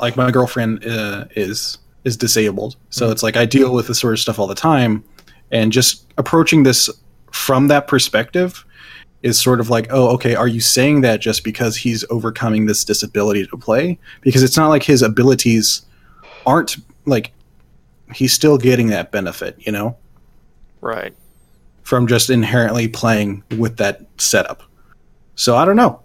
like 0.00 0.16
my 0.16 0.30
girlfriend 0.30 0.84
uh, 0.86 1.26
is 1.36 1.78
is 2.04 2.16
disabled, 2.16 2.76
so 2.88 3.08
Mhm. 3.08 3.12
it's 3.12 3.22
like 3.22 3.36
I 3.36 3.44
deal 3.44 3.74
with 3.74 3.86
this 3.88 3.98
sort 3.98 4.14
of 4.14 4.20
stuff 4.20 4.38
all 4.38 4.46
the 4.46 4.54
time, 4.54 5.04
and 5.50 5.70
just 5.72 6.06
approaching 6.16 6.62
this 6.62 6.88
from 7.30 7.68
that 7.68 7.86
perspective 7.88 8.64
is 9.22 9.38
sort 9.38 9.60
of 9.60 9.68
like, 9.68 9.86
oh, 9.90 10.08
okay, 10.08 10.34
are 10.34 10.48
you 10.48 10.60
saying 10.60 11.02
that 11.02 11.20
just 11.20 11.44
because 11.44 11.76
he's 11.76 12.04
overcoming 12.08 12.64
this 12.64 12.84
disability 12.84 13.46
to 13.46 13.56
play? 13.58 13.98
Because 14.22 14.42
it's 14.42 14.56
not 14.56 14.68
like 14.68 14.82
his 14.82 15.02
abilities 15.02 15.82
aren't 16.46 16.76
like 17.04 17.32
he's 18.14 18.32
still 18.32 18.56
getting 18.56 18.86
that 18.88 19.12
benefit, 19.12 19.56
you 19.58 19.70
know, 19.70 19.94
right. 20.80 21.14
from 21.82 22.06
just 22.06 22.30
inherently 22.30 22.88
playing 22.88 23.44
with 23.58 23.76
that 23.76 24.00
setup. 24.18 24.62
So 25.34 25.54
I 25.56 25.64
don't 25.66 25.76
know. 25.76 26.00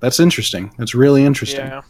That's 0.00 0.18
interesting. 0.18 0.72
That's 0.78 0.94
really 0.94 1.24
interesting. 1.24 1.66
Yeah. 1.66 1.82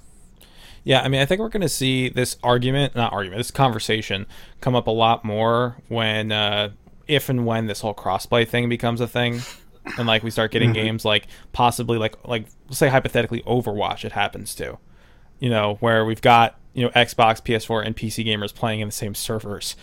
Yeah, 0.88 1.02
I 1.02 1.08
mean, 1.08 1.20
I 1.20 1.26
think 1.26 1.42
we're 1.42 1.50
going 1.50 1.60
to 1.60 1.68
see 1.68 2.08
this 2.08 2.38
argument, 2.42 2.96
not 2.96 3.12
argument, 3.12 3.40
this 3.40 3.50
conversation 3.50 4.24
come 4.62 4.74
up 4.74 4.86
a 4.86 4.90
lot 4.90 5.22
more 5.22 5.76
when, 5.88 6.32
uh, 6.32 6.70
if 7.06 7.28
and 7.28 7.44
when 7.44 7.66
this 7.66 7.82
whole 7.82 7.92
crossplay 7.92 8.48
thing 8.48 8.70
becomes 8.70 9.02
a 9.02 9.06
thing, 9.06 9.40
and 9.98 10.06
like 10.06 10.22
we 10.22 10.30
start 10.30 10.50
getting 10.50 10.70
Mhm. 10.70 10.74
games 10.74 11.04
like 11.04 11.26
possibly 11.52 11.98
like 11.98 12.14
like 12.24 12.46
say 12.70 12.88
hypothetically 12.88 13.42
Overwatch, 13.42 14.02
it 14.06 14.12
happens 14.12 14.54
to, 14.54 14.78
you 15.40 15.50
know, 15.50 15.76
where 15.80 16.06
we've 16.06 16.22
got 16.22 16.56
you 16.72 16.84
know 16.84 16.90
Xbox, 16.96 17.42
PS4, 17.42 17.84
and 17.84 17.94
PC 17.94 18.24
gamers 18.24 18.54
playing 18.54 18.80
in 18.80 18.88
the 18.88 18.92
same 18.92 19.14
servers. 19.14 19.76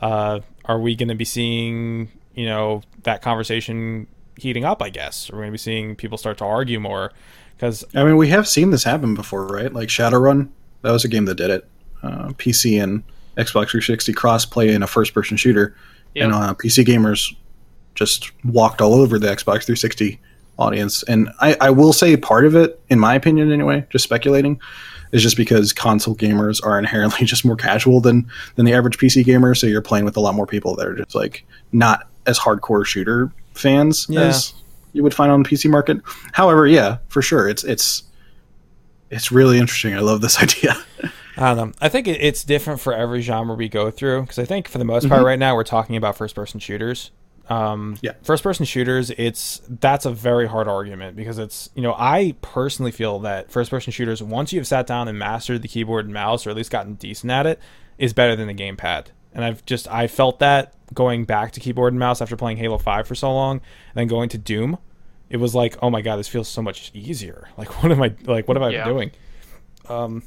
Uh, 0.00 0.38
are 0.66 0.78
we 0.78 0.94
going 0.94 1.08
to 1.08 1.14
be 1.16 1.24
seeing 1.24 2.10
you 2.32 2.46
know 2.46 2.82
that 3.02 3.22
conversation 3.22 4.06
heating 4.38 4.64
up? 4.64 4.80
I 4.80 4.90
guess 4.90 5.32
we're 5.32 5.38
we 5.38 5.42
going 5.42 5.50
to 5.50 5.54
be 5.54 5.58
seeing 5.58 5.96
people 5.96 6.16
start 6.16 6.38
to 6.38 6.44
argue 6.44 6.78
more 6.78 7.10
because 7.56 7.84
I 7.94 8.04
mean, 8.04 8.16
we 8.16 8.28
have 8.28 8.46
seen 8.48 8.70
this 8.70 8.84
happen 8.84 9.14
before, 9.14 9.46
right? 9.46 9.72
Like 9.72 9.88
Shadowrun, 9.88 10.48
that 10.82 10.90
was 10.92 11.04
a 11.04 11.08
game 11.08 11.24
that 11.26 11.36
did 11.36 11.50
it. 11.50 11.68
Uh, 12.02 12.28
PC 12.32 12.82
and 12.82 13.02
Xbox 13.36 13.70
360 13.70 14.12
cross-play 14.12 14.72
in 14.74 14.82
a 14.82 14.86
first-person 14.86 15.36
shooter, 15.36 15.74
Yep. 16.14 16.24
and 16.24 16.34
uh, 16.34 16.54
PC 16.54 16.84
gamers 16.84 17.34
just 17.94 18.30
walked 18.44 18.80
all 18.80 18.94
over 18.94 19.18
the 19.18 19.26
Xbox 19.28 19.64
360 19.64 20.20
audience. 20.58 21.02
And 21.04 21.28
I, 21.40 21.56
I 21.60 21.70
will 21.70 21.92
say 21.92 22.16
part 22.16 22.44
of 22.46 22.54
it, 22.54 22.80
in 22.90 22.98
my 23.00 23.14
opinion 23.14 23.50
anyway, 23.50 23.86
just 23.90 24.04
speculating, 24.04 24.60
is 25.12 25.22
just 25.22 25.36
because 25.36 25.72
console 25.72 26.14
gamers 26.14 26.64
are 26.64 26.78
inherently 26.78 27.24
just 27.26 27.44
more 27.44 27.56
casual 27.56 28.00
than 28.00 28.28
than 28.56 28.64
the 28.66 28.72
average 28.74 28.98
PC 28.98 29.24
gamer. 29.24 29.54
So 29.54 29.66
you're 29.66 29.82
playing 29.82 30.04
with 30.04 30.16
a 30.16 30.20
lot 30.20 30.34
more 30.34 30.46
people 30.46 30.76
that 30.76 30.86
are 30.86 30.94
just 30.94 31.14
like 31.14 31.44
not 31.72 32.08
as 32.26 32.38
hardcore 32.38 32.84
shooter 32.86 33.32
fans 33.54 34.06
Yeah. 34.08 34.22
as 34.22 34.52
you 34.94 35.02
would 35.02 35.12
find 35.12 35.30
on 35.30 35.42
the 35.42 35.48
PC 35.48 35.68
market. 35.70 35.98
However, 36.32 36.66
yeah, 36.66 36.96
for 37.08 37.20
sure, 37.20 37.48
it's 37.48 37.62
it's 37.64 38.04
it's 39.10 39.30
really 39.30 39.58
interesting. 39.58 39.94
I 39.94 40.00
love 40.00 40.20
this 40.22 40.38
idea. 40.42 40.76
I 41.36 41.54
don't 41.54 41.56
know. 41.56 41.72
I 41.80 41.88
think 41.88 42.06
it's 42.08 42.44
different 42.44 42.80
for 42.80 42.94
every 42.94 43.20
genre 43.20 43.54
we 43.54 43.68
go 43.68 43.90
through 43.90 44.22
because 44.22 44.38
I 44.38 44.44
think 44.44 44.68
for 44.68 44.78
the 44.78 44.84
most 44.84 45.08
part 45.08 45.20
Mhm. 45.22 45.24
right 45.26 45.38
now 45.38 45.54
we're 45.56 45.64
talking 45.64 45.96
about 45.96 46.16
first 46.16 46.34
person 46.34 46.60
shooters. 46.60 47.10
Um, 47.50 47.96
Yeah. 48.00 48.12
First 48.22 48.42
person 48.42 48.64
shooters, 48.64 49.10
it's 49.10 49.60
that's 49.68 50.06
a 50.06 50.10
very 50.10 50.46
hard 50.46 50.66
argument 50.68 51.16
because 51.16 51.38
it's 51.38 51.68
you 51.74 51.82
know 51.82 51.94
I 51.98 52.34
personally 52.40 52.92
feel 52.92 53.18
that 53.20 53.50
first 53.50 53.70
person 53.70 53.92
shooters 53.92 54.22
once 54.22 54.52
you've 54.52 54.66
sat 54.66 54.86
down 54.86 55.08
and 55.08 55.18
mastered 55.18 55.60
the 55.62 55.68
keyboard 55.68 56.04
and 56.06 56.14
mouse 56.14 56.46
or 56.46 56.50
at 56.50 56.56
least 56.56 56.70
gotten 56.70 56.94
decent 56.94 57.30
at 57.32 57.46
it 57.46 57.60
is 57.98 58.12
better 58.12 58.34
than 58.36 58.46
the 58.46 58.54
gamepad. 58.54 59.06
And 59.34 59.44
I've 59.44 59.64
just 59.66 59.88
I 59.90 60.06
felt 60.06 60.38
that 60.38 60.72
going 60.94 61.24
back 61.24 61.50
to 61.52 61.60
keyboard 61.60 61.92
and 61.92 61.98
mouse 61.98 62.22
after 62.22 62.36
playing 62.36 62.58
Halo 62.58 62.78
Five 62.78 63.06
for 63.08 63.16
so 63.16 63.32
long, 63.34 63.56
and 63.56 63.62
then 63.96 64.06
going 64.06 64.28
to 64.30 64.38
Doom, 64.38 64.78
it 65.30 65.38
was 65.38 65.54
like 65.54 65.76
oh 65.82 65.90
my 65.90 66.00
god 66.02 66.16
this 66.16 66.28
feels 66.28 66.48
so 66.48 66.62
much 66.62 66.90
easier. 66.94 67.48
Like 67.58 67.82
what 67.82 67.92
am 67.92 68.02
I 68.02 68.14
like 68.24 68.46
what 68.48 68.56
am 68.56 68.62
I 68.62 68.70
Yeah. 68.70 68.84
doing? 68.84 69.10
Um, 69.88 70.22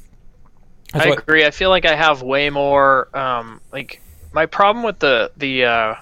I 0.94 1.08
agree. 1.08 1.44
I 1.44 1.50
feel 1.50 1.68
like 1.70 1.84
I 1.84 1.94
have 1.94 2.22
way 2.22 2.48
more 2.50 3.08
um, 3.16 3.60
like 3.72 4.00
my 4.32 4.46
problem 4.46 4.84
with 4.84 4.98
the 4.98 5.30
the 5.36 5.64
uh, 5.64 5.94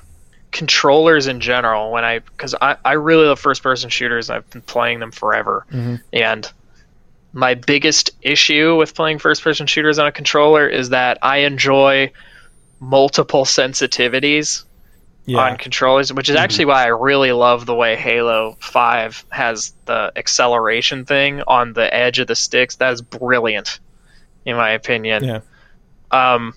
controllers 0.52 1.26
in 1.26 1.40
general 1.40 1.90
when 1.90 2.04
I 2.04 2.20
because 2.20 2.54
I, 2.60 2.76
I 2.84 2.92
really 2.92 3.26
love 3.26 3.40
first 3.40 3.62
person 3.62 3.90
shooters. 3.90 4.30
I've 4.30 4.48
been 4.50 4.62
playing 4.62 5.00
them 5.00 5.10
forever, 5.10 5.66
Mhm. 5.72 6.00
and 6.12 6.50
my 7.32 7.54
biggest 7.54 8.10
issue 8.22 8.76
with 8.76 8.94
playing 8.94 9.18
first 9.18 9.42
person 9.42 9.66
shooters 9.66 9.98
on 9.98 10.06
a 10.06 10.12
controller 10.12 10.66
is 10.68 10.90
that 10.90 11.18
I 11.20 11.38
enjoy 11.38 12.12
multiple 12.80 13.44
sensitivities 13.44 14.64
yeah. 15.26 15.38
on 15.38 15.56
controllers, 15.58 16.12
which 16.12 16.28
is 16.28 16.36
actually 16.36 16.66
why 16.66 16.84
I 16.84 16.88
really 16.88 17.32
love 17.32 17.66
the 17.66 17.74
way 17.74 17.96
Halo 17.96 18.56
5 18.60 19.26
has 19.28 19.74
the 19.84 20.12
acceleration 20.16 21.04
thing 21.04 21.42
on 21.46 21.72
the 21.72 21.92
edge 21.92 22.18
of 22.18 22.26
the 22.26 22.36
sticks. 22.36 22.76
That 22.76 22.92
is 22.92 23.02
brilliant, 23.02 23.80
in 24.44 24.56
my 24.56 24.70
opinion. 24.70 25.24
Yeah. 25.24 25.40
Um, 26.10 26.54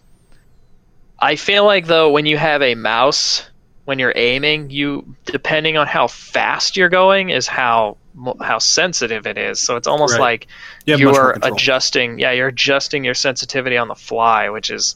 I 1.20 1.36
feel 1.36 1.66
like, 1.66 1.88
though, 1.88 2.12
when 2.12 2.26
you 2.26 2.38
have 2.38 2.62
a 2.62 2.76
mouse, 2.76 3.50
when 3.86 4.00
you're 4.00 4.14
aiming, 4.16 4.70
you 4.70 5.16
depending 5.26 5.76
on 5.76 5.88
how 5.88 6.08
fast 6.08 6.78
you're 6.78 6.90
going, 6.90 7.30
is 7.30 7.48
how 7.48 7.98
how 8.42 8.60
sensitive 8.60 9.26
it 9.28 9.38
is. 9.38 9.60
So 9.60 9.76
it's 9.78 9.88
almost 9.88 10.14
Right. 10.14 10.20
like 10.22 10.48
you, 10.86 10.98
you 10.98 11.10
are 11.12 11.38
adjusting 11.42 12.20
yeah 12.20 12.32
you're 12.32 12.48
adjusting 12.48 13.04
your 13.04 13.14
sensitivity 13.14 13.78
on 13.78 13.88
the 13.88 13.96
fly 13.96 14.50
which 14.50 14.72
is 14.72 14.96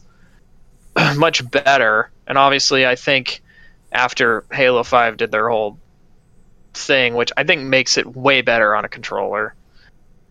much 1.16 1.50
better 1.50 2.10
and 2.28 2.38
obviously 2.38 2.86
i 2.86 2.96
think 2.96 3.43
after 3.94 4.44
halo 4.52 4.84
5 4.84 5.18
did 5.18 5.32
their 5.32 5.50
whole 5.50 5.78
thing 6.74 7.14
which 7.14 7.32
i 7.38 7.44
think 7.44 7.62
makes 7.64 7.98
it 7.98 8.16
way 8.16 8.42
better 8.42 8.76
on 8.76 8.86
a 8.86 8.90
controller 8.90 9.54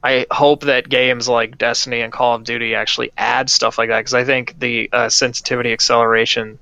i 0.02 0.26
hope 0.30 0.62
that 0.62 0.89
games 0.89 1.28
like 1.28 1.59
destiny 1.59 2.01
and 2.01 2.12
call 2.12 2.34
of 2.34 2.44
duty 2.44 2.74
actually 2.74 3.12
add 3.16 3.48
stuff 3.48 3.78
like 3.78 3.89
that 3.89 4.01
because 4.01 4.14
i 4.14 4.24
think 4.24 4.59
the 4.59 4.89
uh, 4.93 5.09
sensitivity 5.09 5.72
acceleration 5.72 6.59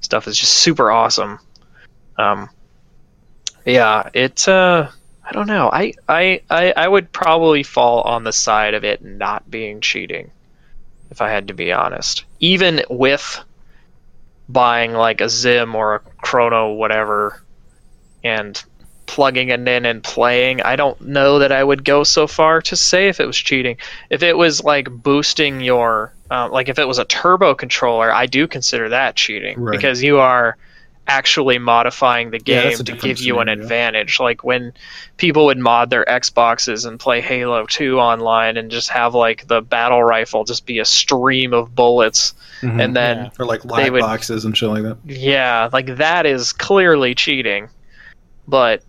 stuff 0.00 0.26
is 0.26 0.36
just 0.36 0.52
super 0.54 0.90
awesome 0.90 1.38
um, 2.18 2.48
yeah 3.64 4.08
it's 4.14 4.48
uh 4.48 4.90
I 5.24 5.32
don't 5.32 5.46
know. 5.46 5.70
I, 5.72 5.94
I, 6.08 6.40
I, 6.50 6.72
I 6.76 6.88
would 6.88 7.12
probably 7.12 7.62
fall 7.62 8.02
on 8.02 8.24
the 8.24 8.32
side 8.32 8.74
of 8.74 8.84
it 8.84 9.04
not 9.04 9.48
being 9.50 9.80
cheating, 9.80 10.30
if 11.10 11.22
I 11.22 11.30
had 11.30 11.48
to 11.48 11.54
be 11.54 11.72
honest. 11.72 12.24
Even 12.40 12.82
with 12.90 13.40
buying 14.48 14.92
like 14.92 15.20
a 15.20 15.24
XIM 15.28 15.74
or 15.74 15.94
a 15.96 16.00
Cronus, 16.00 16.76
whatever, 16.76 17.42
and 18.24 18.62
plugging 19.06 19.48
it 19.50 19.60
in 19.68 19.84
and 19.84 20.02
playing, 20.02 20.62
I 20.62 20.76
don't 20.76 20.98
know 21.00 21.38
that 21.40 21.52
I 21.52 21.62
would 21.62 21.84
go 21.84 22.02
so 22.04 22.26
far 22.26 22.62
to 22.62 22.76
say 22.76 23.08
if 23.08 23.20
it 23.20 23.26
was 23.26 23.36
cheating. 23.36 23.76
If 24.10 24.22
it 24.22 24.36
was 24.36 24.62
like 24.64 24.88
boosting 24.90 25.60
your, 25.60 26.14
uh, 26.30 26.48
like 26.50 26.68
if 26.68 26.78
it 26.78 26.88
was 26.88 26.98
a 26.98 27.04
turbo 27.04 27.54
controller, 27.54 28.12
I 28.12 28.26
do 28.26 28.46
consider 28.48 28.88
that 28.90 29.16
cheating 29.16 29.60
Right. 29.60 29.72
because 29.72 30.02
you 30.02 30.18
are 30.18 30.56
actually 31.16 31.58
modifying 31.58 32.30
the 32.30 32.38
game 32.38 32.68
that's 32.68 32.80
a 32.80 32.84
to 32.84 32.92
give 32.92 33.20
you 33.20 33.38
an 33.38 33.46
scenario. 33.46 33.62
advantage. 33.62 34.18
Like 34.18 34.42
when 34.42 34.72
people 35.18 35.46
would 35.46 35.58
mod 35.58 35.90
their 35.90 36.04
Xboxes 36.04 36.86
and 36.86 36.98
play 36.98 37.20
Halo 37.20 37.66
2 37.66 37.98
online 37.98 38.56
and 38.56 38.70
just 38.70 38.88
have 38.90 39.14
like 39.14 39.46
the 39.46 39.60
battle 39.60 40.02
rifle 40.02 40.44
just 40.44 40.64
be 40.64 40.78
a 40.78 40.84
stream 40.84 41.52
of 41.52 41.74
bullets 41.74 42.32
Mhm. 42.62 42.82
and 42.82 42.96
then 42.96 43.16
Yeah. 43.18 43.30
or 43.38 43.44
like 43.46 43.62
they 43.62 43.68
live 43.84 43.92
would- 43.94 44.00
boxes 44.00 44.44
and 44.44 44.56
shit 44.56 44.68
like 44.70 44.84
that. 44.84 44.96
yeah, 45.04 45.68
like 45.72 45.96
that 45.96 46.24
is 46.26 46.52
clearly 46.52 47.14
cheating. 47.14 47.68
But 48.48 48.82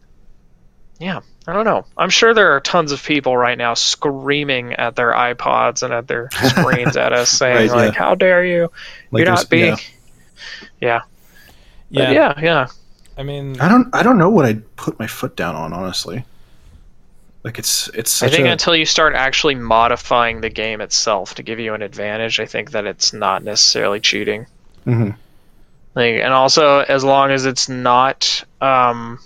yeah, 1.00 1.20
I 1.48 1.52
don't 1.54 1.66
know. 1.66 1.86
I'm 1.98 2.10
sure 2.10 2.34
there 2.34 2.54
are 2.56 2.62
tons 2.62 2.91
of 2.94 3.04
people 3.04 3.36
right 3.36 3.58
now 3.58 3.74
screaming 3.74 4.74
at 4.74 4.95
their 4.95 5.12
iPods 5.12 5.84
and 5.84 5.94
at 5.94 6.08
their 6.08 6.30
screens 6.50 6.95
at 6.95 7.12
us 7.12 7.30
saying 7.30 7.56
Right, 7.56 7.66
yeah. 7.66 7.74
like, 7.88 7.95
"How 7.95 8.16
dare 8.16 8.45
you? 8.45 8.72
Like 9.12 9.26
You're 9.26 9.34
not 9.36 9.50
being." 9.50 9.78
yeah. 10.80 11.02
Yeah. 11.89 12.11
yeah. 12.11 12.34
yeah, 12.38 12.43
yeah. 12.43 12.68
I 13.18 13.23
mean, 13.23 13.60
I 13.60 13.69
don't 13.69 13.93
I 13.93 14.03
don't 14.03 14.18
know 14.18 14.30
what 14.30 14.45
I'd 14.45 14.76
put 14.76 14.97
my 14.99 15.07
foot 15.07 15.35
down 15.35 15.55
on 15.55 15.73
honestly. 15.73 16.26
Like 17.43 17.60
it's 17.60 17.89
it's 17.89 18.23
I 18.23 18.30
think 18.30 18.47
a 18.47 18.51
until 18.51 18.76
you 18.76 18.85
start 18.85 19.15
actually 19.15 19.55
modifying 19.55 20.41
the 20.41 20.49
game 20.49 20.81
itself 20.81 21.35
to 21.35 21.43
give 21.43 21.60
you 21.60 21.73
an 21.73 21.81
advantage, 21.81 22.39
I 22.39 22.45
think 22.45 22.72
that 22.72 22.85
it's 22.85 23.14
not 23.14 23.43
necessarily 23.43 23.99
cheating. 23.99 24.47
Mhm. 24.88 25.15
Like, 25.95 26.15
and 26.15 26.34
also 26.34 26.80
as 26.80 27.03
long 27.03 27.31
as 27.31 27.45
it's 27.45 27.69
not, 27.69 28.43
um, 28.61 29.19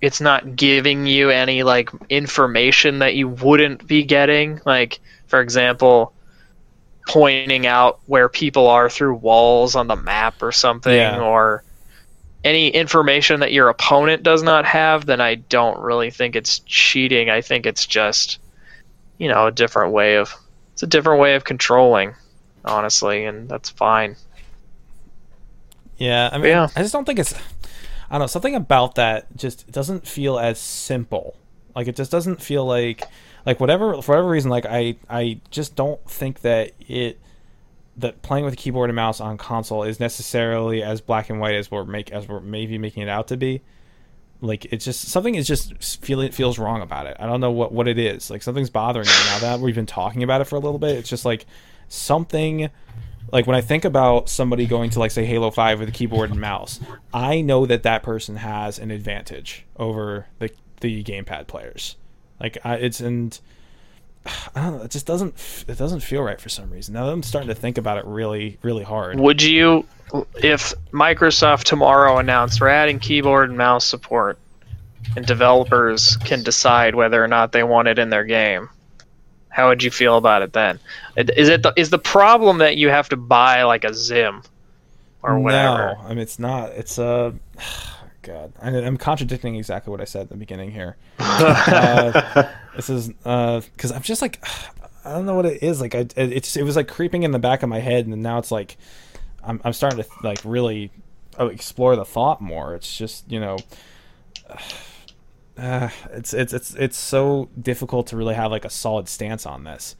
it's 0.00 0.20
not 0.20 0.54
giving 0.54 1.06
you 1.06 1.30
any 1.30 1.64
like 1.64 1.90
information 2.08 3.00
that 3.00 3.14
you 3.14 3.28
wouldn't 3.28 3.86
be 3.86 4.04
getting. 4.04 4.60
Like, 4.64 5.00
for 5.26 5.40
example, 5.40 6.12
pointing 7.08 7.66
out 7.66 7.98
where 8.06 8.28
people 8.28 8.68
are 8.68 8.88
through 8.88 9.14
walls 9.14 9.74
on 9.74 9.88
the 9.88 9.96
map 9.96 10.40
or 10.42 10.52
something, 10.52 10.94
Yeah. 10.94 11.18
or 11.20 11.64
any 12.44 12.68
information 12.68 13.40
that 13.40 13.52
your 13.52 13.68
opponent 13.68 14.22
does 14.22 14.44
not 14.44 14.64
have, 14.66 15.06
then 15.06 15.20
I 15.20 15.34
don't 15.34 15.80
really 15.80 16.10
think 16.10 16.36
it's 16.36 16.60
cheating. 16.60 17.30
I 17.30 17.40
think 17.40 17.66
it's 17.66 17.84
just, 17.84 18.38
you 19.18 19.28
know, 19.28 19.46
a 19.48 19.50
different 19.50 19.92
way 19.92 20.16
of 20.16 20.32
it's 20.74 20.84
a 20.84 20.86
different 20.86 21.20
way 21.20 21.34
of 21.34 21.42
controlling. 21.44 22.14
honestly, 22.64 23.24
and 23.24 23.48
that's 23.48 23.70
fine. 23.70 24.14
Yeah, 25.96 26.28
I 26.32 26.38
mean, 26.38 26.48
Yeah. 26.50 26.68
I 26.76 26.82
just 26.82 26.92
don't 26.92 27.04
think 27.04 27.18
it's. 27.18 27.32
I 27.34 27.38
don't 28.12 28.20
know. 28.20 28.26
Something 28.26 28.54
about 28.54 28.94
that 28.96 29.26
just 29.36 29.70
doesn't 29.72 30.06
feel 30.06 30.38
as 30.38 30.58
simple. 30.60 31.34
Like 31.74 31.88
it 31.88 31.96
just 31.96 32.10
doesn't 32.10 32.42
feel 32.42 32.64
like 32.66 33.02
like 33.48 33.60
whatever 33.60 34.02
for 34.02 34.12
whatever 34.12 34.28
reason. 34.28 34.50
Like 34.50 34.66
I 34.66 34.96
I 35.08 35.40
just 35.50 35.74
don't 35.74 36.04
think 36.08 36.42
that 36.42 36.72
it 36.86 37.18
that 37.96 38.20
playing 38.20 38.44
with 38.44 38.52
a 38.52 38.58
keyboard 38.58 38.90
and 38.90 38.96
mouse 38.96 39.22
on 39.22 39.38
console 39.38 39.84
is 39.84 39.98
necessarily 39.98 40.82
as 40.82 41.00
black 41.00 41.30
and 41.30 41.40
white 41.40 41.54
as 41.54 41.70
we're 41.70 41.84
make 41.84 42.12
as 42.12 42.28
we're 42.28 42.40
maybe 42.40 42.76
making 42.76 43.04
it 43.04 43.08
out 43.08 43.28
to 43.28 43.38
be. 43.38 43.62
Like 44.42 44.66
it's 44.66 44.84
just 44.84 45.00
something 45.08 45.34
is 45.34 45.46
just 45.46 45.82
feel 45.82 46.20
it 46.20 46.34
feels 46.34 46.58
wrong 46.58 46.82
about 46.82 47.06
it. 47.06 47.16
I 47.18 47.24
don't 47.24 47.40
know 47.40 47.50
what 47.50 47.72
what 47.72 47.88
it 47.88 47.98
is. 47.98 48.28
Like 48.28 48.42
something's 48.42 48.68
bothering 48.68 49.06
me 49.06 49.12
now 49.30 49.38
that 49.38 49.60
we've 49.60 49.74
been 49.74 49.86
talking 49.86 50.22
about 50.22 50.42
it 50.42 50.44
for 50.44 50.56
a 50.56 50.60
little 50.60 50.78
bit. 50.78 50.98
It's 50.98 51.08
just 51.08 51.24
like 51.24 51.46
something 51.88 52.68
like 53.32 53.46
when 53.46 53.56
I 53.56 53.62
think 53.62 53.86
about 53.86 54.28
somebody 54.28 54.66
going 54.66 54.90
to 54.90 54.98
like 54.98 55.10
say 55.10 55.24
Halo 55.24 55.50
5 55.50 55.80
with 55.80 55.88
a 55.88 55.92
keyboard 55.92 56.30
and 56.30 56.38
mouse, 56.38 56.80
I 57.14 57.40
know 57.40 57.64
that 57.64 57.82
that 57.84 58.02
person 58.02 58.36
has 58.36 58.78
an 58.78 58.90
advantage 58.90 59.64
over 59.78 60.26
the 60.38 60.50
the 60.80 61.02
gamepad 61.02 61.46
players. 61.46 61.96
Like 62.40 62.58
I, 62.64 62.74
it's 62.76 63.00
and 63.00 63.38
I 64.54 64.62
don't 64.62 64.78
know, 64.78 64.84
it 64.84 64.90
just 64.90 65.06
doesn't 65.06 65.34
it 65.66 65.78
doesn't 65.78 66.00
feel 66.00 66.22
right 66.22 66.40
for 66.40 66.48
some 66.48 66.70
reason. 66.70 66.94
Now 66.94 67.08
I'm 67.08 67.22
starting 67.22 67.48
to 67.48 67.54
think 67.54 67.78
about 67.78 67.98
it 67.98 68.04
really 68.04 68.58
really 68.62 68.84
hard. 68.84 69.18
Would 69.18 69.42
you, 69.42 69.86
if 70.36 70.74
Microsoft 70.92 71.64
tomorrow 71.64 72.18
announced 72.18 72.60
we're 72.60 72.68
adding 72.68 72.98
keyboard 72.98 73.48
and 73.48 73.58
mouse 73.58 73.84
support, 73.84 74.38
and 75.16 75.24
developers 75.26 76.16
can 76.18 76.42
decide 76.42 76.94
whether 76.94 77.22
or 77.22 77.28
not 77.28 77.52
they 77.52 77.62
want 77.62 77.88
it 77.88 77.98
in 77.98 78.10
their 78.10 78.24
game? 78.24 78.68
How 79.48 79.68
would 79.68 79.82
you 79.82 79.90
feel 79.90 80.16
about 80.16 80.42
it 80.42 80.52
then? 80.52 80.78
Is 81.16 81.48
it 81.48 81.62
the, 81.62 81.72
is 81.76 81.90
the 81.90 81.98
problem 81.98 82.58
that 82.58 82.76
you 82.76 82.90
have 82.90 83.08
to 83.08 83.16
buy 83.16 83.64
like 83.64 83.84
a 83.84 83.88
XIM 83.88 84.44
or 85.22 85.38
whatever? 85.40 85.96
No, 85.96 86.00
I 86.04 86.08
mean 86.10 86.18
it's 86.18 86.38
not. 86.38 86.70
It's 86.70 86.98
uh, 86.98 87.32
God, 88.28 88.52
I, 88.60 88.68
I'm 88.68 88.98
contradicting 88.98 89.56
exactly 89.56 89.90
what 89.90 90.02
I 90.02 90.04
said 90.04 90.22
at 90.22 90.28
the 90.28 90.36
beginning 90.36 90.70
here. 90.70 90.96
uh, 91.18 92.46
this 92.76 92.90
is 92.90 93.08
because 93.08 93.90
I'm 93.90 94.02
just 94.02 94.20
like 94.20 94.44
I 95.02 95.12
don't 95.12 95.24
know 95.24 95.34
what 95.34 95.46
it 95.46 95.62
is. 95.62 95.80
Like 95.80 95.94
I, 95.94 96.06
it's 96.16 96.56
it 96.56 96.62
was 96.62 96.76
like 96.76 96.88
creeping 96.88 97.22
in 97.22 97.30
the 97.30 97.38
back 97.38 97.62
of 97.62 97.70
my 97.70 97.80
head, 97.80 98.06
and 98.06 98.22
now 98.22 98.38
it's 98.38 98.50
like 98.50 98.76
I'm 99.42 99.60
I'm 99.64 99.72
starting 99.72 100.02
to 100.02 100.08
like 100.22 100.40
really 100.44 100.90
uh, 101.40 101.46
explore 101.46 101.96
the 101.96 102.04
thought 102.04 102.42
more. 102.42 102.74
It's 102.74 102.96
just 102.96 103.30
you 103.30 103.40
know. 103.40 103.56
Uh, 105.56 105.88
it's 106.12 106.32
it's 106.34 106.52
it's 106.52 106.74
it's 106.74 106.96
so 106.96 107.48
difficult 107.60 108.06
to 108.08 108.16
really 108.16 108.34
have 108.34 108.50
like 108.50 108.64
a 108.64 108.70
solid 108.70 109.08
stance 109.08 109.44
on 109.46 109.64
this. 109.64 109.96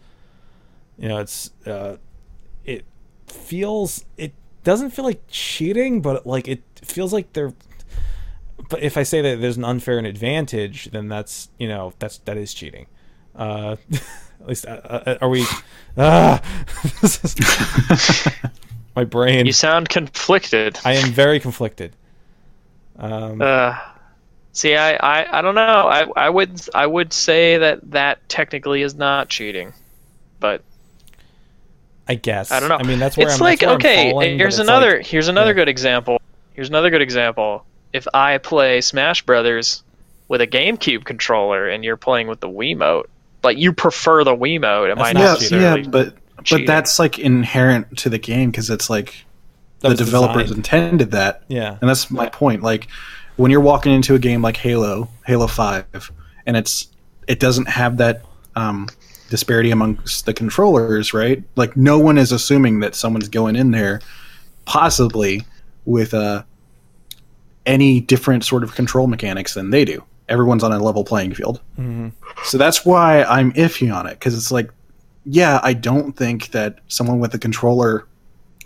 You 0.99 1.09
know, 1.09 1.19
it's 1.19 1.51
uh, 1.67 1.97
it 2.65 2.85
feels 3.27 4.05
it 4.17 4.35
doesn't 4.63 4.91
feel 4.91 5.05
like 5.05 5.23
cheating, 5.29 6.03
but 6.03 6.27
like 6.27 6.47
it 6.47 6.63
feels 6.85 7.13
like 7.13 7.33
they're. 7.33 7.55
But 8.69 8.83
if 8.83 8.97
I 8.97 9.03
say 9.03 9.23
that 9.23 9.41
there's 9.41 9.57
an 9.57 9.65
unfair 9.65 9.99
advantage, 9.99 10.91
then 10.91 11.09
that's 11.09 11.49
you 11.59 11.69
know 11.69 11.95
that's 11.99 12.19
that 12.19 12.37
is 12.37 12.53
cheating. 12.53 12.87
Uh, 13.35 13.77
at 14.41 14.47
least 14.47 14.67
uh, 14.67 14.81
uh, 14.85 15.19
are 15.21 15.29
we? 15.29 15.47
Is- 17.03 17.37
my 18.97 19.05
brain. 19.05 19.47
You 19.47 19.53
sound 19.53 19.89
conflicted. 19.89 20.79
I 20.85 20.95
am 20.95 21.11
very 21.11 21.41
conflicted. 21.41 21.95
Um, 22.99 23.41
Uh, 23.41 23.77
see, 24.53 24.75
I, 24.75 24.95
I, 24.97 25.39
I 25.39 25.43
don't 25.43 25.55
know. 25.55 25.63
I, 25.89 26.07
I 26.17 26.29
would 26.29 26.61
I 26.75 26.87
would 26.87 27.13
say 27.13 27.59
that 27.59 27.93
that 27.93 28.29
technically 28.29 28.83
is 28.83 28.95
not 28.95 29.29
cheating, 29.29 29.73
but 30.41 30.63
I 32.09 32.17
guess. 32.17 32.51
I 32.51 32.61
don't 32.61 32.69
know. 32.69 32.77
I 32.77 32.83
mean, 32.83 32.99
that's 32.99 33.17
where 33.17 33.29
it's 33.29 33.37
I'm, 33.37 33.41
like 33.41 33.63
where 33.63 33.75
okay. 33.75 34.11
falling, 34.11 34.39
here's 34.39 34.59
another 34.59 34.97
like- 34.97 35.07
here's 35.07 35.29
another 35.29 35.51
yeah. 35.51 35.63
good 35.63 35.69
example. 35.69 36.21
Here's 36.55 36.69
another 36.69 36.91
good 36.91 37.03
example. 37.03 37.65
If 37.93 38.07
I 38.13 38.39
play 38.39 38.81
Smash 38.81 39.23
Brothers 39.23 39.83
with 40.29 40.41
a 40.41 40.47
GameCube 40.47 41.05
controller 41.05 41.69
and 41.69 41.85
you're 41.85 41.97
playing 41.97 42.29
with 42.29 42.41
the 42.41 42.49
Wiimote, 42.49 43.07
but 43.41 43.57
you 43.57 43.73
prefer 43.73 44.25
the 44.25 44.37
Wiimote, 44.37 44.91
am 44.91 44.99
That's 44.99 45.09
I 45.09 45.13
not 45.13 45.21
yeah, 45.21 45.27
not 45.27 45.41
cheating. 45.41 45.61
yeah, 45.61 45.91
but 45.91 46.15
cheating. 46.45 46.67
but 46.67 46.73
that's 46.73 46.99
like 46.99 47.19
inherent 47.19 47.99
to 47.99 48.11
the 48.11 48.19
game 48.19 48.51
because 48.51 48.69
it's 48.71 48.91
like 48.91 49.25
that 49.81 49.91
the 49.91 49.95
developers 49.95 50.45
designed. 50.45 50.59
intended 50.59 51.11
that. 51.13 51.43
Yeah. 51.49 51.79
And 51.81 51.89
that's 51.89 52.11
my 52.11 52.29
point. 52.29 52.63
Like 52.63 52.89
when 53.37 53.51
you're 53.51 53.61
walking 53.61 53.93
into 53.93 54.15
a 54.15 54.19
game 54.19 54.43
like 54.43 54.57
Halo, 54.57 55.09
Halo 55.27 55.47
Five, 55.47 56.11
and 56.47 56.57
it's 56.57 56.89
it 57.27 57.41
doesn't 57.41 57.69
have 57.69 57.99
that 57.99 58.23
um, 58.57 58.89
disparity 59.31 59.71
amongst 59.71 60.27
the 60.27 60.35
controllers, 60.35 61.15
right? 61.15 61.43
Like 61.57 61.77
no 61.77 61.99
one 61.99 62.19
is 62.19 62.33
assuming 62.33 62.81
that 62.81 62.95
someone's 62.95 63.29
going 63.29 63.55
in 63.57 63.71
there, 63.71 64.01
possibly 64.65 65.45
with 65.85 66.13
uh, 66.15 66.43
any 67.69 68.01
different 68.01 68.45
sort 68.45 68.65
of 68.65 68.75
control 68.75 69.07
mechanics 69.07 69.55
than 69.55 69.71
they 69.71 69.85
do. 69.85 70.03
Everyone's 70.29 70.65
on 70.65 70.73
a 70.73 70.83
level 70.83 71.05
playing 71.05 71.35
field. 71.35 71.61
Mhm. 71.79 72.13
So 72.45 72.59
that's 72.59 72.85
why 72.85 73.23
I'm 73.25 73.53
iffy 73.53 73.95
on 73.95 74.07
it 74.07 74.19
because 74.19 74.35
it's 74.35 74.51
like, 74.51 74.71
yeah, 75.25 75.61
I 75.63 75.75
don't 75.75 76.17
think 76.17 76.51
that 76.51 76.81
someone 76.89 77.21
with 77.21 77.33
a 77.35 77.39
controller 77.39 78.07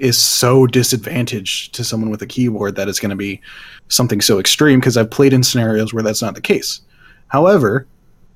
is 0.01 0.17
so 0.17 0.67
disadvantaged 0.67 1.75
to 1.75 1.85
someone 1.85 2.11
with 2.11 2.23
a 2.23 2.27
keyboard 2.27 2.77
that 2.77 2.89
it's 2.89 2.99
going 2.99 3.11
to 3.11 3.17
be 3.17 3.41
something 3.89 4.21
so 4.21 4.39
extreme 4.39 4.81
because 4.81 4.97
I've 4.97 5.11
played 5.11 5.33
in 5.33 5.43
scenarios 5.43 5.93
where 5.93 6.03
that's 6.03 6.23
not 6.23 6.35
the 6.35 6.41
case. 6.41 6.81
However, 7.29 7.87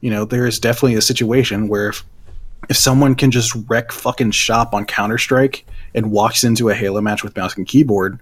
you 0.01 0.11
know, 0.11 0.25
there 0.25 0.47
is 0.47 0.59
definitely 0.61 0.95
a 0.97 1.01
situation 1.03 1.69
where 1.69 1.89
if 1.89 2.05
if 2.69 2.77
someone 2.77 3.15
can 3.15 3.31
just 3.31 3.55
wreck 3.69 3.93
fucking 3.93 4.33
shop 4.33 4.75
on 4.75 4.85
Counter 4.85 5.19
Strike 5.19 5.65
and 5.95 6.11
walks 6.11 6.43
into 6.43 6.69
a 6.69 6.75
Halo 6.75 7.01
match 7.01 7.23
with 7.23 7.37
mouse 7.37 7.57
and 7.57 7.67
keyboard, 7.67 8.19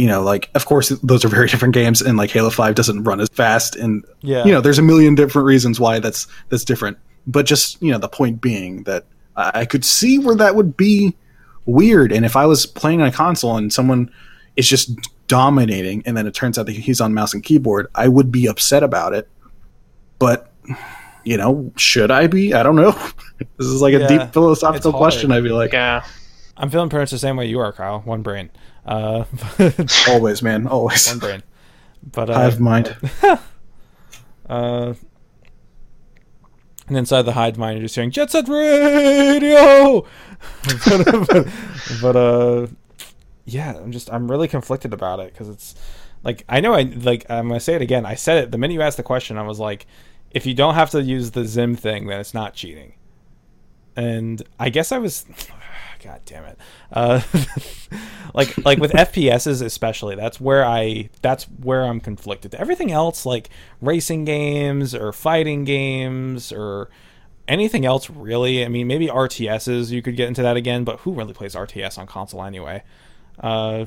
you 0.00 0.06
know, 0.06 0.22
like 0.22 0.48
of 0.54 0.64
course 0.64 0.88
those 1.02 1.24
are 1.26 1.28
very 1.28 1.46
different 1.52 1.74
games, 1.74 2.00
and 2.00 2.16
like 2.16 2.30
Halo 2.30 2.48
Five 2.48 2.74
doesn't 2.74 3.04
run 3.04 3.20
as 3.20 3.28
fast, 3.28 3.76
and 3.76 4.02
Yeah. 4.22 4.44
you 4.46 4.52
know, 4.52 4.62
there's 4.62 4.78
a 4.78 4.82
million 4.82 5.14
different 5.14 5.44
reasons 5.44 5.78
why 5.78 5.98
that's 5.98 6.26
that's 6.48 6.64
different. 6.64 6.96
But 7.26 7.44
just 7.44 7.80
you 7.82 7.92
know, 7.92 7.98
the 7.98 8.08
point 8.08 8.40
being 8.40 8.84
that 8.84 9.04
I 9.36 9.60
I 9.60 9.64
could 9.66 9.84
see 9.84 10.18
where 10.18 10.34
that 10.36 10.54
would 10.56 10.74
be 10.76 11.14
weird, 11.66 12.12
and 12.12 12.24
if 12.24 12.34
I 12.34 12.46
was 12.46 12.64
playing 12.64 13.02
on 13.02 13.08
a 13.08 13.12
console 13.12 13.58
and 13.58 13.70
someone 13.70 14.10
is 14.56 14.66
just 14.66 14.90
dominating, 15.28 16.02
and 16.06 16.16
then 16.16 16.26
it 16.26 16.32
turns 16.34 16.58
out 16.58 16.64
that 16.66 16.72
he's 16.72 17.00
on 17.00 17.12
mouse 17.12 17.34
and 17.34 17.42
keyboard, 17.44 17.86
I 17.94 18.08
would 18.08 18.32
be 18.32 18.46
upset 18.46 18.82
about 18.82 19.12
it. 19.12 19.28
But 20.18 20.50
you 21.24 21.36
know, 21.36 21.70
should 21.76 22.10
I 22.10 22.26
be? 22.26 22.54
I 22.54 22.62
don't 22.62 22.76
know. 22.76 22.92
this 23.58 23.66
is 23.66 23.82
like 23.82 23.92
a 23.92 24.08
deep 24.08 24.32
philosophical 24.32 24.92
question. 24.94 25.30
I'd 25.30 25.44
be 25.44 25.50
like, 25.50 25.74
yeah. 25.74 26.04
I'm 26.56 26.70
feeling 26.70 26.88
pretty 26.88 27.02
much 27.02 27.10
the 27.10 27.18
same 27.18 27.36
way 27.36 27.46
you 27.46 27.58
are, 27.60 27.72
Kyle. 27.72 28.00
One 28.00 28.22
brain. 28.22 28.50
Uh, 28.84 29.24
always, 30.08 30.42
man, 30.42 30.66
always. 30.66 31.08
one 31.08 31.18
brain. 31.18 31.42
But 32.02 32.30
uh, 32.30 32.34
Hive 32.34 32.60
mind. 32.60 32.96
uh, 34.48 34.94
and 36.88 36.96
inside 36.96 37.22
the 37.22 37.32
hive 37.32 37.56
mind, 37.56 37.78
you're 37.78 37.84
just 37.84 37.94
hearing 37.94 38.10
Jet 38.10 38.30
Set 38.30 38.48
Radio. 38.48 40.00
but, 40.86 41.26
but, 41.28 41.48
but, 42.02 42.16
uh, 42.16 42.66
yeah, 43.44 43.76
I'm 43.76 43.92
just 43.92 44.12
I'm 44.12 44.30
really 44.30 44.48
conflicted 44.48 44.92
about 44.92 45.20
it 45.20 45.32
because 45.32 45.48
it's 45.48 45.74
like 46.24 46.44
I 46.48 46.60
know 46.60 46.74
I 46.74 46.82
like 46.82 47.26
I'm 47.30 47.48
gonna 47.48 47.60
say 47.60 47.74
it 47.74 47.82
again. 47.82 48.04
I 48.06 48.14
said 48.14 48.44
it 48.44 48.50
the 48.50 48.58
minute 48.58 48.74
you 48.74 48.82
asked 48.82 48.96
the 48.96 49.02
question. 49.02 49.38
I 49.38 49.42
was 49.42 49.58
like, 49.58 49.86
if 50.30 50.46
you 50.46 50.54
don't 50.54 50.74
have 50.74 50.90
to 50.90 51.02
use 51.02 51.32
the 51.32 51.42
XIM 51.42 51.78
thing, 51.78 52.06
then 52.06 52.20
it's 52.20 52.34
not 52.34 52.54
cheating. 52.54 52.94
And 53.96 54.42
I 54.58 54.70
guess 54.70 54.92
I 54.92 54.98
was, 54.98 55.26
God 56.02 56.20
damn 56.24 56.44
it, 56.44 56.58
uh, 56.92 57.20
like 58.34 58.56
like 58.64 58.78
with 58.78 58.92
FPSs 58.92 59.62
especially. 59.62 60.14
That's 60.14 60.40
where 60.40 60.64
I 60.64 61.10
that's 61.22 61.44
where 61.44 61.84
I'm 61.84 62.00
conflicted. 62.00 62.54
Everything 62.54 62.90
else 62.90 63.26
like 63.26 63.50
racing 63.80 64.24
games 64.24 64.94
or 64.94 65.12
fighting 65.12 65.64
games 65.64 66.52
or 66.52 66.90
anything 67.48 67.84
else 67.84 68.08
really. 68.10 68.64
I 68.64 68.68
mean, 68.68 68.86
maybe 68.86 69.08
RTSs 69.08 69.90
you 69.90 70.02
could 70.02 70.16
get 70.16 70.28
into 70.28 70.42
that 70.42 70.56
again, 70.56 70.84
but 70.84 71.00
who 71.00 71.12
really 71.12 71.32
plays 71.34 71.54
RTS 71.54 71.98
on 71.98 72.06
console 72.06 72.44
anyway? 72.44 72.82
Uh, 73.38 73.86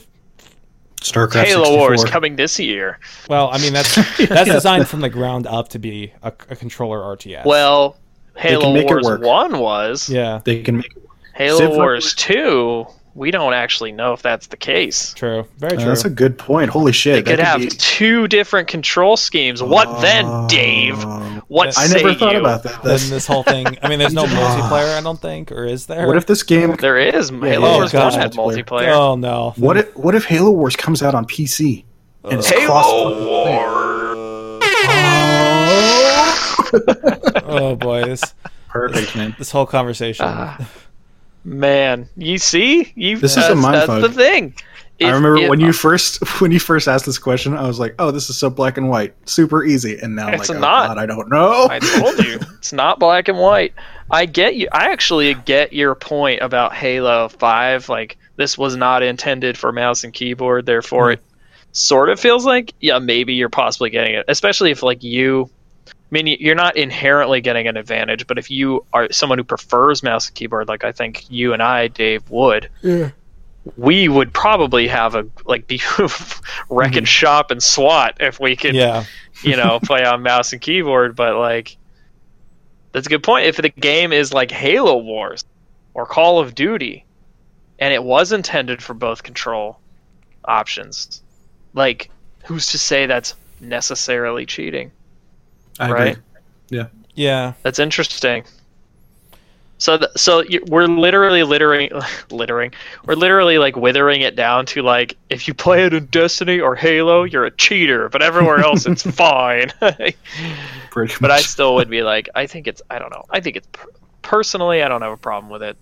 StarCraft 1.02 1.44
Halo 1.46 1.66
64. 1.66 1.78
Wars 1.88 2.04
coming 2.06 2.36
this 2.36 2.60
year. 2.60 3.00
well, 3.30 3.50
I 3.52 3.58
mean 3.60 3.74
that's 3.74 3.96
that's 4.28 4.50
designed 4.50 4.88
from 4.88 5.02
the 5.02 5.10
ground 5.10 5.48
up 5.48 5.70
to 5.70 5.80
be 5.80 6.14
a, 6.22 6.28
a 6.50 6.56
controller 6.56 7.00
RTS. 7.00 7.46
Well, 7.46 7.98
Halo 8.36 8.74
Wars. 8.84 9.20
One 9.20 9.60
was. 9.60 10.10
yeah, 10.10 10.42
They 10.44 10.62
can 10.62 10.78
make 10.78 10.96
it. 10.96 11.03
Halo 11.34 11.58
Civ- 11.58 11.72
Wars 11.72 12.14
Two. 12.14 12.86
We 13.16 13.30
don't 13.30 13.54
actually 13.54 13.92
know 13.92 14.14
if 14.14 14.24
that's 14.24 14.48
the 14.48 14.58
case. 14.58 15.14
true, 15.14 15.46
very 15.60 15.74
Uh, 15.78 15.82
true. 15.82 15.86
that's 15.90 16.04
a 16.04 16.10
good 16.10 16.36
point. 16.40 16.72
Holy 16.72 16.92
shit! 16.92 17.14
They 17.24 17.32
could 17.32 17.40
that 17.40 17.46
have 17.46 17.60
be- 17.60 17.70
two 17.70 18.28
different 18.28 18.68
control 18.68 19.18
schemes. 19.18 19.62
What 19.62 20.02
then, 20.02 20.48
Dave? 20.48 21.04
What 21.48 21.68
I 21.78 21.86
say 21.86 21.98
never 22.02 22.16
thought 22.16 22.34
you? 22.34 22.40
about 22.40 22.64
that. 22.64 22.82
then 22.84 23.00
this 23.12 23.28
whole 23.28 23.44
thing. 23.44 23.68
I 23.84 23.88
mean, 23.90 24.00
there's 24.00 24.14
no 24.16 24.24
multiplayer. 24.26 24.98
I 24.98 25.02
don't 25.02 25.22
think, 25.22 25.52
or 25.52 25.64
is 25.66 25.86
there? 25.86 26.08
what 26.08 26.18
if 26.18 26.26
this 26.26 26.42
game? 26.42 26.76
There 26.80 26.98
is. 26.98 27.30
Halo 27.30 27.46
yeah, 27.48 27.76
Wars 27.76 27.94
yeah. 27.94 28.04
One 28.06 28.14
had 28.14 28.32
Multiplayer. 28.34 28.66
multiplayer. 28.66 28.94
Oh 28.96 29.16
no! 29.16 29.54
What 29.58 29.78
if 29.78 29.96
what 29.96 30.16
if 30.16 30.26
Halo 30.26 30.50
Wars 30.50 30.76
comes 30.76 31.04
out 31.04 31.14
on 31.14 31.26
PC 31.26 31.84
and 32.24 32.40
it's 32.40 32.50
Halo 32.50 32.66
cross? 32.66 32.88
Wars. 32.88 33.84
Oh 37.46 37.76
boy, 37.76 38.04
this 38.06 38.34
Perfect, 38.68 39.16
man. 39.16 39.36
this 39.38 39.52
whole 39.52 39.68
conversation. 39.68 40.26
Man, 41.46 42.08
you 42.16 42.38
see, 42.38 42.92
you 42.96 43.18
This 43.18 43.32
is 43.38 43.46
a 43.46 43.50
that's, 43.50 43.60
mind 43.62 43.76
that's 43.76 44.02
the 44.08 44.10
thing. 44.10 44.54
I 45.02 45.08
remember 45.08 45.38
if- 45.38 45.50
when 45.50 45.60
you 45.60 45.74
first 45.74 46.20
when 46.42 46.52
you 46.52 46.60
first 46.60 46.88
asked 46.88 47.06
this 47.06 47.18
question, 47.18 47.54
I 47.58 47.68
was 47.68 47.80
like, 47.80 47.96
"Oh, 48.00 48.12
this 48.12 48.30
is 48.30 48.38
so 48.38 48.50
black 48.50 48.78
and 48.78 48.90
white, 48.90 49.14
super 49.28 49.66
easy." 49.66 49.98
And 50.02 50.16
now 50.16 50.28
I'm 50.28 50.36
It's 50.36 50.50
like, 50.50 50.60
not. 50.60 50.86
"Oh 50.86 50.88
God, 50.90 50.98
I 51.00 51.06
don't 51.06 51.30
know." 51.30 51.68
I 51.70 51.80
told 51.80 52.20
you 52.26 52.40
it's 52.58 52.72
not 52.72 53.00
black 53.00 53.28
and 53.28 53.38
white. 53.38 53.74
I 54.12 54.26
get 54.26 54.56
you. 54.56 54.70
I 54.72 54.92
actually 54.92 55.34
get 55.34 55.74
your 55.74 55.96
point 55.96 56.42
about 56.42 56.74
Halo 56.74 57.28
Five. 57.28 57.90
Like 57.90 58.18
this 58.38 58.58
was 58.58 58.78
not 58.78 59.04
intended 59.04 59.58
for 59.58 59.72
mouse 59.74 60.04
and 60.06 60.14
keyboard, 60.14 60.66
therefore 60.66 61.08
Hmm. 61.08 61.14
it 61.14 61.24
sort 61.74 62.10
of 62.10 62.20
feels 62.20 62.46
like 62.46 62.74
yeah 62.80 63.00
maybe 63.00 63.34
you're 63.34 63.50
possibly 63.50 63.90
getting 63.90 64.14
it, 64.16 64.24
especially 64.30 64.72
if 64.72 64.82
like 64.84 65.04
you. 65.04 65.50
I 66.14 66.22
mean, 66.22 66.38
you're 66.40 66.54
not 66.54 66.78
inherently 66.78 67.42
getting 67.42 67.68
an 67.68 67.76
advantage, 67.76 68.28
but 68.28 68.38
if 68.38 68.52
you 68.52 68.86
are 68.94 69.12
someone 69.12 69.40
who 69.40 69.44
prefers 69.44 70.04
mouse 70.04 70.28
and 70.28 70.36
keyboard, 70.36 70.68
like 70.68 70.84
I 70.84 70.92
think 70.92 71.26
you 71.28 71.54
and 71.54 71.64
I, 71.64 71.88
Dave, 71.88 72.30
would, 72.30 72.70
Yeah. 72.84 73.10
we 73.78 74.08
would 74.08 74.32
probably 74.32 74.88
have 74.90 75.16
a 75.16 75.26
like 75.46 75.66
be 75.68 75.82
wreckage 76.70 76.98
mm-hmm. 76.98 77.04
shop 77.06 77.50
and 77.50 77.64
SWAT 77.64 78.18
if 78.20 78.40
we 78.40 78.56
could 78.56 78.76
Yeah. 78.76 79.06
you 79.42 79.58
know, 79.58 79.80
play 79.84 80.06
on 80.06 80.22
mouse 80.22 80.54
and 80.54 80.62
keyboard, 80.62 81.16
but 81.16 81.36
like 81.36 81.78
that's 82.92 83.08
a 83.08 83.10
good 83.10 83.24
point. 83.24 83.48
If 83.48 83.58
the 83.58 83.70
game 83.70 84.14
is 84.14 84.32
like 84.32 84.52
Halo 84.52 84.98
Wars 84.98 85.44
or 85.96 86.06
Call 86.06 86.38
of 86.38 86.54
Duty 86.54 87.06
and 87.80 87.92
it 87.92 88.04
was 88.04 88.32
intended 88.32 88.84
for 88.84 88.94
both 88.94 89.24
control 89.24 89.80
options, 90.46 91.24
like 91.74 92.12
who's 92.44 92.68
to 92.68 92.78
say 92.78 93.08
that's 93.08 93.34
necessarily 93.60 94.46
cheating? 94.46 94.92
I 95.80 95.92
right? 95.92 96.08
agree. 96.14 96.24
Yeah. 96.70 96.88
Yeah. 97.16 97.54
That's 97.64 97.80
interesting. 97.80 98.46
So, 99.80 99.98
th- 99.98 100.12
so 100.16 100.42
you, 100.44 100.64
we're 100.68 100.86
literally 100.86 101.44
littering, 101.44 101.90
littering. 102.32 102.74
We're 103.06 103.16
literally 103.16 103.58
like 103.58 103.76
withering 103.76 104.22
it 104.22 104.36
down 104.36 104.66
to 104.68 104.82
like, 104.82 105.18
if 105.30 105.48
you 105.48 105.54
play 105.54 105.86
it 105.86 105.94
in 105.94 106.06
Destiny 106.06 106.60
or 106.60 106.76
Halo, 106.76 107.24
you're 107.24 107.46
a 107.46 107.52
cheater, 107.52 108.08
but 108.08 108.22
everywhere 108.22 108.60
else 108.60 108.86
it's 108.86 109.04
fine. 109.16 109.74
Pretty 110.92 111.16
but 111.20 111.32
I 111.32 111.42
still 111.42 111.76
would 111.76 111.90
be 111.90 112.02
like, 112.02 112.30
I 112.34 112.48
think 112.48 112.68
it's, 112.68 112.82
I 112.90 112.98
don't 113.00 113.12
know. 113.12 113.26
I 113.30 113.42
think 113.42 113.58
it's 113.58 113.68
per- 113.72 113.90
personally, 114.22 114.84
I 114.84 114.88
don't 114.88 115.02
have 115.02 115.12
a 115.12 115.18
problem 115.18 115.52
with 115.52 115.64
it. 115.64 115.76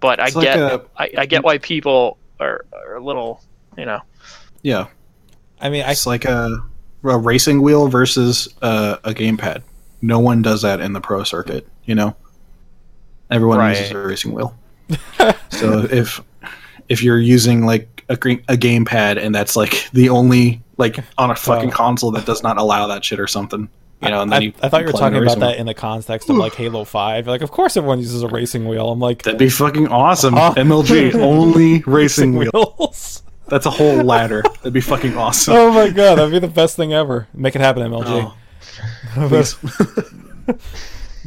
But 0.00 0.20
I 0.20 0.24
like 0.24 0.34
get, 0.34 0.58
a- 0.58 0.84
I, 0.98 1.10
I 1.16 1.26
get 1.26 1.44
why 1.44 1.56
people 1.58 2.18
are, 2.38 2.66
are 2.74 2.96
a 2.96 3.02
little, 3.02 3.40
you 3.78 3.86
know. 3.86 4.00
yeah, 4.60 4.88
I 5.60 5.70
mean, 5.70 5.82
I 5.84 5.92
it's 5.92 6.04
like 6.06 6.26
a, 6.26 6.62
a 7.12 7.18
racing 7.18 7.62
wheel 7.62 7.88
versus 7.88 8.48
a, 8.62 8.98
a 9.04 9.12
gamepad. 9.14 9.62
No 10.02 10.18
one 10.20 10.42
does 10.42 10.62
that 10.62 10.80
in 10.80 10.92
the 10.92 11.00
pro 11.00 11.24
circuit. 11.24 11.66
You 11.84 11.94
know, 11.94 12.16
everyone 13.30 13.58
Right. 13.58 13.76
uses 13.76 13.92
a 13.92 13.98
racing 13.98 14.32
wheel. 14.32 14.54
so 15.50 15.86
if 15.90 16.20
if 16.88 17.02
you're 17.02 17.18
using 17.18 17.64
like 17.64 18.04
a 18.10 18.16
green, 18.16 18.42
a 18.48 18.54
gamepad 18.54 19.16
and 19.16 19.34
that's 19.34 19.56
like 19.56 19.88
the 19.92 20.10
only 20.10 20.60
like 20.76 20.98
on 21.16 21.30
a 21.30 21.34
fucking 21.36 21.70
Oh. 21.70 21.74
console 21.74 22.10
that 22.12 22.26
does 22.26 22.42
not 22.42 22.58
allow 22.58 22.86
that 22.88 23.02
shit 23.04 23.18
or 23.18 23.26
something, 23.26 23.68
you 24.02 24.10
know, 24.10 24.20
and 24.20 24.30
then 24.30 24.42
I, 24.42 24.44
you 24.46 24.52
I 24.62 24.68
thought 24.68 24.80
you 24.82 24.86
were 24.88 24.92
talking 24.92 25.22
about 25.22 25.38
that 25.40 25.52
wheel. 25.52 25.60
in 25.60 25.66
the 25.66 25.72
context 25.74 26.28
of 26.28 26.36
like 26.36 26.54
Halo 26.54 26.84
Five. 26.84 27.26
Like, 27.26 27.40
of 27.40 27.50
course, 27.50 27.76
everyone 27.78 28.00
uses 28.00 28.22
a 28.22 28.28
racing 28.28 28.68
wheel. 28.68 28.90
I'm 28.90 29.00
like, 29.00 29.22
That'd 29.22 29.38
be 29.38 29.48
fucking 29.48 29.88
awesome. 29.88 30.34
Oh. 30.36 30.52
MLG 30.56 31.14
only 31.22 31.82
racing 31.86 32.34
wheel. 32.34 32.50
wheels. 32.78 33.22
That's 33.48 33.66
a 33.66 33.70
whole 33.70 33.96
ladder. 34.02 34.42
That'd 34.42 34.72
be 34.72 34.80
fucking 34.80 35.16
awesome. 35.16 35.54
oh 35.54 35.72
my 35.72 35.90
god, 35.90 36.16
that'd 36.16 36.30
be 36.32 36.38
the 36.38 36.48
best 36.48 36.76
thing 36.76 36.92
ever. 36.92 37.28
Make 37.34 37.54
it 37.54 37.60
happen, 37.60 37.82
MLG. 37.90 38.32
Oh, 39.16 39.28
please. 39.28 39.56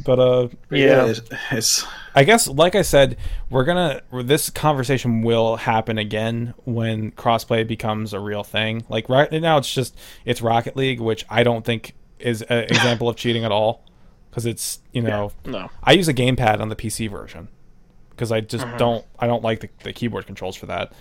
But 0.03 0.19
uh, 0.19 0.47
Yeah. 0.69 1.05
it's, 1.07 1.21
it's 1.51 1.85
I 2.15 2.23
guess, 2.23 2.47
like 2.47 2.75
I 2.75 2.83
said, 2.83 3.17
we're 3.49 3.63
gonna 3.63 4.01
this 4.23 4.49
conversation 4.51 5.21
will 5.23 5.55
happen 5.55 5.97
again 5.97 6.53
when 6.65 7.11
crossplay 7.11 7.67
becomes 7.67 8.13
a 8.13 8.19
real 8.19 8.43
thing. 8.43 8.85
Like 8.89 9.09
right 9.09 9.31
now, 9.31 9.57
it's 9.57 9.73
just 9.73 9.97
it's 10.23 10.41
Rocket 10.41 10.75
League, 10.75 10.99
which 10.99 11.25
I 11.29 11.43
don't 11.43 11.65
think 11.65 11.93
is 12.19 12.41
an 12.43 12.59
example 12.65 13.09
of 13.09 13.15
cheating 13.15 13.43
at 13.43 13.51
all, 13.51 13.83
because 14.29 14.45
it's 14.45 14.79
you 14.93 15.01
know 15.01 15.31
No. 15.45 15.69
I 15.83 15.93
use 15.93 16.07
a 16.07 16.13
gamepad 16.13 16.59
on 16.61 16.69
the 16.69 16.75
PC 16.75 17.09
version 17.09 17.47
because 18.11 18.31
I 18.31 18.41
just 18.41 18.65
Mm-hmm. 18.65 18.77
don't 18.77 19.05
I 19.19 19.25
don't 19.27 19.43
like 19.43 19.61
the, 19.61 19.69
the 19.83 19.93
keyboard 19.93 20.27
controls 20.27 20.55
for 20.55 20.67
that. 20.67 20.93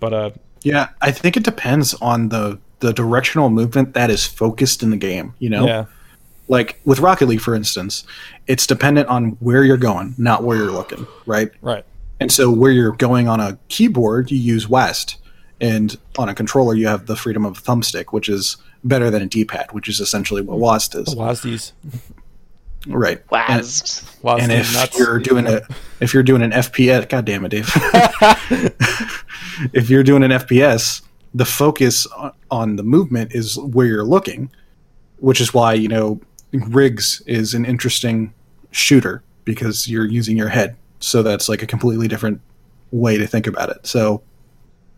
But 0.00 0.12
uh, 0.12 0.30
yeah. 0.64 0.88
I 1.00 1.10
think 1.10 1.36
it 1.36 1.44
depends 1.44 1.94
on 1.94 2.30
the 2.30 2.58
the 2.80 2.92
directional 2.92 3.48
movement 3.48 3.94
that 3.94 4.10
is 4.10 4.26
focused 4.26 4.82
in 4.82 4.90
the 4.90 4.96
game. 4.96 5.34
You 5.38 5.50
know, 5.50 5.66
yeah, 5.66 5.84
like 6.48 6.80
with 6.84 7.00
Rocket 7.00 7.26
League, 7.26 7.40
for 7.40 7.54
instance, 7.54 8.04
it's 8.46 8.66
dependent 8.66 9.08
on 9.08 9.30
where 9.40 9.64
you're 9.64 9.76
going, 9.76 10.14
not 10.18 10.42
where 10.44 10.56
you're 10.56 10.70
looking, 10.70 11.06
right? 11.26 11.50
right, 11.62 11.84
And 12.20 12.30
so 12.30 12.50
where 12.50 12.72
you're 12.72 12.92
going 12.92 13.28
on 13.28 13.40
a 13.40 13.58
keyboard, 13.68 14.30
you 14.30 14.38
use 14.38 14.68
west, 14.68 15.16
and 15.60 15.96
on 16.18 16.28
a 16.28 16.34
controller, 16.34 16.74
you 16.74 16.86
have 16.86 17.06
the 17.06 17.16
freedom 17.16 17.46
of 17.46 17.62
thumbstick, 17.62 18.06
which 18.12 18.28
is 18.28 18.56
better 18.82 19.10
than 19.10 19.22
a 19.22 19.26
D-pad, 19.26 19.72
which 19.72 19.88
is 19.88 20.00
essentially 20.00 20.42
what 20.42 20.58
WASD 20.58 21.08
is, 21.08 21.14
WASDs, 21.14 21.72
right? 22.86 23.18
And- 23.18 23.30
Waz. 23.30 24.04
WASD 24.22 24.40
and 24.40 24.52
if 24.52 24.74
nuts. 24.74 24.98
you're 24.98 25.18
doing 25.18 25.46
a 25.46 25.60
if 26.00 26.14
you're 26.14 26.22
doing 26.22 26.42
an 26.42 26.50
FPS, 26.50 27.08
god 27.08 27.24
damn 27.26 27.44
it, 27.44 27.50
Dave. 27.50 27.70
if 29.74 29.90
you're 29.90 30.02
doing 30.02 30.22
an 30.22 30.30
FPS, 30.30 31.02
the 31.34 31.44
focus 31.44 32.06
on, 32.06 32.32
on 32.50 32.76
the 32.76 32.82
movement 32.82 33.34
is 33.34 33.58
where 33.58 33.86
you're 33.86 34.04
looking, 34.04 34.50
which 35.18 35.40
is 35.40 35.52
why 35.52 35.74
you 35.74 35.88
know 35.88 36.20
RIGS 36.52 37.22
is 37.26 37.54
an 37.54 37.64
interesting 37.66 38.32
shooter 38.70 39.22
because 39.44 39.88
you're 39.88 40.06
using 40.06 40.36
your 40.36 40.48
head. 40.48 40.76
So 41.00 41.22
that's 41.22 41.48
like 41.48 41.62
a 41.62 41.66
completely 41.66 42.08
different 42.08 42.40
way 42.90 43.18
to 43.18 43.26
think 43.26 43.46
about 43.46 43.68
it. 43.68 43.86
So 43.86 44.22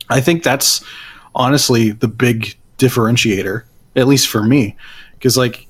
I 0.08 0.20
think 0.20 0.44
that's 0.44 0.84
honestly 1.34 1.90
the 1.90 2.08
big 2.08 2.56
differentiator, 2.78 3.64
at 3.96 4.06
least 4.06 4.28
for 4.28 4.42
me, 4.42 4.76
because 5.14 5.36
like 5.36 5.66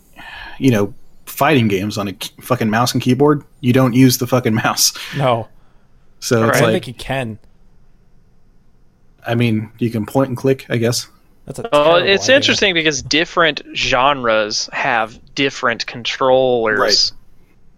you 0.58 0.70
know 0.70 0.92
fighting 1.36 1.68
games 1.68 1.98
on 1.98 2.08
a 2.08 2.12
k- 2.14 2.30
fucking 2.40 2.70
mouse 2.70 2.92
and 2.94 3.02
keyboard, 3.02 3.44
you 3.60 3.72
don't 3.72 3.92
use 3.92 4.18
the 4.18 4.26
fucking 4.26 4.54
mouse. 4.64 4.92
no, 5.16 5.48
So 6.20 6.40
Right. 6.42 6.48
it's 6.48 6.58
I 6.58 6.64
like, 6.64 6.72
think 6.72 6.88
you 6.88 6.94
can. 6.94 7.38
I 9.26 9.34
mean, 9.34 9.70
you 9.78 9.90
can 9.90 10.06
point 10.06 10.28
and 10.28 10.36
click, 10.36 10.66
I 10.68 10.76
guess. 10.76 11.08
That's 11.46 11.58
a 11.58 11.68
Well, 11.72 11.96
it's 11.96 12.24
idea. 12.24 12.36
interesting 12.36 12.74
because 12.74 13.02
different 13.02 13.62
genres 13.74 14.68
have 14.72 15.18
different 15.34 15.86
controllers 15.86 16.78
Right. 16.78 17.12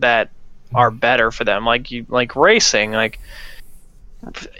that 0.00 0.30
are 0.74 0.90
better 0.90 1.30
for 1.30 1.44
them. 1.44 1.64
Like 1.64 1.90
you, 1.90 2.06
like 2.08 2.36
racing, 2.36 2.92
like 2.92 3.18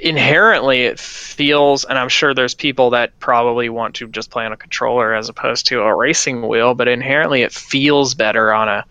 inherently 0.01 0.83
it 0.83 0.99
feels, 0.99 1.85
and 1.85 1.99
I'm 1.99 2.09
sure 2.09 2.33
there's 2.33 2.55
people 2.55 2.91
that 2.91 3.19
probably 3.19 3.69
want 3.69 3.97
to 3.97 4.09
just 4.09 4.31
play 4.31 4.45
on 4.45 4.53
a 4.53 4.57
controller 4.57 5.15
as 5.15 5.29
opposed 5.29 5.67
to 5.67 5.83
a 5.83 5.95
racing 5.95 6.47
wheel, 6.47 6.75
but 6.75 6.89
inherently 6.89 7.43
it 7.43 7.53
feels 7.53 8.15
better 8.15 8.53
on 8.53 8.69
a 8.69 8.85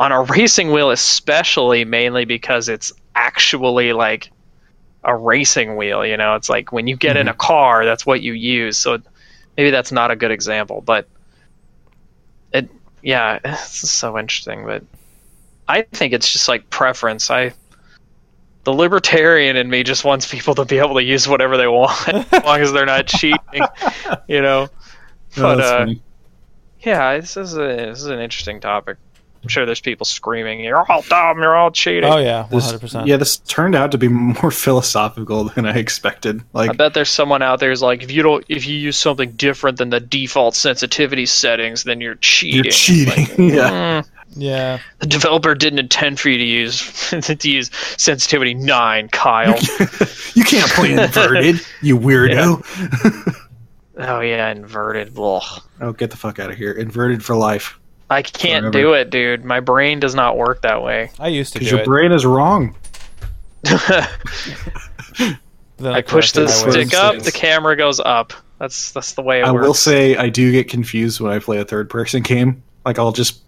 on 0.00 0.10
a 0.10 0.22
racing 0.22 0.72
wheel, 0.72 0.90
especially 0.90 1.84
mainly 1.84 2.24
because 2.24 2.68
it's 2.68 2.92
actually 3.14 3.92
like 3.92 4.30
a 5.04 5.14
racing 5.14 5.76
wheel. 5.76 6.04
You 6.04 6.16
know, 6.16 6.34
it's 6.34 6.48
like 6.48 6.72
when 6.72 6.86
you 6.86 6.96
get 6.96 7.16
in 7.16 7.28
a 7.28 7.32
mm-hmm. 7.32 7.38
car, 7.38 7.84
that's 7.84 8.06
what 8.06 8.22
you 8.22 8.32
use. 8.32 8.76
So 8.76 8.98
maybe 9.56 9.70
that's 9.70 9.92
not 9.92 10.10
a 10.10 10.16
good 10.16 10.30
example, 10.30 10.80
but 10.80 11.08
it 12.52 12.68
yeah, 13.02 13.38
it's 13.44 13.90
so 13.90 14.18
interesting. 14.18 14.64
But 14.64 14.82
I 15.68 15.82
think 15.82 16.12
it's 16.12 16.32
just 16.32 16.48
like 16.48 16.70
preference. 16.70 17.30
I 17.30 17.52
the 18.64 18.72
libertarian 18.72 19.56
in 19.56 19.68
me 19.68 19.82
just 19.82 20.04
wants 20.04 20.30
people 20.30 20.54
to 20.56 20.64
be 20.64 20.78
able 20.78 20.94
to 20.94 21.02
use 21.02 21.28
whatever 21.28 21.56
they 21.56 21.66
want 21.68 22.08
as 22.32 22.44
long 22.44 22.60
as 22.60 22.72
they're 22.72 22.86
not 22.86 23.06
cheating. 23.06 23.38
You 24.28 24.40
know. 24.42 24.68
But 25.36 25.56
that's 25.56 25.90
uh, 25.90 25.94
yeah, 26.80 27.18
this 27.18 27.36
is 27.36 27.54
a 27.54 27.58
this 27.58 27.98
is 27.98 28.06
an 28.06 28.20
interesting 28.20 28.60
topic. 28.60 28.98
I'm 29.42 29.48
sure 29.48 29.66
there's 29.66 29.80
people 29.80 30.06
screaming, 30.06 30.60
"You're 30.60 30.90
all 30.90 31.02
dumb! 31.02 31.38
You're 31.40 31.54
all 31.54 31.70
cheating!" 31.70 32.04
Oh 32.10 32.16
yeah, 32.16 32.46
This- 32.50 32.64
hundred 32.64 32.80
percent. 32.80 33.06
Yeah, 33.06 33.18
this 33.18 33.36
turned 33.38 33.74
out 33.74 33.90
to 33.92 33.98
be 33.98 34.08
more 34.42 34.50
philosophical 34.50 35.44
than 35.44 35.66
I 35.66 35.76
expected. 35.76 36.42
Like, 36.54 36.70
I 36.70 36.72
bet 36.72 36.94
there's 36.94 37.10
someone 37.10 37.42
out 37.42 37.60
there 37.60 37.68
who's 37.68 37.82
like, 37.82 38.02
if 38.02 38.10
you 38.10 38.22
don't, 38.22 38.42
if 38.48 38.66
you 38.66 38.74
use 38.78 38.96
something 38.96 39.32
different 39.32 39.76
than 39.78 39.90
the 39.90 40.00
default 40.00 40.54
sensitivity 40.54 41.26
settings, 41.26 41.84
then 41.84 42.00
you're 42.00 42.14
cheating. 42.14 42.64
you're 42.64 42.72
cheating. 42.72 43.50
yeah. 43.50 44.00
Mm, 44.02 44.08
Yeah, 44.36 44.80
the 44.98 45.06
developer 45.06 45.54
didn't 45.54 45.78
intend 45.78 46.18
for 46.18 46.28
you 46.28 46.38
to 46.38 46.44
use 46.44 47.10
to 47.10 47.48
use 47.50 47.70
sensitivity 47.96 48.54
nine, 48.54 49.08
Kyle. 49.08 49.56
you 50.34 50.44
can't 50.44 50.70
play 50.72 50.92
inverted, 50.92 51.60
you 51.82 51.96
weirdo. 51.98 52.62
oh 53.98 54.20
yeah, 54.20 54.50
inverted. 54.50 55.16
Ugh. 55.18 55.42
oh, 55.80 55.92
get 55.92 56.10
the 56.10 56.16
fuck 56.16 56.38
out 56.40 56.50
of 56.50 56.56
here. 56.56 56.72
Inverted 56.72 57.24
for 57.24 57.36
life. 57.36 57.78
I 58.10 58.22
can't 58.22 58.64
Forever. 58.64 58.70
do 58.72 58.92
it, 58.94 59.10
dude. 59.10 59.44
My 59.44 59.60
brain 59.60 59.98
does 60.00 60.14
not 60.14 60.36
work 60.36 60.62
that 60.62 60.82
way. 60.82 61.10
I 61.18 61.28
used 61.28 61.52
to 61.54 61.58
Because 61.60 61.70
your 61.70 61.80
it. 61.80 61.86
brain 61.86 62.12
is 62.12 62.26
wrong. 62.26 62.74
then 63.62 63.78
I 65.80 66.02
push 66.02 66.32
the 66.32 66.46
corrected 66.46 66.66
my 66.66 66.76
ways. 66.76 66.88
stick 66.88 66.94
up, 66.94 67.18
the 67.22 67.32
camera 67.32 67.76
goes 67.76 68.00
up. 68.00 68.32
That's 68.58 68.92
that's 68.92 69.12
the 69.14 69.22
way 69.22 69.40
it 69.40 69.44
I 69.44 69.52
works. 69.52 69.66
will 69.66 69.74
say 69.74 70.16
I 70.16 70.28
do 70.28 70.52
get 70.52 70.68
confused 70.68 71.20
when 71.20 71.32
I 71.32 71.38
play 71.38 71.58
a 71.58 71.64
third 71.64 71.88
person 71.90 72.22
game. 72.22 72.62
Like 72.84 72.98
I'll 72.98 73.12
just 73.12 73.40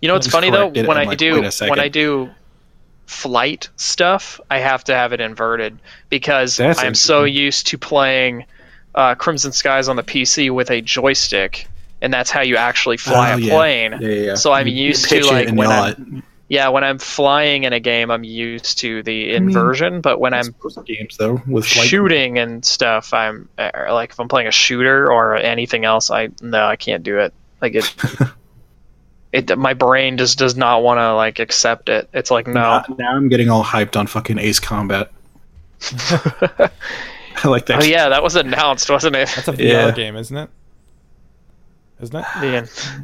You 0.00 0.08
know 0.08 0.14
what's 0.14 0.26
funny 0.26 0.50
though? 0.50 0.68
When 0.68 0.96
I 0.96 1.04
like, 1.04 1.18
do 1.18 1.34
wait 1.34 1.44
a 1.44 1.50
second. 1.50 1.70
when 1.70 1.80
I 1.80 1.88
do 1.88 2.30
flight 3.06 3.68
stuff, 3.76 4.40
I 4.50 4.58
have 4.58 4.84
to 4.84 4.94
have 4.94 5.12
it 5.12 5.20
inverted 5.20 5.78
because 6.08 6.56
That's 6.56 6.78
I'm 6.80 6.94
so 6.94 7.24
used 7.24 7.68
to 7.68 7.78
playing 7.78 8.44
uh, 8.94 9.14
Crimson 9.14 9.52
Skies 9.52 9.88
on 9.88 9.96
the 9.96 10.02
PC 10.02 10.50
with 10.50 10.70
a 10.70 10.80
joystick, 10.80 11.68
and 12.00 12.12
that's 12.12 12.30
how 12.30 12.40
you 12.42 12.56
actually 12.56 12.96
fly 12.96 13.32
Oh, 13.32 13.36
a 13.36 13.40
yeah. 13.40 13.54
plane. 13.54 13.92
Yeah, 14.00 14.08
yeah. 14.08 14.34
So 14.34 14.52
I'm 14.52 14.66
used 14.66 15.08
to, 15.08 15.24
like, 15.26 15.50
when 15.50 15.68
I'm- 15.70 16.22
Yeah, 16.48 16.68
when 16.68 16.84
I'm 16.84 16.98
flying 16.98 17.64
in 17.64 17.72
a 17.72 17.80
game, 17.80 18.08
I'm 18.10 18.22
used 18.22 18.78
to 18.78 19.02
the 19.02 19.34
inversion, 19.34 20.00
but 20.00 20.20
when 20.20 20.32
I'm 20.32 20.54
games 20.84 21.16
though 21.16 21.42
with 21.46 21.66
flight- 21.66 21.88
shooting 21.88 22.38
and 22.38 22.64
stuff, 22.64 23.12
I'm 23.12 23.48
uh, 23.58 23.70
like 23.90 24.10
if 24.10 24.20
I'm 24.20 24.28
playing 24.28 24.46
a 24.46 24.52
shooter 24.52 25.10
or 25.12 25.34
anything 25.36 25.84
else, 25.84 26.08
I 26.10 26.28
no, 26.40 26.64
I 26.64 26.76
can't 26.76 27.02
do 27.02 27.18
it. 27.18 27.34
Like 27.60 27.74
it, 27.74 27.92
it 29.32 29.56
my 29.58 29.74
brain 29.74 30.16
just 30.18 30.38
does 30.38 30.56
not 30.56 30.82
want 30.82 30.98
to 30.98 31.14
like 31.14 31.38
accept 31.38 31.88
it. 31.88 32.08
It's 32.12 32.30
like 32.30 32.46
no, 32.46 32.52
Now, 32.54 32.84
now 32.98 33.16
I'm 33.16 33.28
getting 33.28 33.48
all 33.50 33.64
hyped 33.64 33.96
on 33.96 34.06
fucking 34.06 34.38
Ace 34.38 34.60
Combat. 34.60 35.10
I 35.90 37.48
like 37.48 37.66
that. 37.66 37.82
oh 37.82 37.84
yeah, 37.84 38.08
that 38.08 38.22
was 38.22 38.36
announced, 38.36 38.88
wasn't 38.88 39.16
it? 39.16 39.28
That's 39.36 39.48
a 39.48 39.52
VR 39.52 39.58
Yeah. 39.58 39.90
game, 39.90 40.16
isn't 40.16 40.36
it? 40.36 40.48
Isn't 42.00 42.16
it? 42.16 42.26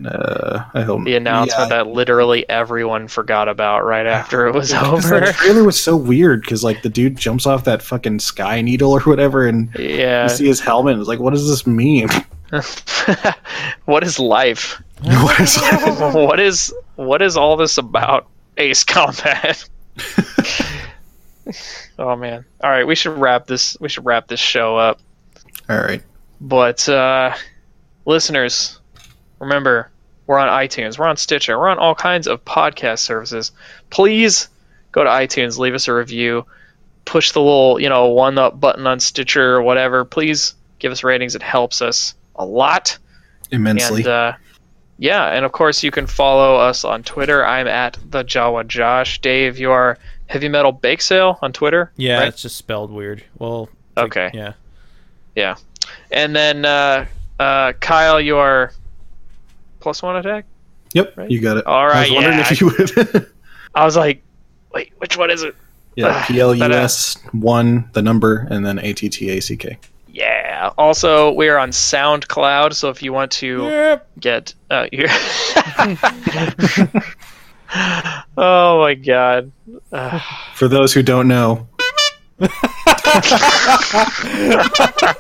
The, 0.01 0.09
Uh, 0.11 0.65
I 0.75 0.83
hope 0.83 1.05
the 1.05 1.17
announcement 1.17 1.71
Yeah. 1.71 1.77
that 1.79 1.87
literally 1.89 2.49
everyone 2.49 3.09
forgot 3.09 3.49
about 3.49 3.85
right 3.87 4.07
after 4.07 4.47
it 4.47 4.55
was 4.55 4.71
Because 4.73 5.07
over. 5.07 5.21
that 5.21 5.35
trailer 5.37 5.65
was 5.65 5.81
so 5.83 5.97
weird 5.97 6.43
because 6.43 6.63
like 6.63 6.83
the 6.83 6.89
dude 6.91 7.17
jumps 7.17 7.47
off 7.47 7.65
that 7.65 7.81
fucking 7.83 8.19
sky 8.21 8.61
needle 8.61 8.93
or 8.93 9.01
whatever, 9.01 9.47
and 9.47 9.71
Yeah. 9.79 10.25
you 10.25 10.29
see 10.29 10.47
his 10.47 10.61
helmet. 10.61 10.93
And 10.95 11.01
it's 11.01 11.09
like, 11.09 11.21
what 11.21 11.33
does 11.33 11.49
this 11.49 11.67
mean? 11.67 12.09
what 13.85 14.05
is 14.05 14.19
life? 14.19 14.81
What 15.03 15.41
is- 15.41 15.57
what 16.15 16.39
is 16.39 16.73
what 16.95 17.23
is 17.23 17.37
all 17.37 17.57
this 17.57 17.77
about? 17.79 18.29
Ace 18.57 18.85
Combat. 18.85 19.69
oh 21.99 22.15
man. 22.17 22.45
All 22.63 22.71
right, 22.71 22.87
we 22.87 22.95
should 22.95 23.19
wrap 23.19 23.47
this. 23.47 23.77
We 23.81 23.89
should 23.89 24.05
wrap 24.05 24.29
this 24.29 24.39
show 24.41 24.77
up. 24.77 25.01
All 25.69 25.79
right. 25.79 26.03
But 26.41 26.89
uh, 26.89 27.35
listeners, 28.05 28.79
remember 29.41 29.91
we're 30.27 30.39
on 30.39 30.49
iTunes, 30.49 30.99
we're 30.99 31.09
on 31.09 31.17
Stitcher, 31.17 31.59
we're 31.59 31.69
on 31.69 31.79
all 31.79 31.95
kinds 31.95 32.27
of 32.29 32.45
podcast 32.45 33.01
services. 33.01 33.51
Please 33.91 34.49
go 34.93 35.03
to 35.03 35.11
iTunes, 35.11 35.59
leave 35.59 35.75
us 35.75 35.89
a 35.89 35.95
review, 35.95 36.47
push 37.05 37.33
the 37.33 37.41
little 37.41 37.81
you 37.81 37.89
know 37.89 38.07
one 38.09 38.39
up 38.39 38.61
button 38.61 38.87
on 38.87 39.01
Stitcher 39.01 39.55
or 39.57 39.63
whatever. 39.63 40.05
Please 40.05 40.55
give 40.79 40.93
us 40.93 41.03
ratings. 41.03 41.35
It 41.35 41.43
helps 41.43 41.83
us 41.83 42.15
a 42.37 42.45
lot. 42.45 42.99
Immensely. 43.51 44.03
And 44.03 44.09
uh, 44.09 44.33
yeah, 44.99 45.27
and 45.27 45.45
of 45.45 45.53
course 45.53 45.83
you 45.83 45.91
can 45.91 46.07
follow 46.07 46.57
us 46.57 46.85
on 46.85 47.03
Twitter. 47.03 47.45
I'm 47.45 47.67
at 47.67 47.99
the 48.11 48.25
Jawa 48.25 48.67
Josh. 48.67 49.21
Dave, 49.21 49.59
you 49.59 49.71
are 49.71 49.99
Heavy 50.27 50.49
Metal 50.49 50.73
Bake 50.73 51.03
Sale 51.03 51.39
on 51.43 51.53
Twitter. 51.53 51.93
Yeah, 51.97 52.19
right? 52.21 52.29
it's 52.29 52.43
just 52.43 52.57
spelled 52.57 52.91
weird. 52.91 53.23
Well, 53.39 53.65
it's 53.65 53.97
like- 53.97 54.05
Okay. 54.07 54.31
yeah. 54.33 54.53
Yeah, 55.35 55.57
and 56.11 56.37
then 56.37 56.65
uh, 56.67 57.07
uh, 57.41 57.73
Kyle, 57.81 58.21
you 58.21 58.37
are 58.37 58.73
plus 59.81 60.03
one 60.03 60.17
attack. 60.17 60.45
yep, 60.93 61.17
right? 61.17 61.31
you 61.31 61.41
got 61.41 61.57
it. 61.57 61.67
All 61.67 61.87
right, 61.87 61.97
I 61.97 62.01
was 62.03 62.11
wondering 62.13 62.39
yeah, 62.39 62.47
if 62.51 62.61
you 62.61 62.67
would. 62.67 63.31
I 63.75 63.85
was 63.87 63.97
like, 63.97 64.23
wait, 64.75 64.93
which 64.99 65.17
one 65.17 65.31
is 65.31 65.43
it? 65.43 65.55
yeah, 65.97 66.09
Ah, 66.23 66.25
P 66.29 66.39
L 66.39 66.55
U 66.55 66.65
S 66.65 67.17
one, 67.33 67.89
the 67.95 68.03
number, 68.03 68.47
and 68.51 68.65
then 68.65 68.79
A 68.81 68.93
T 68.93 69.09
T 69.09 69.31
A 69.31 69.41
C 69.41 69.57
K. 69.57 69.79
Yeah. 70.13 70.71
Also, 70.77 71.33
we 71.33 71.49
are 71.49 71.57
on 71.59 71.71
SoundCloud, 71.71 72.75
so 72.75 72.91
if 72.91 73.03
you 73.03 73.13
want 73.15 73.31
to 73.33 73.63
Yep. 73.65 74.09
get, 74.21 74.55
uh, 74.71 74.87
you 74.93 75.07
oh 78.37 78.81
my 78.81 78.95
god. 78.95 79.51
Uh, 79.91 80.21
For 80.55 80.69
those 80.69 80.93
who 80.93 81.03
don't 81.03 81.29
know, 81.29 81.67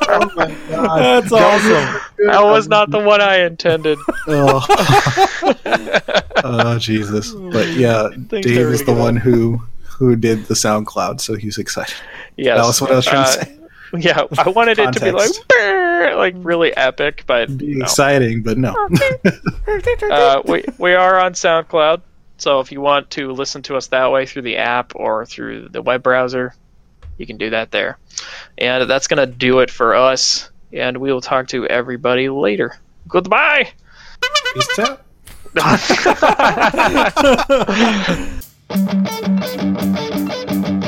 That's 0.02 1.32
awesome. 1.32 2.00
that 2.26 2.40
was 2.42 2.68
not 2.68 2.90
the 2.90 2.98
one 2.98 3.20
I 3.20 3.44
intended. 3.44 3.98
oh, 4.28 4.66
oh 6.44 6.78
Jesus! 6.78 7.32
But 7.32 7.68
yeah, 7.68 8.08
Things 8.28 8.46
Dave 8.46 8.66
is 8.68 8.80
the 8.80 8.86
good. 8.86 8.98
one 8.98 9.16
who 9.16 9.62
who 9.84 10.16
did 10.16 10.46
the 10.46 10.54
SoundCloud, 10.54 11.20
so 11.20 11.34
he's 11.34 11.58
excited. 11.58 11.94
Yes. 12.36 12.58
That 12.58 12.66
was 12.66 12.80
what 12.80 12.90
I 12.92 12.96
was 12.96 13.04
trying 13.06 13.22
Uh, 13.22 13.26
to 13.26 13.44
say. 13.44 13.58
Yeah, 13.98 14.24
I 14.38 14.48
wanted 14.48 14.78
it 14.78 14.92
to 14.92 15.00
be 15.00 15.10
like, 15.10 15.30
like 16.16 16.34
really 16.38 16.74
epic, 16.74 17.24
but 17.26 17.54
Be 17.58 17.74
no. 17.74 17.84
exciting, 17.84 18.42
but 18.42 18.56
no. 18.56 18.72
uh, 20.10 20.42
we 20.46 20.64
we 20.78 20.94
are 20.94 21.20
on 21.20 21.34
SoundCloud, 21.34 22.00
so 22.38 22.60
if 22.60 22.72
you 22.72 22.80
want 22.80 23.10
to 23.10 23.32
listen 23.32 23.60
to 23.62 23.76
us 23.76 23.88
that 23.88 24.10
way 24.10 24.24
through 24.24 24.42
the 24.42 24.56
app 24.56 24.96
or 24.96 25.26
through 25.26 25.68
the 25.68 25.82
web 25.82 26.02
browser, 26.02 26.54
you 27.18 27.26
can 27.26 27.36
do 27.36 27.50
that 27.50 27.70
there. 27.70 27.98
And 28.56 28.88
that's 28.88 29.08
gonna 29.08 29.26
do 29.26 29.60
it 29.60 29.70
for 29.70 29.94
us. 29.94 30.50
And 30.72 30.96
we 30.96 31.12
will 31.12 31.20
talk 31.20 31.48
to 31.48 31.66
everybody 31.66 32.30
later. 32.30 32.74
Goodbye. 33.08 33.72
Peace 34.54 34.78
out. 34.78 35.04
Thanks 40.32 40.78